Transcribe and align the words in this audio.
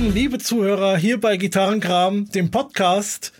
willkommen, 0.00 0.14
liebe 0.14 0.38
Zuhörer, 0.38 0.96
hier 0.96 1.20
bei 1.20 1.36
Gitarrenkram, 1.36 2.30
dem 2.30 2.50
Podcast 2.50 3.32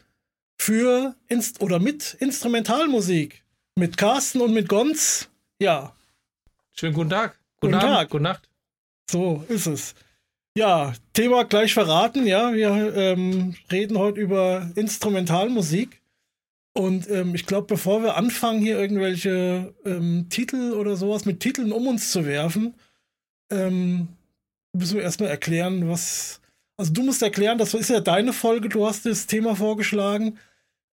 für 0.59 1.15
Inst 1.27 1.63
oder 1.63 1.79
mit 1.79 2.19
Instrumentalmusik. 2.21 3.43
Mit 3.77 3.97
Carsten 3.97 4.43
und 4.43 4.53
mit 4.53 4.69
Gonz. 4.69 5.31
Ja. 5.59 5.95
Schönen 6.75 6.93
guten 6.93 7.09
Tag. 7.09 7.39
Guten, 7.61 7.73
guten 7.73 7.83
Abend, 7.83 7.97
Tag. 7.97 8.11
Gute 8.11 8.23
Nacht. 8.25 8.51
So 9.11 9.43
ist 9.49 9.67
es. 9.67 9.95
Ja, 10.55 10.93
Thema 11.15 11.45
gleich 11.45 11.73
verraten. 11.73 12.27
Ja, 12.27 12.53
wir 12.53 12.95
ähm, 12.95 13.55
reden 13.73 13.97
heute 13.97 14.21
über 14.21 14.71
Instrumentalmusik. 14.75 16.03
Und 16.75 17.09
ähm, 17.09 17.35
ich 17.35 17.47
glaube, 17.47 17.69
bevor 17.69 18.03
wir 18.03 18.19
anfangen, 18.19 18.61
hier 18.61 18.79
irgendwelche 18.79 19.75
ähm, 19.87 20.27
Titel 20.29 20.73
oder 20.73 20.97
sowas 20.97 21.25
mit 21.25 21.41
Titeln 21.41 21.73
um 21.73 21.87
uns 21.87 22.13
zu 22.13 22.27
werfen, 22.27 22.75
ähm, 23.51 24.09
müssen 24.75 24.97
wir 24.97 25.05
erstmal 25.05 25.31
erklären, 25.31 25.89
was. 25.89 26.40
Also 26.81 26.95
du 26.95 27.03
musst 27.03 27.21
erklären, 27.21 27.59
das 27.59 27.75
ist 27.75 27.91
ja 27.91 28.01
deine 28.01 28.33
Folge, 28.33 28.71
du 28.71 28.87
hast 28.87 29.05
das 29.05 29.27
Thema 29.27 29.55
vorgeschlagen, 29.55 30.39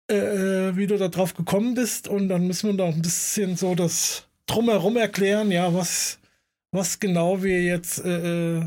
äh, 0.07 0.75
wie 0.75 0.85
du 0.85 0.97
da 0.97 1.07
drauf 1.07 1.33
gekommen 1.33 1.75
bist. 1.75 2.09
Und 2.09 2.27
dann 2.27 2.45
müssen 2.45 2.67
wir 2.67 2.73
noch 2.85 2.93
ein 2.93 3.01
bisschen 3.01 3.55
so 3.55 3.73
das 3.73 4.27
drumherum 4.47 4.97
erklären, 4.97 5.49
ja, 5.49 5.73
was, 5.73 6.19
was 6.71 6.99
genau 6.99 7.41
wir 7.41 7.63
jetzt, 7.63 8.03
äh, 8.03 8.63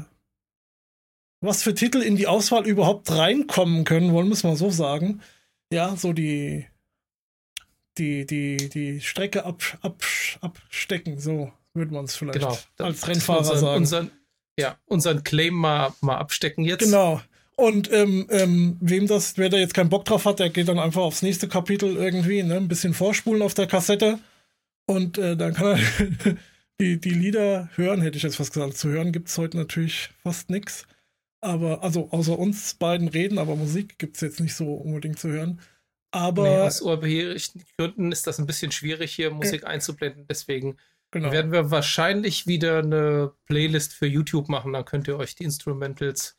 was 1.43 1.63
für 1.63 1.75
Titel 1.75 1.99
in 1.99 2.17
die 2.17 2.27
Auswahl 2.27 2.67
überhaupt 2.67 3.11
reinkommen 3.11 3.85
können, 3.85 4.15
wollen 4.15 4.29
wir 4.29 4.33
es 4.33 4.43
mal 4.43 4.57
so 4.57 4.71
sagen. 4.71 5.21
Ja, 5.71 5.97
so 5.97 6.15
die, 6.15 6.69
die, 7.99 8.25
die, 8.25 8.71
die 8.71 9.03
Strecke 9.03 9.45
ab, 9.45 9.63
ab, 9.83 10.03
abstecken, 10.41 11.21
so 11.21 11.53
würde 11.75 11.93
man 11.93 12.07
es 12.07 12.17
vielleicht 12.17 12.39
Genau. 12.39 12.59
als 12.79 13.07
Rennfahrer 13.07 13.41
unseren, 13.41 13.59
sagen. 13.59 13.77
Unseren, 13.77 14.11
ja, 14.61 14.77
unseren 14.87 15.25
Claim 15.25 15.55
mal, 15.55 15.93
mal 16.01 16.19
abstecken 16.19 16.65
jetzt. 16.65 16.85
Genau. 16.85 17.21
Und 17.57 17.93
ähm, 17.93 18.27
ähm, 18.31 18.77
wem 18.81 19.07
das, 19.07 19.37
wer 19.37 19.51
da 19.51 19.59
jetzt 19.59 19.75
keinen 19.75 19.91
Bock 19.91 20.05
drauf 20.07 20.25
hat, 20.25 20.39
der 20.39 20.49
geht 20.49 20.69
dann 20.69 20.79
einfach 20.79 21.03
aufs 21.03 21.23
nächste 21.23 21.47
Kapitel 21.47 21.97
irgendwie, 21.97 22.43
ne, 22.43 22.57
ein 22.57 22.69
bisschen 22.69 22.95
vorspulen 22.95 23.43
auf 23.43 23.53
der 23.55 23.67
Kassette 23.67 24.19
und 24.87 25.19
äh, 25.19 25.37
dann 25.37 25.55
kann 25.55 25.79
er 25.79 26.37
die, 26.81 27.01
die 27.01 27.11
Lieder 27.11 27.69
hören, 27.77 28.01
hätte 28.01 28.17
ich 28.17 28.23
jetzt 28.23 28.37
fast 28.37 28.53
gesagt. 28.53 28.77
Zu 28.77 28.89
hören 28.89 29.13
gibt 29.13 29.29
es 29.29 29.39
heute 29.39 29.57
natürlich 29.57 30.11
fast 30.23 30.51
nichts. 30.51 30.87
Aber, 31.43 31.83
also 31.83 32.11
außer 32.11 32.39
uns 32.39 32.75
beiden 32.75 33.09
reden, 33.09 33.39
aber 33.39 33.57
Musik 33.57 33.99
gibt 33.99 34.17
es 34.17 34.21
jetzt 34.21 34.41
nicht 34.41 34.55
so 34.55 34.75
unbedingt 34.75 35.19
zu 35.19 35.29
hören. 35.29 35.61
Aber 36.11 36.43
Nee, 36.43 36.61
aus 36.61 36.83
urheberrechtlichen 36.83 37.69
Gründen 37.79 38.13
ist 38.13 38.27
das 38.27 38.39
ein 38.39 38.47
bisschen 38.47 38.73
schwierig, 38.73 39.13
hier 39.13 39.31
Musik 39.31 39.67
einzublenden. 39.67 40.27
Deswegen 40.29 40.77
genau. 41.11 41.33
werden 41.33 41.53
wir 41.53 41.71
wahrscheinlich 41.71 42.47
wieder 42.47 42.79
eine 42.79 43.33
Playlist 43.47 43.95
für 43.95 44.07
YouTube 44.07 44.49
machen. 44.49 44.73
Dann 44.73 44.85
könnt 44.85 45.09
ihr 45.09 45.17
euch 45.17 45.35
die 45.35 45.45
Instrumentals, 45.45 46.37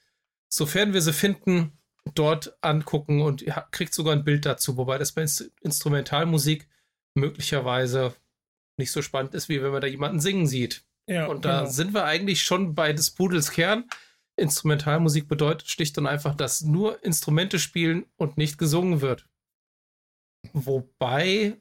sofern 0.50 0.94
wir 0.94 1.02
sie 1.02 1.14
finden, 1.14 1.78
dort 2.16 2.58
angucken 2.62 3.22
und 3.22 3.42
ihr 3.42 3.66
kriegt 3.72 3.94
sogar 3.94 4.14
ein 4.14 4.24
Bild 4.24 4.46
dazu. 4.46 4.78
Wobei 4.78 4.98
das 4.98 5.12
bei 5.12 5.22
Inst 5.22 5.52
Instrumentalmusik 5.62 6.68
möglicherweise 7.14 8.16
nicht 8.78 8.92
so 8.92 9.02
spannend 9.02 9.34
ist, 9.34 9.50
wie 9.50 9.62
wenn 9.62 9.72
man 9.72 9.82
da 9.82 9.88
jemanden 9.88 10.20
singen 10.20 10.48
sieht. 10.48 10.84
ja, 11.08 11.28
Und 11.28 11.46
da 11.46 11.60
genau. 11.60 11.72
sind 11.72 11.94
wir 11.94 12.06
eigentlich 12.06 12.44
schon 12.44 12.74
bei 12.74 12.94
des 12.94 13.12
Pudels 13.12 13.52
Kern. 13.52 13.86
Instrumentalmusik 14.38 15.28
bedeutet 15.28 15.68
schlicht 15.70 15.98
und 15.98 16.08
einfach, 16.08 16.36
dass 16.36 16.62
nur 16.62 17.04
Instrumente 17.04 17.60
spielen 17.60 18.06
und 18.16 18.38
nicht 18.38 18.58
gesungen 18.58 19.02
wird. 19.02 19.28
Wobei 20.54 21.58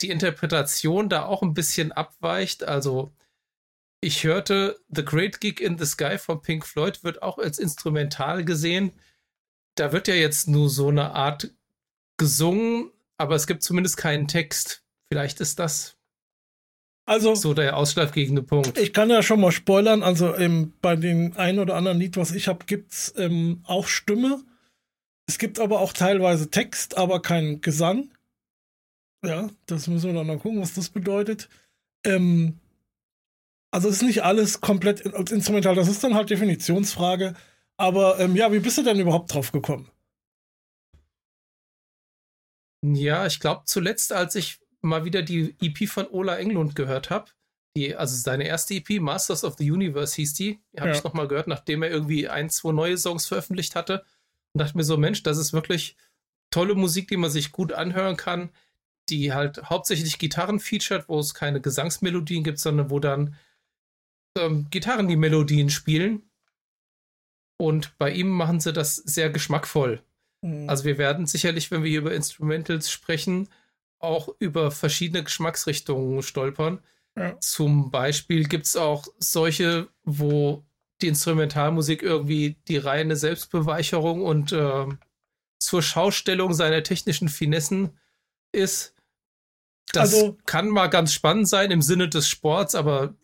die 0.00 0.10
Interpretation 0.10 1.08
da 1.08 1.24
auch 1.24 1.42
ein 1.42 1.54
bisschen 1.54 1.92
abweicht. 1.92 2.64
Also 2.64 3.12
ich 4.00 4.24
hörte 4.24 4.80
The 4.88 5.04
Great 5.04 5.40
Gig 5.40 5.60
in 5.60 5.78
the 5.78 5.84
Sky 5.84 6.16
von 6.18 6.40
Pink 6.40 6.66
Floyd 6.66 7.04
wird 7.04 7.22
auch 7.22 7.38
als 7.38 7.58
instrumental 7.58 8.44
gesehen. 8.44 8.92
Da 9.74 9.92
wird 9.92 10.08
ja 10.08 10.14
jetzt 10.14 10.48
nur 10.48 10.70
so 10.70 10.88
eine 10.88 11.12
Art 11.12 11.50
gesungen, 12.16 12.90
aber 13.18 13.34
es 13.34 13.46
gibt 13.46 13.62
zumindest 13.62 13.96
keinen 13.96 14.28
Text. 14.28 14.82
Vielleicht 15.10 15.40
ist 15.40 15.58
das 15.58 15.96
Also, 17.06 17.34
so 17.34 17.54
der 17.54 17.76
ausschlaggebende 17.76 18.42
Punkt. 18.42 18.78
Ich 18.78 18.92
kann 18.92 19.10
ja 19.10 19.22
schon 19.22 19.40
mal 19.40 19.52
spoilern, 19.52 20.02
also 20.02 20.34
ähm, 20.36 20.72
bei 20.80 20.96
den 20.96 21.36
ein 21.36 21.58
oder 21.58 21.74
anderen 21.74 21.98
Lied, 21.98 22.16
was 22.16 22.32
ich 22.32 22.46
habe, 22.48 22.64
gibt's 22.66 23.12
ähm, 23.16 23.62
auch 23.64 23.86
Stimme. 23.86 24.42
Es 25.26 25.38
gibt 25.38 25.58
aber 25.60 25.80
auch 25.80 25.92
teilweise 25.92 26.50
Text, 26.50 26.96
aber 26.96 27.20
kein 27.20 27.60
Gesang. 27.60 28.10
Ja, 29.24 29.50
das 29.66 29.86
müssen 29.86 30.08
wir 30.08 30.14
dann 30.14 30.26
mal 30.26 30.38
gucken, 30.38 30.60
was 30.60 30.74
das 30.74 30.88
bedeutet. 30.88 31.48
Ähm, 32.04 32.58
also 33.72 33.88
ist 33.88 34.02
nicht 34.02 34.22
alles 34.22 34.60
komplett 34.60 35.06
als 35.14 35.30
instrumental, 35.30 35.74
das 35.74 35.88
ist 35.88 36.02
dann 36.02 36.14
halt 36.14 36.30
Definitionsfrage. 36.30 37.34
Aber 37.76 38.18
ähm, 38.18 38.36
ja, 38.36 38.52
wie 38.52 38.58
bist 38.60 38.78
du 38.78 38.82
denn 38.82 38.98
überhaupt 38.98 39.32
drauf 39.32 39.52
gekommen? 39.52 39.90
Ja, 42.84 43.26
ich 43.26 43.40
glaube 43.40 43.62
zuletzt, 43.66 44.12
als 44.12 44.34
ich 44.34 44.58
mal 44.80 45.04
wieder 45.04 45.22
die 45.22 45.54
EP 45.60 45.86
von 45.88 46.06
Ola 46.08 46.38
Englund 46.38 46.74
gehört 46.74 47.10
habe, 47.10 47.30
die, 47.76 47.94
also 47.94 48.16
seine 48.16 48.44
erste 48.46 48.74
EP, 48.74 49.00
Masters 49.00 49.44
of 49.44 49.56
the 49.58 49.70
Universe 49.70 50.16
hieß 50.16 50.34
die, 50.34 50.58
die 50.72 50.80
habe 50.80 50.90
Ja. 50.90 50.96
ich 50.96 51.04
nochmal 51.04 51.28
gehört, 51.28 51.46
nachdem 51.46 51.82
er 51.82 51.90
irgendwie 51.90 52.28
ein, 52.28 52.48
zwei 52.50 52.72
neue 52.72 52.96
Songs 52.96 53.26
veröffentlicht 53.26 53.76
hatte 53.76 54.04
und 54.54 54.60
dachte 54.62 54.76
mir 54.76 54.84
so, 54.84 54.96
Mensch, 54.96 55.22
das 55.22 55.38
ist 55.38 55.52
wirklich 55.52 55.96
tolle 56.50 56.74
Musik, 56.74 57.08
die 57.08 57.16
man 57.18 57.30
sich 57.30 57.52
gut 57.52 57.72
anhören 57.72 58.16
kann, 58.16 58.50
die 59.10 59.32
halt 59.32 59.68
hauptsächlich 59.68 60.18
Gitarren 60.18 60.60
featured, 60.60 61.08
wo 61.08 61.18
es 61.18 61.34
keine 61.34 61.60
Gesangsmelodien 61.60 62.44
gibt, 62.44 62.58
sondern 62.58 62.90
wo 62.90 63.00
dann 63.00 63.36
ähm, 64.38 64.68
Gitarren 64.70 65.08
die 65.08 65.16
Melodien 65.16 65.70
spielen. 65.70 66.30
Und 67.58 67.98
bei 67.98 68.10
ihm 68.10 68.28
machen 68.30 68.60
sie 68.60 68.72
das 68.72 68.96
sehr 68.96 69.30
geschmackvoll. 69.30 70.02
Hm, 70.44 70.68
Also 70.68 70.84
wir 70.84 70.96
werden 70.98 71.26
sicherlich, 71.26 71.70
wenn 71.70 71.82
wir 71.82 71.90
hier 71.90 72.00
über 72.00 72.14
Instrumentals 72.14 72.90
sprechen, 72.90 73.48
auch 73.98 74.30
über 74.38 74.70
verschiedene 74.70 75.24
Geschmacksrichtungen 75.24 76.22
stolpern. 76.22 76.80
Ja. 77.16 77.38
Zum 77.40 77.90
Beispiel 77.90 78.44
gibt 78.44 78.66
es 78.66 78.76
auch 78.76 79.06
solche, 79.18 79.88
wo 80.04 80.64
die 81.02 81.08
Instrumentalmusik 81.08 82.02
irgendwie 82.02 82.56
die 82.68 82.78
reine 82.78 83.16
Selbstbeweicherung 83.16 84.22
und 84.22 84.52
ähm, 84.52 84.98
zur 85.58 85.82
Schaustellung 85.82 86.54
seiner 86.54 86.82
technischen 86.82 87.28
Finessen 87.28 87.98
ist. 88.52 88.94
Das 89.92 90.14
Also- 90.14 90.36
kann 90.46 90.68
mal 90.68 90.88
ganz 90.88 91.12
spannend 91.12 91.48
sein 91.48 91.70
im 91.70 91.82
Sinne 91.82 92.08
des 92.08 92.28
Sports, 92.28 92.74
aber 92.74 93.14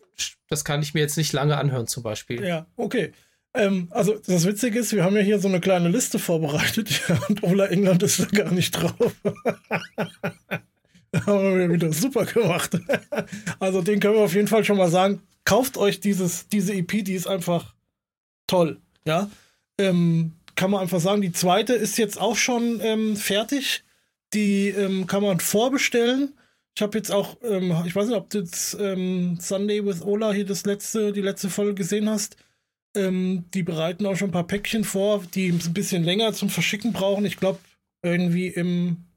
das 0.49 0.65
kann 0.65 0.81
ich 0.81 0.93
mir 0.93 1.01
jetzt 1.01 1.17
nicht 1.17 1.33
lange 1.33 1.57
anhören, 1.57 1.87
zum 1.87 2.03
Beispiel. 2.03 2.43
Ja, 2.43 2.65
okay. 2.75 3.11
Ähm, 3.53 3.87
also 3.91 4.19
das 4.25 4.45
Witzige 4.45 4.79
ist, 4.79 4.93
wir 4.93 5.03
haben 5.03 5.15
ja 5.15 5.21
hier 5.21 5.39
so 5.39 5.47
eine 5.47 5.59
kleine 5.59 5.89
Liste 5.89 6.19
vorbereitet 6.19 7.01
und 7.29 7.43
Ola 7.43 7.67
England 7.67 8.03
ist 8.03 8.19
da 8.19 8.25
gar 8.25 8.51
nicht 8.51 8.71
drauf. 8.71 8.93
haben 11.25 11.57
wir 11.57 11.71
wieder 11.71 11.91
super 11.93 12.25
gemacht. 12.25 12.77
also 13.59 13.81
den 13.81 13.99
können 13.99 14.15
wir 14.15 14.21
auf 14.21 14.35
jeden 14.35 14.47
Fall 14.47 14.63
schon 14.63 14.77
mal 14.77 14.89
sagen, 14.89 15.21
kauft 15.45 15.77
euch 15.77 15.99
dieses, 15.99 16.47
diese 16.49 16.73
EP, 16.73 17.03
die 17.03 17.13
ist 17.13 17.27
einfach 17.27 17.73
toll. 18.45 18.79
Ja, 19.05 19.29
ähm, 19.77 20.33
kann 20.55 20.71
man 20.71 20.81
einfach 20.81 20.99
sagen. 20.99 21.21
Die 21.21 21.31
zweite 21.31 21.73
ist 21.73 21.97
jetzt 21.97 22.19
auch 22.19 22.35
schon 22.35 22.79
ähm, 22.81 23.15
fertig. 23.15 23.83
Die 24.33 24.69
ähm, 24.69 25.07
kann 25.07 25.23
man 25.23 25.39
vorbestellen. 25.39 26.33
Ich 26.77 26.83
habe 26.83 26.95
jetzt 26.95 27.11
auch, 27.11 27.37
ähm, 27.41 27.75
ich 27.87 27.95
weiß 27.95 28.07
nicht, 28.07 28.17
ob 28.17 28.29
du 28.29 28.37
jetzt 28.37 28.77
ähm, 28.79 29.39
Sunday 29.39 29.83
with 29.83 30.03
Ola 30.03 30.31
hier 30.31 30.45
das 30.45 30.63
letzte, 30.63 31.11
die 31.11 31.23
letzte 31.23 31.49
Folge 31.49 31.73
gesehen 31.73 32.07
hast. 32.07 32.37
Ähm, 32.95 33.45
die 33.55 33.63
bereiten 33.63 34.05
auch 34.05 34.15
schon 34.15 34.29
ein 34.29 34.33
paar 34.33 34.45
Päckchen 34.45 34.83
vor, 34.83 35.23
die 35.33 35.49
ein 35.49 35.73
bisschen 35.73 36.03
länger 36.03 36.33
zum 36.33 36.51
Verschicken 36.51 36.93
brauchen. 36.93 37.25
Ich 37.25 37.37
glaube, 37.37 37.57
irgendwie 38.03 38.49
im 38.49 39.07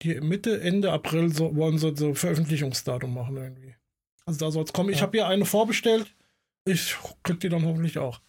hier 0.00 0.22
Mitte, 0.22 0.60
Ende 0.60 0.92
April 0.92 1.34
so, 1.34 1.56
wollen 1.56 1.78
sie 1.78 1.96
so 1.96 2.14
Veröffentlichungsdatum 2.14 3.12
machen 3.12 3.36
irgendwie. 3.36 3.74
Also 4.24 4.38
da 4.38 4.52
soll 4.52 4.62
es 4.62 4.72
kommen. 4.72 4.90
Ich 4.90 4.98
Ja. 4.98 5.02
habe 5.02 5.18
hier 5.18 5.26
eine 5.26 5.44
vorbestellt. 5.44 6.14
Ich 6.64 6.94
krieg 7.24 7.40
die 7.40 7.48
dann 7.48 7.64
hoffentlich 7.64 7.98
auch. 7.98 8.20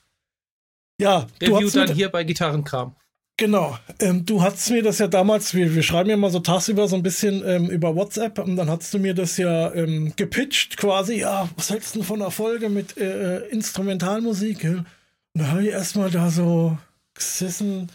Ja, 1.00 1.27
du 1.38 1.45
Review 1.54 1.68
hast 1.68 1.75
mir, 1.75 1.86
dann 1.86 1.95
hier 1.95 2.09
bei 2.09 2.24
Gitarrenkram. 2.24 2.95
Genau. 3.42 3.76
Ähm, 4.00 4.24
du 4.24 4.44
hast 4.44 4.70
mir 4.70 4.84
das 4.84 5.00
ja 5.00 5.08
damals, 5.08 5.56
wir, 5.56 5.74
wir 5.74 5.82
schreiben 5.82 6.12
ja 6.12 6.16
mal 6.16 6.30
so 6.30 6.40
tagsüber 6.40 6.88
so 6.88 6.96
ein 6.96 7.02
bisschen 7.02 7.44
ähm, 7.44 7.72
über 7.72 7.96
WhatsApp 7.96 8.38
und 8.38 8.56
dann 8.56 8.70
hast 8.70 8.94
du 8.94 9.00
mir 9.00 9.16
das 9.16 9.38
ja 9.38 9.74
ähm, 9.74 10.14
gepitcht 10.16 10.78
quasi. 10.78 11.16
Ja, 11.22 11.50
was 11.56 11.72
hältst 11.72 11.96
du 11.96 12.00
denn 12.00 12.08
von 12.08 12.22
einer 12.22 12.30
Folge 12.30 12.70
mit 12.70 12.98
äh, 12.98 13.38
äh, 13.38 13.50
Instrumentalmusik? 13.50 14.64
Und 14.64 14.86
da 15.34 15.48
habe 15.48 15.64
ich 15.64 15.70
erstmal 15.70 16.12
da 16.12 16.30
so 16.30 16.78
gesessen, 17.16 17.92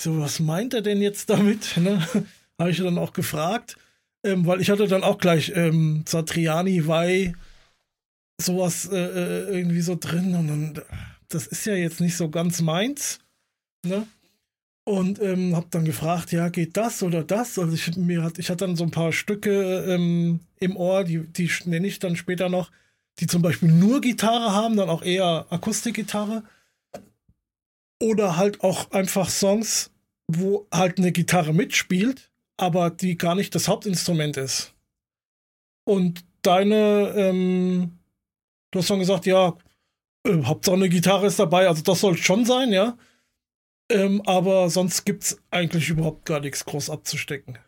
so, 0.00 0.18
was 0.18 0.40
meint 0.40 0.74
er 0.74 0.82
denn 0.82 1.00
jetzt 1.00 1.30
damit? 1.30 1.76
Ne? 1.78 2.04
habe 2.58 2.72
ich 2.72 2.78
dann 2.78 2.98
auch 2.98 3.12
gefragt, 3.12 3.76
ähm, 4.24 4.44
weil 4.46 4.60
ich 4.60 4.68
hatte 4.68 4.88
dann 4.88 5.04
auch 5.04 5.18
gleich 5.18 5.52
ähm, 5.54 6.02
Satriani, 6.08 6.88
Vai, 6.88 7.34
sowas 8.36 8.88
äh, 8.90 8.96
äh, 8.96 9.58
irgendwie 9.58 9.80
so 9.80 9.94
drin 9.94 10.34
und 10.34 10.48
dann, 10.48 10.82
das 11.28 11.46
ist 11.46 11.66
ja 11.66 11.74
jetzt 11.74 12.00
nicht 12.00 12.16
so 12.16 12.28
ganz 12.28 12.60
meins, 12.60 13.20
ne? 13.86 14.08
Und 14.88 15.20
ähm, 15.20 15.54
habe 15.54 15.66
dann 15.70 15.84
gefragt, 15.84 16.32
ja, 16.32 16.48
geht 16.48 16.78
das 16.78 17.02
oder 17.02 17.22
das? 17.22 17.58
Also 17.58 17.74
ich, 17.74 17.94
mir 17.98 18.22
hat, 18.22 18.38
ich 18.38 18.48
hatte 18.48 18.64
dann 18.64 18.74
so 18.74 18.84
ein 18.84 18.90
paar 18.90 19.12
Stücke 19.12 19.84
ähm, 19.86 20.40
im 20.60 20.78
Ohr, 20.78 21.04
die, 21.04 21.26
die 21.26 21.50
nenne 21.66 21.86
ich 21.86 21.98
dann 21.98 22.16
später 22.16 22.48
noch, 22.48 22.70
die 23.18 23.26
zum 23.26 23.42
Beispiel 23.42 23.70
nur 23.70 24.00
Gitarre 24.00 24.54
haben, 24.54 24.78
dann 24.78 24.88
auch 24.88 25.02
eher 25.02 25.44
Akustikgitarre. 25.50 26.42
Oder 28.00 28.38
halt 28.38 28.62
auch 28.62 28.90
einfach 28.90 29.28
Songs, 29.28 29.90
wo 30.26 30.66
halt 30.72 30.96
eine 30.96 31.12
Gitarre 31.12 31.52
mitspielt, 31.52 32.30
aber 32.56 32.88
die 32.88 33.18
gar 33.18 33.34
nicht 33.34 33.54
das 33.54 33.68
Hauptinstrument 33.68 34.38
ist. 34.38 34.72
Und 35.84 36.24
deine, 36.40 37.12
ähm, 37.14 37.98
du 38.70 38.78
hast 38.78 38.86
schon 38.86 39.00
gesagt, 39.00 39.26
ja, 39.26 39.54
äh, 40.24 40.44
Hauptsache 40.44 40.76
eine 40.76 40.88
Gitarre 40.88 41.26
ist 41.26 41.38
dabei, 41.38 41.68
also 41.68 41.82
das 41.82 42.00
soll 42.00 42.16
schon 42.16 42.46
sein, 42.46 42.72
ja. 42.72 42.96
Ähm, 43.90 44.22
aber 44.26 44.68
sonst 44.70 45.04
gibt 45.04 45.24
es 45.24 45.42
eigentlich 45.50 45.88
überhaupt 45.88 46.24
gar 46.26 46.40
nichts 46.40 46.64
groß 46.64 46.90
abzustecken. 46.90 47.58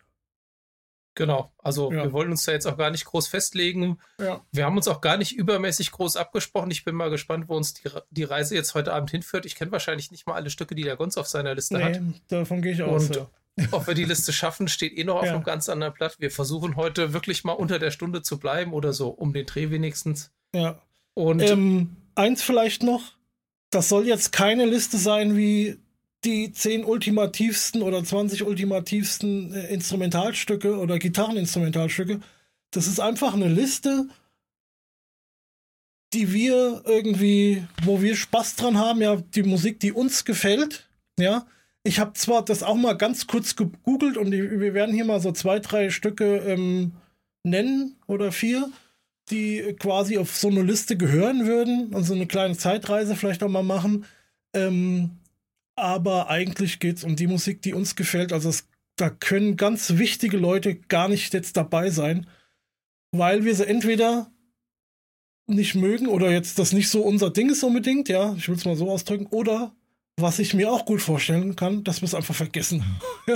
Genau, 1.14 1.52
also 1.58 1.92
ja. 1.92 2.04
wir 2.04 2.12
wollen 2.12 2.30
uns 2.30 2.44
da 2.44 2.52
jetzt 2.52 2.66
auch 2.66 2.76
gar 2.76 2.90
nicht 2.90 3.04
groß 3.04 3.26
festlegen. 3.28 3.98
Ja. 4.18 4.44
Wir 4.52 4.64
haben 4.64 4.76
uns 4.76 4.86
auch 4.86 5.00
gar 5.00 5.16
nicht 5.16 5.32
übermäßig 5.32 5.90
groß 5.90 6.16
abgesprochen. 6.16 6.70
Ich 6.70 6.84
bin 6.84 6.94
mal 6.94 7.10
gespannt, 7.10 7.46
wo 7.48 7.56
uns 7.56 7.74
die, 7.74 7.90
die 8.10 8.24
Reise 8.24 8.54
jetzt 8.54 8.74
heute 8.74 8.92
Abend 8.92 9.10
hinführt. 9.10 9.44
Ich 9.44 9.56
kenne 9.56 9.72
wahrscheinlich 9.72 10.10
nicht 10.10 10.26
mal 10.26 10.34
alle 10.34 10.50
Stücke, 10.50 10.74
die 10.74 10.84
der 10.84 10.96
Gonz 10.96 11.18
auf 11.18 11.26
seiner 11.26 11.54
Liste 11.54 11.78
nee, 11.78 11.84
hat. 11.84 12.00
Davon 12.28 12.62
gehe 12.62 12.72
ich 12.72 12.82
aus. 12.82 13.08
Und 13.08 13.16
ja. 13.16 13.26
ob 13.72 13.86
wir 13.86 13.94
die 13.94 14.04
Liste 14.04 14.32
schaffen, 14.32 14.68
steht 14.68 14.96
eh 14.96 15.04
noch 15.04 15.16
auf 15.16 15.28
einem 15.28 15.42
ganz 15.42 15.68
anderen 15.68 15.92
Blatt. 15.92 16.20
Wir 16.20 16.30
versuchen 16.30 16.76
heute 16.76 17.12
wirklich 17.12 17.44
mal 17.44 17.52
unter 17.52 17.78
der 17.78 17.90
Stunde 17.90 18.22
zu 18.22 18.38
bleiben 18.38 18.72
oder 18.72 18.92
so, 18.92 19.08
um 19.08 19.32
den 19.32 19.46
Dreh 19.46 19.70
wenigstens. 19.70 20.30
Ja. 20.54 20.80
Und 21.14 21.42
ähm, 21.42 21.96
eins 22.14 22.42
vielleicht 22.42 22.82
noch: 22.82 23.02
Das 23.70 23.88
soll 23.88 24.06
jetzt 24.06 24.32
keine 24.32 24.64
Liste 24.64 24.96
sein 24.96 25.36
wie 25.36 25.78
die 26.24 26.52
10 26.52 26.84
ultimativsten 26.84 27.82
oder 27.82 28.04
20 28.04 28.44
ultimativsten 28.44 29.52
äh, 29.54 29.72
Instrumentalstücke 29.72 30.78
oder 30.78 30.98
Gitarreninstrumentalstücke. 30.98 32.20
Das 32.70 32.86
ist 32.86 33.00
einfach 33.00 33.34
eine 33.34 33.48
Liste, 33.48 34.08
die 36.12 36.32
wir 36.32 36.82
irgendwie, 36.84 37.64
wo 37.84 38.02
wir 38.02 38.16
Spaß 38.16 38.56
dran 38.56 38.78
haben, 38.78 39.00
ja, 39.00 39.16
die 39.16 39.42
Musik, 39.42 39.80
die 39.80 39.92
uns 39.92 40.24
gefällt, 40.24 40.88
ja. 41.18 41.46
Ich 41.82 41.98
habe 41.98 42.12
zwar 42.12 42.44
das 42.44 42.62
auch 42.62 42.74
mal 42.74 42.92
ganz 42.92 43.26
kurz 43.26 43.56
gegoogelt 43.56 44.18
und 44.18 44.32
wir 44.32 44.74
werden 44.74 44.94
hier 44.94 45.06
mal 45.06 45.20
so 45.20 45.32
zwei, 45.32 45.60
drei 45.60 45.88
Stücke 45.88 46.36
ähm, 46.36 46.92
nennen 47.42 47.96
oder 48.06 48.32
vier, 48.32 48.70
die 49.30 49.76
quasi 49.78 50.18
auf 50.18 50.36
so 50.36 50.48
eine 50.48 50.62
Liste 50.62 50.98
gehören 50.98 51.46
würden 51.46 51.94
und 51.94 52.04
so 52.04 52.12
eine 52.12 52.26
kleine 52.26 52.54
Zeitreise 52.56 53.16
vielleicht 53.16 53.42
auch 53.42 53.48
mal 53.48 53.62
machen. 53.62 54.04
Ähm, 54.54 55.19
aber 55.80 56.28
eigentlich 56.28 56.78
geht 56.78 56.98
es 56.98 57.04
um 57.04 57.16
die 57.16 57.26
Musik, 57.26 57.62
die 57.62 57.74
uns 57.74 57.96
gefällt. 57.96 58.32
Also 58.32 58.48
es, 58.48 58.68
da 58.96 59.10
können 59.10 59.56
ganz 59.56 59.96
wichtige 59.96 60.36
Leute 60.36 60.76
gar 60.76 61.08
nicht 61.08 61.32
jetzt 61.34 61.56
dabei 61.56 61.90
sein, 61.90 62.26
weil 63.12 63.44
wir 63.44 63.54
sie 63.54 63.66
entweder 63.66 64.30
nicht 65.46 65.74
mögen 65.74 66.06
oder 66.06 66.30
jetzt 66.30 66.58
das 66.58 66.72
nicht 66.72 66.88
so 66.88 67.02
unser 67.02 67.30
Ding 67.30 67.50
ist 67.50 67.64
unbedingt, 67.64 68.08
ja, 68.08 68.34
ich 68.34 68.48
will 68.48 68.54
es 68.54 68.64
mal 68.64 68.76
so 68.76 68.90
ausdrücken, 68.90 69.26
oder 69.26 69.74
was 70.16 70.38
ich 70.38 70.54
mir 70.54 70.70
auch 70.70 70.84
gut 70.84 71.02
vorstellen 71.02 71.56
kann, 71.56 71.82
dass 71.82 72.02
wir 72.02 72.06
es 72.06 72.14
einfach 72.14 72.34
vergessen. 72.34 72.84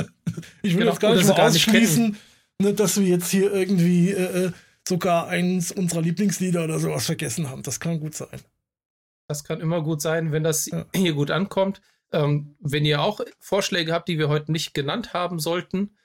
ich 0.62 0.74
will 0.74 0.80
genau, 0.80 0.92
jetzt 0.92 1.00
gar 1.00 1.14
nicht 1.14 1.26
mal 1.26 1.34
gar 1.34 1.48
ausschließen, 1.48 2.10
nicht 2.10 2.20
ne, 2.60 2.74
dass 2.74 2.98
wir 2.98 3.06
jetzt 3.06 3.30
hier 3.30 3.52
irgendwie 3.52 4.10
äh, 4.10 4.46
äh, 4.46 4.52
sogar 4.86 5.28
eins 5.28 5.72
unserer 5.72 6.02
Lieblingslieder 6.02 6.64
oder 6.64 6.78
sowas 6.78 7.06
vergessen 7.06 7.48
haben. 7.48 7.62
Das 7.62 7.80
kann 7.80 8.00
gut 8.00 8.14
sein. 8.14 8.40
Das 9.28 9.44
kann 9.44 9.60
immer 9.60 9.82
gut 9.82 10.02
sein, 10.02 10.32
wenn 10.32 10.44
das 10.44 10.66
ja. 10.66 10.84
hier 10.94 11.14
gut 11.14 11.30
ankommt. 11.30 11.80
Ähm, 12.14 12.54
wenn 12.60 12.84
ihr 12.84 13.02
auch 13.02 13.20
Vorschläge 13.40 13.92
habt, 13.92 14.08
die 14.08 14.18
wir 14.18 14.28
heute 14.28 14.52
nicht 14.52 14.72
genannt 14.72 15.12
haben 15.12 15.40
sollten, 15.40 15.96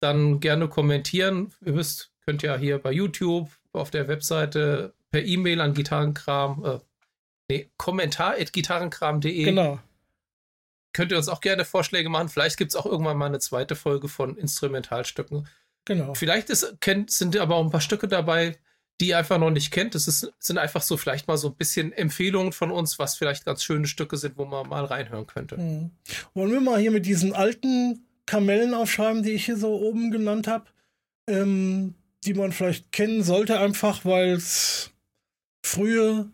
dann 0.00 0.40
gerne 0.40 0.68
kommentieren. 0.68 1.52
Ihr 1.64 1.76
wisst, 1.76 2.12
könnt 2.24 2.42
ja 2.42 2.56
hier 2.56 2.78
bei 2.78 2.90
YouTube, 2.90 3.50
auf 3.72 3.90
der 3.90 4.08
Webseite, 4.08 4.94
per 5.10 5.24
E-Mail 5.24 5.60
an 5.60 5.74
Gitarrenkram, 5.74 6.64
äh, 6.64 6.78
nee, 7.50 7.70
kommentar.gitarrenkram.de. 7.76 9.44
Genau. 9.44 9.78
Könnt 10.94 11.12
ihr 11.12 11.18
uns 11.18 11.28
auch 11.28 11.40
gerne 11.40 11.64
Vorschläge 11.64 12.08
machen. 12.08 12.28
Vielleicht 12.28 12.56
gibt 12.56 12.72
es 12.72 12.76
auch 12.76 12.86
irgendwann 12.86 13.18
mal 13.18 13.26
eine 13.26 13.38
zweite 13.38 13.76
Folge 13.76 14.08
von 14.08 14.36
Instrumentalstücken. 14.36 15.46
Genau. 15.84 16.14
Vielleicht 16.14 16.50
ist, 16.50 16.80
kennt, 16.80 17.10
sind 17.10 17.36
aber 17.36 17.56
auch 17.56 17.64
ein 17.64 17.70
paar 17.70 17.80
Stücke 17.80 18.08
dabei, 18.08 18.56
die 19.00 19.14
einfach 19.14 19.38
noch 19.38 19.50
nicht 19.50 19.70
kennt. 19.70 19.94
Das 19.94 20.08
ist, 20.08 20.32
sind 20.38 20.58
einfach 20.58 20.82
so 20.82 20.96
vielleicht 20.96 21.28
mal 21.28 21.36
so 21.36 21.48
ein 21.48 21.54
bisschen 21.54 21.92
Empfehlungen 21.92 22.52
von 22.52 22.70
uns, 22.70 22.98
was 22.98 23.16
vielleicht 23.16 23.44
ganz 23.44 23.62
schöne 23.62 23.86
Stücke 23.86 24.16
sind, 24.16 24.36
wo 24.36 24.44
man 24.44 24.68
mal 24.68 24.84
reinhören 24.84 25.26
könnte. 25.26 25.56
Mhm. 25.56 25.90
Wollen 26.34 26.52
wir 26.52 26.60
mal 26.60 26.80
hier 26.80 26.90
mit 26.90 27.06
diesen 27.06 27.32
alten 27.32 28.06
Kamellen 28.26 28.74
aufschreiben, 28.74 29.22
die 29.22 29.30
ich 29.30 29.46
hier 29.46 29.56
so 29.56 29.80
oben 29.80 30.10
genannt 30.10 30.48
habe, 30.48 30.66
ähm, 31.28 31.94
die 32.24 32.34
man 32.34 32.52
vielleicht 32.52 32.92
kennen 32.92 33.22
sollte, 33.22 33.60
einfach 33.60 34.04
weil 34.04 34.32
es 34.32 34.90
frühe 35.64 36.30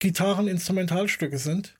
Gitarren-Instrumentalstücke 0.00 1.38
sind. 1.38 1.76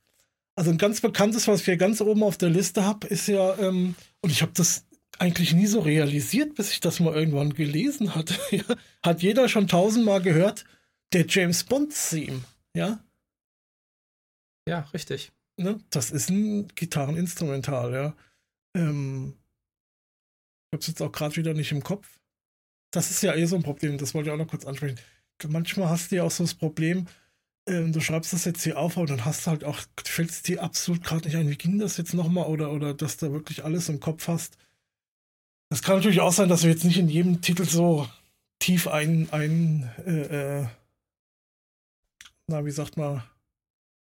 Also 0.55 0.71
ein 0.71 0.77
ganz 0.77 1.01
bekanntes, 1.01 1.47
was 1.47 1.59
ich 1.61 1.65
hier 1.65 1.77
ganz 1.77 2.01
oben 2.01 2.23
auf 2.23 2.37
der 2.37 2.49
Liste 2.49 2.83
habe, 2.83 3.07
ist 3.07 3.27
ja, 3.27 3.57
ähm, 3.59 3.95
und 4.21 4.31
ich 4.31 4.41
habe 4.41 4.51
das 4.55 4.85
eigentlich 5.19 5.53
nie 5.53 5.67
so 5.67 5.81
realisiert, 5.81 6.55
bis 6.55 6.71
ich 6.71 6.79
das 6.79 6.99
mal 6.99 7.13
irgendwann 7.13 7.53
gelesen 7.53 8.15
hatte. 8.15 8.35
Hat 9.03 9.21
jeder 9.21 9.49
schon 9.49 9.67
tausendmal 9.67 10.21
gehört, 10.21 10.65
der 11.13 11.25
James 11.27 11.63
Bond-Theme, 11.63 12.43
ja? 12.75 13.03
Ja, 14.67 14.81
richtig. 14.93 15.31
Ne? 15.57 15.79
Das 15.89 16.11
ist 16.11 16.29
ein 16.29 16.67
Gitarreninstrumental, 16.69 17.93
ja. 17.93 18.15
Ähm, 18.75 19.33
ich 20.71 20.77
hab's 20.77 20.87
jetzt 20.87 21.01
auch 21.01 21.11
gerade 21.11 21.35
wieder 21.35 21.53
nicht 21.53 21.71
im 21.71 21.83
Kopf. 21.83 22.19
Das 22.91 23.11
ist 23.11 23.21
ja 23.21 23.35
eh 23.35 23.45
so 23.45 23.55
ein 23.55 23.63
Problem, 23.63 23.97
das 23.97 24.13
wollte 24.13 24.29
ich 24.29 24.33
auch 24.33 24.37
noch 24.37 24.47
kurz 24.47 24.65
ansprechen. 24.65 24.99
Manchmal 25.47 25.89
hast 25.89 26.11
du 26.11 26.17
ja 26.17 26.23
auch 26.23 26.31
so 26.31 26.43
das 26.43 26.53
Problem, 26.53 27.07
ähm, 27.67 27.91
du 27.91 27.99
schreibst 28.01 28.33
das 28.33 28.45
jetzt 28.45 28.63
hier 28.63 28.77
auf, 28.77 28.97
aber 28.97 29.05
dann 29.05 29.25
hast 29.25 29.45
du 29.45 29.51
halt 29.51 29.63
auch, 29.63 29.79
fällt 30.03 30.31
es 30.31 30.41
dir 30.41 30.63
absolut 30.63 31.03
gerade 31.03 31.27
nicht 31.27 31.37
ein, 31.37 31.49
wie 31.49 31.57
ging 31.57 31.77
das 31.77 31.97
jetzt 31.97 32.13
nochmal 32.13 32.47
oder, 32.47 32.71
oder 32.71 32.93
dass 32.93 33.17
du 33.17 33.31
wirklich 33.31 33.63
alles 33.63 33.89
im 33.89 33.99
Kopf 33.99 34.27
hast. 34.27 34.57
Das 35.69 35.83
kann 35.83 35.97
natürlich 35.97 36.21
auch 36.21 36.33
sein, 36.33 36.49
dass 36.49 36.63
wir 36.63 36.71
jetzt 36.71 36.83
nicht 36.83 36.97
in 36.97 37.09
jedem 37.09 37.41
Titel 37.41 37.63
so 37.63 38.07
tief 38.59 38.87
ein, 38.87 39.27
ein 39.31 39.89
äh, 40.05 40.61
äh, 40.61 40.67
na, 42.47 42.65
wie 42.65 42.71
sagt 42.71 42.97
man, 42.97 43.23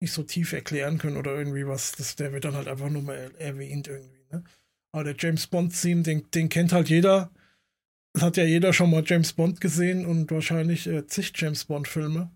nicht 0.01 0.11
so 0.11 0.23
tief 0.23 0.53
erklären 0.53 0.97
können 0.97 1.17
oder 1.17 1.35
irgendwie 1.35 1.65
was. 1.65 1.93
Das, 1.93 2.15
der 2.15 2.33
wird 2.33 2.45
dann 2.45 2.55
halt 2.55 2.67
einfach 2.67 2.89
nur 2.89 3.01
mal 3.01 3.31
erwähnt 3.39 3.87
irgendwie. 3.87 4.25
Ne? 4.31 4.43
Aber 4.91 5.03
der 5.03 5.15
James 5.17 5.47
Bond-Theme, 5.47 6.03
den, 6.03 6.29
den 6.31 6.49
kennt 6.49 6.73
halt 6.73 6.89
jeder. 6.89 7.31
Das 8.13 8.23
hat 8.23 8.37
ja 8.37 8.43
jeder 8.43 8.71
schon 8.71 8.91
mal 8.91 9.03
James 9.05 9.33
Bond 9.33 9.59
gesehen 9.59 10.05
und 10.05 10.31
wahrscheinlich 10.31 10.87
äh, 10.87 11.07
zig 11.07 11.33
James 11.35 11.65
Bond-Filme. 11.65 12.31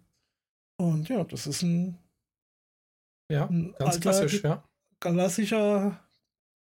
Und 0.78 1.10
ja, 1.10 1.24
das 1.24 1.48
ist 1.48 1.62
ein. 1.62 1.98
Ja, 3.32 3.48
ein 3.48 3.74
ganz 3.78 3.96
alter, 3.96 4.00
klassisch, 4.00 4.44
ja. 4.44 4.64
Klassischer 5.00 6.00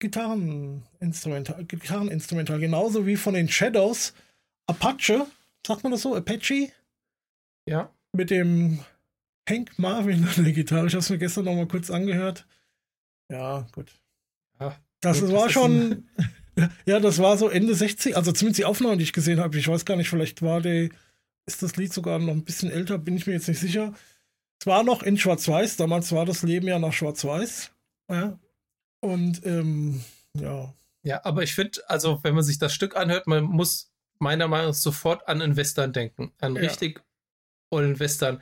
Gitarreninstrumental, 0.04 1.64
Gitarreninstrumental, 1.64 2.60
genauso 2.60 3.06
wie 3.06 3.16
von 3.16 3.32
den 3.32 3.48
Shadows 3.48 4.12
Apache, 4.66 5.26
sagt 5.66 5.82
man 5.82 5.92
das 5.92 6.02
so, 6.02 6.14
Apache? 6.14 6.68
Ja. 7.66 7.90
Mit 8.12 8.28
dem 8.28 8.80
Hank 9.48 9.78
Marvin 9.78 10.28
an 10.36 10.44
der 10.44 10.52
Gitarre. 10.52 10.88
Ich 10.88 10.92
habe 10.92 11.00
es 11.00 11.08
mir 11.08 11.16
gestern 11.16 11.46
noch 11.46 11.54
mal 11.54 11.66
kurz 11.66 11.90
angehört. 11.90 12.46
Ja, 13.30 13.66
gut. 13.72 13.92
Ja, 14.60 14.76
das 15.00 15.20
gut, 15.20 15.32
war 15.32 15.44
das 15.44 15.52
schon, 15.52 16.06
ja, 16.84 17.00
das 17.00 17.18
war 17.18 17.38
so 17.38 17.48
Ende 17.48 17.74
60, 17.74 18.14
also 18.14 18.30
zumindest 18.30 18.58
die 18.58 18.66
Aufnahme, 18.66 18.98
die 18.98 19.04
ich 19.04 19.14
gesehen 19.14 19.40
habe. 19.40 19.58
Ich 19.58 19.68
weiß 19.68 19.86
gar 19.86 19.96
nicht, 19.96 20.10
vielleicht 20.10 20.42
war 20.42 20.60
der, 20.60 20.90
ist 21.46 21.62
das 21.62 21.76
Lied 21.76 21.94
sogar 21.94 22.18
noch 22.18 22.34
ein 22.34 22.44
bisschen 22.44 22.70
älter, 22.70 22.98
bin 22.98 23.16
ich 23.16 23.26
mir 23.26 23.32
jetzt 23.32 23.48
nicht 23.48 23.60
sicher. 23.60 23.94
Es 24.60 24.66
war 24.66 24.82
noch 24.84 25.02
in 25.02 25.16
Schwarz-Weiß, 25.16 25.78
damals 25.78 26.12
war 26.12 26.26
das 26.26 26.42
Leben 26.42 26.68
ja 26.68 26.78
nach 26.78 26.92
Schwarz-Weiß. 26.92 27.70
Ja, 28.10 28.38
und 29.04 29.44
ähm, 29.44 30.00
ja. 30.34 30.74
Ja, 31.02 31.20
aber 31.24 31.42
ich 31.42 31.54
finde, 31.54 31.78
also 31.88 32.20
wenn 32.22 32.34
man 32.34 32.42
sich 32.42 32.58
das 32.58 32.72
Stück 32.72 32.96
anhört, 32.96 33.26
man 33.26 33.44
muss 33.44 33.92
meiner 34.18 34.48
Meinung 34.48 34.68
nach 34.68 34.74
sofort 34.74 35.28
an 35.28 35.42
einen 35.42 35.56
Western 35.56 35.92
denken. 35.92 36.32
An 36.40 36.56
ja. 36.56 36.62
richtig 36.62 37.02
ollen 37.70 38.00
Western. 38.00 38.40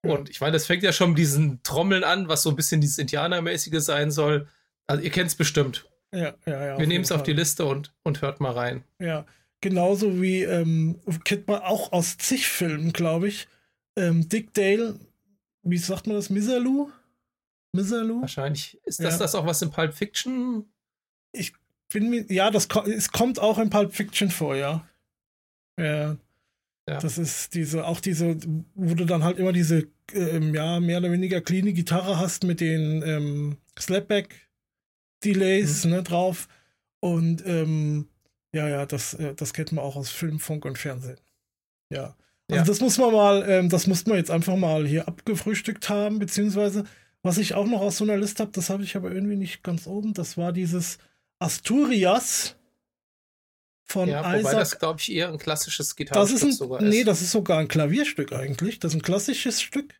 Und 0.00 0.30
ich 0.30 0.40
meine, 0.40 0.52
das 0.52 0.64
fängt 0.64 0.82
ja 0.82 0.92
schon 0.92 1.10
mit 1.10 1.18
diesen 1.18 1.62
Trommeln 1.62 2.04
an, 2.04 2.28
was 2.28 2.42
so 2.42 2.48
ein 2.48 2.56
bisschen 2.56 2.80
dieses 2.80 2.96
Indianermäßige 2.96 3.80
sein 3.80 4.10
soll. 4.10 4.48
Also 4.86 5.02
ihr 5.02 5.10
kennt 5.10 5.28
es 5.28 5.34
bestimmt. 5.34 5.86
Ja, 6.14 6.34
ja, 6.46 6.64
ja. 6.64 6.78
Wir 6.78 6.86
nehmen 6.86 7.04
es 7.04 7.12
auf 7.12 7.22
die 7.22 7.34
Liste 7.34 7.66
und, 7.66 7.92
und 8.02 8.22
hört 8.22 8.40
mal 8.40 8.52
rein. 8.52 8.84
Ja, 8.98 9.26
genauso 9.60 10.22
wie, 10.22 10.42
ähm, 10.42 10.98
kennt 11.24 11.48
man 11.48 11.60
auch 11.60 11.92
aus 11.92 12.16
zig 12.16 12.48
Filmen, 12.48 12.94
glaube 12.94 13.28
ich. 13.28 13.46
Ähm, 13.96 14.26
Dick 14.30 14.54
Dale, 14.54 14.98
wie 15.64 15.76
sagt 15.76 16.06
man 16.06 16.16
das, 16.16 16.30
Miserloo? 16.30 16.90
Miserloo? 17.72 18.20
Wahrscheinlich. 18.20 18.78
Ist 18.84 19.00
das 19.00 19.14
ja. 19.14 19.18
das 19.18 19.34
auch, 19.34 19.46
was 19.46 19.62
in 19.62 19.70
Pulp 19.70 19.94
Fiction? 19.94 20.70
Ich 21.32 21.52
bin 21.92 22.10
mir, 22.10 22.30
ja, 22.32 22.50
das 22.50 22.68
es 22.86 23.12
kommt 23.12 23.38
auch 23.38 23.58
in 23.58 23.70
Pulp 23.70 23.94
Fiction 23.94 24.30
vor, 24.30 24.56
ja. 24.56 24.86
Ja. 25.78 26.16
ja. 26.88 26.98
Das 26.98 27.18
ist 27.18 27.54
diese, 27.54 27.86
auch 27.86 28.00
diese, 28.00 28.36
wo 28.74 28.94
du 28.94 29.04
dann 29.04 29.24
halt 29.24 29.38
immer 29.38 29.52
diese, 29.52 29.88
ähm, 30.12 30.54
ja, 30.54 30.80
mehr 30.80 30.98
oder 30.98 31.12
weniger 31.12 31.40
clean 31.40 31.72
Gitarre 31.74 32.18
hast 32.18 32.44
mit 32.44 32.60
den 32.60 33.02
ähm, 33.02 33.56
Slapback-Delays 33.78 35.84
mhm. 35.84 35.90
ne, 35.90 36.02
drauf. 36.02 36.48
Und 37.00 37.46
ähm, 37.46 38.08
ja, 38.52 38.68
ja, 38.68 38.86
das, 38.86 39.14
äh, 39.14 39.34
das 39.34 39.52
kennt 39.52 39.72
man 39.72 39.84
auch 39.84 39.96
aus 39.96 40.10
Film, 40.10 40.40
Funk 40.40 40.64
und 40.64 40.78
Fernsehen. 40.78 41.20
Ja. 41.92 42.16
Also 42.50 42.62
ja. 42.62 42.64
das 42.64 42.80
muss 42.80 42.98
man 42.98 43.12
mal, 43.12 43.48
ähm, 43.48 43.68
das 43.68 43.86
muss 43.86 44.06
man 44.06 44.16
jetzt 44.16 44.30
einfach 44.30 44.56
mal 44.56 44.86
hier 44.86 45.06
abgefrühstückt 45.06 45.90
haben, 45.90 46.18
beziehungsweise 46.18 46.84
Was 47.22 47.38
ich 47.38 47.54
auch 47.54 47.66
noch 47.66 47.80
aus 47.80 47.98
so 47.98 48.04
einer 48.04 48.16
Liste 48.16 48.42
habe, 48.42 48.52
das 48.52 48.70
habe 48.70 48.84
ich 48.84 48.96
aber 48.96 49.10
irgendwie 49.10 49.36
nicht 49.36 49.62
ganz 49.62 49.86
oben, 49.86 50.14
das 50.14 50.36
war 50.36 50.52
dieses 50.52 50.98
Asturias 51.40 52.56
von 53.84 54.08
ja, 54.08 54.20
wobei 54.20 54.40
Isaac. 54.40 54.54
das, 54.54 54.78
glaube 54.78 55.00
ich, 55.00 55.10
eher 55.12 55.28
ein 55.28 55.38
klassisches 55.38 55.96
Gitarrenstück 55.96 56.38
das 56.38 56.42
ist 56.42 56.48
ein, 56.48 56.56
sogar 56.56 56.82
ist. 56.82 56.88
Nee, 56.88 57.04
das 57.04 57.22
ist 57.22 57.32
sogar 57.32 57.58
ein 57.58 57.68
Klavierstück 57.68 58.32
eigentlich. 58.32 58.78
Das 58.78 58.92
ist 58.92 58.98
ein 58.98 59.02
klassisches 59.02 59.62
Stück. 59.62 59.94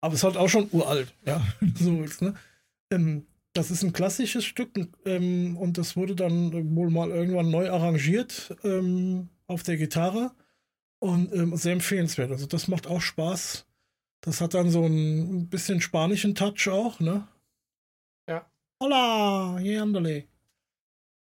Aber 0.00 0.14
es 0.14 0.20
ist 0.20 0.24
halt 0.24 0.36
auch 0.36 0.48
schon 0.48 0.68
uralt, 0.70 1.12
ja. 1.24 1.44
so 1.74 2.02
ist, 2.02 2.22
ne? 2.22 2.34
Ähm, 2.92 3.26
das 3.52 3.70
ist 3.70 3.82
ein 3.82 3.92
klassisches 3.92 4.44
Stück 4.44 4.70
ähm, 5.06 5.56
und 5.56 5.78
das 5.78 5.96
wurde 5.96 6.14
dann 6.14 6.76
wohl 6.76 6.90
mal 6.90 7.10
irgendwann 7.10 7.50
neu 7.50 7.70
arrangiert 7.70 8.54
ähm, 8.62 9.30
auf 9.46 9.62
der 9.62 9.76
Gitarre 9.76 10.32
und 10.98 11.32
ähm, 11.32 11.56
sehr 11.56 11.72
empfehlenswert. 11.72 12.30
Also 12.30 12.46
das 12.46 12.68
macht 12.68 12.86
auch 12.86 13.00
Spaß. 13.00 13.65
Das 14.20 14.40
hat 14.40 14.54
dann 14.54 14.70
so 14.70 14.84
ein 14.84 15.48
bisschen 15.48 15.80
spanischen 15.80 16.34
Touch 16.34 16.68
auch, 16.68 17.00
ne? 17.00 17.28
Ja. 18.28 18.50
Hola, 18.82 19.58
hier 19.60 19.82
andale. 19.82 20.26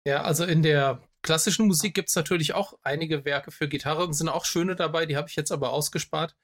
Ja, 0.07 0.23
also 0.23 0.45
in 0.45 0.63
der 0.63 1.03
klassischen 1.23 1.67
Musik 1.67 1.95
gibt 1.95 2.11
es 2.11 2.17
natürlich 2.17 2.55
auch 2.55 2.79
einige 2.83 3.25
Werke 3.25 3.51
für 3.51 3.69
Gitarre 3.69 4.05
und 4.05 4.13
sind 4.13 4.29
auch 4.29 4.45
schöne 4.45 4.77
dabei, 4.77 5.07
die 5.07 5.17
habe 5.17 5.29
ich 5.29 5.37
jetzt 5.37 5.51
aber 5.51 5.73
ausgespart. 5.73 6.37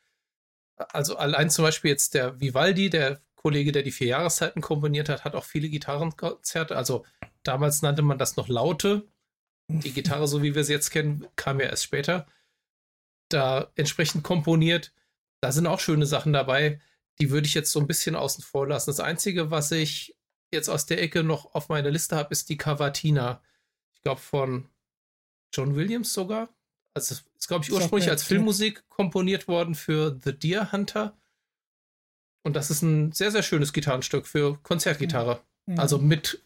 Also 0.76 1.16
allein 1.16 1.50
zum 1.50 1.64
Beispiel 1.64 1.90
jetzt 1.90 2.14
der 2.14 2.40
Vivaldi, 2.40 2.88
der 2.88 3.20
Kollege, 3.37 3.73
der 3.73 3.82
die 3.82 3.92
vier 3.92 4.09
Jahreszeiten 4.09 4.62
komponiert 4.62 5.09
hat, 5.09 5.25
hat 5.25 5.35
auch 5.35 5.44
viele 5.44 5.68
Gitarrenkonzerte. 5.68 6.76
Also 6.76 7.04
damals 7.42 7.82
nannte 7.82 8.02
man 8.02 8.18
das 8.18 8.37
noch 8.37 8.49
Laute. 8.49 9.06
Die 9.68 9.92
Gitarre, 9.94 10.26
so 10.26 10.42
wie 10.42 10.54
wir 10.54 10.64
sie 10.64 10.73
jetzt 10.73 10.90
kennen, 10.90 11.26
kam 11.37 11.61
ja 11.61 11.66
erst 11.66 11.85
später. 11.85 12.26
Da 13.28 13.70
entsprechend 13.76 14.25
komponiert. 14.25 14.92
Da 15.40 15.52
sind 15.52 15.66
auch 15.66 15.80
schöne 15.80 16.06
Sachen 16.06 16.32
dabei. 16.32 16.80
Die 17.20 17.30
würde 17.30 17.47
ich 17.47 17.54
jetzt 17.54 17.73
so 17.73 17.80
ein 17.80 17.87
bisschen 17.87 18.16
außen 18.16 18.42
vor 18.42 18.66
lassen. 18.66 18.90
Das 18.90 19.00
Einzige, 19.00 19.50
was 19.50 19.70
ich 19.73 20.16
jetzt 20.52 20.68
aus 20.68 20.87
der 20.87 21.02
Ecke 21.02 21.23
noch 21.23 21.54
auf 21.54 21.68
meiner 21.68 21.90
Liste 21.90 22.16
habe, 22.16 22.32
ist 22.32 22.49
die 22.49 22.56
Cavatina 22.56 23.42
ich 24.00 24.02
glaube 24.04 24.20
von 24.23 24.66
John 25.52 25.76
Williams 25.76 26.14
sogar. 26.14 26.49
Also 26.94 27.14
ist, 27.14 27.49
glaube 27.49 27.64
ich, 27.64 27.73
ursprünglich 27.73 28.09
als 28.09 28.23
Filmmusik 28.23 28.88
komponiert 28.88 29.47
worden 29.47 29.75
für 29.75 30.18
The 30.25 30.32
Deer 30.32 30.73
Hunter. 30.73 31.18
Und 32.42 32.56
das 32.56 32.70
ist 32.70 32.80
ein 32.80 33.12
sehr, 33.12 33.30
sehr 33.30 33.42
schönes 33.42 33.75
Gitarrenstück 33.75 34.26
für 34.26 34.56
Konzertgitarre. 34.62 35.42
Mhm. 35.66 35.78
Also 35.78 35.99
mit 35.99 36.42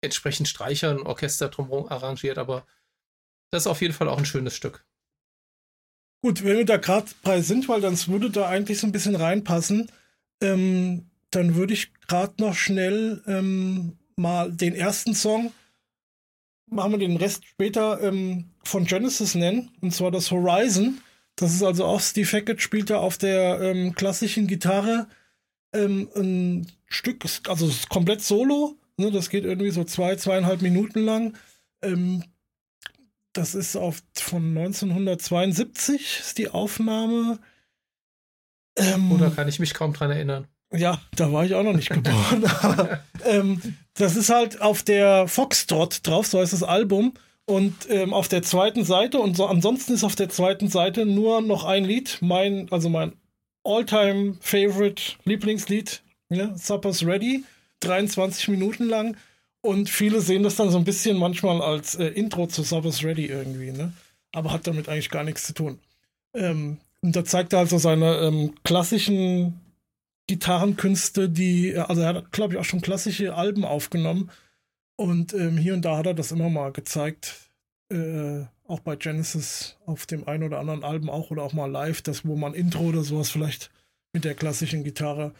entsprechend 0.00 0.46
Streichern, 0.46 1.02
Orchester 1.02 1.48
drumherum 1.48 1.88
arrangiert, 1.88 2.38
aber 2.38 2.68
das 3.50 3.64
ist 3.64 3.66
auf 3.66 3.82
jeden 3.82 3.94
Fall 3.94 4.08
auch 4.08 4.18
ein 4.18 4.24
schönes 4.24 4.54
Stück. 4.54 4.86
Gut, 6.22 6.44
wenn 6.44 6.56
wir 6.56 6.64
da 6.64 6.76
gerade 6.76 7.06
bei 7.22 7.40
sind, 7.40 7.68
weil 7.68 7.80
dann 7.80 7.98
würde 8.06 8.30
da 8.30 8.48
eigentlich 8.48 8.78
so 8.78 8.86
ein 8.86 8.92
bisschen 8.92 9.16
reinpassen, 9.16 9.90
ähm, 10.40 11.06
dann 11.30 11.56
würde 11.56 11.74
ich 11.74 11.92
gerade 12.06 12.34
noch 12.38 12.54
schnell 12.54 13.22
ähm, 13.26 13.98
mal 14.16 14.52
den 14.52 14.74
ersten 14.74 15.14
Song 15.14 15.52
machen 16.72 16.92
wir 16.92 16.98
den 16.98 17.16
Rest 17.16 17.46
später 17.46 18.00
ähm, 18.02 18.46
von 18.64 18.84
Genesis 18.84 19.34
nennen, 19.34 19.70
und 19.80 19.94
zwar 19.94 20.10
das 20.10 20.30
Horizon. 20.30 21.00
Das 21.36 21.52
ist 21.54 21.62
also 21.62 21.84
auch 21.84 22.00
Steve 22.00 22.28
Hackett 22.30 22.60
spielt 22.60 22.90
da 22.90 22.98
auf 22.98 23.18
der 23.18 23.60
ähm, 23.60 23.94
klassischen 23.94 24.46
Gitarre 24.46 25.06
ähm, 25.72 26.08
ein 26.16 26.66
Stück, 26.86 27.24
also 27.48 27.70
komplett 27.88 28.22
solo. 28.22 28.76
Ne, 28.96 29.10
das 29.10 29.30
geht 29.30 29.44
irgendwie 29.44 29.70
so 29.70 29.84
zwei, 29.84 30.16
zweieinhalb 30.16 30.62
Minuten 30.62 31.00
lang. 31.00 31.36
Ähm, 31.82 32.24
das 33.32 33.54
ist 33.54 33.76
auf, 33.76 34.02
von 34.14 34.56
1972 34.56 36.20
ist 36.20 36.38
die 36.38 36.48
Aufnahme. 36.48 37.38
Ähm, 38.76 39.12
Oder 39.12 39.30
kann 39.30 39.48
ich 39.48 39.58
mich 39.58 39.74
kaum 39.74 39.92
dran 39.92 40.10
erinnern. 40.10 40.46
Ja, 40.74 41.00
da 41.16 41.32
war 41.32 41.44
ich 41.44 41.54
auch 41.54 41.62
noch 41.62 41.74
nicht 41.74 41.90
geboren. 41.90 42.44
ähm, 43.26 43.60
das 43.94 44.16
ist 44.16 44.30
halt 44.30 44.62
auf 44.62 44.82
der 44.82 45.28
Foxtrot 45.28 46.06
drauf, 46.06 46.26
so 46.26 46.40
heißt 46.40 46.52
das 46.52 46.62
Album. 46.62 47.14
Und 47.44 47.74
ähm, 47.90 48.14
auf 48.14 48.28
der 48.28 48.42
zweiten 48.42 48.84
Seite, 48.84 49.18
und 49.18 49.36
so, 49.36 49.46
ansonsten 49.46 49.92
ist 49.92 50.04
auf 50.04 50.14
der 50.14 50.28
zweiten 50.28 50.68
Seite 50.68 51.04
nur 51.04 51.42
noch 51.42 51.64
ein 51.64 51.84
Lied, 51.84 52.18
mein, 52.20 52.70
also 52.70 52.88
mein 52.88 53.12
all-time 53.64 54.36
favorite 54.40 55.02
Lieblingslied, 55.24 56.02
ja, 56.30 56.56
Supper's 56.56 57.04
Ready, 57.04 57.44
23 57.80 58.48
Minuten 58.48 58.88
lang. 58.88 59.16
Und 59.62 59.88
viele 59.88 60.20
sehen 60.20 60.42
das 60.42 60.56
dann 60.56 60.70
so 60.70 60.78
ein 60.78 60.84
bisschen 60.84 61.16
manchmal 61.16 61.62
als 61.62 61.94
äh, 61.94 62.06
Intro 62.08 62.48
zu 62.48 62.62
Supper's 62.62 63.04
Ready 63.04 63.26
irgendwie, 63.26 63.70
ne? 63.70 63.92
Aber 64.32 64.52
hat 64.52 64.66
damit 64.66 64.88
eigentlich 64.88 65.10
gar 65.10 65.24
nichts 65.24 65.44
zu 65.44 65.54
tun. 65.54 65.78
Ähm, 66.34 66.78
und 67.00 67.16
da 67.16 67.24
zeigt 67.24 67.52
er 67.52 67.60
also 67.60 67.78
seine 67.78 68.16
ähm, 68.18 68.54
klassischen 68.64 69.60
Gitarrenkünste, 70.26 71.28
die, 71.28 71.76
also 71.76 72.02
er 72.02 72.08
hat, 72.08 72.32
glaube 72.32 72.54
ich, 72.54 72.60
auch 72.60 72.64
schon 72.64 72.80
klassische 72.80 73.34
Alben 73.34 73.64
aufgenommen. 73.64 74.30
Und 74.96 75.32
ähm, 75.34 75.56
hier 75.58 75.74
und 75.74 75.84
da 75.84 75.96
hat 75.96 76.06
er 76.06 76.14
das 76.14 76.32
immer 76.32 76.48
mal 76.48 76.72
gezeigt. 76.72 77.50
Äh, 77.90 78.44
auch 78.66 78.80
bei 78.80 78.96
Genesis 78.96 79.76
auf 79.86 80.06
dem 80.06 80.26
einen 80.26 80.44
oder 80.44 80.58
anderen 80.58 80.82
Album 80.82 81.10
auch 81.10 81.30
oder 81.30 81.42
auch 81.42 81.52
mal 81.52 81.70
live, 81.70 82.02
das, 82.02 82.24
wo 82.24 82.36
man 82.36 82.54
Intro 82.54 82.84
oder 82.84 83.02
sowas 83.02 83.30
vielleicht 83.30 83.70
mit 84.12 84.24
der 84.24 84.34
klassischen 84.34 84.82
Gitarre. 84.82 85.34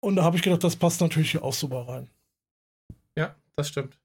Und 0.00 0.16
da 0.16 0.24
habe 0.24 0.36
ich 0.36 0.42
gedacht, 0.42 0.64
das 0.64 0.76
passt 0.76 1.00
natürlich 1.00 1.32
hier 1.32 1.44
auch 1.44 1.52
super 1.52 1.86
rein. 1.88 2.08
Ja, 3.16 3.34
das 3.56 3.68
stimmt. 3.68 3.98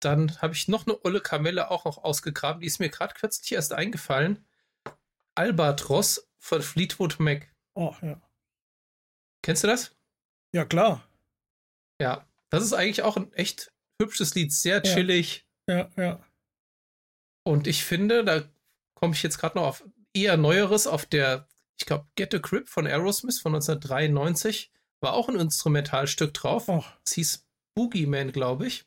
Dann 0.00 0.40
habe 0.40 0.54
ich 0.54 0.68
noch 0.68 0.86
eine 0.86 1.04
olle 1.04 1.20
Kamelle 1.20 1.70
auch 1.70 1.84
noch 1.84 1.98
ausgegraben, 1.98 2.60
die 2.60 2.66
ist 2.66 2.78
mir 2.78 2.88
gerade 2.88 3.14
kürzlich 3.14 3.50
erst 3.52 3.72
eingefallen. 3.72 4.46
Albatros 5.34 6.28
von 6.38 6.62
Fleetwood 6.62 7.18
Mac. 7.18 7.48
Oh, 7.74 7.94
ja. 8.02 8.20
Kennst 9.42 9.64
du 9.64 9.68
das? 9.68 9.94
Ja, 10.52 10.64
klar. 10.64 11.06
Ja, 12.00 12.26
das 12.50 12.64
ist 12.64 12.72
eigentlich 12.72 13.02
auch 13.02 13.16
ein 13.16 13.32
echt 13.32 13.72
hübsches 14.00 14.34
Lied, 14.34 14.52
sehr 14.52 14.82
chillig. 14.82 15.46
Ja, 15.66 15.90
ja. 15.96 16.02
ja. 16.02 16.24
Und 17.44 17.66
ich 17.66 17.84
finde, 17.84 18.24
da 18.24 18.42
komme 18.94 19.14
ich 19.14 19.22
jetzt 19.22 19.38
gerade 19.38 19.58
noch 19.58 19.66
auf 19.66 19.84
eher 20.12 20.36
Neueres, 20.36 20.86
auf 20.86 21.06
der, 21.06 21.48
ich 21.78 21.86
glaube, 21.86 22.06
Get 22.14 22.34
a 22.34 22.38
Grip 22.38 22.68
von 22.68 22.86
Aerosmith 22.86 23.40
von 23.40 23.54
1993, 23.54 24.70
war 25.00 25.12
auch 25.12 25.28
ein 25.28 25.38
Instrumentalstück 25.38 26.34
drauf. 26.34 26.68
Oh. 26.68 26.84
Es 27.04 27.12
hieß 27.12 27.47
Boogeyman, 27.78 28.32
glaube 28.32 28.66
ich. 28.66 28.86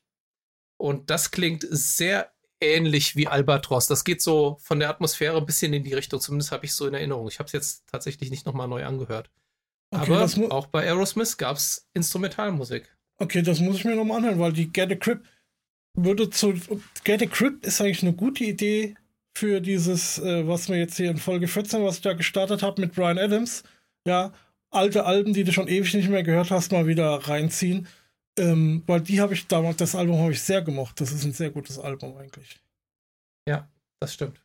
Und 0.77 1.09
das 1.09 1.31
klingt 1.31 1.65
sehr 1.69 2.33
ähnlich 2.59 3.15
wie 3.15 3.27
Albatros. 3.27 3.87
Das 3.87 4.03
geht 4.03 4.21
so 4.21 4.57
von 4.59 4.79
der 4.79 4.89
Atmosphäre 4.89 5.37
ein 5.37 5.45
bisschen 5.45 5.71
in 5.71 5.85
die 5.85 5.93
Richtung, 5.93 6.19
zumindest 6.19 6.51
habe 6.51 6.65
ich 6.65 6.73
so 6.73 6.85
in 6.87 6.93
Erinnerung. 6.93 7.29
Ich 7.29 7.39
habe 7.39 7.47
es 7.47 7.53
jetzt 7.53 7.87
tatsächlich 7.87 8.31
nicht 8.31 8.45
nochmal 8.45 8.67
neu 8.67 8.83
angehört. 8.83 9.31
Okay, 9.91 10.11
Aber 10.11 10.53
auch 10.53 10.67
bei 10.67 10.83
Aerosmith 10.83 11.37
gab 11.37 11.55
es 11.55 11.87
Instrumentalmusik. 11.93 12.93
Okay, 13.17 13.41
das 13.41 13.61
muss 13.61 13.77
ich 13.77 13.85
mir 13.85 13.95
nochmal 13.95 14.17
anhören, 14.17 14.39
weil 14.39 14.51
die 14.51 14.71
Get 14.71 14.91
a 14.91 14.95
Crip 14.95 15.23
würde 15.93 16.29
zu. 16.29 16.53
Get 17.05 17.21
a 17.21 17.27
Crip 17.27 17.65
ist 17.65 17.79
eigentlich 17.79 18.03
eine 18.03 18.13
gute 18.13 18.43
Idee 18.43 18.95
für 19.37 19.61
dieses, 19.61 20.19
äh, 20.19 20.45
was 20.47 20.67
wir 20.67 20.77
jetzt 20.77 20.97
hier 20.97 21.11
in 21.11 21.17
Folge 21.17 21.47
14, 21.47 21.83
was 21.83 21.97
ich 21.97 22.01
da 22.01 22.13
gestartet 22.13 22.61
habe 22.61 22.81
mit 22.81 22.93
Brian 22.93 23.17
Adams. 23.17 23.63
Ja, 24.05 24.33
alte 24.69 25.05
Alben, 25.05 25.33
die 25.33 25.43
du 25.43 25.53
schon 25.53 25.67
ewig 25.67 25.93
nicht 25.93 26.09
mehr 26.09 26.23
gehört 26.23 26.51
hast, 26.51 26.71
mal 26.71 26.87
wieder 26.87 27.15
reinziehen. 27.15 27.87
Ähm, 28.41 28.81
weil 28.87 29.01
die 29.01 29.21
habe 29.21 29.35
ich 29.35 29.45
damals, 29.45 29.77
das 29.77 29.93
Album 29.93 30.19
habe 30.19 30.31
ich 30.31 30.41
sehr 30.41 30.63
gemocht. 30.63 30.99
Das 30.99 31.11
ist 31.11 31.23
ein 31.25 31.31
sehr 31.31 31.51
gutes 31.51 31.77
Album 31.77 32.17
eigentlich. 32.17 32.59
Ja, 33.47 33.69
das 33.99 34.15
stimmt. 34.15 34.41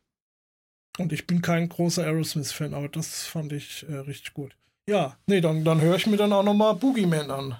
Und 0.99 1.11
ich 1.13 1.25
bin 1.25 1.41
kein 1.41 1.67
großer 1.67 2.03
Aerosmith-Fan, 2.03 2.75
aber 2.75 2.89
das 2.89 3.25
fand 3.25 3.53
ich 3.53 3.87
äh, 3.89 3.95
richtig 3.95 4.35
gut. 4.35 4.55
Ja, 4.87 5.17
nee, 5.25 5.41
dann, 5.41 5.65
dann 5.65 5.81
höre 5.81 5.95
ich 5.95 6.05
mir 6.05 6.17
dann 6.17 6.31
auch 6.31 6.43
nochmal 6.43 6.75
Boogeyman 6.75 7.31
an. 7.31 7.59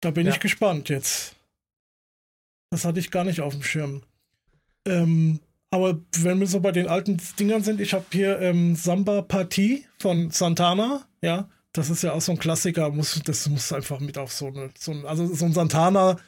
Da 0.00 0.10
bin 0.10 0.26
ja. 0.26 0.32
ich 0.32 0.40
gespannt 0.40 0.88
jetzt. 0.88 1.36
Das 2.70 2.84
hatte 2.84 2.98
ich 2.98 3.12
gar 3.12 3.22
nicht 3.22 3.40
auf 3.40 3.54
dem 3.54 3.62
Schirm. 3.62 4.02
Ähm, 4.86 5.38
aber 5.70 6.00
wenn 6.18 6.40
wir 6.40 6.48
so 6.48 6.58
bei 6.58 6.72
den 6.72 6.88
alten 6.88 7.20
Dingern 7.38 7.62
sind, 7.62 7.80
ich 7.80 7.94
habe 7.94 8.06
hier 8.10 8.40
ähm, 8.40 8.74
Samba 8.74 9.22
Partie 9.22 9.86
von 10.00 10.32
Santana, 10.32 11.06
ja, 11.22 11.48
das 11.74 11.90
ist 11.90 12.02
ja 12.02 12.12
auch 12.12 12.20
so 12.20 12.32
ein 12.32 12.38
Klassiker, 12.38 12.90
muss, 12.90 13.20
das 13.24 13.48
muss 13.48 13.72
einfach 13.72 14.00
mit 14.00 14.16
auf 14.16 14.32
so 14.32 14.46
eine, 14.46 14.70
so 14.78 14.92
ein, 14.92 15.04
also 15.04 15.26
so 15.34 15.44
ein 15.44 15.52
Santana 15.52 16.18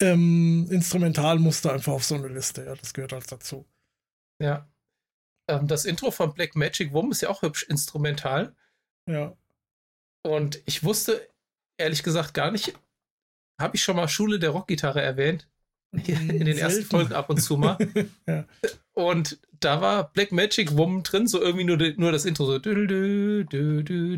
ähm, 0.00 0.66
Instrumental 0.70 1.38
musste 1.38 1.72
einfach 1.72 1.92
auf 1.92 2.04
so 2.04 2.14
eine 2.14 2.28
Liste, 2.28 2.64
ja, 2.64 2.74
das 2.74 2.94
gehört 2.94 3.12
halt 3.12 3.30
dazu. 3.30 3.66
Ja. 4.40 4.66
Ähm, 5.48 5.68
das 5.68 5.84
Intro 5.84 6.10
von 6.10 6.32
Black 6.32 6.56
Magic 6.56 6.92
Womb 6.94 7.12
ist 7.12 7.20
ja 7.20 7.28
auch 7.28 7.42
hübsch 7.42 7.64
instrumental. 7.64 8.56
Ja. 9.06 9.36
Und 10.22 10.62
ich 10.64 10.82
wusste 10.82 11.28
ehrlich 11.76 12.02
gesagt 12.02 12.32
gar 12.32 12.50
nicht, 12.50 12.74
habe 13.60 13.76
ich 13.76 13.82
schon 13.82 13.96
mal 13.96 14.08
Schule 14.08 14.38
der 14.38 14.50
Rockgitarre 14.50 15.02
erwähnt? 15.02 15.46
In 15.92 16.46
den 16.46 16.56
ersten 16.56 16.84
Folgen 16.84 17.12
ab 17.12 17.28
und 17.30 17.42
zu 17.42 17.56
mal. 17.56 17.76
ja. 18.26 18.46
Und 18.92 19.40
da 19.58 19.80
war 19.80 20.12
Black 20.12 20.32
Magic 20.32 20.76
Woman 20.76 21.02
drin, 21.02 21.26
so 21.26 21.42
irgendwie 21.42 21.64
nur, 21.64 21.76
nur 21.76 22.12
das 22.12 22.24
Intro, 22.24 22.46
so 22.46 22.58
dü, 22.58 22.86
dü, 22.86 23.44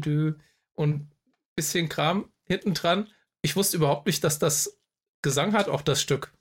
dü. 0.01 0.35
Und 0.75 1.11
bisschen 1.57 1.89
Kram 1.89 2.31
hinten 2.45 2.75
dran. 2.75 3.09
Ich 3.43 3.57
wusste 3.57 3.77
überhaupt 3.77 4.07
nicht, 4.07 4.25
dass 4.25 4.39
das 4.39 4.79
Gesang 5.23 5.53
hat, 5.53 5.69
auch 5.69 5.83
das 5.83 6.01
Stück. 6.01 6.33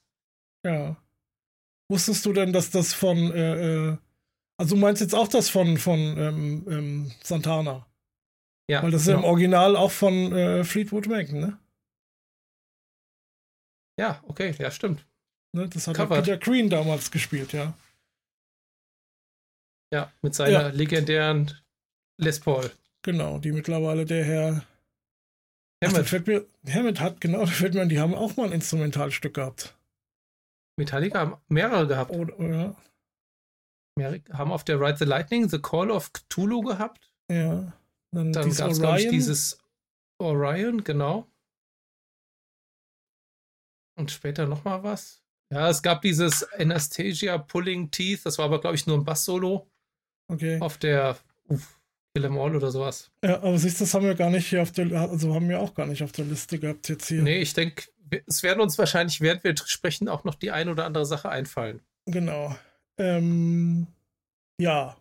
Ja. 0.65 0.95
Wusstest 1.89 2.25
du 2.25 2.33
denn, 2.33 2.53
dass 2.53 2.69
das 2.69 2.93
von, 2.93 3.17
äh, 3.31 3.89
äh 3.89 3.97
also 4.57 4.75
du 4.75 4.81
meinst 4.81 5.01
jetzt 5.01 5.15
auch 5.15 5.27
das 5.27 5.49
von, 5.49 5.77
von 5.77 5.99
ähm, 5.99 6.65
ähm, 6.69 7.11
Santana? 7.23 7.87
Ja, 8.69 8.83
Weil 8.83 8.91
das 8.91 9.03
genau. 9.03 9.03
ist 9.03 9.07
ja 9.07 9.13
im 9.13 9.21
genau. 9.21 9.31
Original 9.31 9.75
auch 9.75 9.91
von 9.91 10.31
äh, 10.31 10.63
Fleetwood 10.63 11.07
Mac, 11.07 11.31
ne? 11.31 11.59
Ja, 13.99 14.23
okay, 14.27 14.55
ja, 14.57 14.71
stimmt. 14.71 15.05
Ne, 15.53 15.67
das 15.67 15.87
hat 15.87 15.97
Peter 16.09 16.37
Green 16.37 16.69
damals 16.69 17.11
gespielt, 17.11 17.51
ja. 17.51 17.77
Ja, 19.93 20.11
mit 20.21 20.33
seiner 20.33 20.51
ja. 20.51 20.67
legendären 20.69 21.51
Les 22.17 22.39
Paul. 22.39 22.71
Genau, 23.03 23.39
die 23.39 23.51
mittlerweile 23.51 24.05
der 24.05 24.23
Herr 24.23 24.65
Hammett. 25.83 26.13
Ach, 26.13 26.27
mir, 26.27 26.45
Hammett 26.67 26.99
hat, 26.99 27.21
genau, 27.21 27.39
da 27.45 27.47
fällt 27.47 27.73
mir 27.73 27.87
die 27.87 27.99
haben 27.99 28.13
auch 28.13 28.35
mal 28.37 28.47
ein 28.47 28.53
Instrumentalstück 28.53 29.33
gehabt. 29.33 29.75
Metallica 30.77 31.19
haben 31.19 31.37
mehrere 31.47 31.87
gehabt. 31.87 32.11
Oder, 32.11 32.39
ja. 32.39 32.75
Mehr, 33.97 34.21
haben 34.31 34.51
auf 34.51 34.63
der 34.63 34.79
Ride 34.79 34.97
the 34.97 35.05
Lightning 35.05 35.49
The 35.49 35.59
Call 35.59 35.91
of 35.91 36.13
Cthulhu 36.13 36.61
gehabt. 36.61 37.11
Ja. 37.29 37.73
Dann, 38.13 38.33
Dann 38.33 38.53
gab 38.53 38.71
es, 38.71 38.79
glaube 38.79 39.01
ich, 39.01 39.09
dieses 39.09 39.57
Orion, 40.19 40.83
genau. 40.83 41.27
Und 43.97 44.11
später 44.11 44.47
nochmal 44.47 44.83
was. 44.83 45.21
Ja, 45.51 45.69
es 45.69 45.81
gab 45.81 46.01
dieses 46.01 46.43
Anastasia 46.53 47.37
Pulling 47.37 47.91
Teeth, 47.91 48.25
das 48.25 48.37
war 48.37 48.45
aber, 48.45 48.61
glaube 48.61 48.75
ich, 48.75 48.87
nur 48.87 48.97
ein 48.97 49.03
Bass-Solo. 49.03 49.69
Okay. 50.29 50.59
Auf 50.61 50.77
der 50.77 51.17
uff, 51.47 51.80
Kill 52.13 52.25
Em 52.25 52.37
All 52.37 52.55
oder 52.55 52.71
sowas. 52.71 53.09
Ja, 53.23 53.41
aber 53.41 53.57
siehst 53.57 53.79
du, 53.79 53.85
das 53.85 53.93
haben 53.93 54.05
wir 54.05 54.15
gar 54.15 54.29
nicht 54.29 54.47
hier 54.47 54.61
auf 54.61 54.71
der, 54.71 54.91
also 54.91 55.33
haben 55.33 55.47
wir 55.47 55.59
auch 55.59 55.73
gar 55.73 55.85
nicht 55.85 56.03
auf 56.03 56.11
der 56.11 56.25
Liste 56.25 56.59
gehabt 56.59 56.89
jetzt 56.89 57.07
hier. 57.07 57.21
Nee, 57.21 57.41
ich 57.41 57.53
denke, 57.53 57.83
es 58.27 58.43
werden 58.43 58.61
uns 58.61 58.77
wahrscheinlich, 58.77 59.21
während 59.21 59.43
wir 59.43 59.55
sprechen, 59.57 60.09
auch 60.09 60.23
noch 60.23 60.35
die 60.35 60.51
ein 60.51 60.69
oder 60.69 60.85
andere 60.85 61.05
Sache 61.05 61.29
einfallen. 61.29 61.81
Genau. 62.05 62.55
Ähm, 62.97 63.87
ja. 64.59 64.97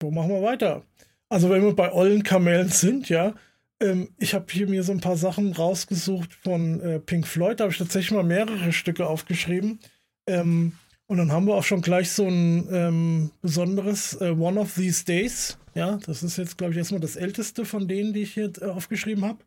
Wo 0.00 0.10
machen 0.10 0.30
wir 0.30 0.42
weiter? 0.42 0.82
Also, 1.28 1.50
wenn 1.50 1.62
wir 1.62 1.76
bei 1.76 1.92
ollen 1.92 2.22
Kamellen 2.22 2.68
sind, 2.68 3.08
ja, 3.08 3.34
ähm, 3.80 4.08
ich 4.18 4.34
habe 4.34 4.46
hier 4.50 4.68
mir 4.68 4.82
so 4.82 4.92
ein 4.92 5.00
paar 5.00 5.16
Sachen 5.16 5.52
rausgesucht 5.52 6.32
von 6.34 6.80
äh, 6.80 7.00
Pink 7.00 7.26
Floyd. 7.26 7.60
Da 7.60 7.64
habe 7.64 7.72
ich 7.72 7.78
tatsächlich 7.78 8.12
mal 8.12 8.24
mehrere 8.24 8.72
Stücke 8.72 9.06
aufgeschrieben. 9.06 9.80
Ähm, 10.26 10.72
und 11.08 11.16
dann 11.16 11.32
haben 11.32 11.46
wir 11.46 11.54
auch 11.54 11.64
schon 11.64 11.80
gleich 11.80 12.12
so 12.12 12.28
ein 12.28 12.68
ähm, 12.70 13.30
besonderes 13.40 14.20
äh, 14.20 14.30
One 14.30 14.60
of 14.60 14.74
These 14.74 15.06
Days. 15.06 15.58
Ja, 15.74 15.96
das 16.04 16.22
ist 16.22 16.36
jetzt, 16.36 16.58
glaube 16.58 16.72
ich, 16.72 16.78
erstmal 16.78 17.00
das 17.00 17.16
älteste 17.16 17.64
von 17.64 17.88
denen, 17.88 18.12
die 18.12 18.22
ich 18.22 18.34
hier 18.34 18.52
äh, 18.60 18.66
aufgeschrieben 18.66 19.24
habe. 19.24 19.38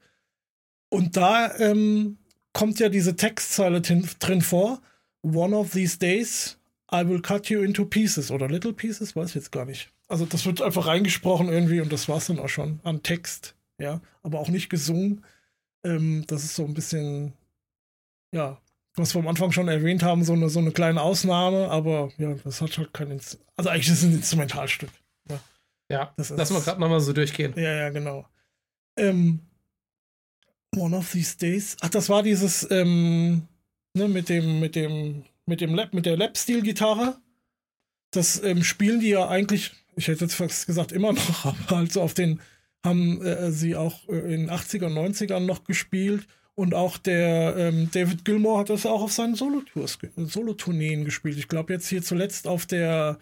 Und 0.90 1.16
da 1.18 1.56
ähm, 1.60 2.18
kommt 2.52 2.80
ja 2.80 2.90
diese 2.90 3.16
Textzeile 3.16 3.82
drin 3.82 4.42
vor. 4.42 4.82
One 5.22 5.56
of 5.56 5.72
these 5.72 6.00
days, 6.00 6.58
I 6.92 7.08
will 7.08 7.22
cut 7.22 7.48
you 7.50 7.62
into 7.62 7.86
pieces 7.86 8.32
oder 8.32 8.50
little 8.50 8.74
pieces, 8.74 9.16
weiß 9.16 9.30
ich 9.30 9.36
jetzt 9.36 9.52
gar 9.52 9.66
nicht. 9.66 9.92
Also 10.08 10.26
das 10.26 10.48
wird 10.48 10.64
einfach 10.64 10.88
reingesprochen 10.88 11.48
irgendwie 11.48 11.80
und 11.80 11.94
das 11.94 12.10
war 12.10 12.18
es 12.18 12.26
dann 12.26 12.40
auch 12.40 12.50
schon 12.50 12.80
an 12.84 13.04
Text, 13.04 13.56
ja, 13.78 14.02
aber 14.24 14.40
auch 14.40 14.50
nicht 14.50 14.70
gesungen. 14.70 15.24
Ähm, 15.84 16.26
das 16.26 16.44
ist 16.44 16.56
so 16.56 16.66
ein 16.66 16.74
bisschen, 16.74 17.34
ja, 18.32 18.60
was 18.96 19.16
wir 19.16 19.22
am 19.22 19.28
Anfang 19.28 19.52
schon 19.52 19.68
erwähnt 19.68 20.04
haben, 20.04 20.24
so 20.24 20.34
eine, 20.34 20.50
so 20.50 20.60
eine 20.60 20.72
kleine 20.72 21.02
Ausnahme, 21.02 21.70
aber 21.70 22.12
ja, 22.18 22.34
das 22.44 22.62
hat 22.62 22.78
halt 22.78 22.94
kein, 22.94 23.12
Inst 23.12 23.40
also 23.56 23.70
eigentlich 23.70 23.88
ist 23.88 24.00
es 24.00 24.04
ein 24.04 24.14
Instrumentalstück. 24.14 24.90
Ja, 25.30 25.40
ja 25.90 26.14
das 26.18 26.30
lassen 26.30 26.56
wir 26.56 26.62
gerade 26.62 26.80
nochmal 26.80 27.00
so 27.00 27.14
durchgehen. 27.14 27.54
Ja, 27.56 27.74
ja, 27.74 27.90
genau. 27.90 28.26
Ähm, 28.98 29.40
One 30.76 30.96
of 30.96 31.12
these 31.12 31.38
days. 31.38 31.76
Ach, 31.82 31.90
das 31.90 32.08
war 32.10 32.24
dieses, 32.24 32.70
ähm, 32.72 33.48
ne, 33.94 34.08
mit 34.08 34.30
dem, 34.30 34.60
mit 34.60 34.76
dem, 34.76 35.26
mit 35.46 35.60
dem 35.60 35.76
Lab, 35.76 35.94
mit 35.94 36.06
der 36.06 36.18
Lap-Stil-Gitarre. 36.18 37.18
Das 38.12 38.42
ähm, 38.44 38.64
spielen 38.64 39.00
die 39.00 39.10
ja 39.10 39.28
eigentlich, 39.28 39.72
ich 39.96 40.08
hätte 40.08 40.26
jetzt 40.26 40.36
fast 40.36 40.68
gesagt, 40.68 40.92
immer 40.92 41.14
noch, 41.14 41.46
aber 41.70 41.78
halt 41.78 41.92
so 41.92 42.02
auf 42.02 42.14
den, 42.14 42.40
haben 42.86 43.22
äh, 43.22 43.52
sie 43.52 43.76
auch 43.76 44.08
äh, 44.08 44.34
in 44.34 44.50
80er, 44.50 44.88
90ern 44.88 45.42
noch 45.42 45.66
gespielt. 45.66 46.26
Und 46.56 46.74
auch 46.74 46.98
der 46.98 47.56
ähm, 47.58 47.90
David 47.92 48.26
Gilmore 48.26 48.60
hat 48.60 48.70
das 48.70 48.86
auch 48.86 49.02
auf 49.02 49.12
seinen 49.12 49.36
Solo-Tourneen 49.36 51.06
gespielt. 51.06 51.38
Ich 51.38 51.48
glaube 51.48 51.74
jetzt 51.74 51.88
hier 51.88 52.04
zuletzt 52.04 52.48
auf 52.48 52.66
der 52.66 53.20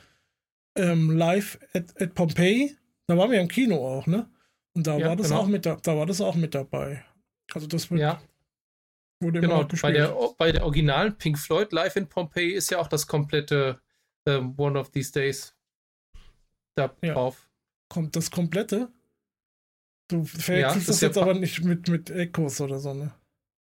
ähm, 0.75 1.11
Live 1.11 1.59
at, 1.73 2.01
at 2.01 2.15
Pompeii. 2.15 2.75
Da 3.07 3.17
waren 3.17 3.31
wir 3.31 3.39
im 3.39 3.47
Kino 3.47 3.77
auch, 3.77 4.07
ne? 4.07 4.29
Und 4.75 4.87
da 4.87 4.97
ja, 4.97 5.07
war 5.07 5.15
das 5.15 5.29
genau. 5.29 5.41
auch 5.41 5.47
mit 5.47 5.65
da, 5.65 5.75
da 5.75 5.97
war 5.97 6.05
das 6.05 6.21
auch 6.21 6.35
mit 6.35 6.55
dabei. 6.55 7.03
Also 7.53 7.67
das 7.67 7.89
wird, 7.89 8.01
ja. 8.01 8.21
wurde 9.21 9.41
genau, 9.41 9.67
bei 9.81 9.91
der, 9.91 10.15
bei 10.37 10.51
der 10.51 10.63
originalen 10.63 11.17
Pink 11.17 11.37
Floyd 11.37 11.71
Live 11.71 11.95
in 11.95 12.07
Pompeii 12.07 12.53
ist 12.53 12.69
ja 12.71 12.79
auch 12.79 12.87
das 12.87 13.07
komplette 13.07 13.79
um, 14.27 14.53
One 14.57 14.79
of 14.79 14.91
These 14.91 15.11
Days 15.11 15.55
da 16.75 16.93
ja. 17.01 17.13
drauf. 17.13 17.49
Kommt 17.89 18.15
das 18.15 18.29
komplette? 18.29 18.91
Du 20.07 20.23
verwechselst 20.23 20.49
ja, 20.49 20.73
das, 20.73 20.85
das 20.85 21.01
jetzt 21.01 21.17
aber 21.17 21.33
nicht 21.33 21.63
mit, 21.63 21.87
mit 21.87 22.09
Echos 22.09 22.61
oder 22.61 22.79
so, 22.79 22.93
ne? 22.93 23.13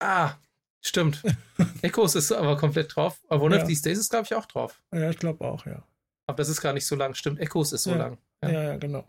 Ah, 0.06 0.38
stimmt. 0.82 1.24
Echos 1.82 2.14
ist 2.14 2.32
aber 2.32 2.58
komplett 2.58 2.96
drauf. 2.96 3.20
Aber 3.28 3.44
One 3.44 3.56
ja. 3.56 3.62
of 3.64 3.68
These 3.68 3.82
Days 3.82 3.98
ist, 3.98 4.12
glaube 4.12 4.26
ich, 4.26 4.36
auch 4.36 4.46
drauf. 4.46 4.84
Ja, 4.94 5.10
ich 5.10 5.18
glaube 5.18 5.44
auch, 5.44 5.66
ja. 5.66 5.84
Aber 6.28 6.38
das 6.38 6.50
ist 6.50 6.62
gar 6.62 6.74
nicht 6.74 6.86
so 6.86 6.96
lang. 6.96 7.16
Stimmt, 7.16 7.40
Echos 7.40 7.74
ist 7.74 7.84
so 7.84 7.92
ja. 7.92 7.98
lang. 7.98 8.18
Ja. 8.44 8.50
ja, 8.50 8.64
ja, 8.64 8.78
genau. 8.78 9.08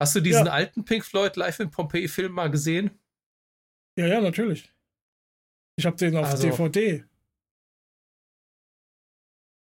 Hast 0.00 0.14
du 0.14 0.20
diesen 0.20 0.46
alten 0.46 0.84
Pink 0.84 1.04
Floyd 1.04 1.34
Live 1.34 1.58
in 1.58 1.72
Pompeii 1.72 2.06
Film 2.06 2.32
mal 2.32 2.48
gesehen? 2.48 2.96
Ja, 3.98 4.06
ja, 4.06 4.20
natürlich. 4.20 4.72
Ich 5.76 5.84
habe 5.84 5.96
den 5.96 6.16
auf 6.16 6.26
also, 6.26 6.44
DVD. 6.44 7.04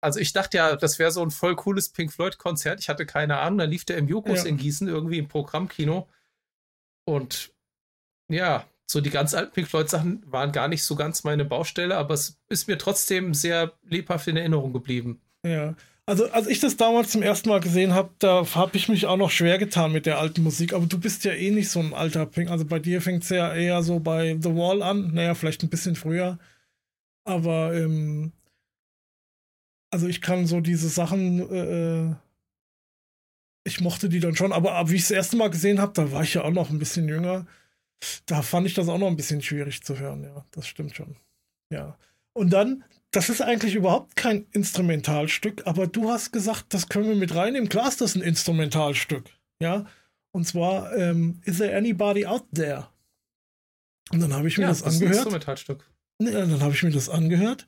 Also 0.01 0.18
ich 0.18 0.33
dachte 0.33 0.57
ja, 0.57 0.75
das 0.75 0.99
wäre 0.99 1.12
so 1.12 1.23
ein 1.23 1.31
voll 1.31 1.55
cooles 1.55 1.90
Pink 1.90 2.12
Floyd 2.12 2.38
Konzert. 2.38 2.81
Ich 2.81 2.88
hatte 2.88 3.07
keine 3.07 3.38
Ahnung. 3.38 3.59
Da 3.59 3.64
lief 3.64 3.85
der 3.85 3.99
im 3.99 4.09
Jukos 4.09 4.42
ja. 4.42 4.49
in 4.49 4.57
Gießen 4.57 4.88
irgendwie 4.88 5.18
im 5.18 5.29
Programmkino. 5.29 6.09
Und 7.05 7.55
ja, 8.29 8.66
so 8.87 9.01
die 9.01 9.11
ganz 9.11 9.35
alten 9.35 9.53
Pink 9.53 9.68
Floyd 9.68 9.88
Sachen 9.88 10.23
waren 10.27 10.53
gar 10.53 10.68
nicht 10.68 10.85
so 10.85 10.94
ganz 10.94 11.25
meine 11.25 11.44
Baustelle, 11.44 11.97
aber 11.97 12.14
es 12.14 12.38
ist 12.49 12.68
mir 12.68 12.79
trotzdem 12.79 13.35
sehr 13.35 13.73
lebhaft 13.83 14.29
in 14.29 14.37
Erinnerung 14.37 14.73
geblieben. 14.73 15.20
Ja, 15.44 15.75
also, 16.07 16.31
als 16.31 16.47
ich 16.49 16.61
das 16.61 16.77
damals 16.77 17.11
zum 17.11 17.23
ersten 17.23 17.49
Mal 17.49 17.61
gesehen 17.61 17.94
habe, 17.94 18.11
da 18.18 18.44
habe 18.55 18.77
ich 18.77 18.88
mich 18.90 19.07
auch 19.07 19.16
noch 19.16 19.31
schwer 19.31 19.57
getan 19.57 19.90
mit 19.90 20.05
der 20.05 20.18
alten 20.18 20.42
Musik. 20.42 20.75
Aber 20.75 20.85
du 20.85 21.01
bist 21.01 21.25
ja 21.25 21.33
eh 21.33 21.51
nicht 21.51 21.70
so 21.70 21.81
ein 21.81 21.94
alter 21.94 22.27
Pink. 22.27 22.51
Also 22.51 22.66
bei 22.66 22.79
dir 22.79 23.01
fängt 23.01 23.23
es 23.23 23.31
ja 23.31 23.55
eher 23.55 23.83
so 23.83 24.01
bei 24.01 24.37
The 24.40 24.55
Wall 24.55 24.83
an. 24.83 25.14
Naja, 25.14 25.35
vielleicht 25.35 25.62
ein 25.62 25.70
bisschen 25.70 25.97
früher. 25.97 26.38
Aber, 27.25 27.75
ähm, 27.75 28.33
also 29.90 30.07
ich 30.07 30.20
kann 30.20 30.47
so 30.47 30.61
diese 30.61 30.88
Sachen, 30.90 31.40
äh, 31.51 32.11
äh 32.11 32.14
ich 33.66 33.81
mochte 33.81 34.11
die 34.11 34.20
dann 34.20 34.37
schon. 34.37 34.53
Aber, 34.53 34.73
aber 34.73 34.90
wie 34.90 34.97
ich 34.97 35.03
das 35.03 35.11
erste 35.11 35.37
Mal 35.38 35.49
gesehen 35.49 35.81
habe, 35.81 35.92
da 35.94 36.12
war 36.12 36.23
ich 36.23 36.35
ja 36.35 36.44
auch 36.44 36.51
noch 36.51 36.68
ein 36.68 36.79
bisschen 36.79 37.09
jünger. 37.09 37.47
Da 38.26 38.42
fand 38.42 38.66
ich 38.66 38.74
das 38.74 38.88
auch 38.88 38.98
noch 38.98 39.09
ein 39.09 39.16
bisschen 39.16 39.42
schwierig 39.42 39.83
zu 39.83 39.98
hören. 39.98 40.24
Ja, 40.24 40.44
das 40.50 40.66
stimmt 40.66 40.94
schon. 40.94 41.16
Ja. 41.70 41.96
Und 42.33 42.50
dann 42.52 42.85
das 43.14 43.28
ist 43.28 43.40
eigentlich 43.40 43.74
überhaupt 43.74 44.16
kein 44.16 44.46
Instrumentalstück, 44.52 45.66
aber 45.66 45.87
du 45.87 46.11
hast 46.11 46.33
gesagt, 46.33 46.66
das 46.74 46.88
können 46.88 47.09
wir 47.09 47.14
mit 47.14 47.35
reinnehmen. 47.35 47.68
Klar 47.68 47.88
ist 47.88 48.00
das 48.00 48.16
ein 48.16 48.22
Instrumentalstück, 48.22 49.30
ja. 49.61 49.87
Und 50.33 50.46
zwar, 50.46 50.94
ähm, 50.96 51.40
Is 51.44 51.59
there 51.59 51.76
anybody 51.76 52.26
out 52.26 52.44
there? 52.52 52.88
Und 54.11 54.20
dann 54.20 54.35
habe 54.35 54.48
ich 54.48 54.59
mir 54.59 54.64
ja, 54.64 54.68
das, 54.70 54.83
das 54.83 54.94
angehört. 54.94 55.12
Ist 55.12 55.18
ein 55.18 55.22
Instrumentalstück. 55.22 55.90
Ja, 56.20 56.30
dann 56.46 56.61
habe 56.61 56.74
ich 56.74 56.83
mir 56.83 56.90
das 56.90 57.09
angehört, 57.09 57.66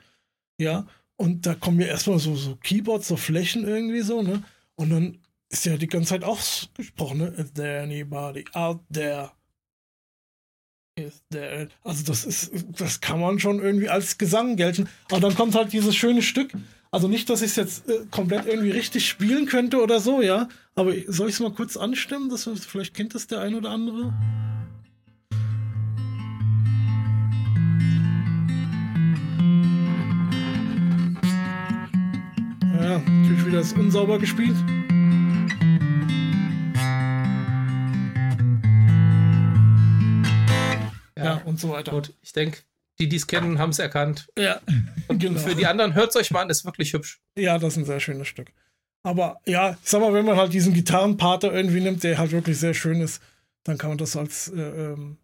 ja. 0.60 0.86
Und 1.16 1.46
da 1.46 1.54
kommen 1.54 1.76
mir 1.76 1.86
erstmal 1.86 2.18
so, 2.18 2.34
so 2.34 2.56
Keyboards, 2.56 3.08
so 3.08 3.16
Flächen 3.16 3.66
irgendwie 3.66 4.02
so, 4.02 4.22
ne? 4.22 4.42
Und 4.74 4.90
dann 4.90 5.18
ist 5.48 5.64
ja 5.64 5.76
die 5.76 5.86
ganze 5.86 6.08
Zeit 6.10 6.24
auch 6.24 6.40
gesprochen, 6.74 7.18
ne? 7.18 7.28
Is 7.28 7.52
there 7.52 7.82
anybody 7.82 8.44
out 8.52 8.80
there? 8.92 9.30
Also 11.84 12.04
das 12.04 12.24
ist, 12.24 12.52
das 12.78 13.00
kann 13.00 13.20
man 13.20 13.38
schon 13.38 13.60
irgendwie 13.60 13.88
als 13.88 14.16
Gesang 14.16 14.56
gelten. 14.56 14.88
Aber 15.10 15.20
dann 15.20 15.34
kommt 15.34 15.54
halt 15.54 15.72
dieses 15.72 15.94
schöne 15.94 16.22
Stück. 16.22 16.52
Also 16.90 17.08
nicht, 17.08 17.28
dass 17.28 17.42
ich 17.42 17.50
es 17.50 17.56
jetzt 17.56 17.88
äh, 17.90 18.06
komplett 18.10 18.46
irgendwie 18.46 18.70
richtig 18.70 19.06
spielen 19.06 19.46
könnte 19.46 19.82
oder 19.82 20.00
so, 20.00 20.22
ja. 20.22 20.48
Aber 20.74 20.94
soll 21.08 21.28
ich 21.28 21.34
es 21.34 21.40
mal 21.40 21.52
kurz 21.52 21.76
anstimmen? 21.76 22.30
Das, 22.30 22.48
vielleicht 22.66 22.94
kennt 22.94 23.14
das 23.14 23.26
der 23.26 23.40
ein 23.40 23.54
oder 23.54 23.70
andere. 23.70 24.14
Ja, 32.80 32.98
natürlich 33.00 33.46
wieder 33.46 33.58
das 33.58 33.72
unsauber 33.74 34.18
gespielt. 34.18 34.56
Und 41.56 41.60
so 41.60 41.70
weiter. 41.70 41.92
Gut, 41.92 42.12
ich 42.20 42.32
denke, 42.32 42.58
die, 42.98 43.08
die 43.08 43.16
es 43.16 43.26
kennen, 43.26 43.58
haben 43.58 43.70
es 43.70 43.78
erkannt. 43.78 44.28
Ja, 44.38 44.60
und 45.08 45.18
genau. 45.20 45.40
für 45.40 45.54
die 45.54 45.66
anderen, 45.66 45.94
hört 45.94 46.10
es 46.10 46.16
euch 46.16 46.30
mal 46.30 46.42
an, 46.42 46.50
ist 46.50 46.66
wirklich 46.66 46.92
hübsch. 46.92 47.20
Ja, 47.36 47.58
das 47.58 47.72
ist 47.72 47.78
ein 47.78 47.84
sehr 47.86 48.00
schönes 48.00 48.28
Stück. 48.28 48.52
Aber 49.02 49.40
ja, 49.46 49.78
ich 49.82 49.88
sag 49.88 50.00
mal, 50.00 50.12
wenn 50.12 50.26
man 50.26 50.36
halt 50.36 50.52
diesen 50.52 50.74
Gitarrenpater 50.74 51.52
irgendwie 51.52 51.80
nimmt, 51.80 52.02
der 52.02 52.18
halt 52.18 52.32
wirklich 52.32 52.58
sehr 52.58 52.74
schön 52.74 53.00
ist, 53.00 53.22
dann 53.64 53.78
kann 53.78 53.90
man 53.90 53.98
das 53.98 54.16
als 54.16 54.48
äh, 54.48 54.60
ähm, 54.60 55.16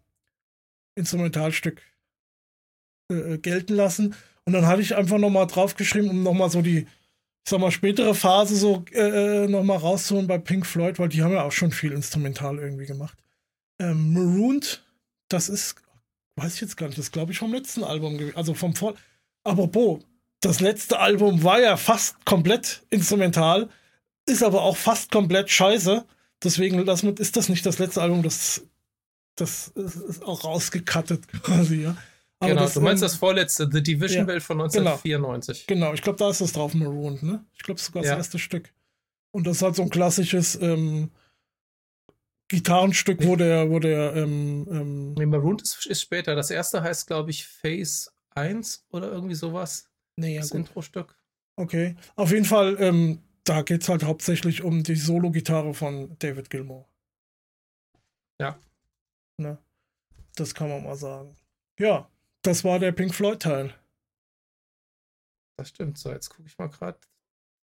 Instrumentalstück 0.95 1.81
äh, 3.11 3.33
äh 3.33 3.37
gelten 3.37 3.75
lassen. 3.75 4.15
Und 4.45 4.53
dann 4.53 4.65
hatte 4.65 4.81
ich 4.81 4.95
einfach 4.95 5.19
nochmal 5.19 5.47
draufgeschrieben, 5.47 6.09
um 6.09 6.23
nochmal 6.23 6.49
so 6.49 6.61
die, 6.61 6.79
ich 6.79 7.49
sag 7.49 7.59
mal, 7.59 7.71
spätere 7.71 8.15
Phase 8.15 8.55
so 8.55 8.83
äh, 8.91 9.47
nochmal 9.47 9.77
rauszuholen 9.77 10.27
bei 10.27 10.39
Pink 10.39 10.65
Floyd, 10.65 10.97
weil 10.97 11.09
die 11.09 11.21
haben 11.21 11.33
ja 11.33 11.43
auch 11.43 11.51
schon 11.51 11.71
viel 11.71 11.91
instrumental 11.91 12.57
irgendwie 12.57 12.85
gemacht. 12.85 13.17
Ähm, 13.79 14.13
Marooned, 14.13 14.83
das 15.29 15.49
ist, 15.49 15.75
weiß 16.35 16.55
ich 16.55 16.61
jetzt 16.61 16.77
gar 16.77 16.87
nicht, 16.87 16.97
das 16.97 17.11
glaube 17.11 17.31
ich 17.31 17.39
vom 17.39 17.53
letzten 17.53 17.83
Album 17.83 18.17
gewesen, 18.17 18.37
also 18.37 18.53
vom 18.53 18.75
Vor. 18.75 18.95
Aber 19.43 19.67
Bo, 19.67 20.01
das 20.41 20.59
letzte 20.59 20.99
Album 20.99 21.43
war 21.43 21.59
ja 21.61 21.77
fast 21.77 22.25
komplett 22.25 22.83
instrumental, 22.89 23.69
ist 24.25 24.43
aber 24.43 24.63
auch 24.63 24.77
fast 24.77 25.11
komplett 25.11 25.49
scheiße. 25.49 26.05
Deswegen 26.43 26.85
das 26.85 27.03
mit, 27.03 27.19
ist 27.19 27.37
das 27.37 27.49
nicht 27.49 27.65
das 27.65 27.79
letzte 27.79 28.01
Album, 28.01 28.23
das, 28.23 28.65
das 29.35 29.69
ist 29.69 30.23
auch 30.23 30.43
rausgekattet 30.43 31.27
quasi, 31.43 31.83
ja. 31.83 31.97
Aber 32.39 32.49
genau, 32.49 32.63
das, 32.63 32.73
du 32.73 32.81
meinst 32.81 33.01
ähm, 33.01 33.05
das 33.05 33.15
vorletzte, 33.15 33.69
The 33.71 33.81
Division 33.81 34.25
Bell 34.25 34.41
von 34.41 34.59
1994. 34.59 35.65
Genau, 35.65 35.85
genau 35.85 35.93
ich 35.93 36.01
glaube, 36.01 36.19
da 36.19 36.29
ist 36.29 36.41
das 36.41 36.51
drauf, 36.51 36.73
Marooned, 36.73 37.23
ne? 37.23 37.45
Ich 37.55 37.63
glaube, 37.63 37.79
sogar 37.79 38.03
das 38.03 38.11
ja. 38.11 38.17
erste 38.17 38.37
Stück. 38.37 38.73
Und 39.31 39.47
das 39.47 39.57
ist 39.57 39.61
halt 39.61 39.75
so 39.75 39.83
ein 39.83 39.89
klassisches 39.89 40.59
ähm, 40.61 41.09
Gitarrenstück, 42.53 43.25
wo 43.25 43.35
der, 43.35 43.69
wo 43.69 43.79
der, 43.79 44.15
ähm, 44.15 44.67
ähm, 44.69 45.13
Nee, 45.13 45.25
Marooned 45.25 45.61
ist, 45.61 45.85
ist 45.87 46.01
später. 46.01 46.35
Das 46.35 46.51
erste 46.51 46.83
heißt, 46.83 47.07
glaube 47.07 47.31
ich, 47.31 47.47
Phase 47.47 48.11
1 48.31 48.85
oder 48.91 49.11
irgendwie 49.11 49.35
sowas. 49.35 49.89
Nee, 50.15 50.35
ja, 50.35 50.41
das 50.41 50.51
Intro-Stück. 50.51 51.17
Okay. 51.55 51.95
Auf 52.15 52.31
jeden 52.31 52.45
Fall, 52.45 52.77
ähm, 52.79 53.23
da 53.43 53.61
geht 53.63 53.81
es 53.81 53.89
halt 53.89 54.03
hauptsächlich 54.03 54.63
um 54.63 54.83
die 54.83 54.95
Solo-Gitarre 54.95 55.73
von 55.73 56.15
David 56.19 56.49
Gilmour. 56.49 56.87
Ja. 58.39 58.57
Ne? 59.37 59.57
Das 60.35 60.53
kann 60.53 60.69
man 60.69 60.83
mal 60.83 60.95
sagen. 60.95 61.35
Ja, 61.79 62.09
das 62.43 62.63
war 62.63 62.79
der 62.79 62.91
Pink 62.91 63.13
Floyd-Teil. 63.15 63.73
Das 65.57 65.69
stimmt. 65.69 65.97
So, 65.97 66.11
jetzt 66.11 66.29
gucke 66.29 66.47
ich 66.47 66.57
mal 66.57 66.69
gerade. 66.69 66.99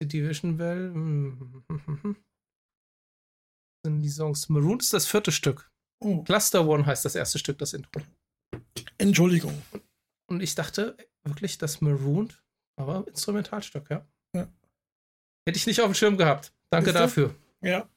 Die 0.02 0.08
Division 0.08 0.56
Bell. 0.56 0.92
Sind 3.84 4.02
die 4.02 4.08
Songs. 4.08 4.48
Maroon 4.48 4.80
ist 4.80 4.92
das 4.92 5.06
vierte 5.06 5.32
Stück. 5.32 5.70
Oh. 6.02 6.22
Cluster 6.22 6.66
One 6.66 6.84
heißt 6.86 7.04
das 7.04 7.14
erste 7.14 7.38
Stück, 7.38 7.58
das 7.58 7.72
Intro. 7.72 8.02
Entschuldigung. 8.98 9.62
Und 10.26 10.42
ich 10.42 10.54
dachte 10.54 10.96
wirklich, 11.24 11.58
das 11.58 11.80
Maroon, 11.80 12.32
aber 12.76 13.06
Instrumentalstück, 13.08 13.90
ja. 13.90 14.06
ja. 14.34 14.48
Hätte 15.46 15.58
ich 15.58 15.66
nicht 15.66 15.80
auf 15.80 15.86
dem 15.86 15.94
Schirm 15.94 16.16
gehabt. 16.16 16.52
Danke 16.70 16.92
dafür. 16.92 17.34
Ja. 17.62 17.88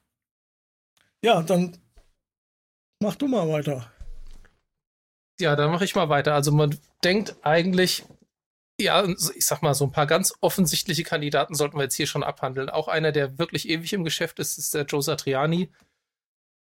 Ja, 1.23 1.41
dann 1.41 1.77
mach 3.01 3.15
du 3.15 3.27
mal 3.27 3.47
weiter. 3.47 3.91
Ja, 5.39 5.55
dann 5.55 5.71
mache 5.71 5.85
ich 5.85 5.95
mal 5.95 6.09
weiter. 6.09 6.33
Also 6.33 6.51
man 6.51 6.77
denkt 7.03 7.35
eigentlich, 7.41 8.05
ja, 8.83 9.05
ich 9.07 9.45
sag 9.45 9.61
mal, 9.61 9.73
so 9.73 9.85
ein 9.85 9.91
paar 9.91 10.07
ganz 10.07 10.33
offensichtliche 10.41 11.03
Kandidaten 11.03 11.55
sollten 11.55 11.77
wir 11.77 11.83
jetzt 11.83 11.95
hier 11.95 12.07
schon 12.07 12.23
abhandeln. 12.23 12.69
Auch 12.69 12.87
einer, 12.87 13.11
der 13.11 13.37
wirklich 13.37 13.69
ewig 13.69 13.93
im 13.93 14.03
Geschäft 14.03 14.39
ist, 14.39 14.57
ist 14.57 14.73
der 14.73 14.85
Joe 14.85 15.01
Satriani. 15.01 15.71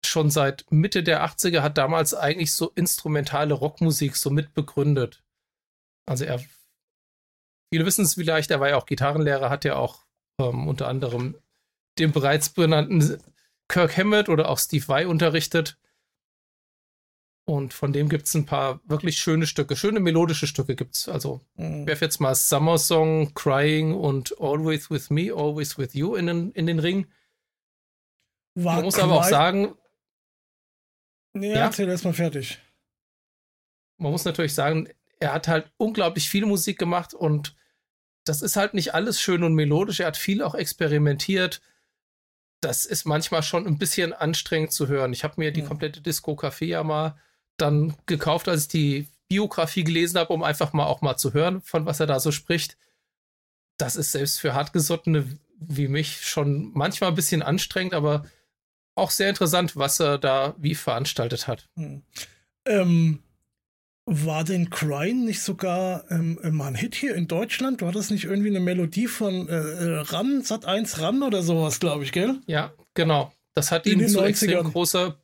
Schon 0.04 0.30
seit 0.30 0.64
Mitte 0.70 1.02
der 1.02 1.24
80er 1.24 1.60
hat 1.60 1.78
damals 1.78 2.14
eigentlich 2.14 2.52
so 2.52 2.70
instrumentale 2.74 3.54
Rockmusik 3.54 4.16
so 4.16 4.30
mitbegründet. 4.30 5.22
Also 6.06 6.24
er, 6.24 6.40
viele 7.72 7.86
wissen 7.86 8.04
es 8.04 8.14
vielleicht, 8.14 8.50
er 8.50 8.60
war 8.60 8.70
ja 8.70 8.76
auch 8.76 8.86
Gitarrenlehrer, 8.86 9.50
hat 9.50 9.64
ja 9.64 9.76
auch 9.76 10.04
ähm, 10.40 10.68
unter 10.68 10.88
anderem 10.88 11.36
den 11.98 12.12
bereits 12.12 12.48
benannten 12.50 13.20
Kirk 13.68 13.96
Hammett 13.96 14.28
oder 14.28 14.48
auch 14.48 14.58
Steve 14.58 14.86
Vai 14.88 15.06
unterrichtet. 15.06 15.78
Und 17.50 17.74
von 17.74 17.92
dem 17.92 18.08
gibt 18.08 18.28
es 18.28 18.34
ein 18.34 18.46
paar 18.46 18.78
wirklich 18.84 19.18
schöne 19.18 19.44
Stücke, 19.44 19.74
schöne 19.74 19.98
melodische 19.98 20.46
Stücke 20.46 20.76
gibt 20.76 20.94
es. 20.94 21.08
Also, 21.08 21.40
mhm. 21.56 21.80
ich 21.80 21.86
werfe 21.88 22.04
jetzt 22.04 22.20
mal 22.20 22.36
Summer 22.36 22.78
Song, 22.78 23.34
Crying 23.34 23.92
und 23.92 24.40
Always 24.40 24.88
With 24.88 25.10
Me, 25.10 25.32
Always 25.34 25.76
With 25.76 25.92
You 25.94 26.14
in 26.14 26.28
den, 26.28 26.52
in 26.52 26.68
den 26.68 26.78
Ring. 26.78 27.08
War 28.54 28.76
Man 28.76 28.84
muss 28.84 29.00
aber 29.00 29.14
auch 29.14 29.24
sagen. 29.24 29.74
Nee, 31.32 31.50
ja, 31.50 31.62
erzähl 31.62 31.88
erstmal 31.88 32.14
fertig. 32.14 32.60
Man 33.96 34.12
muss 34.12 34.24
natürlich 34.24 34.54
sagen, 34.54 34.88
er 35.18 35.34
hat 35.34 35.48
halt 35.48 35.72
unglaublich 35.76 36.30
viel 36.30 36.46
Musik 36.46 36.78
gemacht 36.78 37.14
und 37.14 37.56
das 38.26 38.42
ist 38.42 38.54
halt 38.54 38.74
nicht 38.74 38.94
alles 38.94 39.20
schön 39.20 39.42
und 39.42 39.54
melodisch. 39.54 39.98
Er 39.98 40.06
hat 40.06 40.16
viel 40.16 40.44
auch 40.44 40.54
experimentiert. 40.54 41.60
Das 42.60 42.86
ist 42.86 43.06
manchmal 43.06 43.42
schon 43.42 43.66
ein 43.66 43.78
bisschen 43.78 44.12
anstrengend 44.12 44.70
zu 44.70 44.86
hören. 44.86 45.12
Ich 45.12 45.24
habe 45.24 45.34
mir 45.38 45.50
die 45.50 45.62
mhm. 45.62 45.66
komplette 45.66 46.00
Disco-Café 46.00 46.66
ja 46.66 46.84
mal 46.84 47.18
dann 47.60 47.94
gekauft, 48.06 48.48
als 48.48 48.62
ich 48.62 48.68
die 48.68 49.08
Biografie 49.28 49.84
gelesen 49.84 50.18
habe, 50.18 50.32
um 50.32 50.42
einfach 50.42 50.72
mal 50.72 50.86
auch 50.86 51.02
mal 51.02 51.16
zu 51.16 51.32
hören, 51.32 51.62
von 51.62 51.86
was 51.86 52.00
er 52.00 52.06
da 52.06 52.18
so 52.18 52.32
spricht. 52.32 52.76
Das 53.78 53.96
ist 53.96 54.12
selbst 54.12 54.40
für 54.40 54.54
Hartgesottene 54.54 55.38
wie 55.60 55.88
mich 55.88 56.22
schon 56.26 56.72
manchmal 56.74 57.10
ein 57.10 57.16
bisschen 57.16 57.42
anstrengend, 57.42 57.94
aber 57.94 58.24
auch 58.94 59.10
sehr 59.10 59.28
interessant, 59.28 59.76
was 59.76 60.00
er 60.00 60.18
da 60.18 60.54
wie 60.58 60.74
veranstaltet 60.74 61.46
hat. 61.46 61.68
Hm. 61.76 62.02
Ähm, 62.66 63.22
war 64.06 64.42
denn 64.42 64.70
Crying 64.70 65.24
nicht 65.24 65.42
sogar 65.42 66.10
ähm, 66.10 66.38
mal 66.50 66.68
ein 66.68 66.74
Hit 66.74 66.94
hier 66.94 67.14
in 67.14 67.28
Deutschland? 67.28 67.82
War 67.82 67.92
das 67.92 68.10
nicht 68.10 68.24
irgendwie 68.24 68.48
eine 68.48 68.60
Melodie 68.60 69.06
von 69.06 69.48
äh, 69.48 69.54
äh 69.54 70.00
Ran, 70.00 70.42
Sat 70.42 70.64
1 70.64 71.00
Ran 71.00 71.22
oder 71.22 71.42
sowas, 71.42 71.78
glaube 71.78 72.04
ich, 72.04 72.12
gell? 72.12 72.40
Ja, 72.46 72.72
genau. 72.94 73.32
Das 73.54 73.70
hat 73.70 73.86
in 73.86 74.00
ihm 74.00 74.08
zu 74.08 74.22
extrem 74.22 74.64
großer 74.64 75.20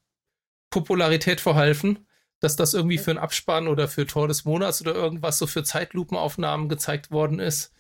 Popularität 0.71 1.41
verholfen 1.41 2.06
dass 2.41 2.57
das 2.57 2.75
irgendwie 2.75 2.99
für 2.99 3.11
ein 3.11 3.19
Abspann 3.19 3.69
oder 3.69 3.89
für 3.89 4.07
Tor 4.07 4.29
des 4.29 4.45
Monats 4.45 4.81
oder 4.81 4.95
irgendwas 4.95 5.39
so 5.39 5.47
für 5.47 5.65
Zeitlupenaufnahmen 5.65 6.69
gezeigt 6.69 7.11
worden 7.11 7.39
ist. 7.39 7.73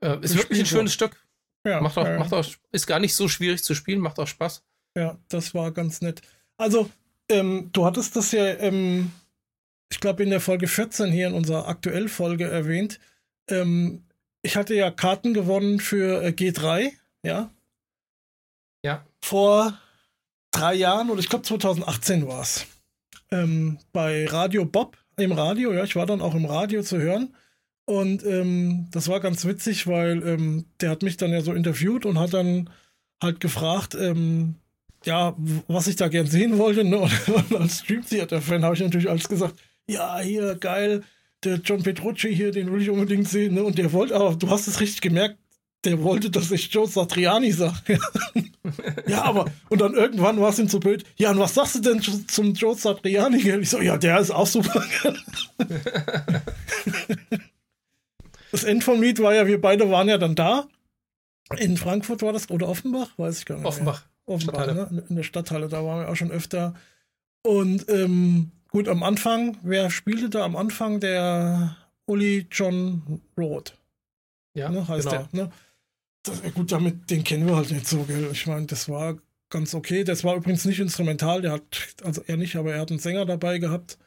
Äh, 0.00 0.18
ist 0.20 0.36
wirklich 0.36 0.60
ein 0.60 0.66
schönes 0.66 0.92
Stück. 0.92 1.24
Ja, 1.66 1.80
macht 1.80 1.98
auch, 1.98 2.06
ja. 2.06 2.18
macht 2.18 2.32
auch, 2.32 2.46
ist 2.70 2.86
gar 2.86 3.00
nicht 3.00 3.14
so 3.14 3.28
schwierig 3.28 3.62
zu 3.64 3.74
spielen, 3.74 4.00
macht 4.00 4.18
auch 4.18 4.26
Spaß. 4.26 4.62
Ja, 4.96 5.18
das 5.28 5.54
war 5.54 5.72
ganz 5.72 6.00
nett. 6.00 6.22
Also, 6.56 6.88
ähm, 7.28 7.70
du 7.72 7.84
hattest 7.84 8.16
das 8.16 8.32
ja, 8.32 8.44
ähm, 8.44 9.10
ich 9.90 10.00
glaube, 10.00 10.22
in 10.22 10.30
der 10.30 10.40
Folge 10.40 10.68
14 10.68 11.10
hier 11.10 11.26
in 11.26 11.34
unserer 11.34 11.68
aktuellen 11.68 12.08
Folge 12.08 12.48
erwähnt. 12.48 13.00
Ähm, 13.48 14.04
ich 14.42 14.56
hatte 14.56 14.74
ja 14.74 14.90
Karten 14.90 15.34
gewonnen 15.34 15.80
für 15.80 16.22
äh, 16.22 16.28
G3, 16.28 16.92
ja. 17.24 17.50
Ja. 18.82 19.04
Vor 19.20 19.76
drei 20.52 20.74
Jahren 20.74 21.10
oder 21.10 21.18
ich 21.18 21.28
glaube 21.28 21.44
2018 21.44 22.26
war 22.28 22.42
es 22.42 22.66
ähm, 23.30 23.78
bei 23.92 24.26
Radio 24.26 24.64
Bob 24.64 24.96
im 25.16 25.32
Radio. 25.32 25.72
Ja, 25.72 25.84
ich 25.84 25.96
war 25.96 26.06
dann 26.06 26.20
auch 26.20 26.34
im 26.34 26.44
Radio 26.44 26.82
zu 26.82 26.98
hören. 26.98 27.34
Und 27.84 28.24
ähm, 28.24 28.88
das 28.90 29.08
war 29.08 29.20
ganz 29.20 29.44
witzig, 29.44 29.86
weil 29.86 30.22
ähm, 30.26 30.66
der 30.80 30.90
hat 30.90 31.02
mich 31.02 31.16
dann 31.16 31.30
ja 31.30 31.40
so 31.40 31.52
interviewt 31.52 32.04
und 32.04 32.18
hat 32.18 32.34
dann 32.34 32.68
halt 33.22 33.40
gefragt, 33.40 33.94
ähm, 33.94 34.56
ja, 35.04 35.36
was 35.68 35.86
ich 35.86 35.96
da 35.96 36.08
gern 36.08 36.26
sehen 36.26 36.58
wollte. 36.58 36.84
Ne? 36.84 36.98
Und, 36.98 37.12
und 37.26 37.56
als 37.56 37.80
Stream 37.80 38.04
Theater-Fan 38.04 38.64
habe 38.64 38.74
ich 38.74 38.80
natürlich 38.80 39.08
alles 39.08 39.28
gesagt, 39.28 39.54
ja, 39.88 40.18
hier, 40.18 40.56
geil, 40.56 41.04
der 41.44 41.60
John 41.64 41.82
Petrucci 41.82 42.34
hier, 42.34 42.50
den 42.50 42.72
will 42.72 42.82
ich 42.82 42.90
unbedingt 42.90 43.28
sehen. 43.28 43.54
Ne? 43.54 43.62
Und 43.62 43.78
der 43.78 43.92
wollte, 43.92 44.16
aber 44.16 44.34
du 44.34 44.50
hast 44.50 44.66
es 44.66 44.80
richtig 44.80 45.00
gemerkt, 45.00 45.38
der 45.86 46.02
wollte, 46.02 46.30
dass 46.30 46.50
ich 46.50 46.72
Joe 46.72 46.86
Satriani 46.86 47.52
sage. 47.52 47.98
ja, 49.06 49.22
aber, 49.22 49.46
und 49.68 49.80
dann 49.80 49.94
irgendwann 49.94 50.40
war 50.40 50.50
es 50.50 50.58
ihm 50.58 50.68
zu 50.68 50.80
blöd. 50.80 51.04
Ja, 51.16 51.30
und 51.30 51.38
was 51.38 51.54
sagst 51.54 51.76
du 51.76 51.80
denn 51.80 52.02
zum 52.02 52.52
Joe 52.52 52.74
Satriani? 52.74 53.38
Ich 53.38 53.70
so, 53.70 53.80
ja, 53.80 53.96
der 53.96 54.18
ist 54.18 54.32
auch 54.32 54.46
super. 54.46 54.84
das 58.50 58.64
End 58.64 58.84
vom 58.84 59.00
Lied 59.00 59.20
war 59.20 59.34
ja, 59.34 59.46
wir 59.46 59.60
beide 59.60 59.88
waren 59.90 60.08
ja 60.08 60.18
dann 60.18 60.34
da. 60.34 60.66
In 61.56 61.76
Frankfurt 61.76 62.22
war 62.22 62.32
das, 62.32 62.50
oder 62.50 62.68
Offenbach? 62.68 63.10
Weiß 63.16 63.38
ich 63.38 63.46
gar 63.46 63.56
nicht. 63.56 63.66
Offenbach. 63.66 64.02
Mehr. 64.26 64.36
Offenbach, 64.36 64.66
ne? 64.66 65.04
In 65.08 65.14
der 65.16 65.22
Stadthalle, 65.22 65.68
da 65.68 65.84
waren 65.84 66.00
wir 66.00 66.08
auch 66.08 66.16
schon 66.16 66.32
öfter. 66.32 66.74
Und 67.42 67.88
ähm, 67.88 68.50
gut, 68.70 68.88
am 68.88 69.04
Anfang, 69.04 69.56
wer 69.62 69.90
spielte 69.90 70.28
da 70.28 70.44
am 70.44 70.56
Anfang? 70.56 70.98
Der 70.98 71.76
Uli 72.06 72.46
John 72.50 73.20
Roth. 73.38 73.76
Ja, 74.54 74.70
ne, 74.70 74.88
heißt 74.88 75.08
genau. 75.08 75.28
der. 75.32 75.44
Ne? 75.44 75.52
Das, 76.28 76.54
gut, 76.54 76.72
damit, 76.72 77.10
den 77.10 77.24
kennen 77.24 77.46
wir 77.46 77.56
halt 77.56 77.70
nicht 77.70 77.86
so, 77.86 78.02
gell? 78.04 78.28
Ich 78.32 78.46
meine, 78.46 78.66
das 78.66 78.88
war 78.88 79.16
ganz 79.50 79.74
okay. 79.74 80.04
Das 80.04 80.24
war 80.24 80.36
übrigens 80.36 80.64
nicht 80.64 80.80
instrumental, 80.80 81.42
der 81.42 81.52
hat, 81.52 81.62
also 82.02 82.22
er 82.26 82.36
nicht, 82.36 82.56
aber 82.56 82.74
er 82.74 82.80
hat 82.80 82.90
einen 82.90 83.00
Sänger 83.00 83.24
dabei 83.24 83.58
gehabt. 83.58 83.98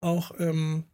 Auch, 0.00 0.32
ähm, 0.38 0.84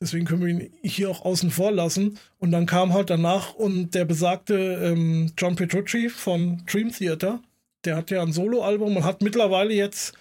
deswegen 0.00 0.26
können 0.26 0.42
wir 0.42 0.48
ihn 0.48 0.72
hier 0.82 1.10
auch 1.10 1.24
außen 1.24 1.50
vor 1.50 1.72
lassen. 1.72 2.18
Und 2.38 2.50
dann 2.50 2.66
kam 2.66 2.92
halt 2.92 3.10
danach 3.10 3.54
und 3.54 3.94
der 3.94 4.04
besagte 4.04 4.54
ähm, 4.54 5.32
John 5.36 5.56
Petrucci 5.56 6.08
von 6.08 6.64
Dream 6.66 6.90
Theater, 6.90 7.40
der 7.84 7.96
hat 7.96 8.10
ja 8.10 8.22
ein 8.22 8.32
Soloalbum 8.32 8.96
und 8.96 9.04
hat 9.04 9.22
mittlerweile 9.22 9.74
jetzt 9.74 10.14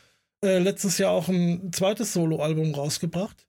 äh, 0.44 0.60
letztes 0.60 0.98
Jahr 0.98 1.12
auch 1.12 1.30
ein 1.30 1.72
zweites 1.72 2.14
Soloalbum 2.14 2.74
rausgebracht. 2.74 3.48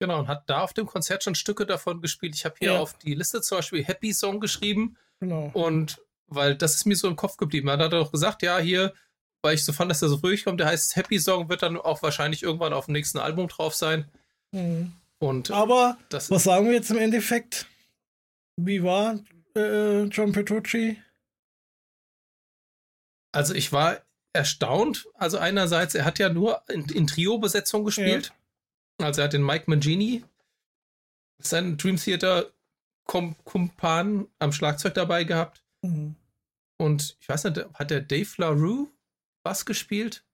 Genau, 0.00 0.20
und 0.20 0.28
hat 0.28 0.48
da 0.50 0.62
auf 0.62 0.72
dem 0.72 0.86
Konzert 0.86 1.22
schon 1.22 1.34
Stücke 1.34 1.66
davon 1.66 2.00
gespielt. 2.00 2.34
Ich 2.34 2.44
habe 2.44 2.56
hier 2.58 2.72
ja. 2.72 2.78
auf 2.78 2.98
die 2.98 3.14
Liste 3.14 3.40
zum 3.42 3.58
Beispiel 3.58 3.84
Happy 3.84 4.12
Song 4.12 4.40
geschrieben. 4.40 4.96
Genau. 5.24 5.50
Und 5.52 6.00
weil 6.26 6.56
das 6.56 6.74
ist 6.74 6.86
mir 6.86 6.96
so 6.96 7.08
im 7.08 7.16
Kopf 7.16 7.36
geblieben. 7.36 7.66
Man 7.66 7.80
hat 7.80 7.92
doch 7.92 8.12
gesagt, 8.12 8.42
ja, 8.42 8.58
hier, 8.58 8.94
weil 9.42 9.54
ich 9.54 9.64
so 9.64 9.72
fand, 9.72 9.90
dass 9.90 10.02
er 10.02 10.08
so 10.08 10.16
ruhig 10.16 10.44
kommt, 10.44 10.60
der 10.60 10.68
heißt 10.68 10.96
Happy 10.96 11.18
Song, 11.18 11.48
wird 11.48 11.62
dann 11.62 11.76
auch 11.76 12.02
wahrscheinlich 12.02 12.42
irgendwann 12.42 12.72
auf 12.72 12.86
dem 12.86 12.92
nächsten 12.92 13.18
Album 13.18 13.48
drauf 13.48 13.74
sein. 13.74 14.10
Mhm. 14.52 14.92
Und 15.18 15.50
Aber 15.50 15.96
was 16.10 16.28
sagen 16.28 16.66
wir 16.66 16.74
jetzt 16.74 16.90
im 16.90 16.98
Endeffekt? 16.98 17.66
Wie 18.56 18.82
war? 18.82 19.18
äh, 19.56 20.04
John 20.04 20.32
Petrucci? 20.32 21.00
Also 23.32 23.54
ich 23.54 23.72
war 23.72 24.00
erstaunt. 24.32 25.08
Also 25.14 25.38
einerseits, 25.38 25.94
er 25.94 26.04
hat 26.04 26.18
ja 26.18 26.28
nur 26.28 26.62
in, 26.68 26.84
in 26.86 27.06
Trio-Besetzung 27.06 27.84
gespielt. 27.84 28.32
Ja. 29.00 29.06
Also 29.06 29.20
er 29.20 29.24
hat 29.26 29.32
den 29.32 29.44
Mike 29.44 29.64
Mangini, 29.68 30.24
seinen 31.38 31.76
Dream 31.76 31.96
Theater 31.96 32.52
Kumpan 33.04 34.26
am 34.38 34.52
Schlagzeug 34.52 34.94
dabei 34.94 35.24
gehabt. 35.24 35.62
Mhm. 35.82 36.16
Und 36.78 37.16
ich 37.20 37.28
weiß 37.28 37.44
nicht, 37.44 37.64
hat 37.74 37.90
der 37.90 38.00
Dave 38.00 38.28
LaRue 38.38 38.88
was 39.42 39.66
gespielt? 39.66 40.24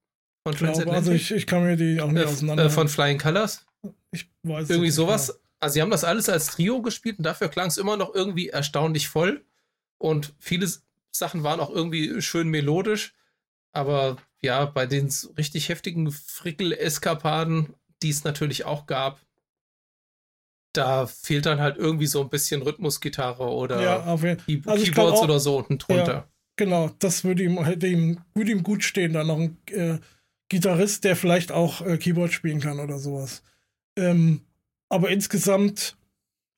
Von 0.46 0.54
glaube, 0.54 0.90
also 0.90 1.12
ich, 1.12 1.30
ich 1.30 1.46
kann 1.46 1.64
mir 1.64 1.76
die 1.76 2.00
auch 2.00 2.10
nicht 2.10 2.22
äh, 2.22 2.26
auseinander. 2.26 2.64
Äh, 2.64 2.70
von 2.70 2.88
Flying 2.88 3.18
Colors? 3.18 3.66
Ich 4.10 4.30
weiß 4.42 4.70
Irgendwie 4.70 4.90
sowas. 4.90 5.28
Genau. 5.28 5.38
Also 5.60 5.74
sie 5.74 5.82
haben 5.82 5.90
das 5.90 6.04
alles 6.04 6.28
als 6.28 6.46
Trio 6.46 6.80
gespielt 6.80 7.18
und 7.18 7.24
dafür 7.24 7.48
klang 7.48 7.68
es 7.68 7.76
immer 7.76 7.96
noch 7.96 8.14
irgendwie 8.14 8.48
erstaunlich 8.48 9.08
voll. 9.08 9.44
Und 9.98 10.32
viele 10.38 10.70
Sachen 11.12 11.42
waren 11.42 11.60
auch 11.60 11.70
irgendwie 11.70 12.22
schön 12.22 12.48
melodisch. 12.48 13.14
Aber 13.72 14.16
ja, 14.40 14.64
bei 14.64 14.86
den 14.86 15.12
richtig 15.36 15.68
heftigen 15.68 16.10
Frickel-Eskapaden, 16.10 17.74
die 18.02 18.10
es 18.10 18.24
natürlich 18.24 18.64
auch 18.64 18.86
gab, 18.86 19.20
da 20.72 21.06
fehlt 21.06 21.46
dann 21.46 21.60
halt 21.60 21.76
irgendwie 21.76 22.06
so 22.06 22.20
ein 22.22 22.30
bisschen 22.30 22.62
Rhythmusgitarre 22.62 23.44
oder 23.44 23.82
ja, 23.82 24.02
also 24.02 24.36
Keyboards 24.46 25.18
auch, 25.18 25.24
oder 25.24 25.40
so 25.40 25.58
unten 25.58 25.78
drunter. 25.78 26.12
Ja, 26.12 26.28
genau, 26.56 26.90
das 26.98 27.24
würde 27.24 27.42
ihm, 27.42 27.62
hätte 27.64 27.86
ihm, 27.86 28.20
würde 28.34 28.52
ihm 28.52 28.62
gut 28.62 28.84
stehen, 28.84 29.12
da 29.12 29.24
noch 29.24 29.38
ein 29.38 29.56
äh, 29.70 29.98
Gitarrist, 30.48 31.04
der 31.04 31.16
vielleicht 31.16 31.52
auch 31.52 31.80
äh, 31.80 31.96
Keyboard 31.96 32.32
spielen 32.32 32.60
kann 32.60 32.80
oder 32.80 32.98
sowas. 32.98 33.42
Ähm, 33.96 34.42
aber 34.88 35.10
insgesamt, 35.10 35.96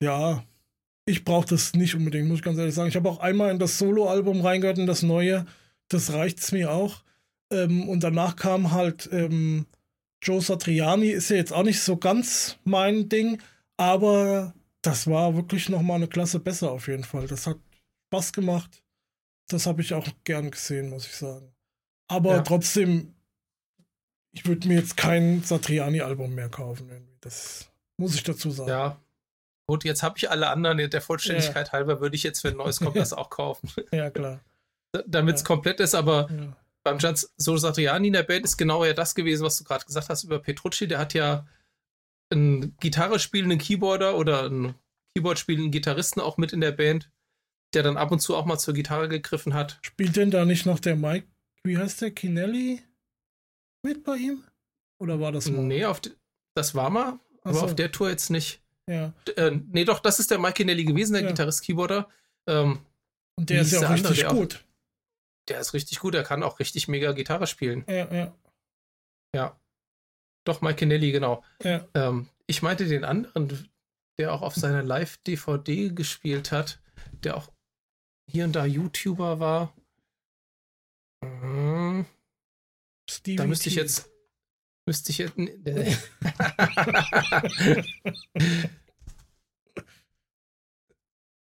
ja, 0.03 0.45
ich 1.05 1.25
brauche 1.25 1.49
das 1.49 1.75
nicht 1.75 1.95
unbedingt, 1.95 2.29
muss 2.29 2.39
ich 2.39 2.45
ganz 2.45 2.59
ehrlich 2.59 2.75
sagen. 2.75 2.89
Ich 2.89 2.97
habe 2.97 3.09
auch 3.09 3.19
einmal 3.19 3.51
in 3.51 3.59
das 3.59 3.79
Solo-Album 3.79 4.41
reingehört, 4.41 4.79
in 4.79 4.87
das 4.87 5.03
neue. 5.03 5.47
Das 5.89 6.13
reicht's 6.13 6.53
mir 6.53 6.71
auch. 6.71 7.03
Ähm, 7.51 7.89
und 7.89 8.05
danach 8.05 8.37
kam 8.37 8.73
halt 8.73 9.09
ähm, 9.13 9.67
Joe 10.23 10.41
Satriani, 10.41 11.09
ist 11.09 11.31
ja 11.31 11.37
jetzt 11.37 11.53
auch 11.53 11.65
nicht 11.65 11.81
so 11.81 11.97
ganz 11.97 12.57
mein 12.65 13.09
Ding, 13.09 13.43
aber 13.83 14.55
das 14.81 15.07
war 15.07 15.35
wirklich 15.35 15.69
nochmal 15.69 15.97
eine 15.97 16.09
Klasse 16.09 16.39
besser 16.41 16.71
auf 16.71 16.89
jeden 16.89 17.05
Fall. 17.05 17.27
Das 17.27 17.47
hat 17.47 17.59
Spaß 18.09 18.33
gemacht. 18.33 18.83
Das 19.49 19.67
habe 19.67 19.83
ich 19.83 19.95
auch 19.95 20.07
gern 20.25 20.51
gesehen, 20.51 20.91
muss 20.91 21.07
ich 21.07 21.17
sagen. 21.17 21.53
Aber 22.09 22.37
ja. 22.37 22.43
trotzdem, 22.43 23.15
ich 24.33 24.47
würde 24.47 24.69
mir 24.69 24.79
jetzt 24.79 24.97
kein 24.97 25.43
Satriani-Album 25.43 26.35
mehr 26.35 26.49
kaufen. 26.49 26.91
Das 27.21 27.71
muss 27.97 28.15
ich 28.15 28.23
dazu 28.23 28.51
sagen. 28.51 28.71
Ja. 28.71 29.01
Gut, 29.67 29.85
jetzt 29.85 30.03
habe 30.03 30.19
ich 30.19 30.31
alle 30.31 30.49
anderen, 30.49 30.91
der 30.91 31.01
Vollständigkeit 31.01 31.69
ja. 31.69 31.73
halber, 31.73 32.01
würde 32.01 32.17
ich 32.17 32.23
jetzt, 32.23 32.45
wenn 32.45 32.55
ein 32.55 32.59
neues 32.59 32.81
kommt, 32.81 32.97
das 32.99 33.13
auch 33.13 33.31
kaufen. 33.31 33.71
Ja, 33.93 34.11
klar. 34.11 34.41
Damit 35.07 35.37
es 35.37 35.43
ja. 35.43 35.47
komplett 35.47 35.81
ist, 35.81 35.95
aber 35.95 36.29
beim 36.83 36.99
Jans 36.99 37.33
So 37.37 37.57
Satriani 37.57 38.09
in 38.09 38.13
der 38.13 38.25
Band 38.25 38.45
ist 38.45 38.57
genau 38.57 38.85
ja 38.85 38.93
das 38.93 39.15
gewesen, 39.15 39.45
was 39.45 39.57
du 39.57 39.65
gerade 39.65 39.85
gesagt 39.85 40.09
hast 40.09 40.25
über 40.25 40.39
Petrucci. 40.39 40.87
Der 40.87 40.99
hat 40.99 41.15
ja 41.15 41.47
einen 42.33 42.77
Gitarre 42.79 43.19
spielenden 43.19 43.59
Keyboarder 43.59 44.17
oder 44.17 44.45
einen 44.45 44.75
Keyboard 45.15 45.39
spielenden 45.39 45.71
Gitarristen 45.71 46.21
auch 46.21 46.37
mit 46.37 46.53
in 46.53 46.61
der 46.61 46.73
Band, 46.73 47.11
der 47.75 47.83
dann 47.83 47.97
ab 47.97 48.11
und 48.11 48.21
zu 48.21 48.37
auch 48.37 48.47
mal 48.47 48.59
zur 48.59 48.75
Gitarre 48.75 49.09
gegriffen 49.09 49.55
hat. 49.55 49.79
Spielt 49.83 50.17
denn 50.17 50.31
da 50.31 50.45
nicht 50.45 50.67
noch 50.67 50.81
der 50.81 50.97
Mike, 50.97 51.27
wie 51.65 51.79
heißt 51.79 52.01
der, 52.01 52.11
Kinelli 52.11 52.83
mit 53.85 54.05
bei 54.05 54.17
ihm? 54.17 54.45
Oder 54.99 55.21
war 55.21 55.33
das 55.33 55.51
mal? 55.51 55.63
Nee, 55.63 55.85
auf 55.85 56.01
die, 56.01 56.13
das 56.55 56.75
war 56.75 56.91
mal, 56.91 57.19
aber 57.43 57.55
so. 57.55 57.65
auf 57.65 57.75
der 57.75 57.93
Tour 57.93 58.11
jetzt 58.11 58.31
nicht. 58.31 58.63
Ja. 58.89 59.13
Äh, 59.37 59.59
nee, 59.69 59.85
doch, 59.85 60.01
das 60.01 60.19
ist 60.19 60.31
der 60.31 60.39
Mike 60.39 60.55
Kinelli 60.55 60.85
gewesen, 60.85 61.13
der 61.13 61.23
ja. 61.23 61.29
Gitarrist-Keyboarder. 61.29 62.09
Ähm, 62.49 62.81
und 63.37 63.51
der 63.51 63.63
ist 63.63 63.73
ja 63.73 63.87
auch 63.87 63.93
richtig 63.93 64.27
andere, 64.27 64.41
gut. 64.41 64.55
Auch, 64.57 65.49
der 65.49 65.61
ist 65.61 65.75
richtig 65.75 65.99
gut, 66.01 66.15
er 66.15 66.25
kann 66.25 66.43
auch 66.43 66.59
richtig 66.59 66.89
mega 66.89 67.13
Gitarre 67.13 67.47
spielen. 67.47 67.85
Ja, 67.89 68.13
ja. 68.13 68.35
Ja. 69.35 69.61
Doch, 70.45 70.61
Mike 70.61 70.87
Nelly, 70.87 71.13
genau. 71.13 71.45
Ja. 71.63 71.87
Ähm, 71.95 72.29
ich 72.47 72.63
meinte 72.63 72.87
den 72.87 73.05
anderen, 73.05 73.69
der 74.19 74.33
auch 74.33 74.43
auf 74.43 74.55
seiner 74.55 74.83
Live-DVD 74.83 75.91
gespielt 75.91 76.53
hat, 76.53 76.81
der 77.23 77.37
auch 77.37 77.51
hier 78.27 78.45
und 78.45 78.53
da 78.53 78.65
YouTuber 78.65 79.41
war. 79.41 79.75
Mhm. 81.23 82.07
da 83.37 83.47
müsste 83.47 83.69
ich 83.69 83.77
jetzt. 83.77 84.11
Müsste 84.87 85.13
ich 85.13 85.19
jetzt. 85.19 85.39
Äh, 85.39 85.57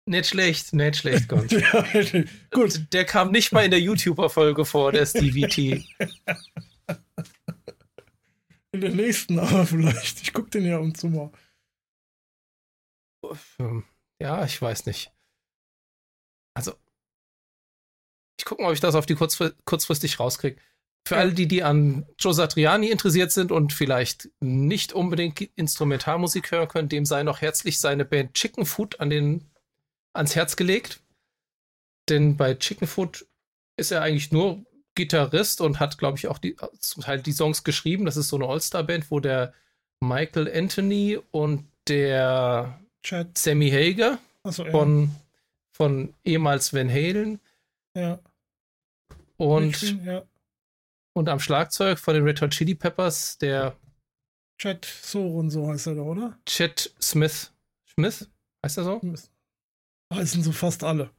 nicht 0.05 0.27
schlecht, 0.27 0.73
nicht 0.73 0.97
schlecht, 0.97 1.27
Gott. 1.27 1.51
ja, 1.51 1.83
gut. 2.51 2.93
Der 2.93 3.05
kam 3.05 3.31
nicht 3.31 3.51
mal 3.51 3.65
in 3.65 3.71
der 3.71 3.81
YouTuber-Folge 3.81 4.65
vor, 4.65 4.91
der 4.91 5.07
Stevie 5.07 5.47
T. 5.47 5.83
In 8.75 8.81
der 8.81 8.91
nächsten 8.91 9.39
aber 9.39 9.65
vielleicht. 9.65 10.21
Ich 10.21 10.33
gucke 10.33 10.49
den 10.49 10.65
ja 10.65 10.79
um 10.79 10.93
zu 10.93 11.07
mal. 11.07 11.31
Ja, 14.21 14.43
ich 14.43 14.61
weiß 14.61 14.85
nicht. 14.85 15.13
Also, 16.53 16.73
ich 18.37 18.43
gucke 18.43 18.61
mal, 18.61 18.67
ob 18.67 18.73
ich 18.73 18.81
das 18.81 18.95
auf 18.95 19.05
die 19.05 19.15
kurzfr 19.15 19.51
kurzfristig 19.63 20.19
rauskriege. 20.19 20.61
Für 21.07 21.15
ja. 21.15 21.21
alle, 21.21 21.33
die, 21.33 21.47
die 21.47 21.63
an 21.63 22.05
Joe 22.19 22.33
Satriani 22.33 22.89
interessiert 22.89 23.31
sind 23.31 23.53
und 23.53 23.71
vielleicht 23.71 24.29
nicht 24.41 24.91
unbedingt 24.91 25.39
Instrumentalmusik 25.39 26.51
hören 26.51 26.67
können, 26.67 26.89
dem 26.89 27.05
sei 27.05 27.23
noch 27.23 27.39
herzlich 27.39 27.79
seine 27.79 28.03
Band 28.03 28.33
Chicken 28.33 28.65
Food 28.65 28.99
an 28.99 29.09
den, 29.09 29.49
ans 30.13 30.35
Herz 30.35 30.57
gelegt. 30.57 31.01
Denn 32.09 32.35
bei 32.35 32.55
Chicken 32.55 32.87
Food 32.87 33.25
ist 33.77 33.91
er 33.91 34.01
eigentlich 34.01 34.33
nur 34.33 34.65
Gitarrist 34.95 35.61
und 35.61 35.79
hat, 35.79 35.97
glaube 35.97 36.17
ich, 36.17 36.27
auch 36.27 36.37
die, 36.37 36.55
zum 36.79 37.03
Teil 37.03 37.21
die 37.21 37.31
Songs 37.31 37.63
geschrieben. 37.63 38.05
Das 38.05 38.17
ist 38.17 38.29
so 38.29 38.37
eine 38.37 38.47
All-Star-Band, 38.47 39.11
wo 39.11 39.19
der 39.19 39.53
Michael 39.99 40.51
Anthony 40.53 41.19
und 41.31 41.65
der 41.87 42.79
Chad. 43.03 43.37
Sammy 43.37 43.69
Hager 43.69 44.17
so, 44.43 44.65
ja. 44.65 44.71
von, 44.71 45.11
von 45.71 46.13
ehemals 46.23 46.73
Van 46.73 46.89
Halen. 46.89 47.39
Ja. 47.95 48.19
Und, 49.37 50.03
ja. 50.05 50.23
und 51.13 51.29
am 51.29 51.39
Schlagzeug 51.39 51.99
von 51.99 52.13
den 52.13 52.23
Red 52.23 52.41
Hot 52.41 52.51
Chili 52.51 52.75
Peppers 52.75 53.37
der 53.37 53.75
Chad 54.57 54.85
Soren, 54.85 55.49
so 55.49 55.67
heißt 55.67 55.87
er 55.87 55.95
da, 55.95 56.01
oder? 56.01 56.39
Chad 56.45 56.93
Smith. 57.01 57.51
Smith? 57.87 58.29
Heißt 58.63 58.77
er 58.77 58.83
so? 58.85 59.01
Heißen 60.13 60.43
so 60.43 60.51
fast 60.51 60.83
alle. 60.83 61.09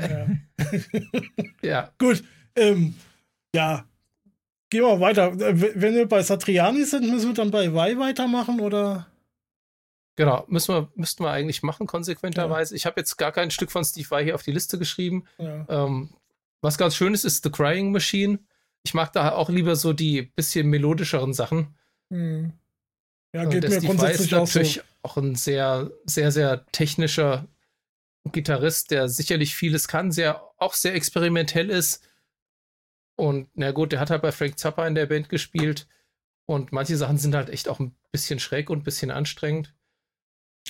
Ja. 0.00 0.26
ja. 1.62 1.92
Gut. 1.98 2.24
Ähm, 2.56 2.94
ja. 3.54 3.84
Gehen 4.70 4.82
wir 4.82 5.00
weiter. 5.00 5.32
Äh, 5.32 5.80
wenn 5.80 5.94
wir 5.94 6.06
bei 6.06 6.22
Satriani 6.22 6.84
sind, 6.84 7.10
müssen 7.10 7.28
wir 7.28 7.34
dann 7.34 7.50
bei 7.50 7.66
Y 7.66 7.98
weitermachen 7.98 8.60
oder? 8.60 9.06
Genau, 10.16 10.44
müssen 10.48 10.74
wir, 10.74 10.90
müssten 10.96 11.22
wir 11.22 11.30
eigentlich 11.30 11.62
machen, 11.62 11.86
konsequenterweise. 11.86 12.74
Ja. 12.74 12.76
Ich 12.76 12.86
habe 12.86 13.00
jetzt 13.00 13.16
gar 13.18 13.30
kein 13.30 13.52
Stück 13.52 13.70
von 13.70 13.84
Steve 13.84 14.08
Y 14.10 14.24
hier 14.24 14.34
auf 14.34 14.42
die 14.42 14.52
Liste 14.52 14.76
geschrieben. 14.76 15.24
Ja. 15.38 15.64
Ähm, 15.68 16.10
was 16.60 16.76
ganz 16.76 16.96
schön 16.96 17.14
ist, 17.14 17.24
ist 17.24 17.44
The 17.44 17.50
Crying 17.50 17.92
Machine. 17.92 18.40
Ich 18.82 18.94
mag 18.94 19.12
da 19.12 19.32
auch 19.32 19.48
lieber 19.48 19.76
so 19.76 19.92
die 19.92 20.22
bisschen 20.22 20.68
melodischeren 20.68 21.32
Sachen. 21.32 21.76
Hm. 22.10 22.52
Ja, 23.32 23.44
geht 23.44 23.62
mir 23.62 23.70
Steve 23.70 23.86
grundsätzlich 23.86 24.32
ist 24.32 24.32
natürlich 24.32 24.74
so. 24.74 24.82
auch 25.02 25.16
ein 25.18 25.34
sehr, 25.34 25.90
sehr, 26.04 26.32
sehr 26.32 26.66
technischer 26.72 27.46
Gitarrist, 28.32 28.90
der 28.90 29.08
sicherlich 29.08 29.54
vieles 29.54 29.88
kann, 29.88 30.12
sehr, 30.12 30.42
auch 30.58 30.74
sehr 30.74 30.94
experimentell 30.94 31.70
ist. 31.70 32.06
Und 33.16 33.48
na 33.54 33.72
gut, 33.72 33.92
der 33.92 34.00
hat 34.00 34.10
halt 34.10 34.22
bei 34.22 34.32
Frank 34.32 34.58
Zappa 34.58 34.86
in 34.86 34.94
der 34.94 35.06
Band 35.06 35.28
gespielt. 35.28 35.88
Und 36.46 36.72
manche 36.72 36.96
Sachen 36.96 37.18
sind 37.18 37.34
halt 37.34 37.50
echt 37.50 37.68
auch 37.68 37.80
ein 37.80 37.94
bisschen 38.12 38.38
schräg 38.38 38.70
und 38.70 38.78
ein 38.78 38.84
bisschen 38.84 39.10
anstrengend. 39.10 39.74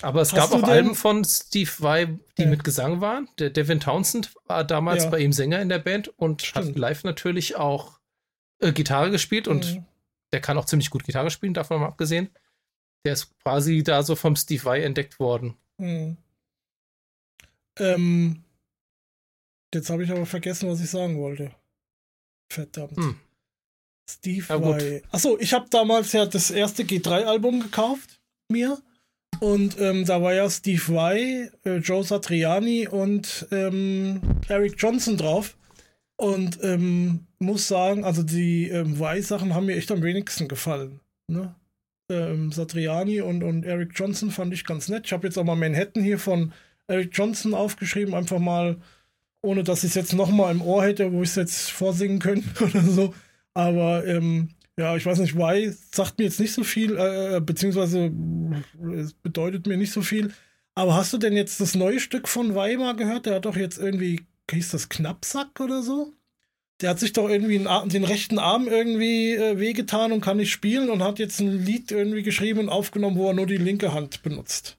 Aber 0.02 0.20
es 0.20 0.32
Hast 0.32 0.50
gab 0.50 0.52
auch 0.52 0.68
Alben 0.68 0.94
von 0.94 1.24
Steve 1.24 1.70
Vai, 1.78 2.18
die 2.36 2.42
ja. 2.42 2.48
mit 2.48 2.64
Gesang 2.64 3.00
waren. 3.00 3.28
Der 3.38 3.50
Devin 3.50 3.80
Townsend 3.80 4.34
war 4.46 4.64
damals 4.64 5.04
ja. 5.04 5.10
bei 5.10 5.18
ihm 5.18 5.32
Sänger 5.32 5.60
in 5.60 5.68
der 5.68 5.78
Band 5.78 6.08
und 6.08 6.42
Stimmt. 6.42 6.68
hat 6.68 6.76
live 6.76 7.04
natürlich 7.04 7.56
auch 7.56 7.98
äh, 8.60 8.72
Gitarre 8.72 9.10
gespielt 9.10 9.48
und 9.48 9.74
mhm. 9.74 9.84
der 10.32 10.40
kann 10.40 10.58
auch 10.58 10.66
ziemlich 10.66 10.90
gut 10.90 11.04
Gitarre 11.04 11.30
spielen, 11.30 11.54
davon 11.54 11.80
mal 11.80 11.86
abgesehen. 11.86 12.30
Der 13.04 13.12
ist 13.12 13.36
quasi 13.40 13.82
da 13.82 14.02
so 14.02 14.16
vom 14.16 14.36
Steve 14.36 14.64
Vai 14.64 14.82
entdeckt 14.82 15.18
worden. 15.18 15.56
Mhm. 15.78 16.16
Ähm, 17.78 18.42
jetzt 19.74 19.90
habe 19.90 20.04
ich 20.04 20.10
aber 20.10 20.26
vergessen, 20.26 20.68
was 20.68 20.80
ich 20.80 20.90
sagen 20.90 21.18
wollte. 21.18 21.52
Verdammt. 22.50 22.96
Hm. 22.96 23.16
Steve 24.10 24.46
ja, 24.48 24.62
Vai. 24.62 25.02
Achso, 25.10 25.36
ich 25.38 25.52
habe 25.52 25.66
damals 25.70 26.12
ja 26.12 26.26
das 26.26 26.50
erste 26.50 26.82
G3-Album 26.82 27.60
gekauft, 27.60 28.20
mir. 28.50 28.78
Und 29.40 29.78
ähm, 29.78 30.04
da 30.04 30.22
war 30.22 30.34
ja 30.34 30.48
Steve 30.48 30.82
Vai, 30.88 31.50
äh, 31.64 31.76
Joe 31.76 32.02
Satriani 32.02 32.88
und 32.88 33.46
ähm, 33.50 34.20
Eric 34.48 34.74
Johnson 34.78 35.16
drauf. 35.16 35.56
Und 36.16 36.58
ähm, 36.64 37.26
muss 37.38 37.68
sagen, 37.68 38.04
also 38.04 38.22
die 38.22 38.68
ähm, 38.68 38.98
Vai-Sachen 38.98 39.54
haben 39.54 39.66
mir 39.66 39.76
echt 39.76 39.92
am 39.92 40.02
wenigsten 40.02 40.48
gefallen. 40.48 41.00
Ne? 41.28 41.54
ähm, 42.10 42.52
Satriani 42.52 43.20
und, 43.20 43.42
und 43.42 43.64
Eric 43.64 43.92
Johnson 43.94 44.30
fand 44.30 44.52
ich 44.52 44.64
ganz 44.64 44.88
nett. 44.88 45.06
Ich 45.06 45.12
habe 45.12 45.26
jetzt 45.26 45.36
auch 45.38 45.44
mal 45.44 45.56
Manhattan 45.56 46.02
hier 46.02 46.18
von 46.18 46.52
Eric 46.88 47.10
Johnson 47.12 47.54
aufgeschrieben, 47.54 48.14
einfach 48.14 48.38
mal, 48.38 48.78
ohne 49.42 49.62
dass 49.62 49.84
ich 49.84 49.90
es 49.90 49.94
jetzt 49.94 50.14
nochmal 50.14 50.52
im 50.52 50.62
Ohr 50.62 50.82
hätte, 50.82 51.12
wo 51.12 51.22
ich 51.22 51.28
es 51.30 51.36
jetzt 51.36 51.70
vorsingen 51.70 52.18
könnte 52.18 52.48
oder 52.64 52.82
so. 52.82 53.14
Aber 53.54 54.06
ähm, 54.06 54.50
ja, 54.78 54.96
ich 54.96 55.04
weiß 55.04 55.18
nicht, 55.18 55.36
Why 55.36 55.72
sagt 55.92 56.18
mir 56.18 56.24
jetzt 56.24 56.40
nicht 56.40 56.52
so 56.52 56.64
viel, 56.64 56.96
äh, 56.96 57.40
beziehungsweise 57.40 58.12
es 58.96 59.12
bedeutet 59.12 59.66
mir 59.66 59.76
nicht 59.76 59.92
so 59.92 60.02
viel. 60.02 60.32
Aber 60.74 60.94
hast 60.94 61.12
du 61.12 61.18
denn 61.18 61.34
jetzt 61.34 61.60
das 61.60 61.74
neue 61.74 61.98
Stück 61.98 62.28
von 62.28 62.54
Weimar 62.54 62.94
gehört? 62.94 63.26
Der 63.26 63.34
hat 63.34 63.44
doch 63.44 63.56
jetzt 63.56 63.78
irgendwie, 63.78 64.20
hieß 64.50 64.70
das 64.70 64.88
Knappsack 64.88 65.58
oder 65.60 65.82
so? 65.82 66.12
Der 66.80 66.90
hat 66.90 67.00
sich 67.00 67.12
doch 67.12 67.28
irgendwie 67.28 67.58
den, 67.58 67.88
den 67.88 68.04
rechten 68.04 68.38
Arm 68.38 68.68
irgendwie 68.68 69.34
äh, 69.34 69.58
wehgetan 69.58 70.12
und 70.12 70.20
kann 70.20 70.36
nicht 70.36 70.52
spielen 70.52 70.88
und 70.90 71.02
hat 71.02 71.18
jetzt 71.18 71.40
ein 71.40 71.64
Lied 71.64 71.90
irgendwie 71.90 72.22
geschrieben 72.22 72.60
und 72.60 72.68
aufgenommen, 72.68 73.16
wo 73.16 73.26
er 73.26 73.34
nur 73.34 73.46
die 73.46 73.56
linke 73.56 73.92
Hand 73.92 74.22
benutzt. 74.22 74.77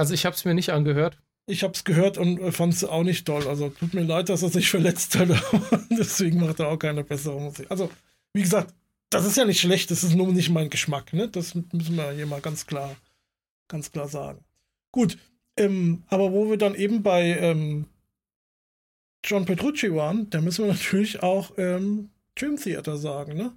Also 0.00 0.14
ich 0.14 0.24
habe 0.24 0.34
es 0.34 0.46
mir 0.46 0.54
nicht 0.54 0.70
angehört. 0.70 1.18
Ich 1.44 1.62
habe 1.62 1.74
es 1.74 1.84
gehört 1.84 2.16
und 2.16 2.40
äh, 2.40 2.52
fand 2.52 2.72
es 2.72 2.84
auch 2.84 3.02
nicht 3.02 3.26
toll. 3.26 3.46
Also 3.46 3.68
tut 3.68 3.92
mir 3.92 4.00
leid, 4.00 4.30
dass 4.30 4.42
er 4.42 4.48
sich 4.48 4.70
verletzt 4.70 5.14
hat, 5.18 5.28
deswegen 5.90 6.40
macht 6.40 6.58
er 6.58 6.68
auch 6.68 6.78
keine 6.78 7.04
bessere 7.04 7.38
Musik. 7.38 7.66
Also 7.68 7.90
wie 8.32 8.40
gesagt, 8.40 8.72
das 9.10 9.26
ist 9.26 9.36
ja 9.36 9.44
nicht 9.44 9.60
schlecht, 9.60 9.90
das 9.90 10.02
ist 10.02 10.14
nur 10.14 10.32
nicht 10.32 10.48
mein 10.48 10.70
Geschmack. 10.70 11.12
Ne? 11.12 11.28
Das 11.28 11.54
müssen 11.54 11.96
wir 11.96 12.12
hier 12.12 12.24
mal 12.24 12.40
ganz 12.40 12.66
klar, 12.66 12.96
ganz 13.68 13.92
klar 13.92 14.08
sagen. 14.08 14.42
Gut, 14.90 15.18
ähm, 15.58 16.02
aber 16.08 16.32
wo 16.32 16.48
wir 16.48 16.56
dann 16.56 16.74
eben 16.74 17.02
bei 17.02 17.36
ähm, 17.38 17.84
John 19.22 19.44
Petrucci 19.44 19.94
waren, 19.94 20.30
da 20.30 20.40
müssen 20.40 20.64
wir 20.64 20.72
natürlich 20.72 21.22
auch 21.22 21.52
ähm, 21.58 22.08
Dream 22.36 22.56
Theater 22.56 22.96
sagen, 22.96 23.36
ne? 23.36 23.52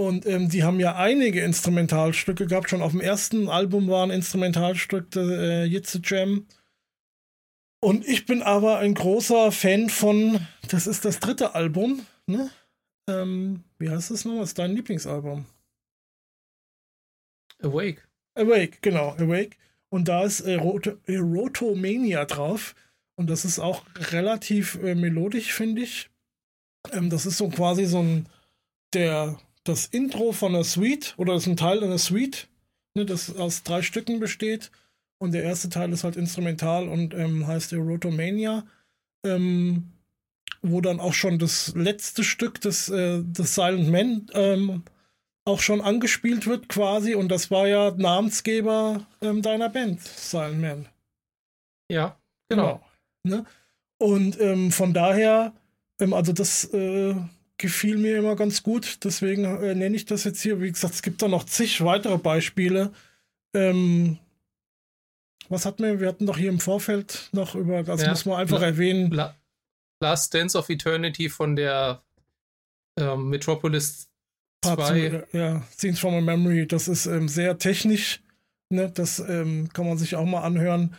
Und 0.00 0.24
ähm, 0.24 0.48
die 0.48 0.64
haben 0.64 0.80
ja 0.80 0.96
einige 0.96 1.42
Instrumentalstücke 1.42 2.46
gehabt. 2.46 2.70
Schon 2.70 2.80
auf 2.80 2.92
dem 2.92 3.02
ersten 3.02 3.50
Album 3.50 3.86
waren 3.88 4.10
Instrumentalstücke 4.10 5.20
äh, 5.20 5.64
Jitze 5.64 6.00
Jam. 6.02 6.46
Und 7.80 8.08
ich 8.08 8.24
bin 8.24 8.42
aber 8.42 8.78
ein 8.78 8.94
großer 8.94 9.52
Fan 9.52 9.90
von, 9.90 10.40
das 10.68 10.86
ist 10.86 11.04
das 11.04 11.20
dritte 11.20 11.54
Album, 11.54 12.06
ne? 12.24 12.50
Ähm, 13.10 13.62
wie 13.78 13.90
heißt 13.90 14.10
das 14.10 14.24
nochmal? 14.24 14.44
Ist 14.44 14.58
dein 14.58 14.74
Lieblingsalbum? 14.74 15.44
Awake. 17.62 18.00
Awake, 18.36 18.78
genau, 18.80 19.10
Awake. 19.18 19.58
Und 19.90 20.08
da 20.08 20.24
ist 20.24 20.40
äh, 20.40 20.54
Rotomania 20.56 22.24
drauf. 22.24 22.74
Und 23.16 23.28
das 23.28 23.44
ist 23.44 23.58
auch 23.58 23.84
relativ 24.12 24.76
äh, 24.82 24.94
melodisch, 24.94 25.52
finde 25.52 25.82
ich. 25.82 26.08
Ähm, 26.90 27.10
das 27.10 27.26
ist 27.26 27.36
so 27.36 27.50
quasi 27.50 27.84
so 27.84 27.98
ein, 27.98 28.30
der, 28.94 29.38
das 29.64 29.86
Intro 29.86 30.32
von 30.32 30.54
einer 30.54 30.64
Suite 30.64 31.14
oder 31.16 31.34
das 31.34 31.42
ist 31.42 31.48
ein 31.48 31.56
Teil 31.56 31.82
einer 31.82 31.98
Suite, 31.98 32.48
ne, 32.94 33.04
das 33.04 33.36
aus 33.36 33.62
drei 33.62 33.82
Stücken 33.82 34.20
besteht. 34.20 34.70
Und 35.18 35.32
der 35.32 35.42
erste 35.42 35.68
Teil 35.68 35.92
ist 35.92 36.04
halt 36.04 36.16
instrumental 36.16 36.88
und 36.88 37.12
ähm, 37.12 37.46
heißt 37.46 37.72
Erotomania. 37.72 38.64
Ähm, 39.24 39.92
wo 40.62 40.80
dann 40.80 41.00
auch 41.00 41.14
schon 41.14 41.38
das 41.38 41.74
letzte 41.74 42.22
Stück 42.22 42.60
des, 42.60 42.88
äh, 42.90 43.22
des 43.22 43.54
Silent 43.54 43.88
Man 43.88 44.26
ähm, 44.34 44.82
auch 45.46 45.60
schon 45.60 45.80
angespielt 45.80 46.46
wird 46.46 46.68
quasi. 46.68 47.14
Und 47.14 47.28
das 47.28 47.50
war 47.50 47.66
ja 47.66 47.92
Namensgeber 47.92 49.06
ähm, 49.22 49.42
deiner 49.42 49.68
Band, 49.68 50.02
Silent 50.02 50.60
Man. 50.60 50.88
Ja, 51.90 52.18
genau. 52.48 52.82
genau 53.24 53.36
ne? 53.38 53.44
Und 53.98 54.40
ähm, 54.40 54.72
von 54.72 54.92
daher, 54.92 55.52
ähm, 56.00 56.12
also 56.12 56.32
das 56.32 56.64
äh, 56.72 57.14
gefiel 57.60 57.98
mir 57.98 58.18
immer 58.18 58.34
ganz 58.34 58.62
gut. 58.62 59.04
Deswegen 59.04 59.44
äh, 59.44 59.74
nenne 59.74 59.94
ich 59.94 60.06
das 60.06 60.24
jetzt 60.24 60.40
hier. 60.40 60.60
Wie 60.60 60.72
gesagt, 60.72 60.94
es 60.94 61.02
gibt 61.02 61.22
da 61.22 61.28
noch 61.28 61.44
zig 61.44 61.84
weitere 61.84 62.18
Beispiele. 62.18 62.92
Ähm, 63.54 64.18
was 65.48 65.66
hatten 65.66 65.82
wir? 65.82 66.00
Wir 66.00 66.08
hatten 66.08 66.26
doch 66.26 66.38
hier 66.38 66.48
im 66.48 66.60
Vorfeld 66.60 67.28
noch 67.32 67.54
über, 67.54 67.82
das 67.82 68.02
ja, 68.02 68.10
muss 68.10 68.24
man 68.24 68.38
einfach 68.38 68.60
La 68.60 68.66
erwähnen. 68.66 69.10
La 69.10 69.34
Last 70.00 70.32
Dance 70.32 70.56
of 70.56 70.70
Eternity 70.70 71.28
von 71.28 71.54
der 71.56 72.02
ähm, 72.98 73.28
Metropolis 73.28 74.08
2. 74.64 75.26
Ja, 75.32 75.62
Scenes 75.72 76.00
from 76.00 76.14
a 76.14 76.20
Memory. 76.20 76.66
Das 76.66 76.88
ist 76.88 77.06
ähm, 77.06 77.28
sehr 77.28 77.58
technisch. 77.58 78.22
Ne? 78.70 78.90
Das 78.90 79.18
ähm, 79.18 79.68
kann 79.72 79.86
man 79.86 79.98
sich 79.98 80.16
auch 80.16 80.24
mal 80.24 80.42
anhören. 80.42 80.94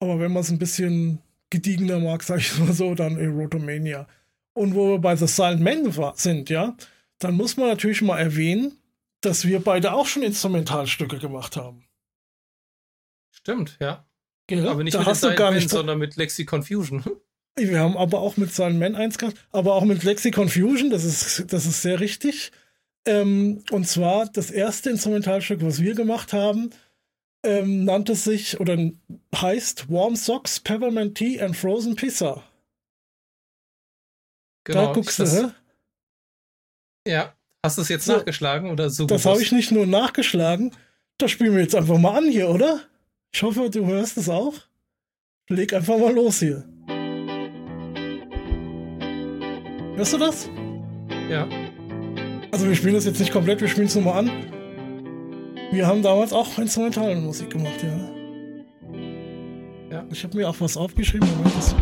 Aber 0.00 0.20
wenn 0.20 0.32
man 0.32 0.42
es 0.42 0.50
ein 0.50 0.58
bisschen 0.58 1.20
gediegener 1.48 1.98
mag, 2.00 2.22
sag 2.22 2.40
ich 2.40 2.58
mal 2.58 2.72
so, 2.72 2.94
dann 2.94 3.16
Erotomania. 3.16 4.06
Und 4.54 4.74
wo 4.74 4.92
wir 4.92 4.98
bei 4.98 5.16
The 5.16 5.26
Silent 5.26 5.60
Man 5.60 6.14
sind, 6.16 6.48
ja, 6.48 6.76
dann 7.18 7.34
muss 7.34 7.56
man 7.56 7.68
natürlich 7.68 8.02
mal 8.02 8.18
erwähnen, 8.18 8.78
dass 9.20 9.46
wir 9.46 9.60
beide 9.60 9.92
auch 9.92 10.06
schon 10.06 10.22
Instrumentalstücke 10.22 11.18
gemacht 11.18 11.56
haben. 11.56 11.84
Stimmt, 13.30 13.76
ja. 13.80 14.06
Genau, 14.46 14.70
aber 14.70 14.84
nicht 14.84 14.94
da 14.94 15.00
mit 15.00 15.08
hast 15.08 15.24
du 15.24 15.34
gar 15.34 15.52
nicht, 15.52 15.70
sondern 15.70 15.98
mit 15.98 16.16
Lexi 16.16 16.44
Confusion. 16.44 17.04
Wir 17.56 17.78
haben 17.78 17.96
aber 17.96 18.20
auch 18.20 18.36
mit 18.36 18.52
Silent 18.52 18.80
Man 18.80 18.96
eins 18.96 19.16
gehabt, 19.16 19.36
aber 19.52 19.74
auch 19.74 19.84
mit 19.84 20.02
Lexi 20.02 20.32
Confusion, 20.32 20.90
das 20.90 21.04
ist, 21.04 21.52
das 21.52 21.66
ist 21.66 21.82
sehr 21.82 22.00
richtig. 22.00 22.50
Ähm, 23.06 23.62
und 23.70 23.86
zwar 23.86 24.26
das 24.26 24.50
erste 24.50 24.90
Instrumentalstück, 24.90 25.62
was 25.62 25.80
wir 25.80 25.94
gemacht 25.94 26.32
haben, 26.32 26.70
ähm, 27.44 27.84
nannte 27.84 28.16
sich 28.16 28.58
oder 28.58 28.90
heißt 29.34 29.90
Warm 29.90 30.16
Socks, 30.16 30.58
Peppermint 30.60 31.16
Tea 31.16 31.40
and 31.40 31.56
Frozen 31.56 31.94
Pizza. 31.94 32.42
Genau, 34.64 34.86
da 34.86 34.92
guckst 34.92 35.18
du, 35.18 35.26
hä? 35.26 35.50
Ja, 37.06 37.34
hast 37.62 37.76
du 37.76 37.82
es 37.82 37.88
jetzt 37.88 38.06
so, 38.06 38.16
nachgeschlagen 38.16 38.70
oder 38.70 38.88
so? 38.88 39.04
Das 39.04 39.26
habe 39.26 39.42
ich 39.42 39.52
nicht 39.52 39.70
nur 39.70 39.86
nachgeschlagen. 39.86 40.72
Das 41.18 41.30
spielen 41.30 41.54
wir 41.54 41.62
jetzt 41.62 41.74
einfach 41.74 41.98
mal 41.98 42.16
an 42.16 42.28
hier, 42.28 42.48
oder? 42.48 42.80
Ich 43.32 43.42
hoffe, 43.42 43.68
du 43.70 43.86
hörst 43.86 44.16
es 44.16 44.28
auch. 44.28 44.54
Leg 45.48 45.74
einfach 45.74 45.98
mal 45.98 46.12
los 46.12 46.38
hier. 46.38 46.64
Hörst 49.96 50.12
du 50.14 50.18
das? 50.18 50.48
Ja. 51.28 51.46
Also 52.50 52.66
wir 52.66 52.74
spielen 52.74 52.94
das 52.94 53.04
jetzt 53.04 53.20
nicht 53.20 53.32
komplett, 53.32 53.60
wir 53.60 53.68
spielen 53.68 53.86
es 53.86 53.94
nur 53.94 54.04
mal 54.04 54.18
an. 54.18 54.30
Wir 55.72 55.86
haben 55.86 56.02
damals 56.02 56.32
auch 56.32 56.56
instrumentale 56.58 57.16
Musik 57.16 57.50
gemacht, 57.50 57.82
ja. 57.82 58.10
Ja. 59.90 60.06
Ich 60.10 60.24
habe 60.24 60.36
mir 60.36 60.48
auch 60.48 60.56
was 60.58 60.76
aufgeschrieben, 60.76 61.28
Moment, 61.36 61.54
das 61.56 61.74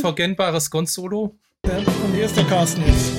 unverkennbares 0.00 0.70
Gon-Solo. 0.70 1.36
Ja, 1.66 1.76
und 1.76 2.14
hier 2.14 2.24
ist 2.24 2.36
der 2.36 2.44
Carsten 2.44 2.82
jetzt. 2.86 3.12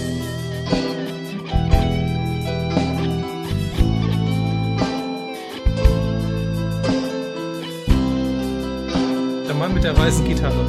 Der 9.48 9.56
Mann 9.56 9.74
mit 9.76 9.84
der 9.84 9.96
weißen 9.96 10.28
Gitarre. 10.28 10.66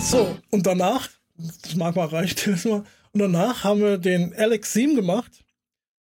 So, 0.00 0.36
und 0.50 0.66
danach, 0.66 1.08
das 1.62 1.74
mag 1.74 1.96
mal 1.96 2.06
reicht 2.06 2.46
erstmal, 2.46 2.84
und 3.12 3.20
danach 3.20 3.64
haben 3.64 3.80
wir 3.80 3.98
den 3.98 4.32
Alex 4.34 4.72
7 4.72 4.94
gemacht 4.94 5.43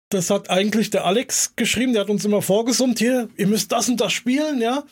das 0.10 0.30
hat 0.30 0.50
eigentlich 0.50 0.90
der 0.90 1.06
Alex 1.06 1.56
geschrieben, 1.56 1.94
der 1.94 2.04
hat 2.04 2.10
uns 2.10 2.26
immer 2.26 2.42
vorgesummt, 2.42 3.00
hier, 3.00 3.30
ihr 3.36 3.48
müsst 3.48 3.72
das 3.72 3.90
und 3.90 4.00
das 4.00 4.14
spielen, 4.14 4.62
ja. 4.62 4.84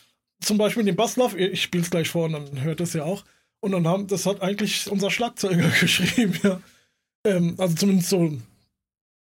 Zum 0.41 0.57
Beispiel 0.57 0.83
den 0.83 0.95
Basslauf, 0.95 1.35
ich 1.35 1.61
spiel's 1.61 1.89
gleich 1.89 2.09
vor 2.09 2.25
und 2.25 2.33
dann 2.33 2.61
hört 2.61 2.81
es 2.81 2.93
ja 2.93 3.03
auch. 3.03 3.23
Und 3.61 3.71
dann 3.71 3.87
haben, 3.87 4.07
das 4.07 4.25
hat 4.25 4.41
eigentlich 4.41 4.89
unser 4.91 5.09
Schlagzeuger 5.09 5.69
geschrieben, 5.79 6.37
ja. 6.43 6.61
Ähm, 7.25 7.55
also 7.57 7.75
zumindest 7.75 8.09
so 8.09 8.37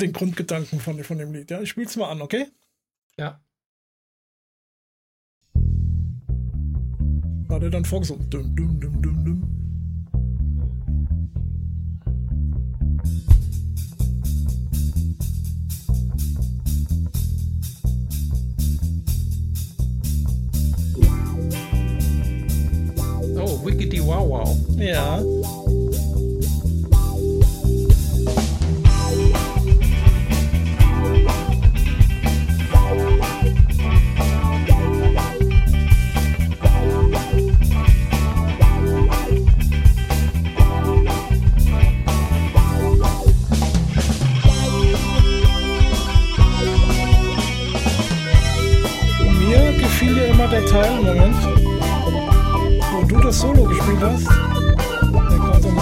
den 0.01 0.13
Grundgedanken 0.13 0.79
von, 0.79 1.03
von 1.03 1.17
dem 1.17 1.33
Lied, 1.33 1.51
ja. 1.51 1.61
Ich 1.61 1.69
spiel's 1.69 1.95
mal 1.95 2.09
an, 2.09 2.21
okay? 2.21 2.47
Ja. 3.17 3.41
War 7.47 7.59
der 7.59 7.71
dann 7.71 7.83
vorgesummt. 7.83 8.31
Dum, 8.31 8.55
dum, 8.55 8.79
dum, 8.79 9.01
dum, 9.01 9.25
dum. 9.25 9.58
Wickedy 23.45 23.99
Wow 24.01 24.29
Wow. 24.29 24.57
Ja. 24.77 25.19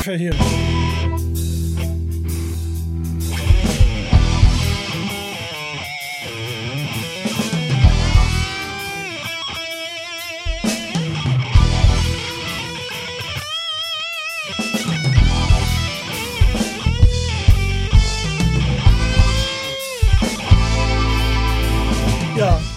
Ungefähr 0.07 0.17
hier. 0.17 0.33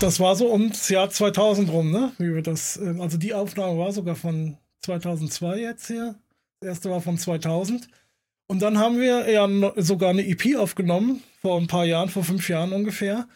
das 0.00 0.18
war 0.18 0.34
so 0.34 0.50
ums 0.50 0.88
Jahr 0.88 1.10
2000 1.10 1.70
rum, 1.70 1.92
ne? 1.92 2.12
Wie 2.16 2.34
wir 2.34 2.42
das, 2.42 2.78
ähm, 2.78 3.02
also 3.02 3.18
die 3.18 3.34
Aufnahme 3.34 3.78
war 3.78 3.92
sogar 3.92 4.16
von 4.16 4.56
2002 4.80 5.58
jetzt 5.58 5.86
hier. 5.88 6.16
Das 6.60 6.68
erste 6.68 6.90
war 6.90 7.00
von 7.00 7.18
2000. 7.18 7.88
Und 8.46 8.60
dann 8.62 8.78
haben 8.78 9.00
wir 9.00 9.30
ja 9.30 9.48
sogar 9.76 10.10
eine 10.10 10.26
EP 10.26 10.56
aufgenommen, 10.56 11.22
vor 11.40 11.58
ein 11.58 11.68
paar 11.68 11.86
Jahren, 11.86 12.08
vor 12.08 12.24
fünf 12.24 12.48
Jahren 12.48 12.72
ungefähr. 12.72 13.28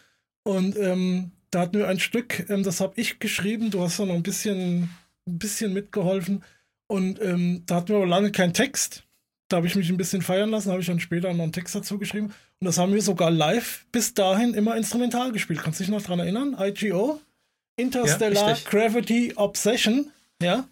Und 0.43 0.77
ähm, 0.77 1.31
da 1.49 1.61
hatten 1.61 1.77
wir 1.77 1.87
ein 1.87 1.99
Stück, 1.99 2.49
ähm, 2.49 2.63
das 2.63 2.81
habe 2.81 2.99
ich 2.99 3.19
geschrieben, 3.19 3.71
du 3.71 3.81
hast 3.81 3.97
da 3.97 4.05
noch 4.05 4.13
ein 4.13 4.23
bisschen, 4.23 4.89
ein 5.25 5.39
bisschen 5.39 5.73
mitgeholfen. 5.73 6.43
Und 6.87 7.19
ähm, 7.21 7.63
da 7.65 7.75
hatten 7.75 7.89
wir 7.89 7.95
aber 7.95 8.07
lange 8.07 8.31
keinen 8.31 8.53
Text. 8.53 9.03
Da 9.47 9.57
habe 9.57 9.67
ich 9.67 9.75
mich 9.75 9.89
ein 9.89 9.97
bisschen 9.97 10.21
feiern 10.21 10.49
lassen, 10.49 10.71
habe 10.71 10.81
ich 10.81 10.87
dann 10.87 10.99
später 10.99 11.33
noch 11.33 11.43
einen 11.43 11.53
Text 11.53 11.73
dazu 11.73 11.97
geschrieben. 11.97 12.33
Und 12.59 12.65
das 12.65 12.77
haben 12.77 12.93
wir 12.93 13.01
sogar 13.01 13.31
live 13.31 13.85
bis 13.91 14.13
dahin 14.13 14.53
immer 14.53 14.75
instrumental 14.75 15.31
gespielt. 15.31 15.61
Kannst 15.63 15.79
du 15.79 15.83
dich 15.83 15.91
noch 15.91 16.01
dran 16.01 16.19
erinnern? 16.19 16.55
IGO? 16.59 17.21
Interstellar 17.77 18.49
ja, 18.49 18.57
Gravity 18.65 19.33
Obsession. 19.35 20.11
Ja. 20.41 20.67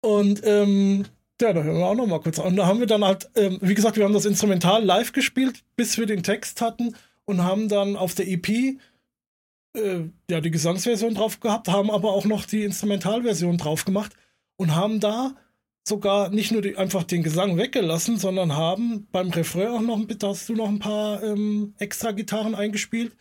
Und 0.00 0.42
ähm, 0.44 1.06
ja, 1.40 1.52
da 1.52 1.62
hören 1.62 1.78
wir 1.78 1.86
auch 1.86 1.94
noch 1.94 2.06
mal 2.06 2.20
kurz. 2.20 2.38
Und 2.38 2.56
da 2.56 2.66
haben 2.66 2.80
wir 2.80 2.86
dann 2.86 3.04
halt, 3.04 3.30
ähm, 3.36 3.58
wie 3.60 3.74
gesagt, 3.74 3.96
wir 3.96 4.04
haben 4.04 4.12
das 4.12 4.24
Instrumental 4.24 4.84
live 4.84 5.12
gespielt, 5.12 5.64
bis 5.76 5.98
wir 5.98 6.06
den 6.06 6.22
Text 6.22 6.60
hatten 6.60 6.96
und 7.24 7.44
haben 7.44 7.68
dann 7.68 7.96
auf 7.96 8.14
der 8.14 8.28
EP 8.28 8.48
äh, 8.48 10.10
ja 10.30 10.40
die 10.40 10.50
Gesangsversion 10.50 11.14
drauf 11.14 11.40
gehabt, 11.40 11.68
haben 11.68 11.90
aber 11.90 12.12
auch 12.12 12.24
noch 12.24 12.44
die 12.44 12.64
Instrumentalversion 12.64 13.58
drauf 13.58 13.84
gemacht 13.84 14.14
und 14.56 14.74
haben 14.74 15.00
da 15.00 15.36
sogar 15.86 16.30
nicht 16.30 16.52
nur 16.52 16.62
die, 16.62 16.76
einfach 16.76 17.04
den 17.04 17.22
Gesang 17.22 17.56
weggelassen, 17.56 18.18
sondern 18.18 18.56
haben 18.56 19.08
beim 19.10 19.30
Refrain 19.30 19.68
auch 19.68 19.80
noch, 19.80 20.06
hast 20.22 20.48
du 20.48 20.54
noch 20.54 20.68
ein 20.68 20.78
paar 20.78 21.22
ähm, 21.22 21.74
extra 21.78 22.12
Gitarren 22.12 22.54
eingespielt, 22.54 23.16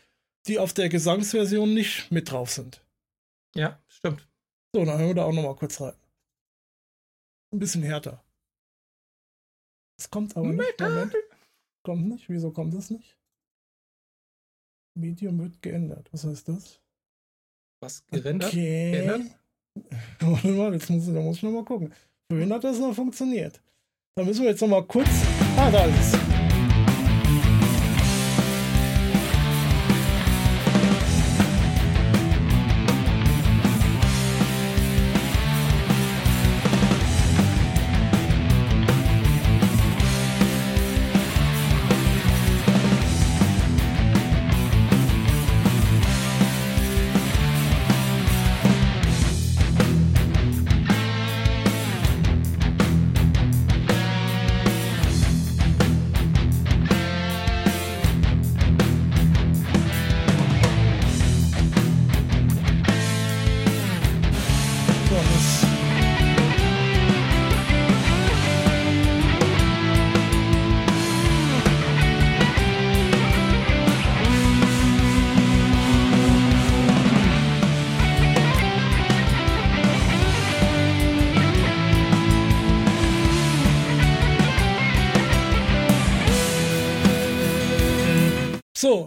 die 0.47 0.59
auf 0.59 0.73
der 0.73 0.89
Gesangsversion 0.89 1.73
nicht 1.73 2.11
mit 2.11 2.31
drauf 2.31 2.51
sind. 2.51 2.83
Ja, 3.55 3.79
stimmt. 3.87 4.27
So, 4.73 4.83
dann 4.83 4.97
hören 4.97 5.09
wir 5.09 5.15
da 5.15 5.23
auch 5.25 5.33
noch 5.33 5.43
mal 5.43 5.55
kurz 5.55 5.79
rein. 5.79 5.93
Ein 7.51 7.59
bisschen 7.59 7.83
härter. 7.83 8.23
Es 9.99 10.09
kommt 10.09 10.35
aber 10.35 10.51
nicht. 10.51 10.79
Moment. 10.79 11.13
Kommt 11.83 12.07
nicht. 12.07 12.29
Wieso 12.29 12.51
kommt 12.51 12.73
das 12.73 12.89
nicht? 12.89 13.17
Medium 14.95 15.39
wird 15.39 15.61
geändert. 15.61 16.09
Was 16.11 16.25
heißt 16.25 16.47
das? 16.49 16.81
Was 17.81 18.05
gerendert? 18.07 18.49
Okay. 18.49 18.91
Geändert? 18.91 19.39
Warte 20.19 20.47
mal, 20.49 20.73
jetzt 20.73 20.89
muss, 20.89 21.05
da 21.05 21.11
muss 21.13 21.37
ich 21.37 21.43
noch 21.43 21.51
mal 21.51 21.65
gucken. 21.65 21.93
Vorhin 22.31 22.51
hat 22.51 22.63
das 22.63 22.79
noch 22.79 22.93
funktioniert. 22.93 23.61
Da 24.15 24.23
müssen 24.23 24.41
wir 24.41 24.49
jetzt 24.49 24.61
noch 24.61 24.67
mal 24.67 24.85
kurz. 24.85 25.07
Ah, 25.55 25.71
da 25.71 25.85
ist 25.85 26.15
es. 26.15 26.36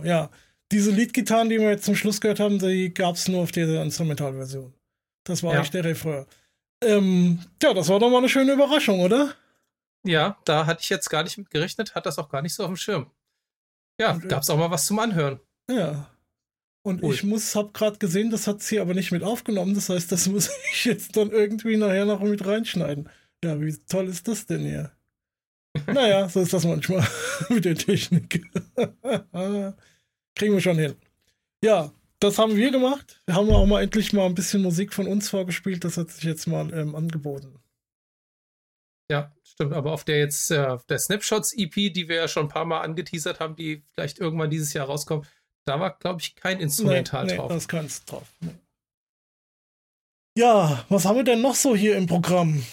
Ja. 0.05 0.31
Diese 0.73 0.91
Leadgitarren, 0.91 1.49
die 1.49 1.59
wir 1.59 1.71
jetzt 1.71 1.85
zum 1.85 1.97
Schluss 1.97 2.21
gehört 2.21 2.41
haben, 2.41 2.59
die 2.59 2.95
gab 2.95 3.17
es 3.17 3.27
nur 3.29 3.43
auf 3.43 3.53
dieser 3.53 3.83
Instrumentalversion. 3.83 4.73
Das 5.25 5.43
war 5.43 5.53
ja. 5.53 5.59
eigentlich 5.59 5.71
der 5.71 5.85
Refrain. 5.85 6.27
Ähm, 6.83 7.41
ja, 7.63 7.75
das 7.75 7.89
war 7.89 7.99
doch 7.99 8.11
mal 8.11 8.19
eine 8.19 8.29
schöne 8.29 8.53
Überraschung, 8.53 9.01
oder? 9.01 9.35
Ja, 10.05 10.39
da 10.45 10.67
hatte 10.67 10.81
ich 10.83 10.89
jetzt 10.89 11.11
gar 11.11 11.25
nicht 11.25 11.37
mit 11.37 11.51
gerechnet, 11.51 11.95
hat 11.95 12.07
das 12.07 12.19
auch 12.19 12.29
gar 12.29 12.41
nicht 12.41 12.55
so 12.55 12.63
auf 12.63 12.71
dem 12.71 12.77
Schirm. 12.77 13.11
Ja, 14.01 14.17
äh, 14.17 14.27
gab 14.29 14.43
es 14.43 14.51
auch 14.51 14.57
mal 14.57 14.71
was 14.71 14.87
zum 14.87 14.99
Anhören. 14.99 15.41
Ja. 15.71 16.09
Und 16.83 17.03
Ui. 17.03 17.13
ich 17.13 17.23
muss, 17.23 17.55
hab 17.55 17.75
gerade 17.75 17.99
gesehen, 17.99 18.31
das 18.31 18.47
hat 18.47 18.63
sie 18.63 18.81
aber 18.81 18.95
nicht 18.95 19.13
mit 19.13 19.23
aufgenommen. 19.23 19.75
Das 19.75 19.91
heißt, 19.91 20.11
das 20.11 20.27
muss 20.29 20.51
ich 20.73 20.85
jetzt 20.87 21.17
dann 21.17 21.31
irgendwie 21.31 21.77
nachher 21.77 22.07
noch 22.07 22.21
mit 22.21 22.47
reinschneiden. 22.47 23.09
Ja, 23.45 23.61
wie 23.61 23.77
toll 23.89 24.09
ist 24.09 24.29
das 24.29 24.47
denn 24.47 24.61
hier? 24.61 24.93
naja, 25.87 26.29
so 26.29 26.41
ist 26.41 26.53
das 26.53 26.65
manchmal 26.65 27.07
mit 27.51 27.65
der 27.65 27.77
Technik. 27.77 28.43
Kriegen 30.35 30.55
wir 30.55 30.61
schon 30.61 30.79
hin. 30.79 30.97
Ja, 31.63 31.93
das 32.21 32.39
haben 32.39 32.57
wir 32.57 32.71
gemacht. 32.71 33.23
Wir 33.27 33.35
haben 33.35 33.51
auch 33.51 33.67
mal 33.67 33.83
endlich 33.83 34.13
mal 34.13 34.27
ein 34.27 34.35
bisschen 34.35 34.63
Musik 34.63 34.93
von 34.93 35.07
uns 35.07 35.29
vorgespielt. 35.29 35.85
Das 35.85 35.97
hat 35.97 36.11
sich 36.11 36.25
jetzt 36.25 36.47
mal 36.47 36.73
ähm, 36.73 36.95
angeboten. 36.95 37.59
Ja, 39.11 39.35
stimmt. 39.43 39.73
Aber 39.73 39.93
auf 39.93 40.05
der 40.05 40.19
jetzt 40.19 40.51
äh, 40.51 40.77
der 40.89 40.99
Snapshots-EP, 40.99 41.93
die 41.93 42.09
wir 42.09 42.17
ja 42.17 42.29
schon 42.29 42.47
ein 42.47 42.51
paar 42.51 42.65
Mal 42.65 42.81
angeteasert 42.83 43.41
haben, 43.41 43.57
die 43.57 43.83
vielleicht 43.93 44.19
irgendwann 44.19 44.51
dieses 44.51 44.73
Jahr 44.73 44.87
rauskommt, 44.87 45.27
da 45.67 45.81
war, 45.81 45.99
glaube 45.99 46.21
ich, 46.21 46.37
kein 46.37 46.61
Instrumental 46.61 47.25
nee, 47.25 47.33
nee, 47.33 47.39
drauf. 47.39 47.49
Da 47.49 47.57
ist 47.57 47.69
keins 47.69 48.05
drauf. 48.05 48.29
Nee. 48.41 48.55
Ja, 50.39 50.85
was 50.89 51.05
haben 51.05 51.17
wir 51.17 51.25
denn 51.25 51.43
noch 51.43 51.55
so 51.55 51.75
hier 51.75 51.97
im 51.97 52.07
Programm? 52.07 52.65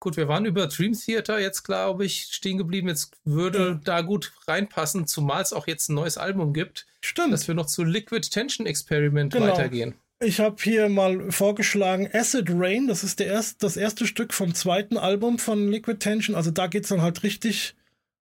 Gut, 0.00 0.16
wir 0.16 0.28
waren 0.28 0.46
über 0.46 0.66
Dream 0.66 0.94
Theater 0.94 1.38
jetzt, 1.38 1.62
glaube 1.62 2.06
ich, 2.06 2.28
stehen 2.30 2.56
geblieben. 2.56 2.88
Jetzt 2.88 3.12
würde 3.24 3.58
ja. 3.58 3.80
da 3.84 4.00
gut 4.00 4.32
reinpassen, 4.48 5.06
zumal 5.06 5.42
es 5.42 5.52
auch 5.52 5.66
jetzt 5.66 5.90
ein 5.90 5.94
neues 5.94 6.16
Album 6.16 6.54
gibt. 6.54 6.86
Stimmt. 7.02 7.34
Dass 7.34 7.46
wir 7.46 7.54
noch 7.54 7.66
zu 7.66 7.84
Liquid 7.84 8.26
Tension 8.28 8.66
Experiment 8.66 9.32
genau. 9.32 9.48
weitergehen. 9.48 9.94
Ich 10.22 10.40
habe 10.40 10.56
hier 10.62 10.88
mal 10.88 11.30
vorgeschlagen 11.30 12.08
Acid 12.12 12.48
Rain. 12.50 12.88
Das 12.88 13.04
ist 13.04 13.20
der 13.20 13.26
erst, 13.26 13.62
das 13.62 13.76
erste 13.76 14.06
Stück 14.06 14.32
vom 14.32 14.54
zweiten 14.54 14.96
Album 14.96 15.38
von 15.38 15.70
Liquid 15.70 15.98
Tension. 15.98 16.34
Also 16.34 16.50
da 16.50 16.66
geht 16.66 16.84
es 16.84 16.88
dann 16.88 17.02
halt 17.02 17.22
richtig 17.22 17.74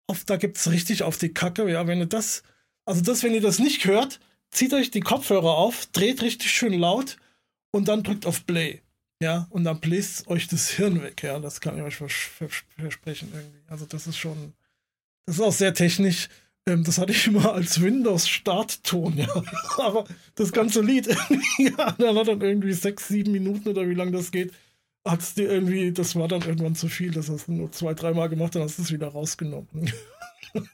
auf, 0.06 0.24
da 0.24 0.36
gibt's 0.36 0.70
richtig 0.70 1.02
auf 1.02 1.18
die 1.18 1.34
Kacke. 1.34 1.70
Ja, 1.70 1.86
wenn 1.86 1.98
ihr 1.98 2.06
das, 2.06 2.42
also 2.86 3.02
das, 3.02 3.22
wenn 3.22 3.34
ihr 3.34 3.42
das 3.42 3.58
nicht 3.58 3.84
hört, 3.84 4.20
zieht 4.50 4.72
euch 4.72 4.90
die 4.90 5.00
Kopfhörer 5.00 5.56
auf, 5.56 5.86
dreht 5.92 6.22
richtig 6.22 6.50
schön 6.50 6.78
laut 6.78 7.18
und 7.70 7.88
dann 7.88 8.02
drückt 8.02 8.26
auf 8.26 8.46
Play. 8.46 8.80
Ja, 9.20 9.48
und 9.50 9.64
dann 9.64 9.80
bläst 9.80 10.28
euch 10.28 10.46
das 10.46 10.70
Hirn 10.70 11.02
weg, 11.02 11.22
ja, 11.22 11.38
das 11.40 11.60
kann 11.60 11.76
ich 11.76 11.82
euch 11.82 11.96
versprechen 11.96 13.28
irgendwie. 13.34 13.62
Also 13.66 13.84
das 13.84 14.06
ist 14.06 14.16
schon, 14.16 14.52
das 15.26 15.36
ist 15.36 15.42
auch 15.42 15.52
sehr 15.52 15.74
technisch. 15.74 16.28
Ähm, 16.66 16.84
das 16.84 16.98
hatte 16.98 17.12
ich 17.12 17.26
immer 17.26 17.52
als 17.52 17.80
Windows-Startton, 17.80 19.18
ja. 19.18 19.42
Aber 19.78 20.04
das 20.36 20.52
ganze 20.52 20.82
Lied 20.82 21.08
irgendwie, 21.08 21.74
ja, 21.78 21.92
dann 21.92 22.16
hat 22.16 22.28
dann 22.28 22.40
irgendwie 22.40 22.72
sechs, 22.72 23.08
sieben 23.08 23.32
Minuten 23.32 23.68
oder 23.68 23.88
wie 23.88 23.94
lange 23.94 24.12
das 24.12 24.30
geht, 24.30 24.52
hat 25.04 25.20
es 25.20 25.34
dir 25.34 25.50
irgendwie, 25.50 25.92
das 25.92 26.14
war 26.14 26.28
dann 26.28 26.42
irgendwann 26.42 26.74
zu 26.76 26.88
viel. 26.88 27.10
Das 27.10 27.28
hast 27.28 27.48
du 27.48 27.52
nur 27.52 27.72
zwei, 27.72 27.94
dreimal 27.94 28.28
gemacht, 28.28 28.54
dann 28.54 28.62
hast 28.62 28.78
du 28.78 28.82
es 28.82 28.92
wieder 28.92 29.08
rausgenommen. 29.08 29.92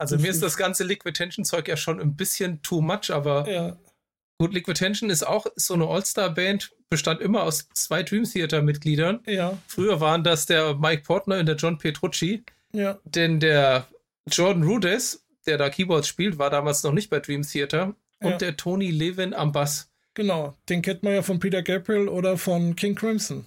Also 0.00 0.16
mir 0.16 0.30
ist 0.30 0.44
das 0.44 0.56
ganze 0.56 0.84
Liquid 0.84 1.12
Tension 1.12 1.44
Zeug 1.44 1.66
ja 1.66 1.76
schon 1.76 2.00
ein 2.00 2.14
bisschen 2.14 2.62
too 2.62 2.80
much, 2.80 3.10
aber 3.10 3.50
ja. 3.50 3.76
Gut, 4.38 4.54
Liquid 4.54 4.78
Tension 4.78 5.10
ist 5.10 5.26
auch 5.26 5.46
so 5.56 5.74
eine 5.74 5.88
All-Star-Band, 5.88 6.70
bestand 6.88 7.20
immer 7.20 7.42
aus 7.42 7.68
zwei 7.74 8.04
Dream 8.04 8.22
Theater-Mitgliedern. 8.22 9.20
Ja. 9.26 9.58
Früher 9.66 10.00
waren 10.00 10.22
das 10.22 10.46
der 10.46 10.74
Mike 10.76 11.02
Portner 11.02 11.40
und 11.40 11.46
der 11.46 11.56
John 11.56 11.78
Petrucci. 11.78 12.44
Ja. 12.72 12.98
Denn 13.04 13.40
der 13.40 13.88
Jordan 14.30 14.62
Rudess, 14.62 15.26
der 15.46 15.58
da 15.58 15.70
Keyboards 15.70 16.06
spielt, 16.06 16.38
war 16.38 16.50
damals 16.50 16.84
noch 16.84 16.92
nicht 16.92 17.10
bei 17.10 17.18
Dream 17.18 17.42
Theater. 17.42 17.96
Und 18.20 18.30
ja. 18.30 18.36
der 18.36 18.56
Tony 18.56 18.90
Levin 18.90 19.34
am 19.34 19.50
Bass. 19.50 19.90
Genau, 20.14 20.54
den 20.68 20.82
kennt 20.82 21.02
man 21.02 21.14
ja 21.14 21.22
von 21.22 21.38
Peter 21.38 21.62
Gabriel 21.62 22.08
oder 22.08 22.36
von 22.38 22.74
King 22.76 22.94
Crimson. 22.94 23.44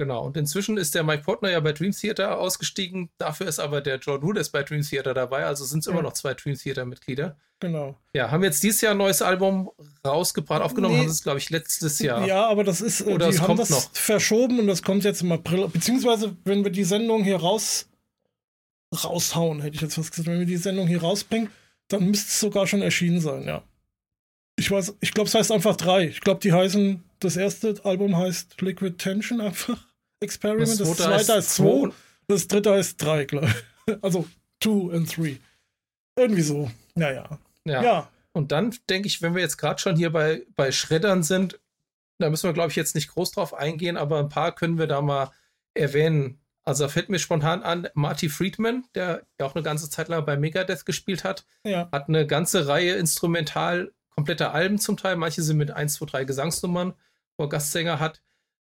Genau, 0.00 0.24
und 0.24 0.34
inzwischen 0.38 0.78
ist 0.78 0.94
der 0.94 1.04
Mike 1.04 1.24
Portner 1.24 1.50
ja 1.50 1.60
bei 1.60 1.72
Dream 1.72 1.92
Theater 1.92 2.38
ausgestiegen. 2.38 3.10
Dafür 3.18 3.46
ist 3.46 3.58
aber 3.58 3.82
der 3.82 3.98
John 3.98 4.22
Rudess 4.22 4.48
bei 4.48 4.62
Dream 4.62 4.80
Theater 4.80 5.12
dabei. 5.12 5.44
Also 5.44 5.66
sind 5.66 5.80
es 5.80 5.84
ja. 5.84 5.92
immer 5.92 6.00
noch 6.00 6.14
zwei 6.14 6.32
Dream 6.32 6.56
Theater-Mitglieder. 6.56 7.36
Genau. 7.58 7.98
Ja, 8.14 8.30
haben 8.30 8.42
jetzt 8.42 8.62
dieses 8.62 8.80
Jahr 8.80 8.92
ein 8.92 8.96
neues 8.96 9.20
Album 9.20 9.70
rausgebracht. 10.02 10.62
Aufgenommen 10.62 10.94
nee. 10.94 11.00
haben 11.00 11.08
sie 11.08 11.16
es, 11.16 11.22
glaube 11.22 11.36
ich, 11.36 11.50
letztes 11.50 11.98
Jahr. 11.98 12.26
Ja, 12.26 12.46
aber 12.46 12.64
das 12.64 12.80
ist, 12.80 13.02
äh, 13.02 13.12
Oder 13.12 13.28
die 13.28 13.34
es 13.34 13.42
haben 13.42 13.58
das 13.58 13.68
noch. 13.68 13.90
verschoben 13.92 14.58
und 14.58 14.68
das 14.68 14.82
kommt 14.82 15.04
jetzt 15.04 15.20
im 15.20 15.32
April. 15.32 15.68
Beziehungsweise, 15.68 16.34
wenn 16.44 16.64
wir 16.64 16.72
die 16.72 16.84
Sendung 16.84 17.22
hier 17.22 17.36
raus 17.36 17.86
raushauen, 19.04 19.60
hätte 19.60 19.74
ich 19.74 19.82
jetzt 19.82 19.98
was 19.98 20.10
gesagt. 20.10 20.28
Wenn 20.28 20.38
wir 20.38 20.46
die 20.46 20.56
Sendung 20.56 20.86
hier 20.86 21.02
rausbringen, 21.02 21.50
dann 21.88 22.06
müsste 22.06 22.30
es 22.30 22.40
sogar 22.40 22.66
schon 22.66 22.80
erschienen 22.80 23.20
sein, 23.20 23.44
ja. 23.44 23.62
Ich 24.56 24.70
weiß, 24.70 24.96
ich 25.02 25.12
glaube, 25.12 25.28
es 25.28 25.34
heißt 25.34 25.52
einfach 25.52 25.76
drei. 25.76 26.06
Ich 26.06 26.22
glaube, 26.22 26.40
die 26.40 26.54
heißen, 26.54 27.04
das 27.18 27.36
erste 27.36 27.74
Album 27.84 28.16
heißt 28.16 28.62
Liquid 28.62 28.96
Tension 28.96 29.42
einfach. 29.42 29.89
Experiment. 30.20 30.68
Das, 30.68 30.78
das 30.78 30.96
zweite 30.96 31.34
heißt 31.34 31.54
2. 31.56 31.90
Das 32.28 32.46
dritte 32.46 32.72
heißt 32.72 33.02
3, 33.02 33.24
glaube 33.24 33.46
ich. 33.46 33.96
Also 34.02 34.28
2 34.62 34.94
and 34.94 35.16
3. 35.16 35.40
Irgendwie 36.16 36.42
so. 36.42 36.70
Naja. 36.94 37.38
Ja. 37.64 37.82
ja. 37.82 38.08
Und 38.32 38.52
dann 38.52 38.74
denke 38.88 39.08
ich, 39.08 39.20
wenn 39.20 39.34
wir 39.34 39.42
jetzt 39.42 39.56
gerade 39.56 39.80
schon 39.80 39.96
hier 39.96 40.12
bei, 40.12 40.42
bei 40.54 40.70
Schreddern 40.70 41.24
sind, 41.24 41.58
da 42.18 42.30
müssen 42.30 42.48
wir, 42.48 42.52
glaube 42.52 42.70
ich, 42.70 42.76
jetzt 42.76 42.94
nicht 42.94 43.08
groß 43.08 43.32
drauf 43.32 43.54
eingehen, 43.54 43.96
aber 43.96 44.20
ein 44.20 44.28
paar 44.28 44.54
können 44.54 44.78
wir 44.78 44.86
da 44.86 45.00
mal 45.00 45.32
erwähnen. 45.74 46.38
Also 46.62 46.86
fällt 46.88 47.08
mir 47.08 47.18
spontan 47.18 47.62
an, 47.62 47.88
Marty 47.94 48.28
Friedman, 48.28 48.84
der 48.94 49.26
ja 49.40 49.46
auch 49.46 49.54
eine 49.54 49.64
ganze 49.64 49.90
Zeit 49.90 50.08
lang 50.08 50.24
bei 50.24 50.36
Megadeth 50.36 50.86
gespielt 50.86 51.24
hat, 51.24 51.44
ja. 51.64 51.88
hat 51.90 52.08
eine 52.08 52.26
ganze 52.26 52.68
Reihe 52.68 52.94
instrumental 52.94 53.92
kompletter 54.10 54.52
Alben 54.52 54.78
zum 54.78 54.96
Teil. 54.96 55.16
Manche 55.16 55.42
sind 55.42 55.56
mit 55.56 55.70
1, 55.70 55.94
2, 55.94 56.06
3 56.06 56.24
Gesangsnummern, 56.24 56.92
wo 57.36 57.44
er 57.44 57.48
Gastsänger 57.48 57.98
hat 57.98 58.20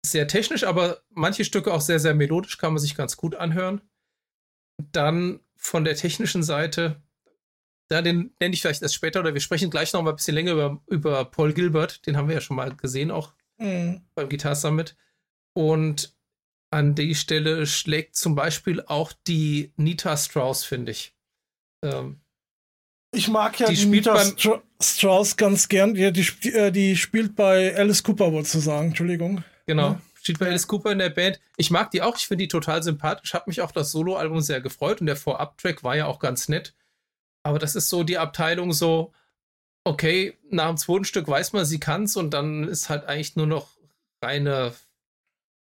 sehr 0.05 0.29
technisch, 0.29 0.65
aber 0.65 1.03
manche 1.11 1.45
Stücke 1.45 1.73
auch 1.73 1.81
sehr, 1.81 1.99
sehr 1.99 2.15
melodisch, 2.15 2.59
kann 2.59 2.73
man 2.73 2.81
sich 2.81 2.95
ganz 2.97 3.17
gut 3.17 3.35
anhören. 3.35 3.81
Dann 4.93 5.41
von 5.57 5.85
der 5.85 5.97
technischen 5.97 6.43
Seite, 6.43 7.03
da 7.89 8.03
den 8.03 8.35
nenne 8.41 8.55
ich 8.55 8.61
vielleicht 8.61 8.83
erst 8.83 8.95
später 8.95 9.21
oder 9.21 9.35
wir 9.35 9.41
sprechen 9.41 9.71
gleich 9.71 9.93
noch 9.93 10.03
mal 10.03 10.11
ein 10.11 10.17
bisschen 10.17 10.35
länger 10.35 10.53
über, 10.53 10.83
über 10.89 11.25
Paul 11.25 11.53
Gilbert, 11.53 12.07
den 12.07 12.17
haben 12.17 12.29
wir 12.29 12.35
ja 12.35 12.41
schon 12.41 12.57
mal 12.57 12.75
gesehen, 12.77 13.11
auch 13.11 13.33
mhm. 13.59 14.03
beim 14.15 14.29
Guitar 14.29 14.55
Summit. 14.55 14.97
Und 15.55 16.15
an 16.71 16.95
die 16.95 17.15
Stelle 17.15 17.67
schlägt 17.67 18.17
zum 18.17 18.35
Beispiel 18.35 18.83
auch 18.83 19.13
die 19.27 19.73
Nita 19.77 20.17
Strauss, 20.17 20.65
finde 20.65 20.93
ich. 20.93 21.15
Ähm, 21.83 22.21
ich 23.15 23.29
mag 23.29 23.59
ja 23.61 23.69
die, 23.69 23.77
die 23.77 23.87
Nita 23.87 24.21
Strauss 24.83 25.37
ganz 25.37 25.69
gern. 25.69 25.95
Die, 25.95 26.13
die, 26.13 26.49
äh, 26.51 26.73
die 26.73 26.97
spielt 26.97 27.37
bei 27.37 27.77
Alice 27.77 28.03
Cooper, 28.03 28.33
wollte 28.33 28.49
zu 28.49 28.59
sagen. 28.59 28.89
Entschuldigung. 28.89 29.45
Genau. 29.67 29.93
Ja. 29.93 30.01
Steht 30.21 30.39
bei 30.39 30.47
Alice 30.47 30.67
Cooper 30.67 30.93
in 30.93 30.99
der 30.99 31.11
Band. 31.11 31.41
Ich 31.57 31.71
mag 31.71 31.91
die 31.91 32.03
auch, 32.03 32.17
ich 32.17 32.27
finde 32.27 32.45
die 32.45 32.49
total 32.49 32.83
sympathisch. 32.83 33.35
Hat 33.35 33.47
mich 33.47 33.61
auch 33.61 33.73
das 33.73 33.91
Soloalbum 33.91 34.41
sehr 34.41 34.61
gefreut 34.61 35.01
und 35.01 35.07
der 35.07 35.17
Vorab-Track 35.17 35.85
war 35.85 35.97
ja 35.97 36.07
auch 36.07 36.19
ganz 36.19 36.49
nett. 36.49 36.75
Aber 37.43 37.59
das 37.59 37.77
ist 37.77 37.91
so 37.91 38.05
die 38.05 38.19
Abteilung 38.19 38.73
so, 38.73 39.13
okay, 39.85 40.39
nach 40.51 40.69
dem 40.69 40.79
zweiten 40.79 41.05
Stück 41.05 41.29
weiß 41.29 41.53
man, 41.53 41.67
sie 41.67 41.79
kann's 41.79 42.17
und 42.17 42.31
dann 42.31 42.67
ist 42.67 42.89
halt 42.89 43.05
eigentlich 43.05 43.37
nur 43.37 43.47
noch 43.47 43.69
reine 44.23 44.73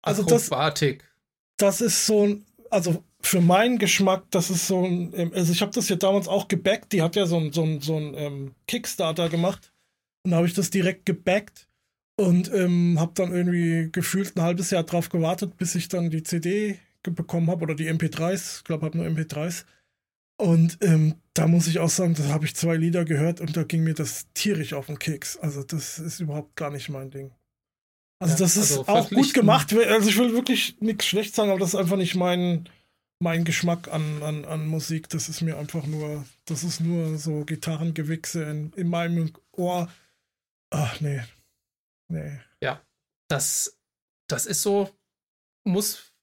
also 0.03 0.23
Akrobatik. 0.23 1.03
Das, 1.57 1.79
das 1.79 1.81
ist 1.81 2.05
so 2.05 2.27
ein, 2.27 2.45
also 2.69 3.03
für 3.21 3.41
meinen 3.41 3.79
Geschmack, 3.79 4.25
das 4.29 4.49
ist 4.51 4.67
so 4.67 4.83
ein, 4.83 5.33
also 5.33 5.51
ich 5.51 5.61
habe 5.61 5.71
das 5.71 5.89
ja 5.89 5.95
damals 5.95 6.27
auch 6.27 6.47
gebackt, 6.47 6.93
die 6.93 7.01
hat 7.01 7.15
ja 7.15 7.25
so 7.25 7.37
ein, 7.37 7.51
so 7.51 7.63
ein, 7.63 7.81
so 7.81 7.97
ein 7.97 8.13
ähm, 8.15 8.55
Kickstarter 8.67 9.29
gemacht 9.29 9.71
und 10.23 10.31
da 10.31 10.37
habe 10.37 10.47
ich 10.47 10.53
das 10.53 10.69
direkt 10.69 11.05
gebackt 11.05 11.67
und 12.17 12.53
ähm, 12.53 12.99
habe 12.99 13.13
dann 13.15 13.33
irgendwie 13.33 13.89
gefühlt 13.91 14.35
ein 14.35 14.41
halbes 14.41 14.69
Jahr 14.71 14.83
drauf 14.83 15.09
gewartet, 15.09 15.57
bis 15.57 15.75
ich 15.75 15.87
dann 15.87 16.09
die 16.09 16.23
CD 16.23 16.79
bekommen 17.03 17.49
habe 17.49 17.63
oder 17.63 17.75
die 17.75 17.89
MP3s. 17.89 18.57
Ich 18.57 18.63
glaube, 18.63 18.85
habe 18.85 18.97
nur 18.97 19.07
MP3s. 19.07 19.65
Und 20.37 20.79
ähm, 20.81 21.15
da 21.33 21.47
muss 21.47 21.67
ich 21.67 21.79
auch 21.79 21.89
sagen, 21.89 22.15
da 22.15 22.23
habe 22.29 22.45
ich 22.45 22.55
zwei 22.55 22.75
Lieder 22.75 23.05
gehört 23.05 23.41
und 23.41 23.55
da 23.55 23.63
ging 23.63 23.83
mir 23.83 23.93
das 23.93 24.27
tierisch 24.33 24.73
auf 24.73 24.87
den 24.87 24.97
Keks. 24.97 25.37
Also 25.37 25.63
das 25.63 25.99
ist 25.99 26.19
überhaupt 26.19 26.55
gar 26.55 26.71
nicht 26.71 26.89
mein 26.89 27.11
Ding. 27.11 27.31
Also 28.19 28.33
ja, 28.33 28.39
das 28.39 28.57
ist 28.57 28.71
also 28.71 28.87
auch 28.87 29.09
gut 29.09 29.33
gemacht. 29.33 29.73
Also 29.73 30.09
ich 30.09 30.17
will 30.17 30.33
wirklich 30.33 30.77
nichts 30.79 31.05
schlecht 31.05 31.35
sagen, 31.35 31.49
aber 31.49 31.59
das 31.59 31.69
ist 31.69 31.79
einfach 31.79 31.97
nicht 31.97 32.15
mein, 32.15 32.69
mein 33.19 33.43
Geschmack 33.43 33.91
an, 33.91 34.23
an, 34.23 34.45
an 34.45 34.67
Musik. 34.67 35.09
Das 35.09 35.29
ist 35.29 35.41
mir 35.41 35.57
einfach 35.57 35.85
nur, 35.85 36.25
das 36.45 36.63
ist 36.63 36.81
nur 36.81 37.17
so 37.17 37.45
Gitarrengewichse 37.45 38.43
in, 38.43 38.73
in 38.75 38.89
meinem 38.89 39.31
Ohr. 39.51 39.91
Ach 40.71 40.99
nee, 41.01 41.21
Nee. 42.11 42.39
Ja, 42.61 42.81
das, 43.27 43.79
das 44.27 44.45
ist 44.45 44.61
so, 44.61 44.89
muss, 45.63 46.13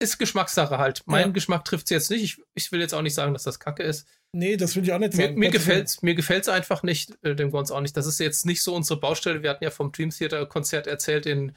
ist 0.00 0.18
Geschmackssache 0.18 0.78
halt. 0.78 1.02
Mein 1.06 1.26
ja. 1.26 1.32
Geschmack 1.32 1.64
trifft 1.64 1.86
es 1.86 1.90
jetzt 1.90 2.10
nicht. 2.10 2.22
Ich, 2.22 2.42
ich 2.54 2.72
will 2.72 2.80
jetzt 2.80 2.94
auch 2.94 3.02
nicht 3.02 3.14
sagen, 3.14 3.32
dass 3.32 3.44
das 3.44 3.60
Kacke 3.60 3.82
ist. 3.82 4.06
Nee, 4.32 4.56
das 4.56 4.76
will 4.76 4.84
ich 4.84 4.92
auch 4.92 4.98
nicht 4.98 5.14
sagen. 5.14 5.34
Mir, 5.34 5.40
mir 5.40 5.50
gefällt 5.50 6.02
mir 6.02 6.14
gefällt's 6.14 6.48
einfach 6.48 6.82
nicht, 6.82 7.16
äh, 7.24 7.34
dem 7.34 7.50
Gons 7.50 7.70
auch 7.70 7.80
nicht. 7.80 7.96
Das 7.96 8.06
ist 8.06 8.20
jetzt 8.20 8.44
nicht 8.46 8.62
so 8.62 8.74
unsere 8.74 9.00
Baustelle. 9.00 9.42
Wir 9.42 9.50
hatten 9.50 9.64
ja 9.64 9.70
vom 9.70 9.92
Dream 9.92 10.10
Theater 10.10 10.44
Konzert 10.46 10.86
erzählt 10.86 11.24
in, 11.24 11.52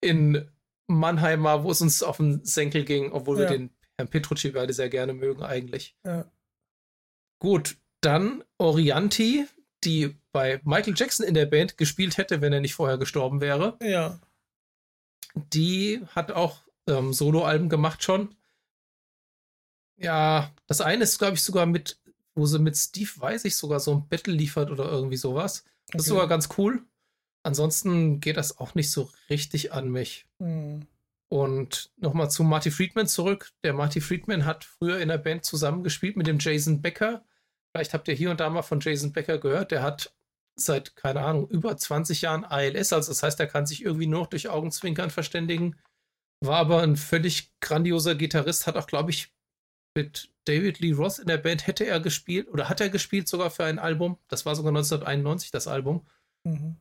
in 0.00 0.48
Mannheim, 0.86 1.44
wo 1.44 1.70
es 1.70 1.80
uns 1.80 2.02
auf 2.02 2.18
den 2.18 2.44
Senkel 2.44 2.84
ging, 2.84 3.12
obwohl 3.12 3.40
ja. 3.40 3.50
wir 3.50 3.58
den 3.58 3.70
Herrn 3.96 4.08
Petrucci 4.08 4.50
beide 4.50 4.72
sehr 4.72 4.88
gerne 4.88 5.14
mögen 5.14 5.42
eigentlich. 5.42 5.96
Ja. 6.04 6.30
Gut, 7.40 7.76
dann 8.02 8.44
Orianti, 8.58 9.46
die 9.84 10.16
bei 10.32 10.60
Michael 10.64 10.94
Jackson 10.96 11.26
in 11.26 11.34
der 11.34 11.46
Band 11.46 11.76
gespielt 11.76 12.16
hätte, 12.16 12.40
wenn 12.40 12.52
er 12.52 12.60
nicht 12.60 12.74
vorher 12.74 12.98
gestorben 12.98 13.40
wäre. 13.40 13.76
Ja. 13.82 14.18
Die 15.34 16.02
hat 16.08 16.32
auch 16.32 16.60
ähm, 16.86 17.12
Soloalben 17.12 17.68
gemacht 17.68 18.02
schon. 18.02 18.34
Ja, 19.96 20.50
das 20.66 20.80
eine 20.80 21.04
ist, 21.04 21.18
glaube 21.18 21.34
ich, 21.34 21.42
sogar 21.42 21.66
mit, 21.66 21.98
wo 22.34 22.46
sie 22.46 22.58
mit 22.58 22.76
Steve, 22.76 23.10
weiß 23.16 23.44
ich, 23.44 23.56
sogar 23.56 23.78
so 23.80 23.94
ein 23.94 24.08
Battle 24.08 24.34
liefert 24.34 24.70
oder 24.70 24.90
irgendwie 24.90 25.16
sowas. 25.16 25.64
Das 25.86 25.94
okay. 25.94 25.98
ist 25.98 26.06
sogar 26.06 26.28
ganz 26.28 26.48
cool. 26.58 26.82
Ansonsten 27.44 28.20
geht 28.20 28.36
das 28.36 28.58
auch 28.58 28.74
nicht 28.74 28.90
so 28.90 29.10
richtig 29.28 29.72
an 29.72 29.90
mich. 29.90 30.26
Hm. 30.38 30.86
Und 31.28 31.90
nochmal 31.96 32.30
zu 32.30 32.44
Marty 32.44 32.70
Friedman 32.70 33.06
zurück. 33.06 33.52
Der 33.64 33.72
Marty 33.72 34.00
Friedman 34.00 34.44
hat 34.44 34.64
früher 34.64 34.98
in 34.98 35.08
der 35.08 35.18
Band 35.18 35.44
zusammengespielt 35.44 36.16
mit 36.16 36.26
dem 36.26 36.38
Jason 36.38 36.82
Becker. 36.82 37.24
Vielleicht 37.70 37.94
habt 37.94 38.06
ihr 38.08 38.14
hier 38.14 38.30
und 38.30 38.40
da 38.40 38.50
mal 38.50 38.62
von 38.62 38.80
Jason 38.80 39.12
Becker 39.12 39.38
gehört. 39.38 39.70
Der 39.70 39.82
hat 39.82 40.12
seit, 40.64 40.96
keine 40.96 41.22
Ahnung, 41.22 41.48
über 41.48 41.76
20 41.76 42.22
Jahren 42.22 42.44
ALS. 42.44 42.92
Also 42.92 43.10
das 43.10 43.22
heißt, 43.22 43.40
er 43.40 43.46
kann 43.46 43.66
sich 43.66 43.84
irgendwie 43.84 44.06
nur 44.06 44.26
durch 44.26 44.48
Augenzwinkern 44.48 45.10
verständigen. 45.10 45.76
War 46.40 46.58
aber 46.58 46.82
ein 46.82 46.96
völlig 46.96 47.52
grandioser 47.60 48.14
Gitarrist. 48.14 48.66
Hat 48.66 48.76
auch, 48.76 48.86
glaube 48.86 49.10
ich, 49.10 49.32
mit 49.94 50.32
David 50.44 50.80
Lee 50.80 50.92
Roth 50.92 51.18
in 51.18 51.26
der 51.26 51.38
Band 51.38 51.66
hätte 51.66 51.86
er 51.86 52.00
gespielt 52.00 52.48
oder 52.48 52.68
hat 52.68 52.80
er 52.80 52.88
gespielt 52.88 53.28
sogar 53.28 53.50
für 53.50 53.64
ein 53.64 53.78
Album. 53.78 54.18
Das 54.28 54.44
war 54.46 54.56
sogar 54.56 54.70
1991 54.70 55.50
das 55.50 55.68
Album. 55.68 56.06
Mhm. 56.44 56.76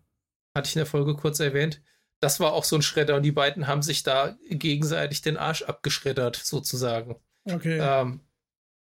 Hatte 0.55 0.67
ich 0.67 0.75
in 0.75 0.79
der 0.79 0.86
Folge 0.86 1.15
kurz 1.15 1.39
erwähnt. 1.39 1.82
Das 2.21 2.39
war 2.39 2.53
auch 2.53 2.63
so 2.63 2.75
ein 2.75 2.82
Schredder 2.82 3.15
und 3.15 3.23
die 3.23 3.32
beiden 3.32 3.67
haben 3.67 3.82
sich 3.82 4.03
da 4.03 4.38
gegenseitig 4.49 5.21
den 5.21 5.38
Arsch 5.38 5.63
abgeschreddert, 5.63 6.36
sozusagen. 6.36 7.15
Okay. 7.45 7.79
Ähm, 7.82 8.21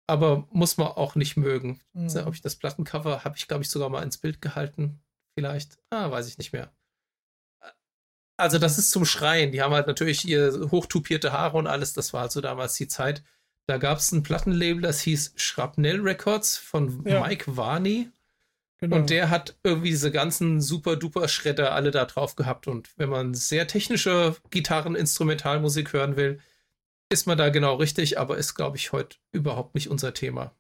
aber 0.07 0.47
muss 0.51 0.77
man 0.77 0.89
auch 0.89 1.15
nicht 1.15 1.37
mögen. 1.37 1.81
Mhm. 1.93 2.09
Ob 2.27 2.35
ich 2.35 2.41
das 2.41 2.57
Plattencover 2.57 3.25
habe 3.25 3.37
ich, 3.37 3.49
glaube 3.49 3.63
ich, 3.63 3.71
sogar 3.71 3.89
mal 3.89 4.03
ins 4.03 4.19
Bild 4.19 4.41
gehalten. 4.41 5.01
Vielleicht. 5.35 5.79
Ah, 5.91 6.11
weiß 6.11 6.29
ich 6.29 6.39
nicht 6.39 6.53
mehr. 6.53 6.73
Also, 8.39 8.59
das 8.59 8.79
ist 8.79 8.91
zum 8.91 9.05
Schreien. 9.05 9.53
Die 9.53 9.63
haben 9.63 9.75
halt 9.75 9.87
natürlich 9.87 10.27
ihr 10.27 10.71
hochtupierte 10.71 11.33
Haare 11.33 11.57
und 11.57 11.67
alles. 11.67 11.95
Das 11.95 12.13
war 12.13 12.23
also 12.23 12.41
damals 12.41 12.75
die 12.75 12.89
Zeit. 12.89 13.23
Da 13.67 13.79
gab 13.79 13.99
es 13.99 14.13
ein 14.13 14.23
Plattenlabel, 14.23 14.81
das 14.81 15.01
hieß 15.01 15.33
Shrapnel 15.37 16.01
Records 16.01 16.57
von 16.57 17.05
ja. 17.05 17.21
Mike 17.21 17.57
Varney. 17.57 18.11
Genau. 18.79 18.97
Und 18.97 19.11
der 19.11 19.31
hat 19.31 19.57
irgendwie 19.65 19.89
diese 19.89 20.13
ganzen 20.13 20.61
super 20.61 20.97
duper 20.97 21.29
Schredder 21.29 21.73
alle 21.73 21.91
da 21.91 22.05
drauf 22.05 22.37
gehabt. 22.37 22.69
Und 22.69 22.91
wenn 22.97 23.09
man 23.09 23.35
sehr 23.35 23.67
technische 23.67 24.37
Gitarren-Instrumentalmusik 24.51 25.93
hören 25.93 26.17
will, 26.17 26.41
ist 27.09 27.27
man 27.27 27.39
da 27.39 27.49
genau 27.51 27.77
richtig, 27.77 28.19
aber 28.19 28.37
ist, 28.37 28.55
glaube 28.55 28.77
ich, 28.77 28.93
heute 28.93 29.17
überhaupt 29.33 29.75
nicht 29.75 29.89
unser 29.89 30.15
Thema. 30.15 30.55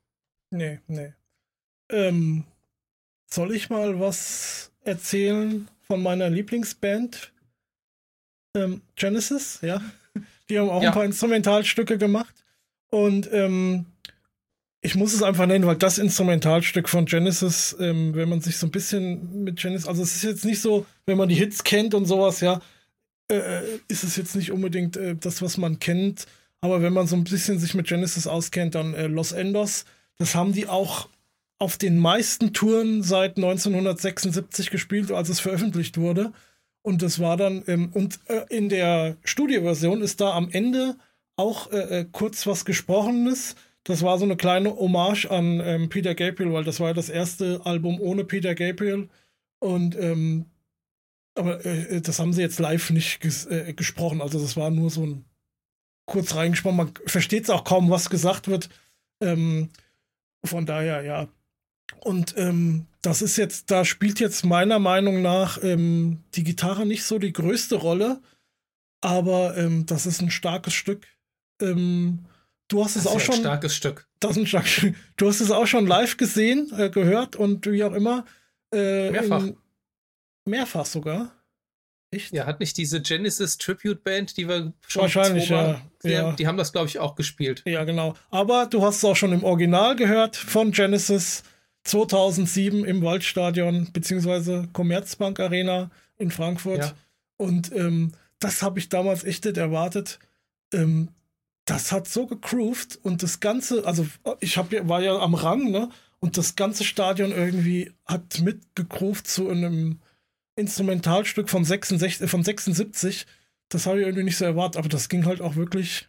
Nee, 0.50 0.80
nee. 0.86 1.12
Ähm, 1.90 2.44
soll 3.26 3.54
ich 3.54 3.70
mal 3.70 3.98
was 4.00 4.70
erzählen 4.84 5.68
von 5.86 6.02
meiner 6.02 6.30
Lieblingsband? 6.30 7.32
Ähm, 8.56 8.82
Genesis, 8.94 9.60
ja. 9.62 9.80
Die 10.48 10.58
haben 10.58 10.70
auch 10.70 10.82
ja. 10.82 10.90
ein 10.90 10.94
paar 10.94 11.04
Instrumentalstücke 11.04 11.98
gemacht. 11.98 12.34
Und 12.88 13.28
ähm, 13.32 13.86
ich 14.80 14.94
muss 14.94 15.12
es 15.12 15.22
einfach 15.22 15.46
nennen, 15.46 15.66
weil 15.66 15.76
das 15.76 15.98
Instrumentalstück 15.98 16.88
von 16.88 17.06
Genesis, 17.06 17.76
ähm, 17.80 18.14
wenn 18.14 18.28
man 18.28 18.40
sich 18.40 18.56
so 18.56 18.68
ein 18.68 18.70
bisschen 18.70 19.42
mit 19.42 19.56
Genesis, 19.58 19.88
also 19.88 20.02
es 20.02 20.14
ist 20.14 20.22
jetzt 20.22 20.44
nicht 20.44 20.60
so, 20.60 20.86
wenn 21.06 21.18
man 21.18 21.28
die 21.28 21.34
Hits 21.34 21.64
kennt 21.64 21.94
und 21.94 22.06
sowas, 22.06 22.40
ja, 22.40 22.60
äh, 23.28 23.62
ist 23.88 24.04
es 24.04 24.16
jetzt 24.16 24.36
nicht 24.36 24.52
unbedingt 24.52 24.96
äh, 24.96 25.16
das, 25.16 25.42
was 25.42 25.56
man 25.56 25.78
kennt. 25.78 26.26
Aber 26.60 26.82
wenn 26.82 26.92
man 26.92 27.06
so 27.06 27.16
ein 27.16 27.24
bisschen 27.24 27.58
sich 27.58 27.74
mit 27.74 27.86
Genesis 27.86 28.26
auskennt, 28.26 28.74
dann 28.74 28.94
äh, 28.94 29.06
Los 29.06 29.32
Endos, 29.32 29.84
das 30.18 30.34
haben 30.34 30.52
die 30.52 30.66
auch 30.66 31.08
auf 31.58 31.78
den 31.78 31.98
meisten 31.98 32.52
Touren 32.52 33.02
seit 33.02 33.36
1976 33.36 34.70
gespielt, 34.70 35.10
als 35.10 35.28
es 35.28 35.40
veröffentlicht 35.40 35.98
wurde. 35.98 36.32
Und 36.82 37.02
das 37.02 37.18
war 37.18 37.36
dann, 37.36 37.64
ähm, 37.66 37.90
und 37.94 38.20
äh, 38.26 38.44
in 38.48 38.68
der 38.68 39.16
Studioversion 39.24 40.02
ist 40.02 40.20
da 40.20 40.34
am 40.34 40.50
Ende 40.50 40.96
auch 41.36 41.70
äh, 41.72 42.00
äh, 42.00 42.06
kurz 42.10 42.46
was 42.46 42.64
Gesprochenes. 42.64 43.56
Das 43.84 44.02
war 44.02 44.18
so 44.18 44.24
eine 44.24 44.36
kleine 44.36 44.76
Hommage 44.76 45.26
an 45.26 45.60
ähm, 45.60 45.88
Peter 45.88 46.14
Gabriel, 46.14 46.52
weil 46.52 46.64
das 46.64 46.80
war 46.80 46.88
ja 46.88 46.94
das 46.94 47.08
erste 47.08 47.60
Album 47.64 48.00
ohne 48.00 48.24
Peter 48.24 48.54
Gabriel. 48.54 49.08
Und 49.58 49.96
ähm, 49.98 50.46
aber 51.36 51.64
äh, 51.64 52.00
das 52.00 52.18
haben 52.18 52.32
sie 52.32 52.42
jetzt 52.42 52.58
live 52.58 52.90
nicht 52.90 53.20
ges 53.20 53.46
äh, 53.46 53.72
gesprochen. 53.74 54.20
Also 54.20 54.40
das 54.40 54.56
war 54.56 54.70
nur 54.70 54.90
so 54.90 55.04
ein 55.04 55.24
kurz 56.06 56.34
reingesprochen. 56.34 56.76
Man 56.76 56.94
versteht 57.06 57.44
es 57.44 57.50
auch 57.50 57.64
kaum, 57.64 57.90
was 57.90 58.10
gesagt 58.10 58.48
wird. 58.48 58.68
Ähm, 59.20 59.70
von 60.44 60.66
daher, 60.66 61.02
ja. 61.02 61.28
Und 62.00 62.34
ähm, 62.36 62.86
das 63.02 63.22
ist 63.22 63.36
jetzt, 63.36 63.70
da 63.70 63.84
spielt 63.84 64.20
jetzt 64.20 64.44
meiner 64.44 64.78
Meinung 64.78 65.22
nach 65.22 65.62
ähm, 65.62 66.24
die 66.34 66.44
Gitarre 66.44 66.86
nicht 66.86 67.04
so 67.04 67.18
die 67.18 67.32
größte 67.32 67.76
Rolle, 67.76 68.20
aber 69.00 69.56
ähm, 69.56 69.86
das 69.86 70.06
ist 70.06 70.20
ein 70.20 70.30
starkes 70.30 70.74
Stück. 70.74 71.06
Ähm, 71.60 72.26
du 72.68 72.84
hast 72.84 72.96
es 72.96 73.06
auch 73.06 73.20
schon. 73.20 73.36
Starkes 73.36 73.76
Stück. 73.76 74.08
Das 74.20 74.32
ist 74.32 74.38
ein 74.38 74.46
starkes 74.46 74.70
Stück. 74.70 74.94
Du 75.16 75.28
hast 75.28 75.40
es 75.40 75.50
auch 75.50 75.66
schon 75.66 75.86
live 75.86 76.16
gesehen, 76.16 76.72
äh, 76.76 76.90
gehört 76.90 77.36
und 77.36 77.66
wie 77.66 77.84
auch 77.84 77.92
immer. 77.92 78.24
Äh, 78.72 79.10
mehrfach. 79.10 79.44
In, 79.44 79.56
mehrfach 80.46 80.86
sogar. 80.86 81.32
Echt? 82.10 82.32
Ja, 82.32 82.46
hat 82.46 82.60
nicht 82.60 82.76
diese 82.76 83.02
Genesis 83.02 83.58
Tribute 83.58 84.02
Band, 84.02 84.36
die 84.36 84.48
wir 84.48 84.72
schon 84.86 85.02
Wahrscheinlich, 85.02 85.48
ja. 85.48 85.80
ja. 86.04 86.32
Die 86.32 86.46
haben 86.46 86.56
das, 86.56 86.72
glaube 86.72 86.86
ich, 86.88 86.98
auch 86.98 87.16
gespielt. 87.16 87.62
Ja, 87.66 87.84
genau. 87.84 88.14
Aber 88.30 88.66
du 88.66 88.82
hast 88.82 88.98
es 88.98 89.04
auch 89.04 89.16
schon 89.16 89.32
im 89.32 89.42
Original 89.44 89.96
gehört 89.96 90.36
von 90.36 90.70
Genesis 90.70 91.42
2007 91.84 92.84
im 92.84 93.02
Waldstadion 93.02 93.88
beziehungsweise 93.92 94.68
Commerzbank 94.72 95.40
Arena 95.40 95.90
in 96.16 96.30
Frankfurt. 96.30 96.78
Ja. 96.78 96.92
Und 97.36 97.72
ähm, 97.72 98.12
das 98.38 98.62
habe 98.62 98.78
ich 98.78 98.88
damals 98.88 99.24
echt 99.24 99.44
nicht 99.44 99.56
erwartet. 99.56 100.18
Ähm, 100.72 101.08
das 101.64 101.90
hat 101.90 102.06
so 102.06 102.26
gegroovt 102.26 102.98
und 103.02 103.22
das 103.24 103.40
Ganze, 103.40 103.84
also 103.84 104.06
ich 104.40 104.56
hab, 104.56 104.70
war 104.88 105.02
ja 105.02 105.18
am 105.18 105.34
Rang, 105.34 105.70
ne? 105.70 105.90
Und 106.20 106.38
das 106.38 106.56
ganze 106.56 106.84
Stadion 106.84 107.30
irgendwie 107.32 107.92
hat 108.06 108.40
mitgegroovt 108.40 109.26
zu 109.26 109.48
einem 109.48 110.00
Instrumentalstück 110.56 111.48
von 111.50 111.64
66, 111.64 112.28
von 112.28 112.42
76. 112.42 113.26
Das 113.68 113.86
habe 113.86 114.00
ich 114.00 114.06
irgendwie 114.06 114.24
nicht 114.24 114.38
so 114.38 114.44
erwartet, 114.44 114.78
aber 114.78 114.88
das 114.88 115.08
ging 115.08 115.26
halt 115.26 115.40
auch 115.40 115.56
wirklich. 115.56 116.08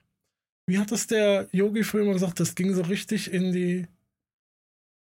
Wie 0.66 0.80
hat 0.80 0.92
das 0.92 1.08
der 1.08 1.48
Yogi 1.52 1.84
früher 1.84 2.04
immer 2.04 2.14
gesagt? 2.14 2.40
Das 2.40 2.56
ging 2.56 2.74
so 2.74 2.82
richtig 2.82 3.32
in 3.32 3.52
die. 3.52 3.88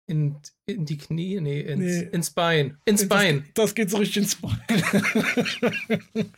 In, 0.06 0.36
in 0.66 0.84
die 0.84 0.98
Knie? 0.98 1.40
Nee, 1.40 1.60
ins, 1.60 1.80
nee. 1.80 2.08
ins 2.12 2.30
Bein. 2.30 2.76
Ins 2.84 3.08
Bein. 3.08 3.44
Das, 3.54 3.66
das 3.66 3.74
geht 3.74 3.88
so 3.88 3.98
richtig 3.98 4.24
ins 4.24 4.34
Bein. 4.34 4.58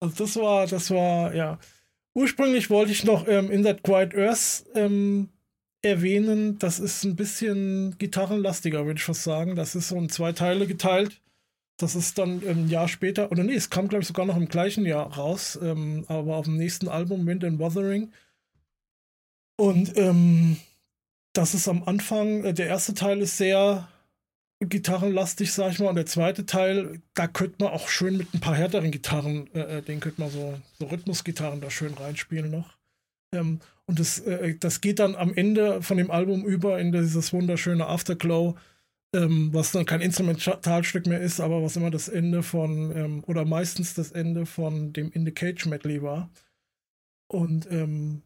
also 0.00 0.24
das 0.24 0.36
war, 0.36 0.66
das 0.66 0.90
war, 0.90 1.34
ja. 1.34 1.58
Ursprünglich 2.14 2.70
wollte 2.70 2.92
ich 2.92 3.04
noch 3.04 3.28
ähm, 3.28 3.50
In 3.50 3.62
That 3.62 3.84
Quiet 3.84 4.16
Earth 4.16 4.64
ähm, 4.74 5.28
erwähnen. 5.82 6.58
Das 6.58 6.80
ist 6.80 7.04
ein 7.04 7.14
bisschen 7.14 7.96
gitarrenlastiger, 7.98 8.86
würde 8.86 8.98
ich 8.98 9.04
fast 9.04 9.22
sagen. 9.22 9.54
Das 9.54 9.74
ist 9.74 9.88
so 9.88 9.96
in 9.96 10.08
zwei 10.08 10.32
Teile 10.32 10.66
geteilt. 10.66 11.20
Das 11.80 11.94
ist 11.94 12.18
dann 12.18 12.42
ein 12.46 12.68
Jahr 12.68 12.88
später, 12.88 13.32
oder 13.32 13.42
nee, 13.42 13.54
es 13.54 13.70
kam, 13.70 13.88
glaube 13.88 14.02
ich, 14.02 14.08
sogar 14.08 14.26
noch 14.26 14.36
im 14.36 14.48
gleichen 14.48 14.84
Jahr 14.84 15.16
raus, 15.16 15.58
ähm, 15.62 16.04
aber 16.08 16.36
auf 16.36 16.44
dem 16.44 16.58
nächsten 16.58 16.88
Album, 16.88 17.26
Wind 17.26 17.42
and 17.42 17.58
Wuthering. 17.58 18.12
Und 19.56 19.96
ähm, 19.96 20.58
das 21.32 21.54
ist 21.54 21.68
am 21.68 21.82
Anfang, 21.84 22.44
äh, 22.44 22.52
der 22.52 22.66
erste 22.66 22.92
Teil 22.92 23.22
ist 23.22 23.38
sehr 23.38 23.88
gitarrenlastig, 24.60 25.54
sag 25.54 25.72
ich 25.72 25.78
mal, 25.78 25.88
und 25.88 25.94
der 25.94 26.04
zweite 26.04 26.44
Teil, 26.44 27.00
da 27.14 27.26
könnte 27.26 27.64
man 27.64 27.72
auch 27.72 27.88
schön 27.88 28.18
mit 28.18 28.34
ein 28.34 28.40
paar 28.40 28.54
härteren 28.54 28.90
Gitarren, 28.90 29.48
äh, 29.54 29.78
äh 29.78 29.82
den 29.82 30.00
könnte 30.00 30.20
man 30.20 30.30
so, 30.30 30.60
so 30.78 30.84
Rhythmusgitarren 30.84 31.62
da 31.62 31.70
schön 31.70 31.94
reinspielen 31.94 32.50
noch. 32.50 32.76
Ähm, 33.34 33.60
und 33.86 33.98
das, 33.98 34.18
äh, 34.18 34.54
das 34.60 34.82
geht 34.82 34.98
dann 34.98 35.14
am 35.14 35.32
Ende 35.34 35.80
von 35.80 35.96
dem 35.96 36.10
Album 36.10 36.44
über 36.44 36.78
in 36.78 36.92
dieses 36.92 37.32
wunderschöne 37.32 37.86
Afterglow 37.86 38.56
ähm, 39.14 39.52
was 39.52 39.72
dann 39.72 39.86
kein 39.86 40.00
Instrumentalstück 40.00 41.06
mehr 41.06 41.20
ist, 41.20 41.40
aber 41.40 41.62
was 41.62 41.76
immer 41.76 41.90
das 41.90 42.08
Ende 42.08 42.42
von, 42.42 42.94
ähm, 42.96 43.24
oder 43.26 43.44
meistens 43.44 43.94
das 43.94 44.12
Ende 44.12 44.46
von 44.46 44.92
dem 44.92 45.10
In 45.12 45.24
the 45.24 45.32
Cage 45.32 45.66
Medley 45.66 46.02
war. 46.02 46.30
Und, 47.28 47.70
ähm, 47.70 48.22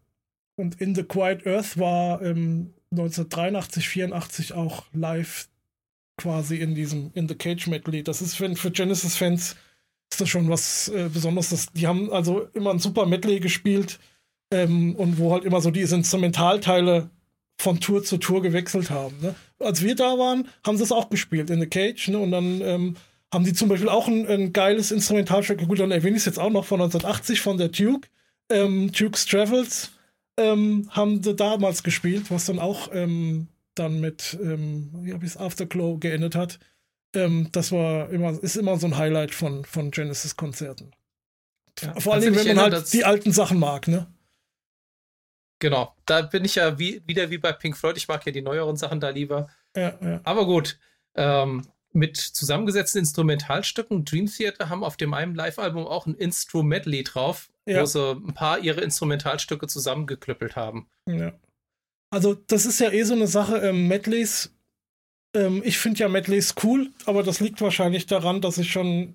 und 0.57 0.81
In 0.81 0.95
the 0.95 1.03
Quiet 1.03 1.47
Earth 1.47 1.79
war 1.79 2.21
1983, 2.21 3.85
ähm, 3.85 3.91
84 3.91 4.53
auch 4.53 4.85
live 4.93 5.49
quasi 6.17 6.57
in 6.57 6.75
diesem 6.75 7.11
In 7.15 7.29
the 7.29 7.35
Cage 7.35 7.67
Medley. 7.67 8.03
Das 8.03 8.23
ist 8.23 8.35
für, 8.35 8.55
für 8.55 8.71
Genesis-Fans 8.71 9.57
ist 10.11 10.21
das 10.21 10.29
schon 10.29 10.49
was 10.49 10.89
äh, 10.89 11.09
Besonderes. 11.13 11.67
die 11.73 11.87
haben 11.87 12.13
also 12.13 12.43
immer 12.55 12.71
ein 12.71 12.79
super 12.79 13.07
Medley 13.07 13.41
gespielt 13.41 13.99
ähm, 14.53 14.95
und 14.97 15.19
wo 15.19 15.33
halt 15.33 15.45
immer 15.45 15.61
so 15.61 15.71
diese 15.71 15.97
Instrumentalteile 15.97 17.11
von 17.59 17.81
Tour 17.81 18.03
zu 18.03 18.19
Tour 18.19 18.43
gewechselt 18.43 18.91
haben. 18.91 19.17
Ne? 19.21 19.35
Als 19.59 19.83
wir 19.83 19.95
da 19.95 20.19
waren, 20.19 20.49
haben 20.67 20.77
sie 20.77 20.83
es 20.83 20.93
auch 20.93 21.09
gespielt 21.11 21.51
in 21.51 21.61
The 21.61 21.67
Cage. 21.67 22.09
Ne? 22.09 22.19
Und 22.19 22.33
dann 22.33 22.61
ähm, 22.61 22.97
haben 23.33 23.45
die 23.45 23.53
zum 23.53 23.69
Beispiel 23.69 23.89
auch 23.89 24.09
ein, 24.09 24.27
ein 24.27 24.53
geiles 24.53 24.91
Instrumentalstück. 24.91 25.67
Gut, 25.67 25.79
dann 25.79 25.91
erwähne 25.91 26.17
ich 26.17 26.23
es 26.23 26.27
jetzt 26.27 26.39
auch 26.39 26.51
noch 26.51 26.65
von 26.65 26.81
1980 26.81 27.41
von 27.41 27.59
der 27.59 27.69
Duke. 27.69 28.09
Ähm, 28.51 28.93
Duke's 28.93 29.27
Travels 29.27 29.93
ähm, 30.37 30.89
haben 30.91 31.23
sie 31.23 31.35
damals 31.35 31.83
gespielt, 31.83 32.31
was 32.31 32.47
dann 32.47 32.59
auch 32.59 32.91
ähm, 32.93 33.49
dann 33.75 34.01
mit, 34.01 34.39
wie 34.41 35.13
habe 35.13 35.25
ich 35.25 35.33
es, 35.33 35.37
Afterglow 35.37 35.99
geendet 35.99 36.37
hat. 36.37 36.59
Ähm, 37.15 37.49
das 37.53 37.73
war 37.73 38.11
immer, 38.11 38.41
ist 38.43 38.57
immer 38.57 38.77
so 38.79 38.87
ein 38.87 38.97
Highlight 38.97 39.35
von, 39.35 39.65
von 39.65 39.91
Genesis-Konzerten. 39.91 40.93
Ja, 41.81 41.99
Vor 41.99 42.15
allem, 42.15 42.35
wenn 42.35 42.57
man 42.57 42.73
halt 42.73 42.93
die 42.93 43.05
alten 43.05 43.33
Sachen 43.33 43.59
mag, 43.59 43.89
ne? 43.89 44.07
Genau, 45.59 45.95
da 46.07 46.23
bin 46.23 46.45
ich 46.45 46.57
ja 46.57 46.79
wie, 46.79 47.03
wieder 47.07 47.31
wie 47.31 47.39
bei 47.39 47.53
Pink 47.53 47.77
Floyd. 47.77 47.97
Ich 47.97 48.09
mag 48.09 48.25
ja 48.27 48.33
die 48.33 48.43
neueren 48.43 48.77
Sachen 48.77 49.01
da 49.01 49.11
lieber. 49.11 49.49
Ja, 49.77 49.99
ja. 50.01 50.21
Aber 50.25 50.47
gut, 50.47 50.79
ähm, 51.15 51.63
mit 51.95 52.17
zusammengesetzten 52.17 52.99
Instrumentalstücken. 52.99 54.05
Dream 54.05 54.27
Theater 54.27 54.69
haben 54.69 54.85
auf 54.85 54.97
dem 54.97 55.15
einen 55.15 55.35
Live-Album 55.35 55.87
auch 55.87 56.07
ein 56.07 56.15
Instrumentally 56.15 57.05
drauf, 57.05 57.51
ja. 57.67 57.81
wo 57.81 57.87
sie 57.87 58.11
ein 58.13 58.35
paar 58.35 58.59
ihre 58.59 58.81
Instrumentalstücke 58.81 59.69
zusammengeklüppelt 59.69 60.57
haben. 60.57 60.89
Ja. 61.09 61.33
Also, 62.11 62.35
das 62.35 62.67
ist 62.67 62.81
ja 62.81 62.91
eh 62.91 63.05
so 63.05 63.15
eine 63.15 63.29
Sache. 63.29 63.59
Ähm, 63.59 63.87
Medleys, 63.89 64.53
ähm, 65.35 65.63
ich 65.65 65.79
finde 65.79 66.01
ja 66.01 66.09
Medleys 66.09 66.55
cool, 66.63 66.91
aber 67.07 67.23
das 67.23 67.41
liegt 67.41 67.61
wahrscheinlich 67.61 68.07
daran, 68.07 68.41
dass 68.41 68.59
ich 68.59 68.71
schon 68.71 69.15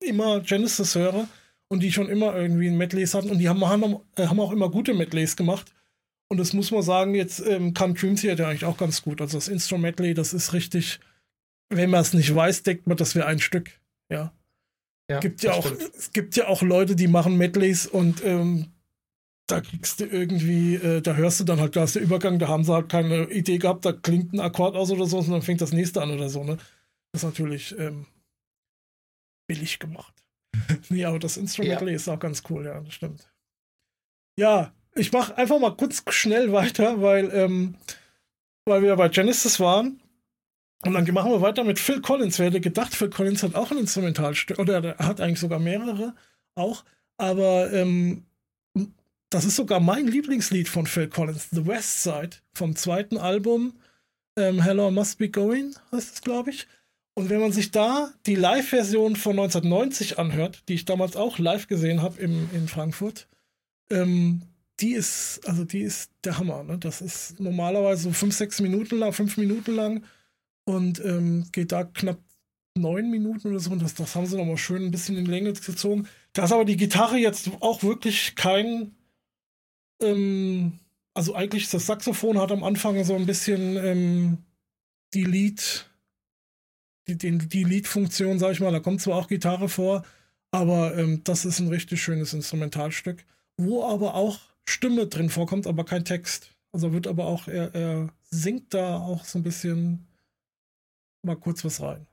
immer 0.00 0.40
Genesis 0.40 0.94
höre 0.94 1.28
und 1.68 1.82
die 1.82 1.92
schon 1.92 2.08
immer 2.08 2.36
irgendwie 2.36 2.68
ein 2.68 2.76
Medleys 2.76 3.14
hatten 3.14 3.30
und 3.30 3.38
die 3.38 3.48
haben, 3.48 3.64
haben, 3.66 3.96
äh, 4.16 4.26
haben 4.26 4.40
auch 4.40 4.52
immer 4.52 4.70
gute 4.70 4.94
Medleys 4.94 5.36
gemacht. 5.36 5.72
Und 6.30 6.38
das 6.38 6.52
muss 6.52 6.70
man 6.70 6.82
sagen, 6.82 7.14
jetzt 7.14 7.40
ähm, 7.40 7.72
kann 7.72 7.94
Dream 7.94 8.16
Theater 8.16 8.48
eigentlich 8.48 8.64
auch 8.64 8.76
ganz 8.76 9.02
gut. 9.02 9.20
Also 9.20 9.38
das 9.38 9.48
Instrumentally, 9.48 10.14
das 10.14 10.34
ist 10.34 10.52
richtig, 10.52 11.00
wenn 11.70 11.90
man 11.90 12.02
es 12.02 12.12
nicht 12.12 12.34
weiß, 12.34 12.62
denkt 12.62 12.86
man, 12.86 12.96
das 12.96 13.14
wäre 13.14 13.26
ein 13.26 13.40
Stück. 13.40 13.80
Ja. 14.12 14.32
ja 15.10 15.20
gibt 15.20 15.42
ja 15.42 15.52
auch, 15.52 15.70
es 15.70 16.12
gibt 16.12 16.36
ja 16.36 16.48
auch 16.48 16.62
Leute, 16.62 16.96
die 16.96 17.08
machen 17.08 17.38
Medleys 17.38 17.86
und 17.86 18.22
ähm, 18.24 18.72
da 19.48 19.62
kriegst 19.62 20.00
du 20.00 20.04
irgendwie, 20.04 20.74
äh, 20.74 21.00
da 21.00 21.14
hörst 21.14 21.40
du 21.40 21.44
dann 21.44 21.60
halt, 21.60 21.74
da 21.74 21.84
ist 21.84 21.94
der 21.94 22.02
Übergang, 22.02 22.38
da 22.38 22.48
haben 22.48 22.64
sie 22.64 22.72
halt 22.74 22.90
keine 22.90 23.24
Idee 23.30 23.56
gehabt, 23.56 23.84
da 23.86 23.92
klingt 23.92 24.34
ein 24.34 24.40
Akkord 24.40 24.76
aus 24.76 24.90
oder 24.90 25.06
so, 25.06 25.18
und 25.18 25.30
dann 25.30 25.42
fängt 25.42 25.62
das 25.62 25.72
nächste 25.72 26.02
an 26.02 26.10
oder 26.10 26.28
so, 26.28 26.44
ne? 26.44 26.58
Das 27.12 27.22
ist 27.22 27.24
natürlich 27.24 27.78
ähm, 27.78 28.06
billig 29.48 29.78
gemacht. 29.78 30.14
nee, 30.90 31.06
aber 31.06 31.18
das 31.18 31.38
Instrumental 31.38 31.88
ja. 31.88 31.94
ist 31.94 32.08
auch 32.08 32.18
ganz 32.18 32.42
cool, 32.50 32.66
ja, 32.66 32.78
das 32.80 32.92
stimmt. 32.92 33.32
Ja, 34.38 34.74
ich 34.98 35.12
mache 35.12 35.36
einfach 35.36 35.58
mal 35.58 35.76
kurz 35.76 36.02
schnell 36.10 36.52
weiter, 36.52 37.00
weil, 37.00 37.30
ähm, 37.32 37.76
weil 38.64 38.82
wir 38.82 38.96
bei 38.96 39.08
Genesis 39.08 39.60
waren. 39.60 40.00
Und 40.84 40.94
dann 40.94 41.12
machen 41.12 41.32
wir 41.32 41.40
weiter 41.40 41.64
mit 41.64 41.78
Phil 41.78 42.00
Collins. 42.00 42.38
Wer 42.38 42.46
hätte 42.46 42.60
gedacht, 42.60 42.94
Phil 42.94 43.10
Collins 43.10 43.42
hat 43.42 43.54
auch 43.54 43.70
ein 43.70 43.78
Instrumentalstück, 43.78 44.58
oder 44.58 44.96
er 44.96 45.06
hat 45.06 45.20
eigentlich 45.20 45.40
sogar 45.40 45.58
mehrere 45.58 46.14
auch. 46.54 46.84
Aber 47.16 47.72
ähm, 47.72 48.24
das 49.30 49.44
ist 49.44 49.56
sogar 49.56 49.80
mein 49.80 50.06
Lieblingslied 50.06 50.68
von 50.68 50.86
Phil 50.86 51.08
Collins, 51.08 51.48
The 51.50 51.66
West 51.66 52.02
Side, 52.02 52.36
vom 52.54 52.76
zweiten 52.76 53.16
Album. 53.16 53.74
Ähm, 54.36 54.62
Hello 54.62 54.90
Must 54.90 55.18
Be 55.18 55.28
Going 55.28 55.74
heißt 55.90 56.14
es, 56.14 56.22
glaube 56.22 56.50
ich. 56.50 56.68
Und 57.14 57.28
wenn 57.28 57.40
man 57.40 57.50
sich 57.50 57.72
da 57.72 58.12
die 58.26 58.36
Live-Version 58.36 59.16
von 59.16 59.32
1990 59.32 60.20
anhört, 60.20 60.62
die 60.68 60.74
ich 60.74 60.84
damals 60.84 61.16
auch 61.16 61.38
live 61.38 61.66
gesehen 61.66 62.00
habe 62.00 62.20
in 62.20 62.68
Frankfurt, 62.68 63.26
ähm, 63.90 64.42
die 64.80 64.92
ist, 64.92 65.40
also 65.46 65.64
die 65.64 65.80
ist 65.80 66.10
der 66.24 66.38
Hammer. 66.38 66.62
Ne? 66.62 66.78
Das 66.78 67.00
ist 67.00 67.40
normalerweise 67.40 68.04
so 68.04 68.12
fünf, 68.12 68.34
sechs 68.34 68.60
Minuten 68.60 68.98
lang, 68.98 69.12
fünf 69.12 69.36
Minuten 69.36 69.74
lang 69.74 70.04
und 70.64 71.04
ähm, 71.04 71.46
geht 71.52 71.72
da 71.72 71.84
knapp 71.84 72.18
neun 72.76 73.10
Minuten 73.10 73.48
oder 73.48 73.58
so. 73.58 73.70
Und 73.70 73.82
das, 73.82 73.94
das 73.94 74.14
haben 74.14 74.26
sie 74.26 74.36
nochmal 74.36 74.56
schön 74.56 74.84
ein 74.84 74.90
bisschen 74.90 75.16
in 75.16 75.26
Länge 75.26 75.52
gezogen. 75.52 76.08
Da 76.32 76.44
ist 76.44 76.52
aber 76.52 76.64
die 76.64 76.76
Gitarre 76.76 77.16
jetzt 77.16 77.50
auch 77.60 77.82
wirklich 77.82 78.36
kein, 78.36 78.94
ähm, 80.00 80.78
also 81.14 81.34
eigentlich 81.34 81.68
das 81.70 81.86
Saxophon 81.86 82.38
hat 82.38 82.52
am 82.52 82.62
Anfang 82.62 83.02
so 83.04 83.16
ein 83.16 83.26
bisschen 83.26 83.76
ähm, 83.76 84.38
die 85.14 85.24
Lead, 85.24 85.90
die, 87.08 87.16
die, 87.16 87.64
Lead-Funktion, 87.64 88.38
sag 88.38 88.52
ich 88.52 88.60
mal, 88.60 88.70
da 88.70 88.80
kommt 88.80 89.00
zwar 89.00 89.16
auch 89.16 89.28
Gitarre 89.28 89.68
vor, 89.68 90.04
Aber 90.50 90.96
ähm, 90.96 91.22
das 91.24 91.44
ist 91.44 91.58
ein 91.58 91.68
richtig 91.68 92.02
schönes 92.02 92.32
Instrumentalstück, 92.32 93.24
wo 93.56 93.84
aber 93.84 94.14
auch 94.14 94.38
Stimme 94.68 95.06
drin 95.06 95.30
vorkommt, 95.30 95.66
aber 95.66 95.84
kein 95.84 96.04
Text. 96.04 96.50
Also 96.72 96.92
wird 96.92 97.06
aber 97.06 97.26
auch, 97.26 97.48
er, 97.48 97.74
er 97.74 98.08
singt 98.30 98.74
da 98.74 98.98
auch 98.98 99.24
so 99.24 99.38
ein 99.38 99.42
bisschen 99.42 100.06
mal 101.22 101.36
kurz 101.36 101.64
was 101.64 101.80
rein. 101.80 102.06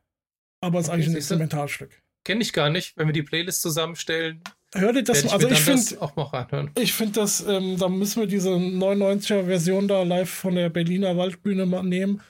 Aber 0.62 0.80
es 0.80 0.86
ist 0.86 0.90
okay, 0.90 0.96
eigentlich 0.96 1.10
ein 1.10 1.18
Instrumentalstück. 1.18 2.02
Kenne 2.24 2.42
ich 2.42 2.54
gar 2.54 2.70
nicht. 2.70 2.98
Wenn 2.98 3.08
wir 3.08 3.14
die 3.14 3.24
Playlist 3.24 3.62
zusammenstellen, 3.62 4.42
Hör 4.78 4.92
dir 4.92 5.04
das 5.04 5.24
mal. 5.24 5.34
Also 5.34 5.48
ich 5.48 5.62
finde 5.62 6.02
auch 6.02 6.16
mal 6.16 6.24
reinhören. 6.24 6.72
Ich 6.78 6.94
finde 6.94 7.14
das, 7.14 7.46
ähm, 7.48 7.78
da 7.78 7.88
müssen 7.88 8.20
wir 8.20 8.28
diese 8.28 8.50
99er 8.50 9.46
Version 9.46 9.88
da 9.88 10.04
live 10.04 10.30
von 10.30 10.56
der 10.56 10.70
Berliner 10.70 11.16
Waldbühne 11.16 11.66
mal 11.66 11.84
nehmen. 11.84 12.22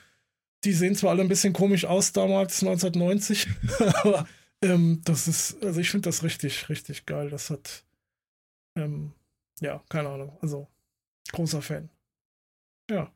Die 0.64 0.72
sehen 0.72 0.94
zwar 0.94 1.10
alle 1.10 1.22
ein 1.22 1.28
bisschen 1.28 1.52
komisch 1.52 1.84
aus 1.84 2.12
damals, 2.12 2.62
1990, 2.62 3.48
aber 4.02 4.28
ähm, 4.62 5.00
das 5.04 5.26
ist, 5.26 5.62
also 5.64 5.80
ich 5.80 5.90
finde 5.90 6.08
das 6.08 6.22
richtig, 6.22 6.68
richtig 6.68 7.04
geil. 7.04 7.30
Das 7.30 7.50
hat, 7.50 7.82
ähm, 8.76 9.12
ja, 9.60 9.82
keine 9.88 10.08
Ahnung. 10.10 10.36
Also, 10.40 10.68
großer 11.32 11.62
Fan. 11.62 11.90
Ja. 12.90 13.12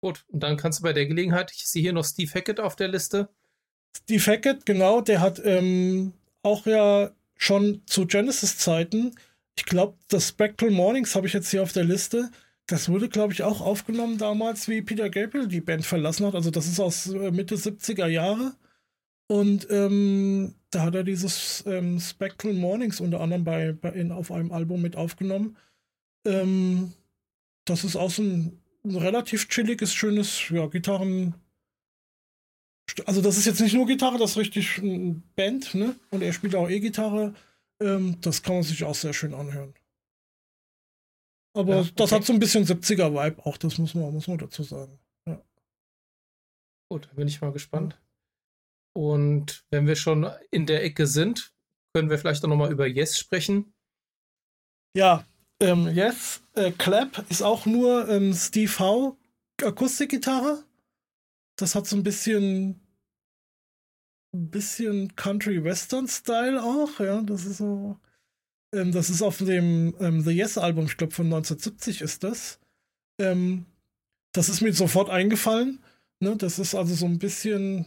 Gut, 0.00 0.24
und 0.28 0.40
dann 0.42 0.56
kannst 0.56 0.80
du 0.80 0.82
bei 0.82 0.92
der 0.92 1.06
Gelegenheit, 1.06 1.52
ich 1.52 1.66
sehe 1.66 1.82
hier 1.82 1.92
noch 1.92 2.04
Steve 2.04 2.32
Hackett 2.32 2.60
auf 2.60 2.76
der 2.76 2.88
Liste. 2.88 3.28
Steve 3.96 4.22
Hackett, 4.26 4.66
genau, 4.66 5.00
der 5.00 5.20
hat 5.20 5.40
ähm, 5.44 6.12
auch 6.42 6.66
ja 6.66 7.12
schon 7.36 7.82
zu 7.86 8.06
Genesis-Zeiten, 8.06 9.14
ich 9.56 9.64
glaube, 9.64 9.98
das 10.08 10.28
Spectral 10.28 10.70
Mornings 10.70 11.14
habe 11.14 11.26
ich 11.26 11.32
jetzt 11.32 11.50
hier 11.50 11.62
auf 11.62 11.72
der 11.72 11.84
Liste. 11.84 12.30
Das 12.66 12.88
wurde, 12.88 13.08
glaube 13.08 13.32
ich, 13.32 13.42
auch 13.42 13.60
aufgenommen 13.60 14.18
damals, 14.18 14.68
wie 14.68 14.82
Peter 14.82 15.10
Gabriel 15.10 15.48
die 15.48 15.60
Band 15.60 15.84
verlassen 15.84 16.26
hat. 16.26 16.34
Also 16.34 16.50
das 16.50 16.66
ist 16.66 16.80
aus 16.80 17.08
äh, 17.08 17.30
Mitte 17.30 17.56
70er 17.56 18.06
Jahre. 18.06 18.54
Und 19.26 19.68
ähm, 19.70 20.54
da 20.72 20.82
hat 20.82 20.94
er 20.94 21.04
dieses 21.04 21.64
ähm, 21.66 22.00
Spectral 22.00 22.54
Mornings 22.54 23.00
unter 23.00 23.20
anderem 23.20 23.44
bei, 23.44 23.72
bei 23.72 23.90
in, 23.90 24.10
auf 24.10 24.32
einem 24.32 24.52
Album 24.52 24.82
mit 24.82 24.96
aufgenommen. 24.96 25.56
Ähm, 26.24 26.92
das 27.66 27.84
ist 27.84 27.94
auch 27.94 28.10
so 28.10 28.22
ein, 28.22 28.58
ein, 28.84 28.96
relativ 28.96 29.48
chilliges, 29.48 29.92
schönes 29.92 30.48
ja, 30.48 30.66
Gitarren. 30.66 31.34
Also, 33.06 33.20
das 33.20 33.36
ist 33.36 33.46
jetzt 33.46 33.60
nicht 33.60 33.74
nur 33.74 33.86
Gitarre, 33.86 34.18
das 34.18 34.32
ist 34.32 34.36
richtig 34.38 34.78
ein 34.78 35.22
Band, 35.36 35.74
ne? 35.74 35.94
Und 36.10 36.22
er 36.22 36.32
spielt 36.32 36.54
auch 36.54 36.68
E-Gitarre. 36.68 37.34
Ähm, 37.80 38.18
das 38.20 38.42
kann 38.42 38.56
man 38.56 38.62
sich 38.64 38.82
auch 38.84 38.94
sehr 38.94 39.12
schön 39.12 39.34
anhören. 39.34 39.74
Aber 41.54 41.74
ja, 41.74 41.80
okay. 41.82 41.92
das 41.96 42.12
hat 42.12 42.24
so 42.24 42.32
ein 42.32 42.38
bisschen 42.38 42.64
70er-Vibe 42.64 43.44
auch, 43.44 43.58
das 43.58 43.76
muss 43.76 43.94
man, 43.94 44.12
muss 44.12 44.26
man 44.26 44.38
dazu 44.38 44.62
sagen. 44.62 44.98
Ja. 45.26 45.42
Gut, 46.90 47.14
bin 47.14 47.28
ich 47.28 47.40
mal 47.42 47.52
gespannt. 47.52 48.00
Und 48.94 49.64
wenn 49.70 49.86
wir 49.86 49.96
schon 49.96 50.30
in 50.50 50.66
der 50.66 50.84
Ecke 50.84 51.06
sind, 51.06 51.52
können 51.94 52.10
wir 52.10 52.18
vielleicht 52.18 52.44
auch 52.44 52.48
nochmal 52.48 52.72
über 52.72 52.86
Yes 52.86 53.18
sprechen. 53.18 53.72
Ja, 54.96 55.26
ähm, 55.60 55.88
Yes, 55.88 56.42
äh, 56.54 56.72
Clap 56.72 57.24
ist 57.30 57.42
auch 57.42 57.66
nur 57.66 58.08
ähm, 58.08 58.34
Steve 58.34 58.78
Howe 58.78 59.16
Akustikgitarre. 59.62 60.64
Das 61.56 61.74
hat 61.74 61.86
so 61.86 61.96
ein 61.96 62.02
bisschen 62.02 62.80
bisschen 64.34 65.14
Country 65.14 65.62
Western 65.62 66.08
Style 66.08 66.62
auch, 66.62 66.98
ja, 67.00 67.20
das 67.20 67.44
ist 67.44 67.58
so 67.58 67.98
ähm, 68.74 68.92
das 68.92 69.10
ist 69.10 69.22
auf 69.22 69.38
dem 69.38 69.94
ähm, 70.00 70.22
The 70.22 70.30
Yes 70.30 70.56
Album, 70.58 70.86
ich 70.86 70.96
glaube 70.96 71.14
von 71.14 71.26
1970 71.26 72.00
ist 72.00 72.24
das. 72.24 72.58
Ähm, 73.20 73.66
das 74.32 74.48
ist 74.48 74.62
mir 74.62 74.72
sofort 74.72 75.10
eingefallen, 75.10 75.84
ne, 76.20 76.36
das 76.36 76.58
ist 76.58 76.74
also 76.74 76.94
so 76.94 77.06
ein 77.06 77.18
bisschen 77.18 77.86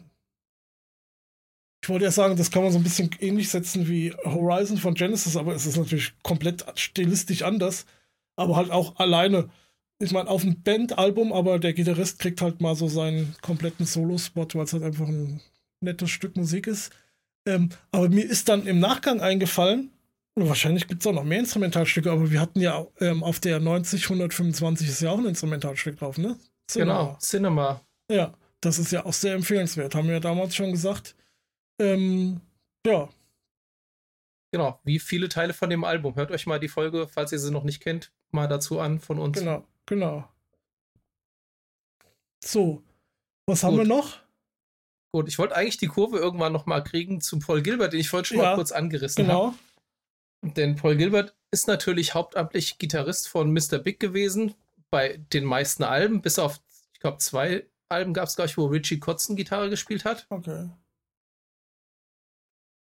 ich 1.85 1.89
wollte 1.89 2.05
ja 2.05 2.11
sagen, 2.11 2.35
das 2.35 2.49
kann 2.49 2.63
man 2.63 2.71
so 2.71 2.79
ein 2.79 2.83
bisschen 2.83 3.11
ähnlich 3.19 3.49
setzen 3.49 3.87
wie 3.87 4.11
Horizon 4.23 4.77
von 4.77 4.95
Genesis, 4.95 5.37
aber 5.37 5.53
es 5.53 5.67
ist 5.67 5.77
natürlich 5.77 6.13
komplett 6.23 6.65
stilistisch 6.73 7.43
anders. 7.43 7.85
Aber 8.35 8.55
halt 8.55 8.71
auch 8.71 8.95
alleine. 8.95 9.49
Ich 9.99 10.11
meine, 10.11 10.27
auf 10.27 10.41
einem 10.41 10.63
Bandalbum, 10.63 11.31
aber 11.31 11.59
der 11.59 11.73
Gitarrist 11.73 12.17
kriegt 12.17 12.41
halt 12.41 12.59
mal 12.59 12.75
so 12.75 12.87
seinen 12.87 13.35
kompletten 13.43 13.85
Solo-Spot, 13.85 14.47
weil 14.53 14.63
es 14.63 14.73
halt 14.73 14.81
einfach 14.81 15.07
ein 15.07 15.41
nettes 15.79 16.09
Stück 16.09 16.35
Musik 16.37 16.65
ist. 16.65 16.91
Ähm, 17.47 17.69
aber 17.91 18.09
mir 18.09 18.25
ist 18.25 18.49
dann 18.49 18.65
im 18.65 18.79
Nachgang 18.79 19.21
eingefallen, 19.21 19.91
wahrscheinlich 20.33 20.87
gibt 20.87 21.03
es 21.03 21.07
auch 21.07 21.13
noch 21.13 21.23
mehr 21.23 21.37
Instrumentalstücke, 21.37 22.11
aber 22.11 22.31
wir 22.31 22.41
hatten 22.41 22.61
ja 22.61 22.87
ähm, 22.99 23.23
auf 23.23 23.39
der 23.39 23.59
90 23.59 24.05
125 24.05 24.89
ist 24.89 25.01
ja 25.01 25.11
auch 25.11 25.19
ein 25.19 25.25
Instrumentalstück 25.25 25.99
drauf, 25.99 26.17
ne? 26.17 26.35
Cinema. 26.67 26.97
Genau, 27.03 27.17
Cinema. 27.19 27.81
Ja, 28.09 28.33
das 28.59 28.79
ist 28.79 28.91
ja 28.91 29.05
auch 29.05 29.13
sehr 29.13 29.35
empfehlenswert, 29.35 29.93
haben 29.93 30.07
wir 30.07 30.15
ja 30.15 30.19
damals 30.19 30.55
schon 30.55 30.71
gesagt. 30.71 31.15
Ähm, 31.79 32.41
ja. 32.85 33.09
Genau, 34.51 34.79
wie 34.83 34.99
viele 34.99 35.27
Teile 35.27 35.53
von 35.53 35.69
dem 35.69 35.83
Album. 35.83 36.15
Hört 36.15 36.31
euch 36.31 36.45
mal 36.45 36.59
die 36.59 36.69
Folge, 36.69 37.07
falls 37.07 37.31
ihr 37.31 37.39
sie 37.39 37.51
noch 37.51 37.63
nicht 37.63 37.81
kennt, 37.81 38.13
mal 38.31 38.47
dazu 38.47 38.79
an 38.79 38.99
von 38.99 39.19
uns. 39.19 39.37
Genau, 39.37 39.67
genau. 39.85 40.29
So, 42.43 42.81
was 43.47 43.61
Gut. 43.61 43.67
haben 43.67 43.77
wir 43.77 43.85
noch? 43.85 44.19
Gut, 45.11 45.27
ich 45.27 45.39
wollte 45.39 45.55
eigentlich 45.55 45.77
die 45.77 45.87
Kurve 45.87 46.17
irgendwann 46.17 46.53
noch 46.53 46.65
mal 46.65 46.81
kriegen 46.81 47.21
zum 47.21 47.39
Paul 47.39 47.61
Gilbert, 47.61 47.93
den 47.93 47.99
ich 47.99 48.09
vorhin 48.09 48.25
schon 48.25 48.37
ja, 48.37 48.43
mal 48.43 48.55
kurz 48.55 48.71
angerissen 48.71 49.25
genau. 49.25 49.47
habe. 49.47 49.57
Denn 50.55 50.75
Paul 50.75 50.95
Gilbert 50.95 51.35
ist 51.51 51.67
natürlich 51.67 52.13
hauptamtlich 52.13 52.77
Gitarrist 52.77 53.27
von 53.27 53.51
Mr. 53.51 53.79
Big 53.79 53.99
gewesen, 53.99 54.53
bei 54.91 55.17
den 55.33 55.43
meisten 55.43 55.83
Alben, 55.83 56.21
bis 56.21 56.37
auf, 56.37 56.61
ich 56.93 56.99
glaube, 56.99 57.17
zwei 57.17 57.65
Alben 57.89 58.13
gab 58.13 58.27
es, 58.27 58.35
glaube 58.35 58.49
ich, 58.49 58.57
wo 58.57 58.67
Richie 58.67 58.99
Kotzen 58.99 59.35
Gitarre 59.35 59.69
gespielt 59.69 60.05
hat. 60.05 60.27
Okay 60.29 60.69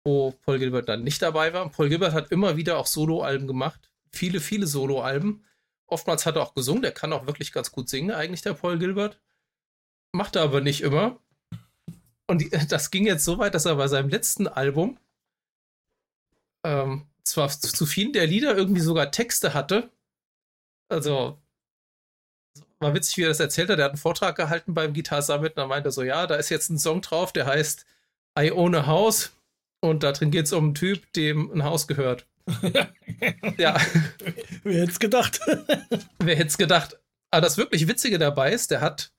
wo 0.07 0.31
Paul 0.45 0.57
Gilbert 0.57 0.87
dann 0.87 1.03
nicht 1.03 1.21
dabei 1.21 1.51
war. 1.51 1.69
Paul 1.69 1.89
Gilbert 1.89 2.13
hat 2.13 2.31
immer 2.31 2.55
wieder 2.55 2.77
auch 2.77 2.87
Soloalben 2.87 3.45
gemacht. 3.45 3.91
Viele, 4.09 4.39
viele 4.39 4.65
Soloalben. 4.65 5.43
Oftmals 5.85 6.25
hat 6.25 6.37
er 6.37 6.43
auch 6.43 6.53
gesungen. 6.53 6.81
Der 6.81 6.93
kann 6.93 7.11
auch 7.11 7.27
wirklich 7.27 7.51
ganz 7.51 7.73
gut 7.73 7.89
singen, 7.89 8.11
eigentlich, 8.11 8.41
der 8.41 8.53
Paul 8.53 8.79
Gilbert. 8.79 9.19
Macht 10.13 10.37
er 10.37 10.43
aber 10.43 10.61
nicht 10.61 10.79
immer. 10.79 11.19
Und 12.25 12.41
das 12.71 12.89
ging 12.89 13.05
jetzt 13.05 13.25
so 13.25 13.37
weit, 13.37 13.53
dass 13.53 13.65
er 13.65 13.75
bei 13.75 13.89
seinem 13.89 14.07
letzten 14.07 14.47
Album 14.47 14.97
ähm, 16.63 17.05
zwar 17.25 17.49
zu, 17.49 17.85
vielen 17.85 18.13
der 18.13 18.27
Lieder 18.27 18.55
irgendwie 18.55 18.81
sogar 18.81 19.11
Texte 19.11 19.53
hatte. 19.53 19.91
Also, 20.87 21.37
war 22.79 22.93
witzig, 22.93 23.17
wie 23.17 23.23
er 23.23 23.29
das 23.29 23.41
erzählt 23.41 23.69
hat. 23.69 23.79
Er 23.79 23.85
hat 23.85 23.91
einen 23.91 23.97
Vortrag 23.97 24.37
gehalten 24.37 24.73
beim 24.73 24.93
Guitar 24.93 25.21
Summit 25.21 25.51
und 25.51 25.57
da 25.57 25.67
meinte 25.67 25.89
er 25.89 25.91
so: 25.91 26.03
Ja, 26.03 26.27
da 26.27 26.35
ist 26.35 26.47
jetzt 26.47 26.69
ein 26.69 26.79
Song 26.79 27.01
drauf, 27.01 27.33
der 27.33 27.45
heißt 27.45 27.85
I 28.39 28.53
Own 28.53 28.73
a 28.73 28.85
House. 28.85 29.33
Und 29.79 30.03
da 30.03 30.11
drin 30.11 30.31
geht 30.31 30.45
es 30.45 30.53
um 30.53 30.65
einen 30.65 30.75
Typ, 30.75 31.11
dem 31.13 31.51
ein 31.51 31.63
Haus 31.63 31.87
gehört. 31.87 32.27
ja. 33.57 33.77
Wer 34.63 34.81
hätte 34.81 34.91
es 34.91 34.99
gedacht? 34.99 35.39
Wer 36.19 36.35
hätte 36.35 36.47
es 36.47 36.57
gedacht? 36.57 36.99
Aber 37.31 37.41
das 37.41 37.57
wirklich 37.57 37.87
Witzige 37.87 38.17
dabei 38.17 38.53
ist, 38.53 38.71
der 38.71 38.81
hat. 38.81 39.11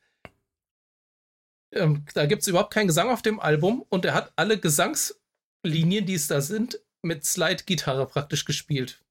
Ähm, 1.72 2.04
da 2.14 2.26
gibt 2.26 2.42
es 2.42 2.48
überhaupt 2.48 2.72
keinen 2.72 2.86
Gesang 2.86 3.11
auf 3.11 3.20
dem 3.20 3.40
Album 3.40 3.84
und 3.90 4.04
er 4.06 4.14
hat 4.14 4.32
alle 4.36 4.59
Gesangslinien, 4.59 6.06
die 6.06 6.14
es 6.14 6.26
da 6.26 6.40
sind, 6.40 6.80
mit 7.02 7.26
Slide-Gitarre 7.26 8.06
praktisch 8.06 8.46
gespielt. 8.46 9.04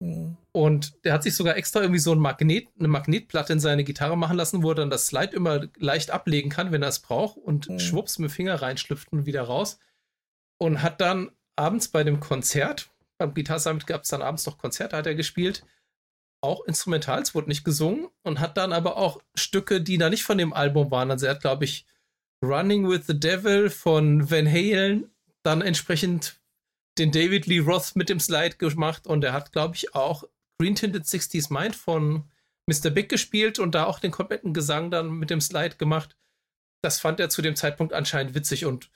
Mhm. 0.00 0.36
Und 0.52 1.02
der 1.04 1.14
hat 1.14 1.22
sich 1.22 1.34
sogar 1.34 1.56
extra 1.56 1.80
irgendwie 1.80 1.98
so 1.98 2.12
ein 2.12 2.18
Magnet, 2.18 2.68
eine 2.78 2.88
Magnetplatte 2.88 3.54
in 3.54 3.60
seine 3.60 3.84
Gitarre 3.84 4.18
machen 4.18 4.36
lassen, 4.36 4.62
wo 4.62 4.72
er 4.72 4.74
dann 4.74 4.90
das 4.90 5.06
Slide 5.06 5.34
immer 5.34 5.66
leicht 5.78 6.10
ablegen 6.10 6.50
kann, 6.50 6.72
wenn 6.72 6.82
er 6.82 6.90
es 6.90 6.98
braucht 6.98 7.38
und 7.38 7.70
mhm. 7.70 7.78
schwupps 7.78 8.18
mit 8.18 8.30
dem 8.30 8.34
Finger 8.34 8.60
reinschlüpft 8.60 9.10
und 9.10 9.24
wieder 9.24 9.42
raus 9.42 9.78
und 10.62 10.80
hat 10.80 11.00
dann 11.00 11.32
abends 11.56 11.88
bei 11.88 12.04
dem 12.04 12.20
Konzert, 12.20 12.88
beim 13.18 13.34
Guitar 13.34 13.58
Summit 13.58 13.88
gab 13.88 14.02
es 14.02 14.10
dann 14.10 14.22
abends 14.22 14.46
noch 14.46 14.58
Konzerte, 14.58 14.96
hat 14.96 15.06
er 15.06 15.16
gespielt, 15.16 15.64
auch 16.40 16.64
instrumental, 16.66 17.20
es 17.20 17.34
wurde 17.34 17.48
nicht 17.48 17.64
gesungen 17.64 18.08
und 18.22 18.38
hat 18.38 18.56
dann 18.56 18.72
aber 18.72 18.96
auch 18.96 19.20
Stücke, 19.34 19.80
die 19.80 19.98
da 19.98 20.08
nicht 20.08 20.22
von 20.22 20.38
dem 20.38 20.52
Album 20.52 20.92
waren. 20.92 21.10
Also 21.10 21.26
er 21.26 21.34
hat, 21.34 21.40
glaube 21.40 21.64
ich, 21.64 21.84
Running 22.44 22.88
with 22.88 23.08
the 23.08 23.18
Devil 23.18 23.70
von 23.70 24.30
Van 24.30 24.46
Halen, 24.46 25.10
dann 25.42 25.62
entsprechend 25.62 26.40
den 26.96 27.10
David 27.10 27.46
Lee 27.46 27.58
Roth 27.58 27.96
mit 27.96 28.08
dem 28.08 28.20
Slide 28.20 28.56
gemacht 28.56 29.08
und 29.08 29.24
er 29.24 29.32
hat, 29.32 29.50
glaube 29.50 29.74
ich, 29.74 29.96
auch 29.96 30.22
Green 30.60 30.76
Tinted 30.76 31.04
60s 31.04 31.52
Mind 31.52 31.74
von 31.74 32.30
Mr. 32.68 32.90
Big 32.90 33.08
gespielt 33.08 33.58
und 33.58 33.74
da 33.74 33.86
auch 33.86 33.98
den 33.98 34.12
kompletten 34.12 34.54
Gesang 34.54 34.92
dann 34.92 35.10
mit 35.10 35.30
dem 35.30 35.40
Slide 35.40 35.74
gemacht. 35.74 36.16
Das 36.82 37.00
fand 37.00 37.18
er 37.18 37.30
zu 37.30 37.42
dem 37.42 37.56
Zeitpunkt 37.56 37.92
anscheinend 37.92 38.36
witzig 38.36 38.64
und 38.64 38.90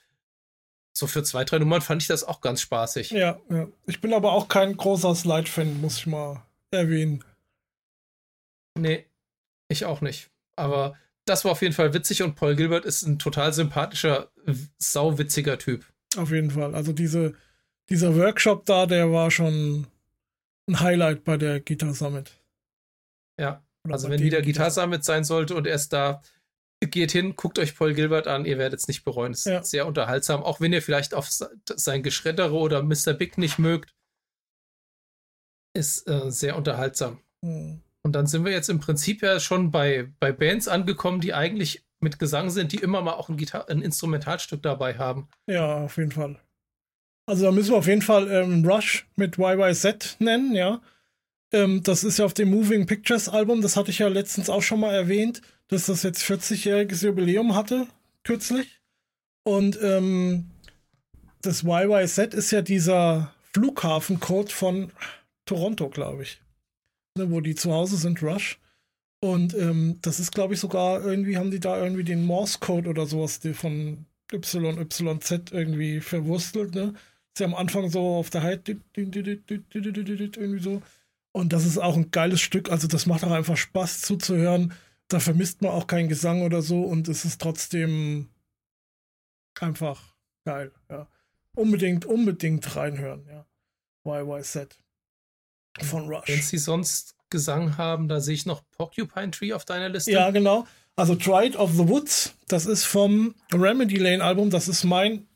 so 0.93 1.07
für 1.07 1.23
zwei, 1.23 1.43
drei 1.43 1.59
Nummern 1.59 1.81
fand 1.81 2.01
ich 2.01 2.07
das 2.07 2.23
auch 2.23 2.41
ganz 2.41 2.61
spaßig. 2.61 3.11
Ja, 3.11 3.39
ja. 3.49 3.67
Ich 3.85 4.01
bin 4.01 4.13
aber 4.13 4.31
auch 4.31 4.47
kein 4.47 4.75
großer 4.75 5.13
Slide-Fan, 5.15 5.81
muss 5.81 5.97
ich 5.97 6.07
mal 6.07 6.43
erwähnen. 6.71 7.23
Nee, 8.77 9.05
ich 9.69 9.85
auch 9.85 10.01
nicht. 10.01 10.29
Aber 10.55 10.95
das 11.25 11.45
war 11.45 11.51
auf 11.51 11.61
jeden 11.61 11.73
Fall 11.73 11.93
witzig 11.93 12.23
und 12.23 12.35
Paul 12.35 12.55
Gilbert 12.55 12.85
ist 12.85 13.03
ein 13.03 13.19
total 13.19 13.53
sympathischer, 13.53 14.31
sauwitziger 14.77 15.57
Typ. 15.57 15.85
Auf 16.15 16.31
jeden 16.31 16.51
Fall. 16.51 16.73
Also 16.73 16.93
diese, 16.93 17.35
dieser 17.89 18.15
Workshop 18.15 18.65
da, 18.65 18.85
der 18.85 19.11
war 19.11 19.29
schon 19.29 19.87
ein 20.67 20.79
Highlight 20.79 21.23
bei 21.23 21.37
der 21.37 21.59
Guitar 21.59 21.93
Summit. 21.93 22.31
Ja, 23.39 23.63
also 23.87 24.09
wenn 24.09 24.21
wieder 24.21 24.41
Guitar 24.41 24.71
Summit 24.71 25.03
sein 25.03 25.23
sollte 25.23 25.55
und 25.55 25.67
er 25.67 25.75
ist 25.75 25.93
da, 25.93 26.21
geht 26.81 27.11
hin, 27.11 27.35
guckt 27.35 27.57
euch 27.59 27.75
Paul 27.75 27.93
Gilbert 27.93 28.27
an, 28.27 28.45
ihr 28.45 28.57
werdet 28.57 28.79
es 28.79 28.87
nicht 28.87 29.03
bereuen. 29.03 29.31
Es 29.31 29.39
ist 29.39 29.45
Ja. 29.51 29.63
sehr 29.63 29.87
unterhaltsam, 29.87 30.43
auch 30.43 30.61
wenn 30.61 30.73
ihr 30.73 30.81
vielleicht 30.81 31.13
auf 31.13 31.29
se- 31.29 31.49
sein 31.75 32.03
Geschredder 32.03 32.51
oder 32.53 32.83
Mr. 32.83 33.13
Big 33.13 33.37
nicht 33.37 33.57
mögt. 33.59 33.93
Ist 35.75 36.07
äh, 36.07 36.31
sehr 36.31 36.55
unterhaltsam. 36.55 37.19
Hm. 37.43 37.81
Und 38.03 38.13
dann 38.13 38.25
sind 38.27 38.45
wir 38.45 38.51
jetzt 38.51 38.69
im 38.69 38.79
Prinzip 38.79 39.21
ja 39.21 39.39
schon 39.39 39.69
bei, 39.71 40.11
bei 40.19 40.31
Bands 40.31 40.67
angekommen, 40.67 41.19
die 41.19 41.33
eigentlich 41.33 41.83
mit 41.99 42.19
Gesang 42.19 42.49
sind, 42.49 42.71
die 42.71 42.77
immer 42.77 43.01
mal 43.01 43.13
auch 43.13 43.27
ein, 43.29 43.37
Gitar 43.37 43.67
ein 43.69 43.81
Instrumentalstück 43.81 44.61
dabei 44.63 44.97
haben. 44.97 45.27
Ja, 45.47 45.83
auf 45.83 45.97
jeden 45.97 46.11
Fall. 46.11 46.39
Also 47.27 47.45
da 47.45 47.51
müssen 47.51 47.71
wir 47.71 47.77
auf 47.77 47.87
jeden 47.87 48.01
Fall 48.03 48.29
ähm, 48.31 48.65
Rush 48.65 49.07
mit 49.15 49.37
YYZ 49.37 50.17
nennen, 50.19 50.55
ja. 50.55 50.81
Ähm, 51.51 51.81
das 51.83 52.03
ist 52.03 52.19
ja 52.19 52.25
auf 52.25 52.33
dem 52.33 52.49
Moving 52.49 52.85
Pictures 52.85 53.27
Album, 53.29 53.61
das 53.61 53.75
hatte 53.75 53.89
ich 53.89 53.99
ja 53.99 54.07
letztens 54.07 54.49
auch 54.49 54.61
schon 54.61 54.79
mal 54.79 54.93
erwähnt, 54.93 55.41
dass 55.67 55.87
das 55.87 56.03
jetzt 56.03 56.23
40-jähriges 56.23 57.05
Jubiläum 57.05 57.55
hatte, 57.55 57.87
kürzlich. 58.23 58.79
Und 59.43 59.79
ähm, 59.81 60.51
das 61.41 61.63
YYZ 61.63 62.33
ist 62.33 62.51
ja 62.51 62.61
dieser 62.61 63.33
Flughafencode 63.53 64.51
von 64.51 64.91
Toronto, 65.45 65.89
glaube 65.89 66.23
ich. 66.23 66.41
Ne, 67.17 67.31
wo 67.31 67.41
die 67.41 67.55
zu 67.55 67.73
Hause 67.73 67.97
sind, 67.97 68.21
Rush. 68.21 68.59
Und 69.19 69.55
ähm, 69.55 69.97
das 70.01 70.19
ist, 70.19 70.31
glaube 70.31 70.53
ich, 70.53 70.59
sogar 70.59 71.03
irgendwie, 71.03 71.37
haben 71.37 71.51
die 71.51 71.59
da 71.59 71.81
irgendwie 71.81 72.03
den 72.03 72.25
Morse-Code 72.25 72.89
oder 72.89 73.05
sowas 73.07 73.39
von 73.53 74.05
YYZ 74.31 75.51
irgendwie 75.51 76.01
verwurstelt, 76.01 76.75
ne? 76.75 76.93
Ist 77.33 77.39
ja 77.39 77.47
am 77.47 77.55
Anfang 77.55 77.89
so 77.89 78.15
auf 78.15 78.29
der 78.29 78.43
High 78.43 78.59
irgendwie 78.67 80.59
so. 80.59 80.81
Und 81.31 81.53
das 81.53 81.65
ist 81.65 81.77
auch 81.77 81.95
ein 81.95 82.11
geiles 82.11 82.41
Stück. 82.41 82.71
Also, 82.71 82.87
das 82.87 83.05
macht 83.05 83.23
auch 83.23 83.31
einfach 83.31 83.57
Spaß 83.57 84.01
zuzuhören. 84.01 84.73
Da 85.09 85.19
vermisst 85.19 85.61
man 85.61 85.71
auch 85.71 85.87
keinen 85.87 86.09
Gesang 86.09 86.41
oder 86.41 86.61
so 86.61 86.83
und 86.83 87.07
es 87.07 87.23
ist 87.25 87.41
trotzdem 87.41 88.29
einfach 89.59 90.15
geil, 90.45 90.71
ja. 90.89 91.07
Unbedingt, 91.55 92.05
unbedingt 92.05 92.75
reinhören, 92.75 93.25
ja. 93.27 93.45
YYZ 94.05 94.77
von 95.81 96.09
Wenn 96.09 96.15
Rush. 96.15 96.43
sie 96.43 96.57
sonst 96.57 97.15
Gesang 97.29 97.77
haben, 97.77 98.07
da 98.07 98.21
sehe 98.21 98.35
ich 98.35 98.45
noch 98.45 98.63
Porcupine 98.77 99.31
Tree 99.31 99.53
auf 99.53 99.65
deiner 99.65 99.89
Liste. 99.89 100.11
Ja, 100.11 100.31
genau. 100.31 100.65
Also 100.95 101.15
Tried 101.15 101.55
of 101.57 101.73
the 101.73 101.87
Woods, 101.87 102.33
das 102.47 102.65
ist 102.65 102.85
vom 102.85 103.35
Remedy 103.53 103.97
Lane 103.97 104.23
Album. 104.23 104.49
Das 104.49 104.67
ist 104.67 104.83
mein 104.83 105.27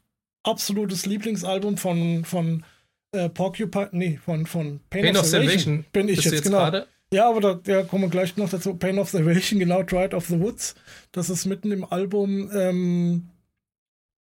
absolutes 0.44 1.06
Lieblingsalbum 1.06 1.78
von, 1.78 2.26
von 2.26 2.64
äh, 3.12 3.30
Porcupine, 3.30 3.90
nee, 3.92 4.20
von, 4.24 4.46
von 4.46 4.80
Pain, 4.90 5.04
Pain 5.04 5.18
of 5.18 5.26
Salvation. 5.26 5.86
Bin 5.92 6.08
ich 6.08 6.22
du 6.22 6.30
jetzt, 6.30 6.44
genau. 6.44 6.60
gerade? 6.60 6.88
Ja, 7.14 7.30
aber 7.30 7.42
da, 7.42 7.54
da 7.56 7.84
kommen 7.84 8.04
wir 8.04 8.10
gleich 8.10 8.38
noch 8.38 8.50
dazu. 8.50 8.74
Pain 8.76 8.98
of 8.98 9.10
Salvation, 9.10 9.60
genau, 9.60 9.84
Tried 9.84 10.14
of 10.14 10.28
the 10.28 10.40
Woods. 10.40 10.76
Das 11.12 11.30
ist 11.30 11.46
mitten 11.46 11.72
im 11.72 11.84
Album. 11.84 12.50
Ähm, 12.54 13.30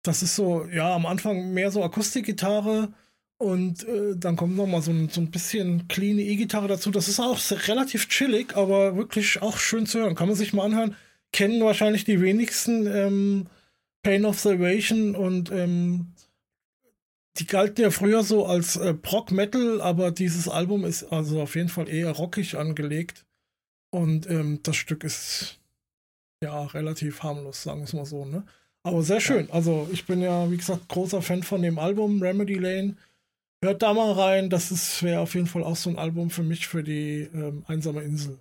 das 0.02 0.22
ist 0.22 0.34
so, 0.34 0.66
ja, 0.66 0.94
am 0.94 1.06
Anfang 1.06 1.52
mehr 1.54 1.70
so 1.70 1.84
Akustikgitarre 1.84 2.92
und 3.38 3.86
äh, 3.88 4.16
dann 4.16 4.36
kommt 4.36 4.56
noch 4.56 4.66
mal 4.66 4.82
so 4.82 4.90
ein, 4.90 5.08
so 5.08 5.20
ein 5.20 5.30
bisschen 5.30 5.86
clean 5.88 6.18
E-Gitarre 6.18 6.68
dazu. 6.68 6.90
Das 6.90 7.08
ist 7.08 7.20
auch 7.20 7.38
relativ 7.68 8.08
chillig, 8.08 8.56
aber 8.56 8.96
wirklich 8.96 9.42
auch 9.42 9.58
schön 9.58 9.86
zu 9.86 10.00
hören. 10.00 10.14
Kann 10.16 10.28
man 10.28 10.36
sich 10.36 10.52
mal 10.52 10.64
anhören. 10.64 10.96
Kennen 11.32 11.64
wahrscheinlich 11.64 12.04
die 12.04 12.20
wenigsten 12.20 12.86
ähm, 12.86 13.46
Pain 14.02 14.24
of 14.24 14.38
Salvation 14.40 15.14
und 15.14 15.50
ähm, 15.52 16.12
die 17.38 17.46
galten 17.46 17.82
ja 17.82 17.90
früher 17.90 18.22
so 18.22 18.46
als 18.46 18.76
äh, 18.76 18.94
Prog 18.94 19.30
Metal, 19.30 19.80
aber 19.80 20.10
dieses 20.10 20.48
Album 20.48 20.84
ist 20.84 21.04
also 21.04 21.42
auf 21.42 21.54
jeden 21.54 21.68
Fall 21.68 21.88
eher 21.88 22.10
rockig 22.10 22.56
angelegt. 22.56 23.24
Und 23.90 24.28
ähm, 24.28 24.60
das 24.62 24.76
Stück 24.76 25.04
ist 25.04 25.58
ja 26.42 26.64
relativ 26.66 27.22
harmlos, 27.22 27.62
sagen 27.62 27.80
wir 27.80 27.84
es 27.84 27.92
mal 27.92 28.06
so, 28.06 28.24
ne? 28.24 28.44
Aber 28.84 29.02
sehr 29.02 29.20
schön. 29.20 29.50
Also 29.50 29.88
ich 29.92 30.06
bin 30.06 30.20
ja, 30.20 30.50
wie 30.50 30.56
gesagt, 30.56 30.88
großer 30.88 31.22
Fan 31.22 31.42
von 31.42 31.62
dem 31.62 31.78
Album 31.78 32.20
Remedy 32.20 32.54
Lane. 32.54 32.96
Hört 33.62 33.82
da 33.82 33.94
mal 33.94 34.12
rein, 34.12 34.50
das 34.50 35.02
wäre 35.02 35.20
auf 35.20 35.34
jeden 35.34 35.46
Fall 35.46 35.62
auch 35.62 35.76
so 35.76 35.88
ein 35.88 35.98
Album 35.98 36.30
für 36.30 36.42
mich 36.42 36.66
für 36.66 36.82
die 36.82 37.28
ähm, 37.32 37.64
einsame 37.68 38.02
Insel. 38.02 38.40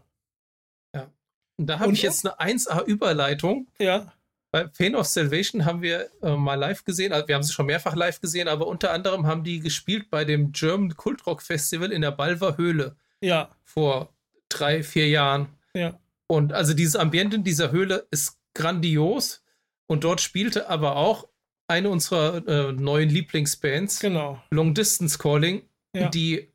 Und 1.62 1.68
da 1.68 1.78
habe 1.78 1.94
ich 1.94 2.02
jetzt 2.02 2.26
eine 2.26 2.56
1A-Überleitung. 2.56 3.68
Ja, 3.78 4.12
Bei 4.52 4.66
Pain 4.66 4.95
of 4.95 5.08
Salvation 5.08 5.64
haben 5.66 5.82
wir 5.82 6.10
äh, 6.22 6.36
mal 6.36 6.56
live 6.56 6.84
gesehen, 6.84 7.14
also 7.14 7.28
wir 7.28 7.36
haben 7.36 7.43
sie 7.43 7.54
schon 7.54 7.66
mehrfach 7.68 7.95
live 7.95 8.20
gesehen, 8.20 8.47
aber 8.49 8.68
unter 8.68 8.91
anderem 8.91 9.26
haben 9.26 9.43
die 9.45 9.60
gespielt 9.62 10.10
bei 10.10 10.26
dem 10.26 10.52
German 10.52 10.95
Kultrock 10.97 11.41
Festival 11.41 11.91
in 11.91 12.02
der 12.02 12.12
Balver 12.12 12.58
Höhle 12.58 12.95
ja, 13.22 13.49
vor 13.64 14.14
drei, 14.49 14.84
vier 14.84 15.08
Jahren. 15.08 15.47
ja, 15.74 15.97
Und 16.28 16.52
also 16.52 16.74
dieses 16.74 16.95
Ambiente 16.97 17.38
in 17.38 17.43
dieser 17.45 17.72
Höhle 17.72 18.08
ist 18.12 18.38
grandios. 18.54 19.43
Und 19.88 20.04
dort 20.04 20.20
spielte 20.22 20.70
aber 20.70 20.95
auch 20.97 21.28
eine 21.68 21.89
unserer 21.89 22.45
äh, 22.47 22.72
neuen 22.74 23.10
Lieblingsbands, 23.10 23.99
genau. 23.99 24.41
Long 24.49 24.74
Distance 24.74 25.18
Calling, 25.18 25.62
Ja. 25.95 26.10
die 26.10 26.52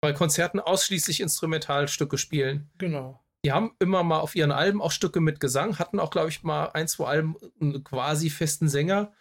bei 0.00 0.12
Konzerten 0.12 0.60
ausschließlich 0.60 1.20
Instrumentalstücke 1.20 2.18
spielen. 2.18 2.70
Genau. 2.78 3.23
Die 3.44 3.52
haben 3.52 3.76
immer 3.78 4.02
mal 4.02 4.20
auf 4.20 4.34
ihren 4.34 4.52
Alben 4.52 4.80
auch 4.80 4.90
Stücke 4.90 5.20
mit 5.20 5.38
Gesang, 5.38 5.78
hatten 5.78 6.00
auch, 6.00 6.10
glaube 6.10 6.30
ich, 6.30 6.42
mal 6.42 6.66
ein, 6.68 6.88
zwei 6.88 7.06
Alben 7.06 7.36
einen 7.60 7.84
quasi 7.84 8.30
festen 8.30 8.68
Sänger, 8.68 9.12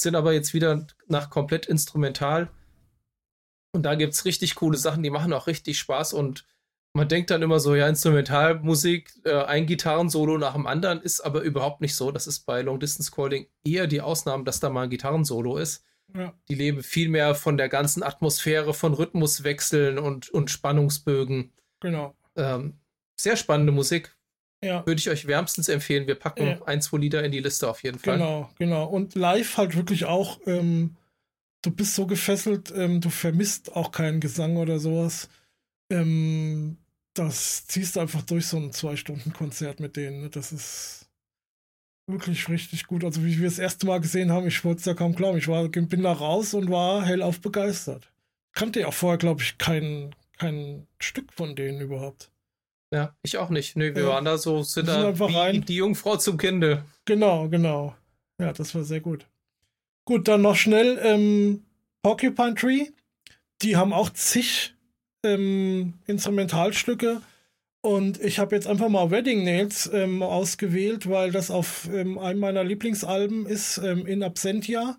sind 0.00 0.14
aber 0.14 0.32
jetzt 0.32 0.52
wieder 0.52 0.86
nach 1.06 1.30
komplett 1.30 1.66
instrumental. 1.66 2.50
Und 3.74 3.84
da 3.84 3.94
gibt 3.94 4.12
es 4.12 4.26
richtig 4.26 4.56
coole 4.56 4.76
Sachen, 4.76 5.02
die 5.02 5.10
machen 5.10 5.32
auch 5.32 5.46
richtig 5.46 5.78
Spaß 5.78 6.12
und 6.12 6.46
man 6.94 7.08
denkt 7.08 7.30
dann 7.30 7.40
immer 7.40 7.58
so, 7.58 7.74
ja, 7.74 7.88
Instrumentalmusik, 7.88 9.12
äh, 9.24 9.44
ein 9.44 9.64
Gitarrensolo 9.64 10.36
nach 10.36 10.52
dem 10.52 10.66
anderen, 10.66 11.00
ist 11.00 11.22
aber 11.22 11.40
überhaupt 11.40 11.80
nicht 11.80 11.94
so. 11.94 12.12
Das 12.12 12.26
ist 12.26 12.40
bei 12.40 12.60
Long 12.60 12.78
Distance 12.78 13.10
Calling 13.10 13.46
eher 13.64 13.86
die 13.86 14.02
Ausnahme, 14.02 14.44
dass 14.44 14.60
da 14.60 14.68
mal 14.68 14.82
ein 14.82 14.90
Gitarrensolo 14.90 15.56
ist. 15.56 15.86
Ja, 16.14 16.34
Die 16.48 16.54
leben 16.54 16.82
viel 16.82 17.08
mehr 17.08 17.34
von 17.34 17.56
der 17.56 17.70
ganzen 17.70 18.02
Atmosphäre, 18.02 18.74
von 18.74 18.92
Rhythmuswechseln 18.92 19.98
und, 19.98 20.28
und 20.28 20.50
Spannungsbögen. 20.50 21.54
genau. 21.80 22.14
Ähm, 22.36 22.78
sehr 23.22 23.36
spannende 23.36 23.72
Musik. 23.72 24.16
Ja. 24.64 24.86
Würde 24.86 24.98
ich 25.00 25.10
euch 25.10 25.26
wärmstens 25.26 25.68
empfehlen. 25.68 26.06
Wir 26.06 26.14
packen 26.14 26.46
Ja. 26.46 26.62
ein, 26.66 26.80
zwei 26.80 26.98
Lieder 26.98 27.24
in 27.24 27.32
die 27.32 27.40
Liste 27.40 27.68
auf 27.68 27.82
jeden 27.82 27.98
Fall. 27.98 28.16
Genau, 28.18 28.50
genau. 28.58 28.86
Und 28.86 29.14
live 29.16 29.56
halt 29.56 29.76
wirklich 29.76 30.04
auch, 30.04 30.38
ähm, 30.46 30.96
du 31.62 31.70
bist 31.72 31.94
so 31.96 32.06
gefesselt, 32.06 32.72
ähm, 32.76 33.00
du 33.00 33.10
vermisst 33.10 33.74
auch 33.74 33.90
keinen 33.90 34.20
Gesang 34.20 34.56
oder 34.56 34.78
sowas. 34.78 35.28
Ähm, 35.90 36.76
das 37.14 37.66
ziehst 37.66 37.96
du 37.96 38.00
einfach 38.00 38.22
durch 38.22 38.46
so 38.46 38.56
ein 38.56 38.72
Zwei-Stunden-Konzert 38.72 39.80
mit 39.80 39.96
denen. 39.96 40.22
Ne? 40.22 40.30
Das 40.30 40.52
ist 40.52 41.08
wirklich 42.06 42.48
richtig 42.48 42.86
gut. 42.86 43.04
Also 43.04 43.24
wie 43.24 43.38
wir 43.38 43.48
das 43.48 43.58
erste 43.58 43.86
Mal 43.86 44.00
gesehen 44.00 44.30
haben, 44.32 44.46
ich 44.46 44.64
wollte 44.64 44.80
es 44.80 44.84
ja 44.86 44.94
kaum 44.94 45.14
glauben. 45.14 45.38
Ich 45.38 45.48
war, 45.48 45.68
bin 45.68 46.02
da 46.02 46.12
raus 46.12 46.54
und 46.54 46.70
war 46.70 47.04
hellauf 47.04 47.40
begeistert. 47.40 48.12
Kannte 48.54 48.80
ja 48.80 48.86
auch 48.86 48.94
vorher, 48.94 49.18
glaube 49.18 49.42
ich, 49.42 49.58
kein, 49.58 50.14
kein 50.38 50.86
Stück 51.00 51.32
von 51.32 51.56
denen 51.56 51.80
überhaupt. 51.80 52.30
Ja, 52.92 53.16
ich 53.22 53.38
auch 53.38 53.48
nicht. 53.50 53.74
Nö, 53.76 53.94
wir 53.94 54.02
Ja. 54.02 54.08
waren 54.10 54.24
da 54.24 54.36
so, 54.38 54.62
sind 54.62 54.86
sind 54.86 54.88
da 54.88 55.08
einfach 55.08 55.28
wie 55.30 55.34
rein. 55.34 55.64
die 55.64 55.76
Jungfrau 55.76 56.16
zum 56.18 56.36
Kinde. 56.36 56.84
Genau, 57.06 57.48
genau. 57.48 57.94
Ja, 58.38 58.52
das 58.52 58.74
war 58.74 58.84
sehr 58.84 59.00
gut. 59.00 59.26
Gut, 60.04 60.28
dann 60.28 60.42
noch 60.42 60.56
schnell 60.56 60.98
ähm, 61.02 61.62
Porcupine 62.02 62.54
Tree. 62.54 62.86
Die 63.62 63.76
haben 63.76 63.92
auch 63.92 64.10
zig 64.10 64.74
ähm, 65.24 65.94
Instrumentalstücke. 66.06 67.22
Und 67.80 68.20
ich 68.20 68.38
habe 68.38 68.54
jetzt 68.54 68.66
einfach 68.66 68.88
mal 68.88 69.10
Wedding 69.10 69.42
Nails 69.44 69.90
ähm, 69.92 70.22
ausgewählt, 70.22 71.08
weil 71.08 71.32
das 71.32 71.50
auf 71.50 71.88
ähm, 71.92 72.18
einem 72.18 72.40
meiner 72.40 72.62
Lieblingsalben 72.62 73.46
ist, 73.46 73.78
ähm, 73.78 74.06
in 74.06 74.22
Absentia. 74.22 74.98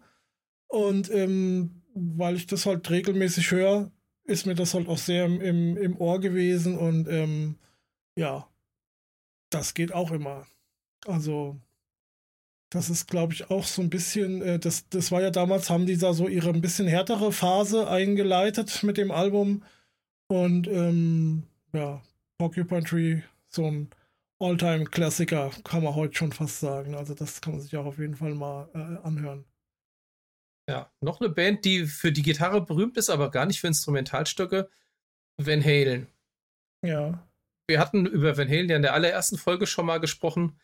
Und 0.67 1.09
ähm, 1.11 1.81
weil 1.93 2.35
ich 2.35 2.47
das 2.47 2.65
halt 2.65 2.89
regelmäßig 2.89 3.51
höre, 3.51 3.91
ist 4.25 4.45
mir 4.45 4.55
das 4.55 4.73
halt 4.73 4.87
auch 4.89 4.97
sehr 4.97 5.25
im, 5.25 5.39
im, 5.41 5.77
im 5.77 5.97
Ohr 5.97 6.19
gewesen. 6.19 6.77
Und 6.77 7.07
ähm, 7.07 7.55
ja, 8.15 8.47
das 9.49 9.73
geht 9.73 9.93
auch 9.93 10.11
immer. 10.11 10.47
Also, 11.05 11.59
das 12.69 12.89
ist, 12.89 13.07
glaube 13.07 13.33
ich, 13.33 13.49
auch 13.51 13.65
so 13.65 13.81
ein 13.81 13.89
bisschen, 13.89 14.41
äh, 14.41 14.59
das, 14.59 14.89
das 14.89 15.11
war 15.11 15.21
ja 15.21 15.29
damals, 15.29 15.69
haben 15.69 15.85
die 15.85 15.97
da 15.97 16.13
so 16.13 16.27
ihre 16.27 16.49
ein 16.49 16.61
bisschen 16.61 16.87
härtere 16.87 17.31
Phase 17.31 17.87
eingeleitet 17.89 18.83
mit 18.83 18.97
dem 18.97 19.11
Album. 19.11 19.63
Und 20.27 20.67
ähm, 20.67 21.43
ja, 21.73 22.01
Porcupine 22.37 22.83
Tree, 22.83 23.21
so 23.47 23.69
ein 23.69 23.89
Alltime-Klassiker, 24.39 25.51
kann 25.63 25.83
man 25.83 25.95
heute 25.95 26.15
schon 26.15 26.31
fast 26.31 26.59
sagen. 26.59 26.95
Also, 26.95 27.13
das 27.13 27.41
kann 27.41 27.53
man 27.53 27.61
sich 27.61 27.75
auch 27.77 27.85
auf 27.85 27.99
jeden 27.99 28.15
Fall 28.15 28.33
mal 28.33 28.69
äh, 28.73 29.05
anhören. 29.05 29.45
Ja, 30.69 30.91
noch 31.01 31.19
eine 31.19 31.29
Band, 31.29 31.65
die 31.65 31.85
für 31.85 32.11
die 32.11 32.21
Gitarre 32.21 32.61
berühmt 32.61 32.97
ist, 32.97 33.09
aber 33.09 33.29
gar 33.31 33.45
nicht 33.45 33.59
für 33.59 33.67
Instrumentalstücke. 33.67 34.69
Van 35.37 35.63
Halen. 35.63 36.07
Ja, 36.83 37.27
Wir 37.67 37.79
hatten 37.79 38.05
über 38.05 38.37
Van 38.37 38.49
Halen 38.49 38.69
ja 38.69 38.75
in 38.75 38.81
der 38.81 38.93
allerersten 38.93 39.37
Folge 39.37 39.67
schon 39.67 39.85
mal 39.85 39.99
gesprochen. 39.99 40.59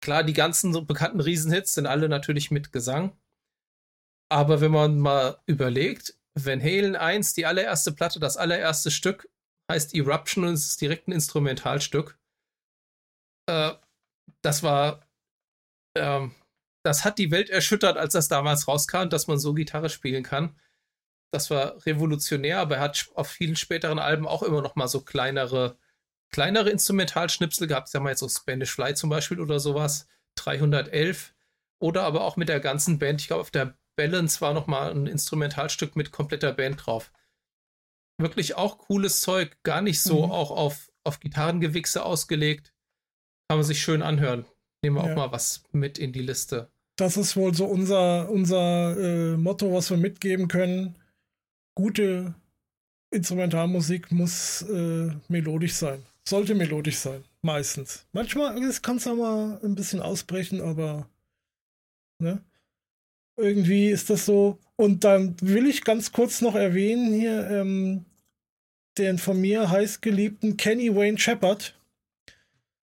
Klar, 0.00 0.22
die 0.22 0.32
ganzen 0.32 0.72
so 0.72 0.84
bekannten 0.84 1.20
Riesenhits 1.20 1.74
sind 1.74 1.86
alle 1.86 2.08
natürlich 2.08 2.50
mit 2.50 2.72
Gesang. 2.72 3.16
Aber 4.30 4.60
wenn 4.60 4.70
man 4.70 4.98
mal 4.98 5.40
überlegt, 5.46 6.18
Van 6.34 6.60
Halen 6.60 6.96
1, 6.96 7.34
die 7.34 7.46
allererste 7.46 7.92
Platte, 7.92 8.20
das 8.20 8.36
allererste 8.36 8.90
Stück, 8.90 9.28
heißt 9.70 9.94
Eruption 9.94 10.44
und 10.44 10.54
ist 10.54 10.80
direkt 10.80 11.08
ein 11.08 11.12
Instrumentalstück. 11.12 12.18
Äh, 13.46 13.72
das 14.42 14.62
war, 14.62 15.06
ähm, 15.96 16.34
das 16.84 17.04
hat 17.04 17.18
die 17.18 17.30
Welt 17.30 17.50
erschüttert, 17.50 17.96
als 17.96 18.12
das 18.12 18.28
damals 18.28 18.68
rauskam, 18.68 19.08
dass 19.08 19.26
man 19.26 19.38
so 19.38 19.54
Gitarre 19.54 19.88
spielen 19.88 20.22
kann. 20.22 20.58
Das 21.34 21.50
war 21.50 21.84
revolutionär, 21.84 22.60
aber 22.60 22.76
er 22.76 22.82
hat 22.82 23.08
auf 23.16 23.28
vielen 23.28 23.56
späteren 23.56 23.98
Alben 23.98 24.28
auch 24.28 24.44
immer 24.44 24.62
noch 24.62 24.76
mal 24.76 24.86
so 24.86 25.00
kleinere, 25.00 25.76
kleinere 26.30 26.70
Instrumentalschnipsel 26.70 27.66
gehabt. 27.66 27.88
Ich 27.88 27.92
sag 27.92 28.02
mal 28.02 28.10
jetzt 28.10 28.20
so 28.20 28.28
Spanish 28.28 28.70
Fly 28.70 28.94
zum 28.94 29.10
Beispiel 29.10 29.40
oder 29.40 29.58
sowas. 29.58 30.06
311. 30.36 31.34
Oder 31.80 32.04
aber 32.04 32.22
auch 32.22 32.36
mit 32.36 32.48
der 32.48 32.60
ganzen 32.60 33.00
Band. 33.00 33.20
Ich 33.20 33.26
glaube, 33.26 33.40
auf 33.40 33.50
der 33.50 33.76
Balance 33.96 34.40
war 34.42 34.54
noch 34.54 34.68
mal 34.68 34.92
ein 34.92 35.08
Instrumentalstück 35.08 35.96
mit 35.96 36.12
kompletter 36.12 36.52
Band 36.52 36.86
drauf. 36.86 37.10
Wirklich 38.16 38.54
auch 38.54 38.78
cooles 38.78 39.20
Zeug. 39.20 39.56
Gar 39.64 39.82
nicht 39.82 40.00
so 40.00 40.26
mhm. 40.26 40.30
auch 40.30 40.52
auf, 40.52 40.92
auf 41.02 41.18
Gitarrengewichse 41.18 42.04
ausgelegt. 42.04 42.72
Kann 43.48 43.58
man 43.58 43.64
sich 43.64 43.82
schön 43.82 44.02
anhören. 44.02 44.44
Nehmen 44.84 44.94
wir 44.94 45.04
ja. 45.04 45.10
auch 45.10 45.16
mal 45.16 45.32
was 45.32 45.64
mit 45.72 45.98
in 45.98 46.12
die 46.12 46.22
Liste. 46.22 46.70
Das 46.94 47.16
ist 47.16 47.36
wohl 47.36 47.54
so 47.54 47.64
unser, 47.64 48.30
unser 48.30 48.96
äh, 48.96 49.36
Motto, 49.36 49.74
was 49.74 49.90
wir 49.90 49.96
mitgeben 49.96 50.46
können. 50.46 50.94
Gute 51.74 52.34
Instrumentalmusik 53.10 54.12
muss 54.12 54.62
äh, 54.62 55.10
melodisch 55.28 55.74
sein. 55.74 56.02
Sollte 56.26 56.54
melodisch 56.54 56.96
sein, 56.96 57.22
meistens. 57.42 58.06
Manchmal 58.12 58.54
kann 58.80 58.96
es 58.96 59.04
ja 59.04 59.14
mal 59.14 59.60
ein 59.62 59.74
bisschen 59.74 60.00
ausbrechen, 60.00 60.60
aber 60.60 61.08
ne? 62.18 62.42
irgendwie 63.36 63.88
ist 63.88 64.10
das 64.10 64.24
so. 64.24 64.58
Und 64.76 65.04
dann 65.04 65.36
will 65.40 65.66
ich 65.66 65.84
ganz 65.84 66.12
kurz 66.12 66.40
noch 66.40 66.54
erwähnen 66.54 67.12
hier 67.12 67.48
ähm, 67.50 68.04
den 68.96 69.18
von 69.18 69.40
mir 69.40 69.70
heiß 69.70 70.00
geliebten 70.00 70.56
Kenny 70.56 70.94
Wayne 70.94 71.18
Shepard 71.18 71.74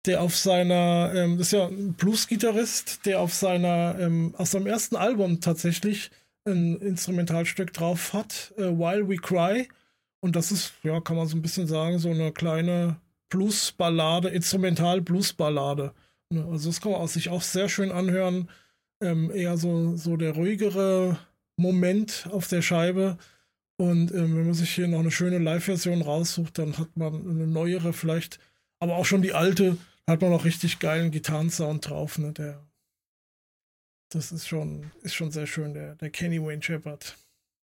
der 0.07 0.21
auf 0.21 0.37
seiner, 0.37 1.13
ähm, 1.15 1.39
das 1.39 1.49
ist 1.49 1.53
ja 1.53 1.67
ein 1.67 1.95
Blues-Gitarrist, 1.95 3.07
der 3.07 3.21
auf 3.21 3.33
seiner, 3.33 3.97
ähm, 3.99 4.35
aus 4.37 4.51
seinem 4.51 4.67
ersten 4.67 4.97
Album 4.97 5.41
tatsächlich 5.41 6.11
ein 6.47 6.77
Instrumentalstück 6.77 7.73
drauf 7.73 8.13
hat, 8.13 8.53
äh, 8.57 8.63
While 8.63 9.09
We 9.09 9.17
Cry. 9.17 9.69
Und 10.21 10.37
das 10.37 10.53
ist, 10.53 10.73
ja, 10.83 11.01
kann 11.01 11.17
man 11.17 11.27
so 11.27 11.37
ein 11.37 11.43
bisschen 11.43 11.67
sagen, 11.67 11.99
so 11.99 12.11
eine 12.11 12.33
kleine 12.33 12.97
Blues-Ballade, 13.29 14.29
Instrumental-Blues-Ballade. 14.29 15.93
Ne, 16.31 16.45
also 16.51 16.71
das 16.71 16.81
kann 16.81 16.93
man 16.93 17.07
sich 17.09 17.29
auch 17.29 17.43
sehr 17.43 17.69
schön 17.69 17.93
anhören. 17.93 18.49
Ähm, 19.01 19.31
eher 19.31 19.57
so, 19.57 19.97
so 19.97 20.17
der 20.17 20.33
ruhigere 20.33 21.19
Moment 21.57 22.29
auf 22.31 22.49
der 22.49 22.63
Scheibe. 22.63 23.19
Und 23.77 24.13
ähm, 24.13 24.37
wenn 24.37 24.45
man 24.45 24.55
sich 24.55 24.71
hier 24.71 24.89
noch 24.89 25.01
eine 25.01 25.11
schöne 25.11 25.39
Live-Version 25.39 26.03
raussucht, 26.03 26.59
dann 26.59 26.79
hat 26.79 26.97
man 26.97 27.29
eine 27.29 27.47
neuere 27.47 27.93
vielleicht, 27.93 28.39
aber 28.79 28.97
auch 28.97 29.05
schon 29.05 29.23
die 29.23 29.33
alte 29.33 29.77
hat 30.07 30.21
man 30.21 30.33
auch 30.33 30.45
richtig 30.45 30.79
geilen 30.79 31.11
Gitarrensound 31.11 31.89
drauf, 31.89 32.19
ne? 32.19 32.33
Der, 32.33 32.61
das 34.15 34.33
ist 34.33 34.47
schon, 34.47 34.91
ist 35.03 35.15
schon 35.15 35.31
sehr 35.31 35.47
schön, 35.47 35.75
der, 35.75 35.97
der 35.97 36.11
Kenny 36.11 36.41
Wayne 36.43 36.63
Shepard. 36.63 37.17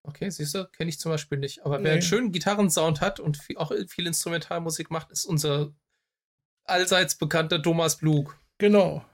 Okay, 0.03 0.31
siehst 0.31 0.55
du, 0.55 0.67
kenne 0.69 0.89
ich 0.89 0.99
zum 0.99 1.13
Beispiel 1.13 1.39
nicht. 1.39 1.65
Aber 1.65 1.79
nee. 1.79 1.85
wer 1.85 1.93
einen 1.93 2.03
schönen 2.03 2.33
Gitarrensound 2.33 3.01
hat 3.01 3.21
und 3.21 3.37
viel, 3.37 3.57
auch 3.59 3.73
viel 3.89 4.07
Instrumentalmusik 4.07 4.91
macht, 4.91 5.11
ist 5.11 5.25
unser 5.25 5.73
allseits 6.65 7.17
bekannter 7.17 7.63
Thomas 7.63 7.97
Blug. 7.97 8.39
Genau. 8.59 9.05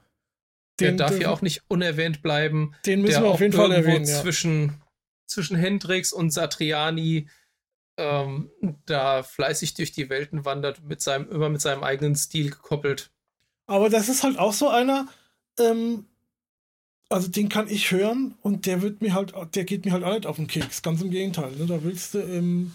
Den, 0.79 0.97
der 0.97 1.07
darf 1.07 1.17
hier 1.17 1.31
auch 1.31 1.41
nicht 1.41 1.63
unerwähnt 1.67 2.21
bleiben. 2.21 2.75
Den 2.85 3.01
müssen 3.01 3.23
wir 3.23 3.29
auf 3.29 3.39
jeden 3.39 3.53
Fall 3.53 3.71
erwähnen. 3.71 4.05
Ja. 4.05 4.21
Zwischen, 4.21 4.81
zwischen 5.25 5.55
Hendrix 5.55 6.11
und 6.11 6.31
Satriani 6.31 7.29
ähm, 7.97 8.51
da 8.85 9.23
fleißig 9.23 9.73
durch 9.73 9.91
die 9.91 10.09
Welten 10.09 10.43
wandert, 10.43 10.83
mit 10.83 11.01
seinem, 11.01 11.29
immer 11.29 11.49
mit 11.49 11.61
seinem 11.61 11.83
eigenen 11.83 12.15
Stil 12.15 12.49
gekoppelt. 12.49 13.11
Aber 13.67 13.89
das 13.89 14.09
ist 14.09 14.23
halt 14.23 14.37
auch 14.37 14.53
so 14.53 14.69
einer, 14.69 15.07
ähm, 15.59 16.05
also 17.09 17.29
den 17.29 17.49
kann 17.49 17.67
ich 17.67 17.91
hören 17.91 18.35
und 18.41 18.65
der 18.65 18.81
wird 18.81 19.01
mir 19.01 19.13
halt, 19.13 19.33
der 19.53 19.63
geht 19.63 19.85
mir 19.85 19.91
halt 19.91 20.05
nicht 20.05 20.25
auf 20.25 20.37
den 20.37 20.47
Keks. 20.47 20.81
Ganz 20.81 21.01
im 21.01 21.11
Gegenteil. 21.11 21.51
Ne? 21.55 21.65
Da 21.67 21.83
willst 21.83 22.13
du, 22.13 22.19
ähm, 22.19 22.71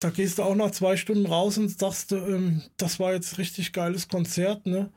da 0.00 0.10
gehst 0.10 0.38
du 0.38 0.42
auch 0.42 0.54
nach 0.54 0.70
zwei 0.70 0.96
Stunden 0.96 1.26
raus 1.26 1.58
und 1.58 1.68
sagst, 1.78 2.12
ähm, 2.12 2.62
das 2.76 2.98
war 2.98 3.12
jetzt 3.12 3.38
richtig 3.38 3.72
geiles 3.72 4.08
Konzert, 4.08 4.66
ne? 4.66 4.90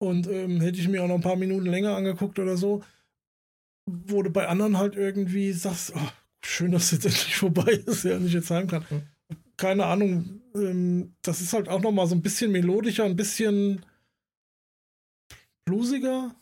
Und 0.00 0.28
ähm, 0.28 0.60
hätte 0.60 0.78
ich 0.78 0.86
mir 0.86 1.02
auch 1.02 1.08
noch 1.08 1.16
ein 1.16 1.22
paar 1.22 1.36
Minuten 1.36 1.66
länger 1.66 1.96
angeguckt 1.96 2.38
oder 2.38 2.56
so, 2.56 2.84
wo 3.86 4.22
du 4.22 4.30
bei 4.30 4.46
anderen 4.46 4.78
halt 4.78 4.94
irgendwie 4.94 5.52
sagst, 5.52 5.92
oh, 5.96 6.08
schön, 6.44 6.70
dass 6.70 6.84
es 6.84 6.92
jetzt 6.92 7.06
endlich 7.06 7.36
vorbei 7.36 7.72
ist, 7.84 8.04
ja, 8.04 8.18
nicht 8.18 8.34
jetzt 8.34 8.50
heim 8.50 8.68
kann. 8.68 8.84
Mhm. 8.90 9.02
Keine 9.56 9.86
Ahnung, 9.86 10.40
ähm, 10.54 11.14
das 11.22 11.40
ist 11.40 11.52
halt 11.52 11.68
auch 11.68 11.80
nochmal 11.80 12.06
so 12.06 12.14
ein 12.14 12.22
bisschen 12.22 12.52
melodischer, 12.52 13.04
ein 13.04 13.16
bisschen 13.16 13.84
bluesiger 15.64 16.32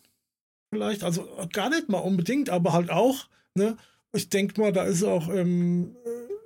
vielleicht. 0.71 1.05
Also 1.05 1.29
gar 1.53 1.71
nicht 1.71 1.89
mal 1.89 1.99
unbedingt, 1.99 2.51
aber 2.51 2.73
halt 2.73 2.91
auch, 2.91 3.29
ne? 3.55 3.77
Ich 4.13 4.29
denke 4.29 4.61
mal, 4.61 4.73
da 4.73 4.85
ist 4.85 5.03
auch 5.03 5.29
ähm, 5.29 5.97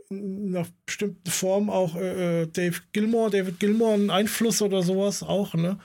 in 0.09 0.57
einer 0.57 0.66
bestimmten 0.87 1.31
Form 1.31 1.71
auch 1.71 1.95
äh, 1.95 2.43
äh, 2.43 2.47
Dave 2.47 2.81
Gilmore, 2.93 3.31
David 3.31 3.61
Gilmore 3.61 3.95
ein 3.95 4.11
Einfluss 4.11 4.61
oder 4.62 4.83
sowas 4.83 5.23
auch, 5.23 5.55
ne? 5.55 5.79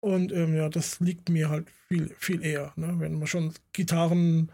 Und 0.00 0.32
ähm, 0.32 0.56
ja, 0.56 0.68
das 0.68 1.00
liegt 1.00 1.28
mir 1.28 1.50
halt 1.50 1.68
viel, 1.88 2.14
viel 2.18 2.44
eher, 2.44 2.72
ne? 2.76 2.94
Wenn 2.98 3.18
man 3.18 3.26
schon 3.26 3.52
Gitarren 3.72 4.50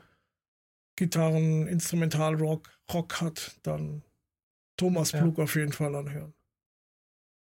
Gitarren, 0.97 1.67
Instrumental 1.69 2.35
Rock, 2.35 2.71
Rock 2.93 3.21
hat, 3.21 3.57
dann 3.63 4.03
Thomas 4.77 5.13
Plug 5.13 5.35
ja. 5.37 5.45
auf 5.45 5.57
jeden 5.57 5.73
Fall 5.73 5.95
anhören. 5.95 6.35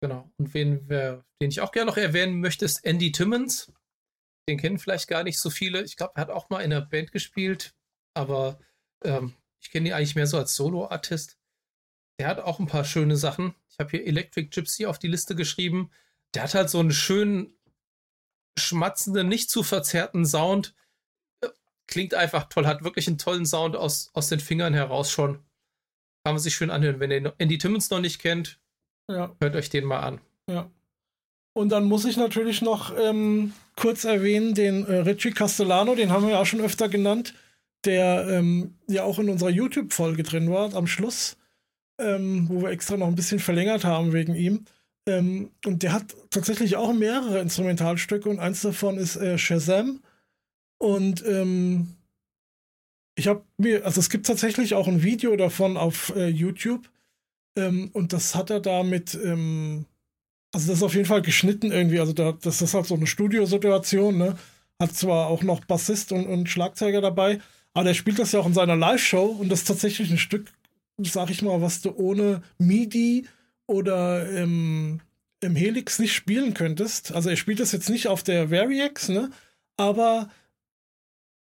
Genau. 0.02 0.30
Und 0.38 0.54
wen 0.54 0.88
wir, 0.90 1.26
den 1.42 1.50
ich 1.50 1.62
auch 1.62 1.72
gerne 1.72 1.90
noch 1.90 1.98
erwähnen 1.98 2.40
möchte, 2.40 2.66
ist 2.66 2.84
Andy 2.86 3.12
Timmons. 3.12 3.72
Den 4.48 4.58
kennen 4.58 4.80
vielleicht 4.80 5.08
gar 5.08 5.24
nicht 5.24 5.40
so 5.40 5.50
viele. 5.50 5.84
Ich 5.84 5.98
glaube, 5.98 6.14
er 6.16 6.22
hat 6.22 6.30
auch 6.30 6.50
mal 6.50 6.62
in 6.62 6.72
einer 6.72 6.86
Band 6.86 7.12
gespielt, 7.12 7.76
aber 8.14 8.60
ähm, 9.04 9.34
ich 9.62 9.72
kenne 9.72 9.90
ihn 9.90 9.94
eigentlich 9.94 10.16
mehr 10.16 10.28
so 10.28 10.38
als 10.38 10.56
Solo-Artist. 10.56 11.38
Der 12.20 12.28
hat 12.28 12.40
auch 12.40 12.60
ein 12.60 12.68
paar 12.68 12.86
schöne 12.86 13.18
Sachen. 13.18 13.56
Ich 13.70 13.78
habe 13.80 13.92
hier 13.92 14.06
Electric 14.06 14.50
Gypsy 14.50 14.86
auf 14.86 15.00
die 15.00 15.08
Liste 15.08 15.36
geschrieben. 15.36 15.92
Der 16.34 16.44
hat 16.44 16.56
halt 16.56 16.70
so 16.70 16.80
einen 16.80 16.92
schönen, 16.92 17.58
schmatzenden, 18.58 19.28
nicht 19.28 19.50
zu 19.50 19.64
verzerrten 19.64 20.26
Sound 20.26 20.74
klingt 21.88 22.14
einfach 22.14 22.50
toll, 22.50 22.68
hat 22.68 22.84
wirklich 22.84 23.08
einen 23.08 23.18
tollen 23.18 23.46
Sound 23.46 23.76
aus, 23.76 24.12
aus 24.14 24.30
den 24.30 24.40
Fingern 24.40 24.74
heraus 24.74 25.10
schon. 25.10 25.36
Kann 26.24 26.36
man 26.36 26.40
sich 26.40 26.56
schön 26.56 26.70
anhören. 26.70 27.00
Wenn 27.00 27.12
ihr 27.12 27.34
Andy 27.38 27.58
Timmons 27.58 27.90
noch 27.90 28.02
nicht 28.02 28.20
kennt, 28.20 28.60
ja. 29.10 29.36
hört 29.40 29.56
euch 29.56 29.70
den 29.70 29.86
mal 29.86 30.02
an. 30.02 30.22
Ja. 30.50 30.70
Und 31.58 31.70
dann 31.70 31.86
muss 31.86 32.06
ich 32.06 32.18
natürlich 32.18 32.62
noch 32.62 32.94
ähm, 32.96 33.52
kurz 33.76 34.04
erwähnen, 34.04 34.54
den 34.54 34.86
äh, 34.86 34.98
Richie 34.98 35.32
Castellano, 35.32 35.96
den 35.96 36.12
haben 36.12 36.26
wir 36.26 36.34
ja 36.34 36.42
auch 36.42 36.46
schon 36.46 36.62
öfter 36.62 36.88
genannt, 36.88 37.34
der 37.84 38.28
ähm, 38.30 38.76
ja 38.88 39.02
auch 39.02 39.18
in 39.18 39.28
unserer 39.28 39.50
YouTube-Folge 39.50 40.22
drin 40.22 40.52
war, 40.52 40.76
am 40.76 40.86
Schluss, 40.86 41.36
ähm, 42.00 42.48
wo 42.48 42.62
wir 42.62 42.70
extra 42.70 42.96
noch 42.96 43.08
ein 43.08 43.16
bisschen 43.16 43.40
verlängert 43.40 43.86
haben 43.86 44.14
wegen 44.14 44.36
ihm. 44.36 44.66
Ähm, 45.08 45.50
und 45.66 45.82
der 45.82 45.94
hat 45.94 46.16
tatsächlich 46.30 46.76
auch 46.76 46.94
mehrere 46.94 47.40
Instrumentalstücke 47.40 48.30
und 48.30 48.38
eins 48.38 48.62
davon 48.62 49.00
ist 49.00 49.16
äh, 49.16 49.40
Shazam. 49.40 50.02
Und 50.78 51.26
ähm, 51.26 51.88
ich 53.16 53.28
habe 53.28 53.42
mir, 53.58 53.84
also 53.84 54.00
es 54.00 54.12
gibt 54.12 54.28
tatsächlich 54.28 54.76
auch 54.76 54.88
ein 54.88 55.02
Video 55.02 55.36
davon 55.36 55.76
auf 55.76 56.16
äh, 56.16 56.28
YouTube. 56.28 56.88
Ähm, 57.58 57.90
und 57.94 58.14
das 58.14 58.36
hat 58.36 58.52
er 58.52 58.60
da 58.60 58.84
mit, 58.84 59.18
also 60.58 60.70
das 60.70 60.80
ist 60.80 60.84
auf 60.84 60.96
jeden 60.96 61.06
Fall 61.06 61.22
geschnitten 61.22 61.72
irgendwie. 61.72 62.00
Also 62.00 62.14
da, 62.14 62.32
das 62.32 62.64
ist 62.64 62.74
halt 62.74 62.88
so 62.88 62.96
eine 62.96 63.06
Studiosituation, 63.06 64.18
ne? 64.18 64.40
Hat 64.82 64.96
zwar 64.96 65.28
auch 65.28 65.44
noch 65.44 65.64
Bassist 65.64 66.12
und, 66.12 66.26
und 66.26 66.50
Schlagzeuger 66.50 67.00
dabei, 67.00 67.40
aber 67.76 67.86
der 67.86 67.94
spielt 67.94 68.18
das 68.18 68.32
ja 68.32 68.40
auch 68.40 68.48
in 68.48 68.56
seiner 68.56 68.76
Live-Show 68.76 69.26
und 69.26 69.50
das 69.50 69.60
ist 69.60 69.68
tatsächlich 69.68 70.10
ein 70.10 70.18
Stück, 70.18 70.52
sag 70.98 71.30
ich 71.30 71.44
mal, 71.44 71.62
was 71.62 71.82
du 71.82 71.96
ohne 71.96 72.42
MIDI 72.58 73.28
oder 73.68 74.28
ähm, 74.32 75.02
im 75.42 75.56
Helix 75.56 76.00
nicht 76.00 76.14
spielen 76.14 76.56
könntest. 76.56 77.12
Also 77.12 77.30
er 77.30 77.38
spielt 77.38 77.60
das 77.60 77.72
jetzt 77.72 77.92
nicht 77.92 78.08
auf 78.08 78.24
der 78.24 78.50
Variax, 78.50 79.10
ne? 79.10 79.30
Aber 79.78 80.28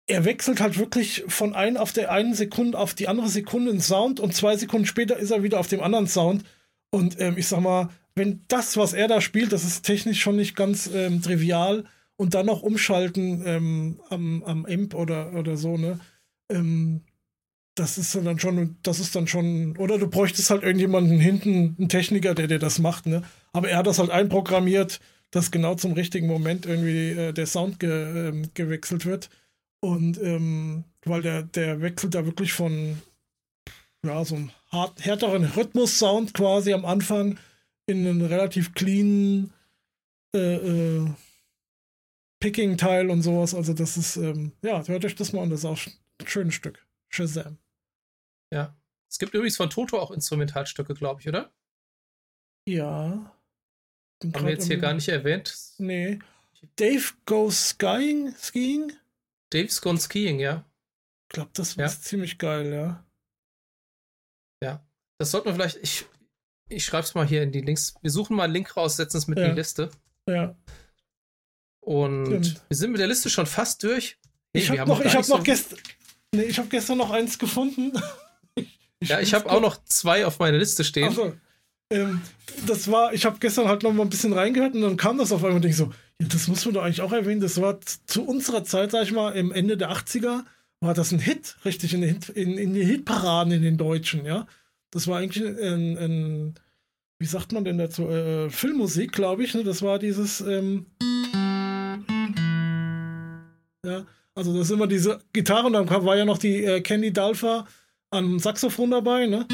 er 0.07 0.23
wechselt 0.23 0.61
halt 0.61 0.77
wirklich 0.77 1.25
von 1.27 1.53
ein 1.53 1.75
auf 1.75 1.91
der 1.91 2.13
einen 2.13 2.33
Sekunde 2.33 2.77
auf 2.77 2.93
die 2.93 3.09
andere 3.09 3.27
Sekunde 3.27 3.71
einen 3.71 3.81
Sound 3.81 4.21
und 4.21 4.33
zwei 4.33 4.55
Sekunden 4.55 4.85
später 4.85 5.17
ist 5.17 5.31
er 5.31 5.43
wieder 5.43 5.59
auf 5.59 5.67
dem 5.67 5.81
anderen 5.81 6.07
Sound. 6.07 6.45
Und 6.91 7.19
ähm, 7.19 7.37
ich 7.37 7.47
sag 7.47 7.59
mal, 7.59 7.89
wenn 8.15 8.41
das, 8.47 8.77
was 8.77 8.93
er 8.93 9.07
da 9.07 9.21
spielt, 9.21 9.51
das 9.51 9.63
ist 9.63 9.83
technisch 9.83 10.21
schon 10.21 10.35
nicht 10.35 10.55
ganz 10.55 10.89
ähm, 10.93 11.21
trivial 11.21 11.85
und 12.17 12.33
dann 12.33 12.45
noch 12.45 12.61
umschalten 12.61 13.43
ähm, 13.45 14.01
am, 14.09 14.43
am 14.43 14.65
Amp 14.65 14.93
oder, 14.93 15.33
oder 15.33 15.57
so, 15.57 15.77
ne? 15.77 15.99
Ähm, 16.49 17.01
das 17.75 17.97
ist 17.97 18.13
dann 18.15 18.37
schon, 18.37 18.77
das 18.83 18.99
ist 18.99 19.15
dann 19.15 19.27
schon, 19.27 19.77
oder 19.77 19.97
du 19.97 20.07
bräuchtest 20.07 20.49
halt 20.49 20.63
irgendjemanden 20.63 21.19
hinten, 21.19 21.75
einen 21.79 21.89
Techniker, 21.89 22.35
der 22.35 22.47
dir 22.47 22.59
das 22.59 22.79
macht, 22.79 23.05
ne? 23.05 23.23
Aber 23.53 23.69
er 23.69 23.77
hat 23.77 23.87
das 23.87 23.97
halt 23.99 24.09
einprogrammiert, 24.09 24.99
dass 25.31 25.51
genau 25.51 25.75
zum 25.75 25.93
richtigen 25.93 26.27
Moment 26.27 26.65
irgendwie 26.65 27.11
äh, 27.11 27.33
der 27.33 27.47
Sound 27.47 27.79
ge, 27.79 28.29
äh, 28.29 28.47
gewechselt 28.53 29.05
wird. 29.05 29.29
Und 29.79 30.21
ähm, 30.21 30.83
weil 31.05 31.21
der, 31.21 31.43
der 31.43 31.81
wechselt 31.81 32.13
da 32.13 32.25
wirklich 32.25 32.53
von 32.53 33.01
ja, 34.05 34.23
so 34.25 34.35
einem 34.35 34.51
hart, 34.71 35.03
härteren 35.03 35.45
Rhythmus-Sound 35.45 36.33
quasi 36.33 36.73
am 36.73 36.85
Anfang 36.85 37.37
in 37.87 38.07
einen 38.07 38.21
relativ 38.21 38.73
cleanen, 38.73 39.53
äh, 40.35 40.55
äh, 40.55 41.09
Picking-Teil 42.39 43.09
und 43.09 43.21
sowas. 43.21 43.53
Also 43.53 43.73
das 43.73 43.97
ist, 43.97 44.17
ähm, 44.17 44.53
ja, 44.61 44.85
hört 44.87 45.05
euch 45.05 45.15
das 45.15 45.33
mal 45.33 45.43
an, 45.43 45.49
das 45.49 45.59
ist 45.59 45.65
auch 45.65 45.79
ein 46.19 46.27
schönes 46.27 46.55
Stück. 46.55 46.85
Shazam. 47.09 47.57
Ja. 48.53 48.77
Es 49.09 49.19
gibt 49.19 49.33
übrigens 49.33 49.57
von 49.57 49.69
Toto 49.69 49.99
auch 49.99 50.11
Instrumentalstücke, 50.11 50.93
glaube 50.93 51.21
ich, 51.21 51.27
oder? 51.27 51.53
Ja. 52.67 53.35
Haben 54.23 54.45
wir 54.45 54.51
jetzt 54.51 54.67
hier 54.67 54.77
gar 54.77 54.93
nicht 54.93 55.09
erwähnt. 55.09 55.53
Nee. 55.77 56.19
Dave 56.75 57.13
Goes 57.25 57.69
Skiing? 57.69 58.33
Skiing? 58.35 58.93
Dave's 59.51 59.81
Gone 59.81 59.99
Skiing, 59.99 60.39
ja. 60.39 60.65
Ich 61.27 61.33
glaube, 61.33 61.51
das 61.53 61.77
war 61.77 61.85
ja. 61.85 61.91
ziemlich 61.91 62.37
geil, 62.37 62.73
ja. 62.73 63.05
Ja. 64.63 64.85
Das 65.17 65.31
sollten 65.31 65.47
wir 65.49 65.53
vielleicht. 65.55 65.77
Ich, 65.77 66.05
ich 66.71 66.85
schreibe 66.85 67.03
es 67.03 67.13
mal 67.13 67.25
hier 67.25 67.43
in 67.43 67.51
die 67.51 67.61
Links. 67.61 67.95
Wir 68.01 68.11
suchen 68.11 68.35
mal 68.35 68.43
einen 68.43 68.53
Link 68.53 68.75
raus, 68.75 68.97
setzen 68.97 69.17
es 69.17 69.27
mit 69.27 69.37
ja. 69.37 69.45
in 69.45 69.51
die 69.51 69.57
Liste. 69.57 69.89
Ja. 70.27 70.55
Und 71.81 72.25
Stimmt. 72.27 72.61
wir 72.67 72.77
sind 72.77 72.91
mit 72.91 73.01
der 73.01 73.07
Liste 73.07 73.29
schon 73.29 73.45
fast 73.45 73.83
durch. 73.83 74.17
Hey, 74.53 74.63
ich 74.63 74.69
habe 74.69 74.87
noch, 74.87 75.01
ich 75.01 75.15
hab 75.15 75.27
noch 75.27 75.43
gestern. 75.43 75.79
Nee, 76.33 76.43
ich 76.43 76.57
habe 76.57 76.69
gestern 76.69 76.97
noch 76.97 77.11
eins 77.11 77.37
gefunden. 77.37 77.91
ich 78.55 78.79
ja, 79.09 79.19
ich 79.19 79.33
habe 79.33 79.49
auch 79.49 79.61
noch 79.61 79.83
zwei 79.85 80.25
auf 80.25 80.39
meiner 80.39 80.57
Liste 80.57 80.83
stehen. 80.83 81.09
Also, 81.09 81.33
ähm, 81.89 82.21
das 82.65 82.89
war, 82.89 83.13
ich 83.13 83.25
habe 83.25 83.37
gestern 83.39 83.67
halt 83.67 83.83
noch 83.83 83.91
mal 83.91 84.03
ein 84.03 84.09
bisschen 84.09 84.33
reingehört 84.33 84.75
und 84.75 84.81
dann 84.81 84.97
kam 84.97 85.17
das 85.17 85.31
auf 85.31 85.43
einmal 85.43 85.57
und 85.57 85.65
ich 85.65 85.75
so, 85.75 85.91
ja, 86.21 86.27
das 86.27 86.47
muss 86.47 86.63
man 86.65 86.73
doch 86.75 86.83
eigentlich 86.83 87.01
auch 87.01 87.11
erwähnen. 87.11 87.41
Das 87.41 87.59
war 87.59 87.79
zu 87.81 88.23
unserer 88.23 88.63
Zeit, 88.63 88.91
sag 88.91 89.03
ich 89.03 89.11
mal, 89.11 89.31
im 89.31 89.51
Ende 89.51 89.75
der 89.75 89.91
80er, 89.91 90.45
war 90.79 90.93
das 90.93 91.11
ein 91.11 91.19
Hit, 91.19 91.57
richtig 91.65 91.93
in, 91.93 92.03
in, 92.03 92.57
in 92.57 92.73
die 92.73 92.85
Hitparaden 92.85 93.51
in 93.51 93.61
den 93.61 93.77
Deutschen, 93.77 94.25
ja. 94.25 94.47
Das 94.91 95.07
war 95.07 95.19
eigentlich 95.19 95.43
ein, 95.43 95.97
ein 95.97 96.53
wie 97.17 97.25
sagt 97.25 97.51
man 97.53 97.63
denn 97.63 97.77
dazu, 97.77 98.07
äh, 98.09 98.49
Filmmusik, 98.49 99.11
glaube 99.11 99.43
ich. 99.43 99.53
Ne? 99.53 99.63
Das 99.63 99.81
war 99.81 99.99
dieses, 99.99 100.41
ähm, 100.41 100.87
ja, 103.85 104.05
also 104.35 104.53
das 104.53 104.67
ist 104.67 104.71
immer 104.71 104.87
diese 104.87 105.19
Gitarre 105.31 105.67
und 105.67 105.73
dann 105.73 105.89
war 105.89 106.17
ja 106.17 106.25
noch 106.25 106.37
die 106.37 106.63
äh, 106.63 106.81
Candy 106.81 107.13
Dalfa 107.13 107.67
am 108.09 108.39
Saxophon 108.39 108.91
dabei, 108.91 109.27
ne? 109.27 109.45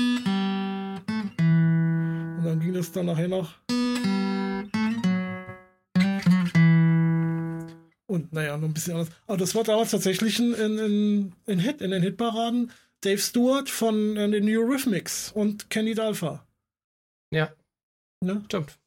Und 2.37 2.43
dann 2.43 2.59
ging 2.59 2.73
das 2.73 2.91
dann 2.91 3.05
nachher 3.07 3.27
noch. 3.27 3.53
Und 8.07 8.31
naja, 8.31 8.57
noch 8.57 8.67
ein 8.67 8.73
bisschen 8.73 8.93
anders. 8.93 9.09
Aber 9.27 9.37
das 9.37 9.53
war 9.53 9.63
damals 9.63 9.91
tatsächlich 9.91 10.39
ein, 10.39 10.53
ein, 10.55 11.33
ein 11.45 11.59
Hit 11.59 11.81
in 11.81 11.91
den 11.91 12.01
Hitparaden. 12.01 12.71
Dave 13.01 13.19
Stewart 13.19 13.69
von 13.69 14.17
äh, 14.17 14.29
den 14.29 14.45
New 14.45 14.61
Rhythmics 14.61 15.31
und 15.31 15.69
Kenny 15.69 15.93
Dalfa. 15.93 16.45
Ja. 17.31 17.51
Ne? 18.23 18.43
Stimmt. 18.45 18.77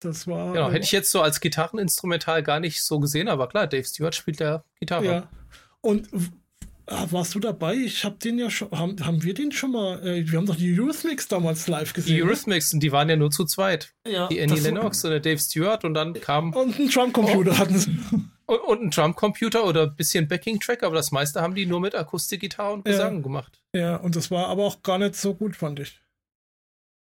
Das 0.00 0.26
war. 0.26 0.52
Genau, 0.52 0.70
hätte 0.70 0.84
ich 0.84 0.92
jetzt 0.92 1.10
so 1.10 1.22
als 1.22 1.40
Gitarreninstrumental 1.40 2.42
gar 2.42 2.60
nicht 2.60 2.82
so 2.82 3.00
gesehen, 3.00 3.28
aber 3.28 3.48
klar, 3.48 3.66
Dave 3.66 3.84
Stewart 3.84 4.14
spielt 4.14 4.40
ja 4.40 4.62
Gitarre. 4.78 5.04
Ja. 5.04 5.30
Und 5.80 6.08
ah, 6.86 7.06
warst 7.10 7.34
du 7.34 7.40
dabei? 7.40 7.74
Ich 7.74 8.04
habe 8.04 8.16
den 8.16 8.38
ja 8.38 8.50
schon, 8.50 8.70
haben, 8.70 9.04
haben 9.04 9.22
wir 9.22 9.34
den 9.34 9.52
schon 9.52 9.72
mal, 9.72 10.06
äh, 10.06 10.30
wir 10.30 10.38
haben 10.38 10.46
doch 10.46 10.56
die 10.56 10.78
Eurythmics 10.78 11.28
damals 11.28 11.66
live 11.66 11.92
gesehen. 11.94 12.14
Die 12.14 12.22
ne? 12.22 12.26
Eurythmics, 12.26 12.72
und 12.74 12.80
die 12.80 12.92
waren 12.92 13.08
ja 13.08 13.16
nur 13.16 13.30
zu 13.30 13.46
zweit. 13.46 13.94
Ja, 14.06 14.28
die 14.28 14.40
Annie 14.40 14.60
Lennox 14.60 15.02
und 15.04 15.10
der 15.10 15.20
Dave 15.20 15.38
Stewart 15.38 15.84
und 15.84 15.94
dann 15.94 16.12
kam. 16.14 16.52
Und 16.52 16.78
ein 16.78 16.88
Drumcomputer 16.88 17.52
oh, 17.52 17.58
hatten 17.58 17.78
sie. 17.78 17.98
Und, 18.46 18.60
und 18.60 18.82
ein 18.82 18.90
Drumcomputer 18.90 19.64
oder 19.64 19.82
ein 19.82 19.96
bisschen 19.96 20.28
Backing-Track, 20.28 20.82
aber 20.82 20.94
das 20.94 21.10
meiste 21.10 21.42
haben 21.42 21.54
die 21.54 21.66
nur 21.66 21.80
mit 21.80 21.94
Akustikgitarre 21.94 22.74
und 22.74 22.84
Gesang 22.84 23.16
ja. 23.16 23.22
gemacht. 23.22 23.60
Ja, 23.74 23.96
und 23.96 24.16
das 24.16 24.30
war 24.30 24.46
aber 24.48 24.64
auch 24.64 24.82
gar 24.82 24.98
nicht 24.98 25.16
so 25.16 25.34
gut, 25.34 25.56
fand 25.56 25.80
ich. 25.80 26.00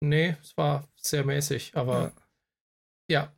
Nee, 0.00 0.36
es 0.42 0.56
war 0.56 0.88
sehr 0.96 1.24
mäßig, 1.24 1.72
aber 1.74 2.12
ja. 3.08 3.20
ja. 3.20 3.32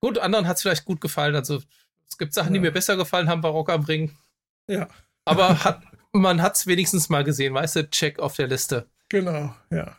Gut, 0.00 0.18
anderen 0.18 0.46
hat 0.46 0.56
es 0.56 0.62
vielleicht 0.62 0.84
gut 0.84 1.00
gefallen. 1.00 1.34
Also 1.34 1.60
es 2.08 2.18
gibt 2.18 2.32
Sachen, 2.32 2.48
ja. 2.48 2.54
die 2.54 2.60
mir 2.60 2.72
besser 2.72 2.96
gefallen 2.96 3.28
haben 3.28 3.42
bei 3.42 3.48
Rock 3.48 3.70
am 3.70 3.84
Ring. 3.84 4.16
Ja. 4.66 4.88
Aber 5.24 5.62
hat, 5.64 5.82
man 6.12 6.42
hat 6.42 6.56
es 6.56 6.66
wenigstens 6.66 7.08
mal 7.08 7.24
gesehen, 7.24 7.54
weißt 7.54 7.76
du, 7.76 7.90
check 7.90 8.18
auf 8.18 8.36
der 8.36 8.48
Liste. 8.48 8.88
Genau, 9.08 9.54
ja. 9.70 9.96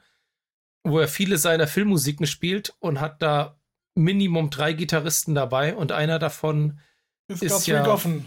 wo 0.83 0.99
er 0.99 1.09
viele 1.09 1.39
seiner 1.39 1.67
Filmmusiken 1.67 2.27
spielt 2.27 2.75
und 2.81 3.01
hat 3.01 3.23
da 3.23 3.57
Minimum 3.95 4.51
drei 4.51 4.73
Gitarristen 4.73 5.35
dabei 5.35 5.77
und 5.77 5.93
einer 5.93 6.19
davon 6.19 6.81
ist, 7.29 7.43
ist 7.43 7.67
ja 7.67 7.85
Goffen. 7.85 8.27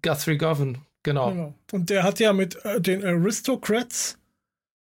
Guthrie 0.00 0.38
Govan, 0.38 0.78
genau. 1.02 1.30
genau. 1.30 1.54
Und 1.72 1.90
der 1.90 2.02
hat 2.02 2.20
ja 2.20 2.32
mit 2.32 2.64
äh, 2.64 2.80
den 2.80 3.04
Aristocrats, 3.04 4.18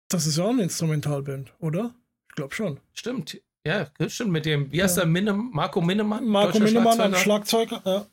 das 0.08 0.26
ist 0.26 0.38
ja 0.38 0.44
auch 0.44 0.50
eine 0.50 0.62
Instrumentalband, 0.62 1.52
oder? 1.58 1.94
Ich 2.28 2.36
glaube 2.36 2.54
schon. 2.54 2.80
Stimmt, 2.92 3.40
ja, 3.66 3.88
stimmt. 4.08 4.32
Mit 4.32 4.46
dem, 4.46 4.70
wie 4.72 4.82
heißt 4.82 4.96
ja. 4.96 5.02
der, 5.02 5.10
Minim, 5.10 5.50
Marco 5.52 5.80
Minnemann? 5.80 6.26
Marco 6.26 6.58
Minnemann, 6.58 7.00
ein 7.00 7.14
Schlagzeuger, 7.14 7.82
ja. 7.84 8.06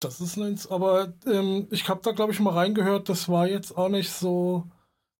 Das 0.00 0.20
ist 0.20 0.36
eins, 0.36 0.68
aber 0.68 1.12
ähm, 1.26 1.68
ich 1.70 1.88
habe 1.88 2.00
da, 2.02 2.10
glaube 2.10 2.32
ich, 2.32 2.40
mal 2.40 2.54
reingehört, 2.54 3.08
das 3.08 3.28
war 3.28 3.46
jetzt 3.46 3.76
auch 3.76 3.88
nicht 3.88 4.10
so 4.10 4.66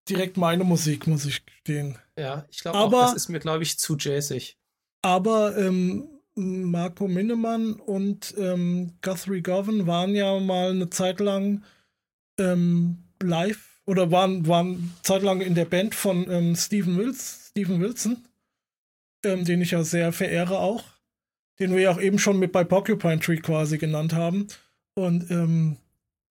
direkt 0.08 0.36
meine 0.36 0.64
Musik, 0.64 1.06
muss 1.06 1.24
ich 1.24 1.46
gestehen. 1.46 1.98
Ja, 2.18 2.44
ich 2.50 2.60
glaube 2.60 2.90
das 2.90 3.14
ist 3.14 3.28
mir, 3.28 3.38
glaube 3.38 3.62
ich, 3.62 3.78
zu 3.78 3.96
jazzig. 3.96 4.58
Aber 5.02 5.56
ähm, 5.56 6.08
Marco 6.34 7.08
Minnemann 7.08 7.74
und 7.74 8.34
ähm, 8.38 8.94
Guthrie 9.02 9.42
Govan 9.42 9.86
waren 9.86 10.14
ja 10.14 10.38
mal 10.40 10.70
eine 10.70 10.88
Zeit 10.88 11.20
lang 11.20 11.62
ähm, 12.38 12.98
live 13.22 13.80
oder 13.84 14.10
waren, 14.10 14.46
waren 14.46 14.94
zeitlang 15.02 15.40
in 15.40 15.54
der 15.54 15.64
Band 15.64 15.94
von 15.94 16.30
ähm, 16.30 16.56
Steven, 16.56 16.96
Wills, 16.96 17.48
Steven 17.50 17.80
Wilson, 17.80 18.24
ähm, 19.24 19.44
den 19.44 19.60
ich 19.60 19.72
ja 19.72 19.84
sehr 19.84 20.12
verehre 20.12 20.58
auch, 20.58 20.84
den 21.58 21.72
wir 21.72 21.80
ja 21.80 21.90
auch 21.90 22.00
eben 22.00 22.18
schon 22.18 22.38
mit 22.38 22.52
bei 22.52 22.64
Porcupine 22.64 23.20
Tree 23.20 23.36
quasi 23.36 23.78
genannt 23.78 24.14
haben. 24.14 24.46
Und 24.94 25.30
ähm, 25.30 25.76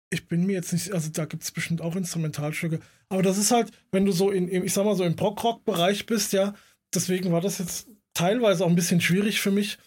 ich 0.10 0.28
bin 0.28 0.46
mir 0.46 0.54
jetzt 0.54 0.74
nicht, 0.74 0.92
also 0.94 1.10
da 1.12 1.26
gibt 1.26 1.44
es 1.44 1.52
bestimmt 1.52 1.82
auch 1.82 1.96
Instrumentalstücke, 1.96 2.80
aber 3.10 3.22
das 3.22 3.38
ist 3.38 3.52
halt, 3.52 3.72
wenn 3.92 4.06
du 4.06 4.12
so 4.12 4.32
in, 4.32 4.48
ich 4.50 4.74
sag 4.74 4.86
mal 4.86 4.96
so 4.96 5.04
im 5.04 5.16
Prog-Rock-Bereich 5.16 6.06
bist, 6.06 6.34
ja, 6.34 6.54
deswegen 6.94 7.32
war 7.32 7.42
das 7.42 7.60
jetzt 7.60 7.88
teilweise 8.14 8.66
auch 8.66 8.70
ein 8.70 8.76
bisschen 8.76 9.02
schwierig 9.02 9.42
für 9.42 9.52
mich, 9.52 9.78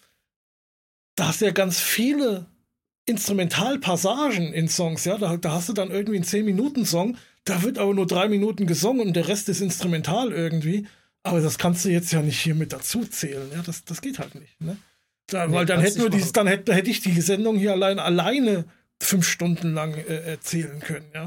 da 1.15 1.27
hast 1.27 1.41
du 1.41 1.45
ja 1.45 1.51
ganz 1.51 1.79
viele 1.79 2.45
Instrumentalpassagen 3.05 4.53
in 4.53 4.67
Songs, 4.67 5.05
ja. 5.05 5.17
Da, 5.17 5.37
da 5.37 5.51
hast 5.51 5.69
du 5.69 5.73
dann 5.73 5.91
irgendwie 5.91 6.17
einen 6.17 6.25
10-Minuten-Song, 6.25 7.17
da 7.45 7.61
wird 7.63 7.77
aber 7.77 7.93
nur 7.93 8.07
drei 8.07 8.27
Minuten 8.27 8.65
gesungen 8.65 9.07
und 9.07 9.13
der 9.13 9.27
Rest 9.27 9.47
ist 9.49 9.61
instrumental 9.61 10.31
irgendwie. 10.31 10.87
Aber 11.23 11.41
das 11.41 11.57
kannst 11.57 11.85
du 11.85 11.89
jetzt 11.89 12.11
ja 12.11 12.21
nicht 12.21 12.39
hier 12.39 12.55
mit 12.55 12.73
dazu 12.73 13.03
zählen, 13.05 13.49
ja. 13.53 13.61
Das, 13.61 13.85
das 13.85 14.01
geht 14.01 14.19
halt 14.19 14.35
nicht, 14.35 14.59
ne? 14.61 14.77
Da, 15.27 15.47
nee, 15.47 15.53
weil 15.55 15.65
dann 15.65 15.81
hätten 15.81 16.03
wir 16.03 16.09
dieses, 16.11 16.33
dann 16.33 16.45
hätte, 16.45 16.73
hätte 16.73 16.91
ich 16.91 17.01
die 17.01 17.19
Sendung 17.19 17.57
hier 17.57 17.71
allein 17.71 17.97
alleine 17.97 18.65
fünf 19.01 19.27
Stunden 19.27 19.73
lang 19.73 19.95
äh, 19.95 20.31
erzählen 20.31 20.79
können, 20.79 21.09
ja. 21.13 21.25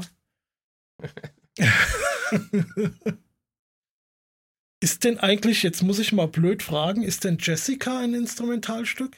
ist 4.81 5.03
denn 5.03 5.19
eigentlich, 5.19 5.63
jetzt 5.63 5.83
muss 5.83 5.99
ich 5.99 6.13
mal 6.13 6.27
blöd 6.27 6.63
fragen, 6.63 7.03
ist 7.03 7.25
denn 7.25 7.37
Jessica 7.39 7.99
ein 7.99 8.13
Instrumentalstück? 8.13 9.17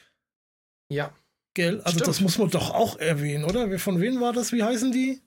Ja. 0.92 1.12
Gell? 1.54 1.80
Also 1.82 1.90
Stimmt. 1.98 2.08
das 2.08 2.20
muss 2.20 2.38
man 2.38 2.48
doch 2.50 2.70
auch 2.70 2.98
erwähnen, 2.98 3.44
oder? 3.44 3.78
Von 3.78 4.00
wem 4.00 4.20
war 4.20 4.32
das? 4.32 4.52
Wie 4.52 4.62
heißen 4.62 4.90
die? 4.92 5.20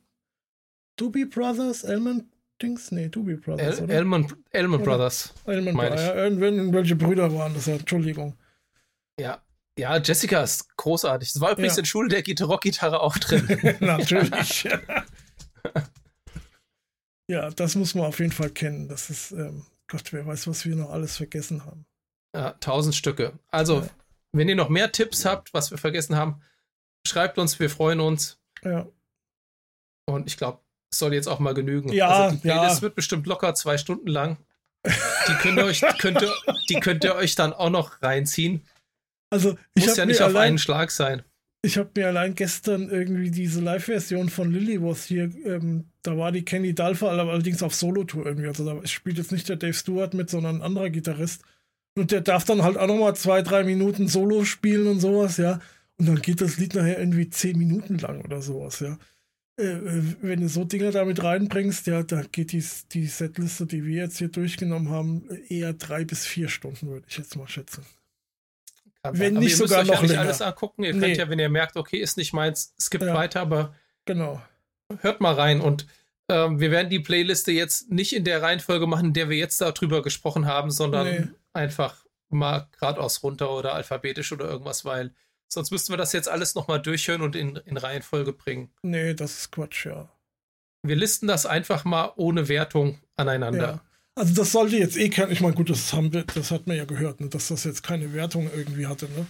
Doobie 0.97 1.25
Brothers? 1.25 1.83
Elman 1.83 2.29
Dings? 2.61 2.91
Nee, 2.91 3.09
Doobie 3.09 3.35
Brothers, 3.35 3.77
El 3.79 3.83
oder? 3.83 3.93
Elman, 3.93 4.33
Elman 4.51 4.81
Oder- 4.81 4.91
Brothers. 4.91 5.33
Elman 5.45 5.75
Brothers. 5.75 6.01
Ja, 6.01 6.15
irgendwelche 6.15 6.95
Brüder 6.95 7.33
waren 7.33 7.53
das 7.53 7.65
ja, 7.67 7.75
Entschuldigung. 7.75 8.35
Ja. 9.19 9.41
Ja, 9.77 9.97
Jessica 9.97 10.41
ist 10.41 10.75
großartig. 10.77 11.33
Das 11.33 11.41
war 11.41 11.51
übrigens 11.51 11.75
Ja. 11.75 11.79
in 11.81 11.85
Schule 11.85 12.07
der 12.07 12.23
Git- 12.23 12.41
Rockgitarre 12.41 13.01
auch 13.01 13.17
drin. 13.17 13.75
Natürlich. 13.81 14.63
ja, 17.27 17.49
das 17.51 17.75
muss 17.75 17.93
man 17.95 18.05
auf 18.05 18.19
jeden 18.19 18.31
Fall 18.31 18.49
kennen. 18.51 18.87
Das 18.87 19.09
ist, 19.09 19.31
ähm, 19.31 19.65
Gott, 19.87 20.11
wer 20.13 20.25
weiß, 20.25 20.47
was 20.47 20.65
wir 20.65 20.75
noch 20.75 20.91
alles 20.91 21.17
vergessen 21.17 21.65
haben. 21.65 21.85
Ja, 22.35 22.51
tausend 22.53 22.95
Stücke. 22.95 23.33
Also, 23.51 23.81
Ja. 23.81 23.89
Wenn 24.37 24.49
ihr 24.49 24.55
noch 24.55 24.69
mehr 24.69 24.91
Tipps 24.91 25.25
habt, 25.25 25.53
was 25.53 25.71
wir 25.71 25.77
vergessen 25.77 26.15
haben, 26.15 26.41
schreibt 27.07 27.37
uns, 27.37 27.59
wir 27.59 27.69
freuen 27.69 27.99
uns. 27.99 28.39
Ja, 28.63 28.87
Und 30.07 30.27
ich 30.27 30.37
glaube, 30.37 30.59
es 30.91 30.99
soll 30.99 31.13
jetzt 31.13 31.27
auch 31.27 31.39
mal 31.39 31.53
genügen. 31.53 31.91
Ja, 31.91 32.09
also 32.09 32.35
die 32.35 32.41
Playlist 32.41 32.77
ja. 32.77 32.81
wird 32.83 32.95
bestimmt 32.95 33.27
locker 33.27 33.53
zwei 33.55 33.77
Stunden 33.77 34.07
lang. 34.07 34.37
Die 34.85 35.33
könnt 35.41 35.57
ihr 35.57 35.65
euch, 35.65 35.81
könnt 35.99 36.21
ihr, 36.21 36.31
die 36.69 36.79
könnt 36.79 37.03
ihr 37.03 37.15
euch 37.15 37.35
dann 37.35 37.53
auch 37.53 37.69
noch 37.71 38.01
reinziehen. 38.03 38.61
also 39.31 39.57
ich 39.73 39.83
Muss 39.85 39.91
habe 39.91 39.99
ja 40.01 40.05
mir, 40.05 40.11
nicht 40.11 40.21
auf 40.21 40.27
allein- 40.29 40.47
einen 40.49 40.57
Schlag 40.59 40.91
sein. 40.91 41.23
ich 41.63 41.77
hab 41.79 41.95
mir 41.95 42.07
allein 42.07 42.35
gestern 42.35 42.89
irgendwie 42.89 43.31
diese 43.31 43.61
Live-Version 43.61 44.29
von 44.29 44.51
Lillywurst 44.51 45.05
hier, 45.05 45.23
ähm, 45.45 45.89
da 46.03 46.15
war 46.17 46.31
die 46.31 46.45
Kenny 46.45 46.75
Dalfa 46.75 47.07
allerdings 47.07 47.63
auf 47.63 47.73
Solo-Tour 47.73 48.27
irgendwie. 48.27 48.47
Also 48.47 48.63
da 48.63 48.85
spielt 48.87 49.17
jetzt 49.17 49.31
nicht 49.31 49.49
der 49.49 49.55
Dave 49.55 49.73
Stewart 49.73 50.13
mit, 50.13 50.29
sondern 50.29 50.57
ein 50.57 50.61
anderer 50.61 50.91
Gitarrist. 50.91 51.41
Und 51.97 52.11
der 52.11 52.21
darf 52.21 52.43
dann 52.45 52.61
halt 52.63 52.77
auch 52.77 52.87
nochmal 52.87 53.15
zwei, 53.15 53.41
drei 53.41 53.63
Minuten 53.63 54.07
Solo 54.07 54.43
spielen 54.43 54.87
und 54.87 54.99
sowas, 54.99 55.37
ja. 55.37 55.59
Und 55.97 56.07
dann 56.07 56.21
geht 56.21 56.41
das 56.41 56.57
Lied 56.57 56.75
nachher 56.75 56.99
irgendwie 56.99 57.29
zehn 57.29 57.57
Minuten 57.57 57.97
lang 57.97 58.21
oder 58.21 58.41
sowas, 58.41 58.79
ja. 58.81 58.97
Äh, 59.57 59.63
äh, 59.67 60.03
wenn 60.21 60.41
du 60.41 60.49
so 60.49 60.65
Dinge 60.65 60.91
damit 60.91 61.23
reinbringst, 61.23 61.87
ja, 61.87 62.03
da 62.03 62.23
geht 62.23 62.51
die, 62.51 62.63
die 62.91 63.05
Setliste, 63.07 63.65
die 63.65 63.85
wir 63.85 63.95
jetzt 64.03 64.17
hier 64.17 64.27
durchgenommen 64.27 64.89
haben, 64.89 65.29
eher 65.47 65.71
drei 65.71 66.03
bis 66.03 66.25
vier 66.25 66.49
Stunden, 66.49 66.87
würde 66.89 67.05
ich 67.07 67.17
jetzt 67.17 67.37
mal 67.37 67.47
schätzen. 67.47 67.85
Kann 69.01 69.17
Wenn 69.17 69.35
nicht 69.35 69.55
sogar 69.55 69.81
euch 69.83 69.87
ja 69.87 69.93
noch 69.93 70.01
nicht 70.01 70.09
länger. 70.11 70.23
alles 70.23 70.41
angucken. 70.41 70.83
Ihr 70.83 70.91
könnt 70.91 71.03
Nee. 71.03 71.13
ja, 71.15 71.29
wenn 71.29 71.39
ihr 71.39 71.47
merkt, 71.49 71.77
okay, 71.77 71.97
ist 71.99 72.17
nicht 72.17 72.33
meins, 72.33 72.73
skippt 72.81 73.05
Ja. 73.05 73.13
weiter, 73.13 73.39
aber 73.41 73.73
Genau. 74.05 74.41
hört 74.99 75.21
mal 75.21 75.33
rein. 75.33 75.61
Und 75.61 75.85
ähm, 76.27 76.59
wir 76.59 76.71
werden 76.71 76.89
die 76.89 76.99
Playliste 76.99 77.51
jetzt 77.53 77.89
nicht 77.91 78.13
in 78.13 78.23
der 78.25 78.41
Reihenfolge 78.41 78.87
machen, 78.87 79.07
in 79.07 79.13
der 79.13 79.29
wir 79.29 79.37
jetzt 79.37 79.61
darüber 79.61 80.01
gesprochen 80.01 80.47
haben, 80.47 80.71
sondern 80.71 81.07
Nee. 81.07 81.27
Einfach 81.55 82.05
mal 82.29 82.67
geradeaus 82.71 83.23
runter 83.23 83.51
oder 83.51 83.73
alphabetisch 83.73 84.31
oder 84.31 84.45
irgendwas, 84.45 84.85
weil 84.85 85.13
sonst 85.47 85.71
müssten 85.71 85.93
wir 85.93 85.97
das 85.97 86.13
jetzt 86.13 86.29
alles 86.29 86.55
nochmal 86.55 86.81
durchhören 86.81 87.21
und 87.21 87.35
in, 87.35 87.55
in 87.55 87.77
Reihenfolge 87.77 88.33
bringen. 88.33 88.71
Nee, 88.81 89.13
das 89.13 89.37
ist 89.37 89.51
Quatsch, 89.51 89.85
ja. 89.85 90.09
Wir 90.83 90.95
listen 90.95 91.27
das 91.27 91.45
einfach 91.45 91.85
mal 91.85 92.13
ohne 92.15 92.47
Wertung 92.47 92.99
aneinander. 93.15 93.67
Ja. 93.67 93.81
Also 94.15 94.33
das 94.33 94.51
sollte 94.53 94.77
jetzt 94.77 94.97
eh 94.97 95.09
kein, 95.09 95.31
ich 95.31 95.41
meine, 95.41 95.55
gut, 95.55 95.69
das 95.69 95.91
haben 95.93 96.13
wir, 96.13 96.23
das 96.23 96.51
hat 96.51 96.67
man 96.67 96.77
ja 96.77 96.85
gehört, 96.85 97.19
ne, 97.19 97.27
dass 97.27 97.49
das 97.49 97.65
jetzt 97.65 97.83
keine 97.83 98.13
Wertung 98.13 98.49
irgendwie 98.53 98.87
hatte, 98.87 99.09
ne? 99.09 99.25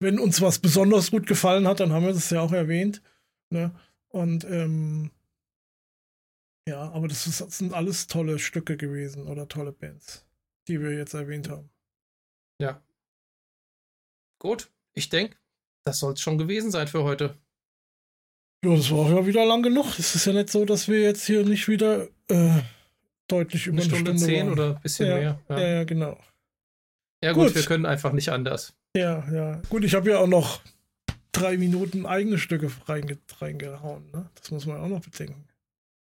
Wenn 0.00 0.18
uns 0.18 0.42
was 0.42 0.58
besonders 0.58 1.12
gut 1.12 1.26
gefallen 1.26 1.68
hat, 1.68 1.78
dann 1.78 1.92
haben 1.92 2.04
wir 2.04 2.12
das 2.12 2.30
ja 2.30 2.40
auch 2.40 2.52
erwähnt, 2.52 3.00
ne? 3.50 3.72
Und 4.08 4.44
ähm, 4.44 5.12
ja, 6.68 6.90
aber 6.90 7.06
das, 7.06 7.28
ist, 7.28 7.40
das 7.40 7.58
sind 7.58 7.74
alles 7.74 8.08
tolle 8.08 8.40
Stücke 8.40 8.76
gewesen 8.76 9.28
oder 9.28 9.46
tolle 9.48 9.72
Bands, 9.72 10.26
die 10.68 10.80
wir 10.80 10.92
jetzt 10.92 11.14
erwähnt 11.14 11.48
haben. 11.48 11.70
Ja. 12.60 12.80
Gut, 14.38 14.70
ich 14.94 15.08
denke, 15.08 15.36
das 15.84 15.98
soll 15.98 16.14
es 16.14 16.20
schon 16.20 16.38
gewesen 16.38 16.70
sein 16.70 16.88
für 16.88 17.02
heute. 17.04 17.36
Ja, 18.64 18.76
das 18.76 18.90
war 18.90 19.10
ja 19.10 19.26
wieder 19.26 19.44
lang 19.44 19.62
genug. 19.62 19.98
Es 19.98 20.14
ist 20.14 20.24
ja 20.24 20.32
nicht 20.32 20.50
so, 20.50 20.64
dass 20.64 20.88
wir 20.88 21.02
jetzt 21.02 21.26
hier 21.26 21.44
nicht 21.44 21.68
wieder 21.68 22.08
äh, 22.28 22.62
deutlich 23.28 23.66
über 23.66 23.82
Eine 23.82 23.90
Stunde, 23.90 24.16
zehn 24.16 24.46
waren. 24.46 24.52
oder 24.52 24.76
ein 24.76 24.82
bisschen 24.82 25.06
ja, 25.06 25.14
mehr. 25.16 25.40
Ja, 25.48 25.58
Ja, 25.58 25.68
ja, 25.68 25.84
genau. 25.84 26.18
ja 27.22 27.32
gut, 27.32 27.48
gut. 27.48 27.54
wir 27.56 27.62
können 27.64 27.86
einfach 27.86 28.12
nicht 28.12 28.30
anders. 28.30 28.74
Ja, 28.96 29.28
ja. 29.30 29.62
Gut, 29.68 29.84
ich 29.84 29.94
habe 29.94 30.10
ja 30.10 30.18
auch 30.18 30.26
noch 30.26 30.62
drei 31.32 31.56
Minuten 31.56 32.06
eigene 32.06 32.38
Stücke 32.38 32.70
reinge 32.86 33.18
reingehauen. 33.38 34.10
Ne? 34.12 34.30
Das 34.36 34.50
muss 34.50 34.66
man 34.66 34.78
auch 34.78 34.88
noch 34.88 35.00
bedenken. 35.00 35.46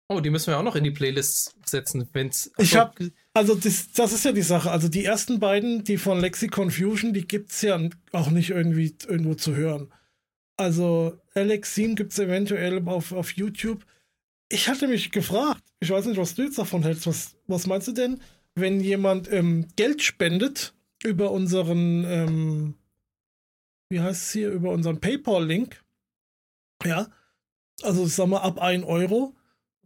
Oh, 0.07 0.19
die 0.19 0.29
müssen 0.29 0.47
wir 0.47 0.59
auch 0.59 0.63
noch 0.63 0.75
in 0.75 0.83
die 0.83 0.91
Playlist 0.91 1.55
setzen, 1.65 2.07
wenn's. 2.13 2.51
Ich 2.57 2.77
Achso, 2.77 2.79
hab- 2.79 2.99
Also 3.33 3.55
das, 3.55 3.91
das 3.91 4.13
ist 4.13 4.23
ja 4.25 4.31
die 4.31 4.43
Sache. 4.43 4.69
Also 4.69 4.87
die 4.87 5.03
ersten 5.03 5.39
beiden, 5.39 5.83
die 5.83 5.97
von 5.97 6.19
Lexicon 6.19 6.69
Fusion, 6.69 7.13
die 7.13 7.25
gibt 7.27 7.51
es 7.51 7.61
ja 7.63 7.79
auch 8.11 8.29
nicht 8.29 8.51
irgendwie 8.51 8.95
irgendwo 9.07 9.33
zu 9.33 9.55
hören. 9.55 9.91
Also 10.57 11.19
Alexin 11.33 11.95
gibt 11.95 12.11
es 12.13 12.19
eventuell 12.19 12.87
auf, 12.87 13.11
auf 13.13 13.31
YouTube. 13.31 13.83
Ich 14.49 14.69
hatte 14.69 14.87
mich 14.87 15.11
gefragt, 15.11 15.63
ich 15.79 15.89
weiß 15.89 16.05
nicht, 16.05 16.17
was 16.17 16.35
du 16.35 16.43
jetzt 16.43 16.59
davon 16.59 16.83
hältst. 16.83 17.07
Was, 17.07 17.35
was 17.47 17.65
meinst 17.65 17.87
du 17.87 17.91
denn, 17.91 18.21
wenn 18.53 18.79
jemand 18.81 19.31
ähm, 19.33 19.67
Geld 19.75 20.03
spendet 20.03 20.73
über 21.03 21.31
unseren, 21.31 22.05
ähm, 22.05 22.75
wie 23.89 23.99
heißt 24.01 24.21
es 24.27 24.31
hier, 24.31 24.51
über 24.51 24.69
unseren 24.71 24.99
PayPal-Link? 25.01 25.83
Ja, 26.85 27.07
also 27.81 28.05
sagen 28.05 28.29
wir 28.29 28.43
ab 28.43 28.59
1 28.61 28.85
Euro 28.85 29.35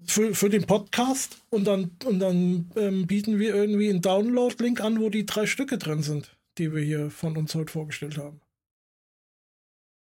für, 0.05 0.33
für 0.33 0.49
den 0.49 0.65
Podcast 0.65 1.41
und 1.49 1.65
dann, 1.65 1.91
und 2.05 2.19
dann 2.19 2.71
ähm, 2.75 3.07
bieten 3.07 3.39
wir 3.39 3.53
irgendwie 3.53 3.89
einen 3.89 4.01
Download-Link 4.01 4.81
an, 4.81 4.99
wo 4.99 5.09
die 5.09 5.25
drei 5.25 5.45
Stücke 5.45 5.77
drin 5.77 6.01
sind, 6.03 6.35
die 6.57 6.73
wir 6.73 6.81
hier 6.81 7.11
von 7.11 7.37
uns 7.37 7.55
heute 7.55 7.71
vorgestellt 7.71 8.17
haben. 8.17 8.41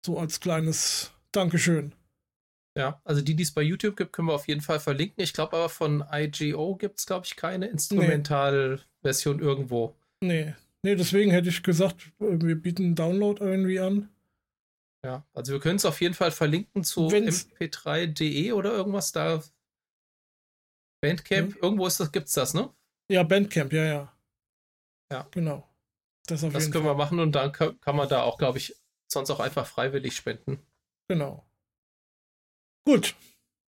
So 0.05 0.19
als 0.19 0.40
kleines 0.40 1.12
Dankeschön. 1.31 1.93
Ja, 2.77 3.01
also 3.05 3.20
die, 3.20 3.35
die 3.35 3.43
es 3.43 3.52
bei 3.52 3.62
YouTube 3.62 3.97
gibt, 3.97 4.12
können 4.12 4.28
wir 4.28 4.35
auf 4.35 4.48
jeden 4.48 4.62
Fall 4.62 4.81
verlinken. 4.81 5.23
Ich 5.23 5.35
glaube 5.35 5.56
aber 5.56 5.69
von 5.69 6.02
IGO 6.10 6.77
gibt 6.77 6.98
es, 6.98 7.06
glaube 7.06 7.27
ich, 7.27 7.36
keine 7.36 7.66
Instrumentalversion 7.66 9.40
irgendwo. 9.40 9.94
Nee. 10.23 10.55
Nee, 10.82 10.97
deswegen 10.97 11.31
hätte 11.31 11.51
ich 11.51 11.62
gesagt, 11.62 12.10
äh, 12.19 12.40
wir 12.40 12.56
bieten 12.56 12.85
einen 12.85 12.94
Download 12.94 13.44
irgendwie 13.44 13.78
an. 13.78 14.09
Ja, 15.05 15.24
also 15.35 15.52
wir 15.52 15.60
können 15.60 15.77
es 15.77 15.85
auf 15.85 16.01
jeden 16.01 16.14
Fall 16.14 16.31
verlinken 16.31 16.82
zu 16.82 17.09
Wenn's- 17.09 17.47
mp3.de 17.60 18.52
oder 18.52 18.73
irgendwas 18.73 19.12
da. 19.12 19.43
Bandcamp, 21.02 21.54
Hm. 21.54 21.58
irgendwo 21.62 21.86
ist 21.86 22.00
das, 22.00 22.10
gibt's 22.12 22.32
das, 22.32 22.54
ne? 22.54 22.72
Ja, 23.10 23.22
Bandcamp, 23.24 23.72
ja, 23.72 23.84
ja. 23.84 24.16
Ja. 25.12 25.28
Genau. 25.32 25.68
Das 26.26 26.40
Das 26.40 26.52
können 26.70 26.72
Fall. 26.72 26.84
wir 26.84 26.94
machen 26.94 27.18
und 27.20 27.32
dann 27.32 27.52
kann, 27.52 27.78
kann 27.80 27.96
man 27.96 28.08
da 28.08 28.22
auch, 28.22 28.38
glaube 28.38 28.56
ich, 28.58 28.74
sonst 29.08 29.28
auch 29.30 29.40
einfach 29.40 29.66
freiwillig 29.66 30.16
spenden. 30.16 30.64
Genau. 31.08 31.44
Gut, 32.86 33.14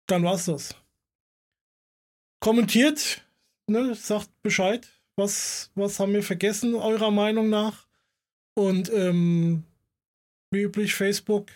dann 0.07 0.23
war's 0.23 0.45
das. 0.45 0.75
Kommentiert, 2.39 3.21
ne, 3.67 3.95
sagt 3.95 4.29
Bescheid, 4.41 4.87
was, 5.15 5.71
was 5.75 5.99
haben 5.99 6.13
wir 6.13 6.23
vergessen, 6.23 6.75
eurer 6.75 7.11
Meinung 7.11 7.49
nach. 7.49 7.87
Und 8.55 8.91
ähm, 8.91 9.63
wie 10.51 10.61
üblich, 10.61 10.93
Facebook 10.93 11.49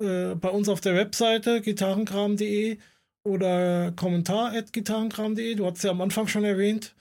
äh, 0.00 0.34
bei 0.34 0.50
uns 0.50 0.68
auf 0.68 0.80
der 0.80 0.94
Webseite 0.94 1.60
gitarrenkram.de 1.62 2.78
oder 3.24 3.92
kommentar 3.92 4.52
at 4.52 4.72
gitarrenkram.de. 4.72 5.54
Du 5.54 5.66
hast 5.66 5.82
ja 5.82 5.90
am 5.90 6.00
Anfang 6.00 6.28
schon 6.28 6.44
erwähnt. 6.44 6.94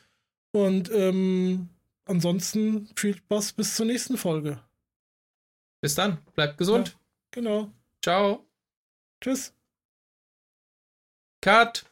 Und 0.52 0.92
ähm, 0.92 1.70
ansonsten 2.06 2.90
viel 2.96 3.16
Spaß 3.16 3.54
bis 3.54 3.76
zur 3.76 3.86
nächsten 3.86 4.18
Folge. 4.18 4.60
Bis 5.82 5.96
dann, 5.96 6.20
bleibt 6.36 6.58
gesund. 6.58 6.98
Genau. 7.32 7.72
Ciao. 8.04 8.46
Tschüss. 9.22 9.54
Cut. 11.42 11.91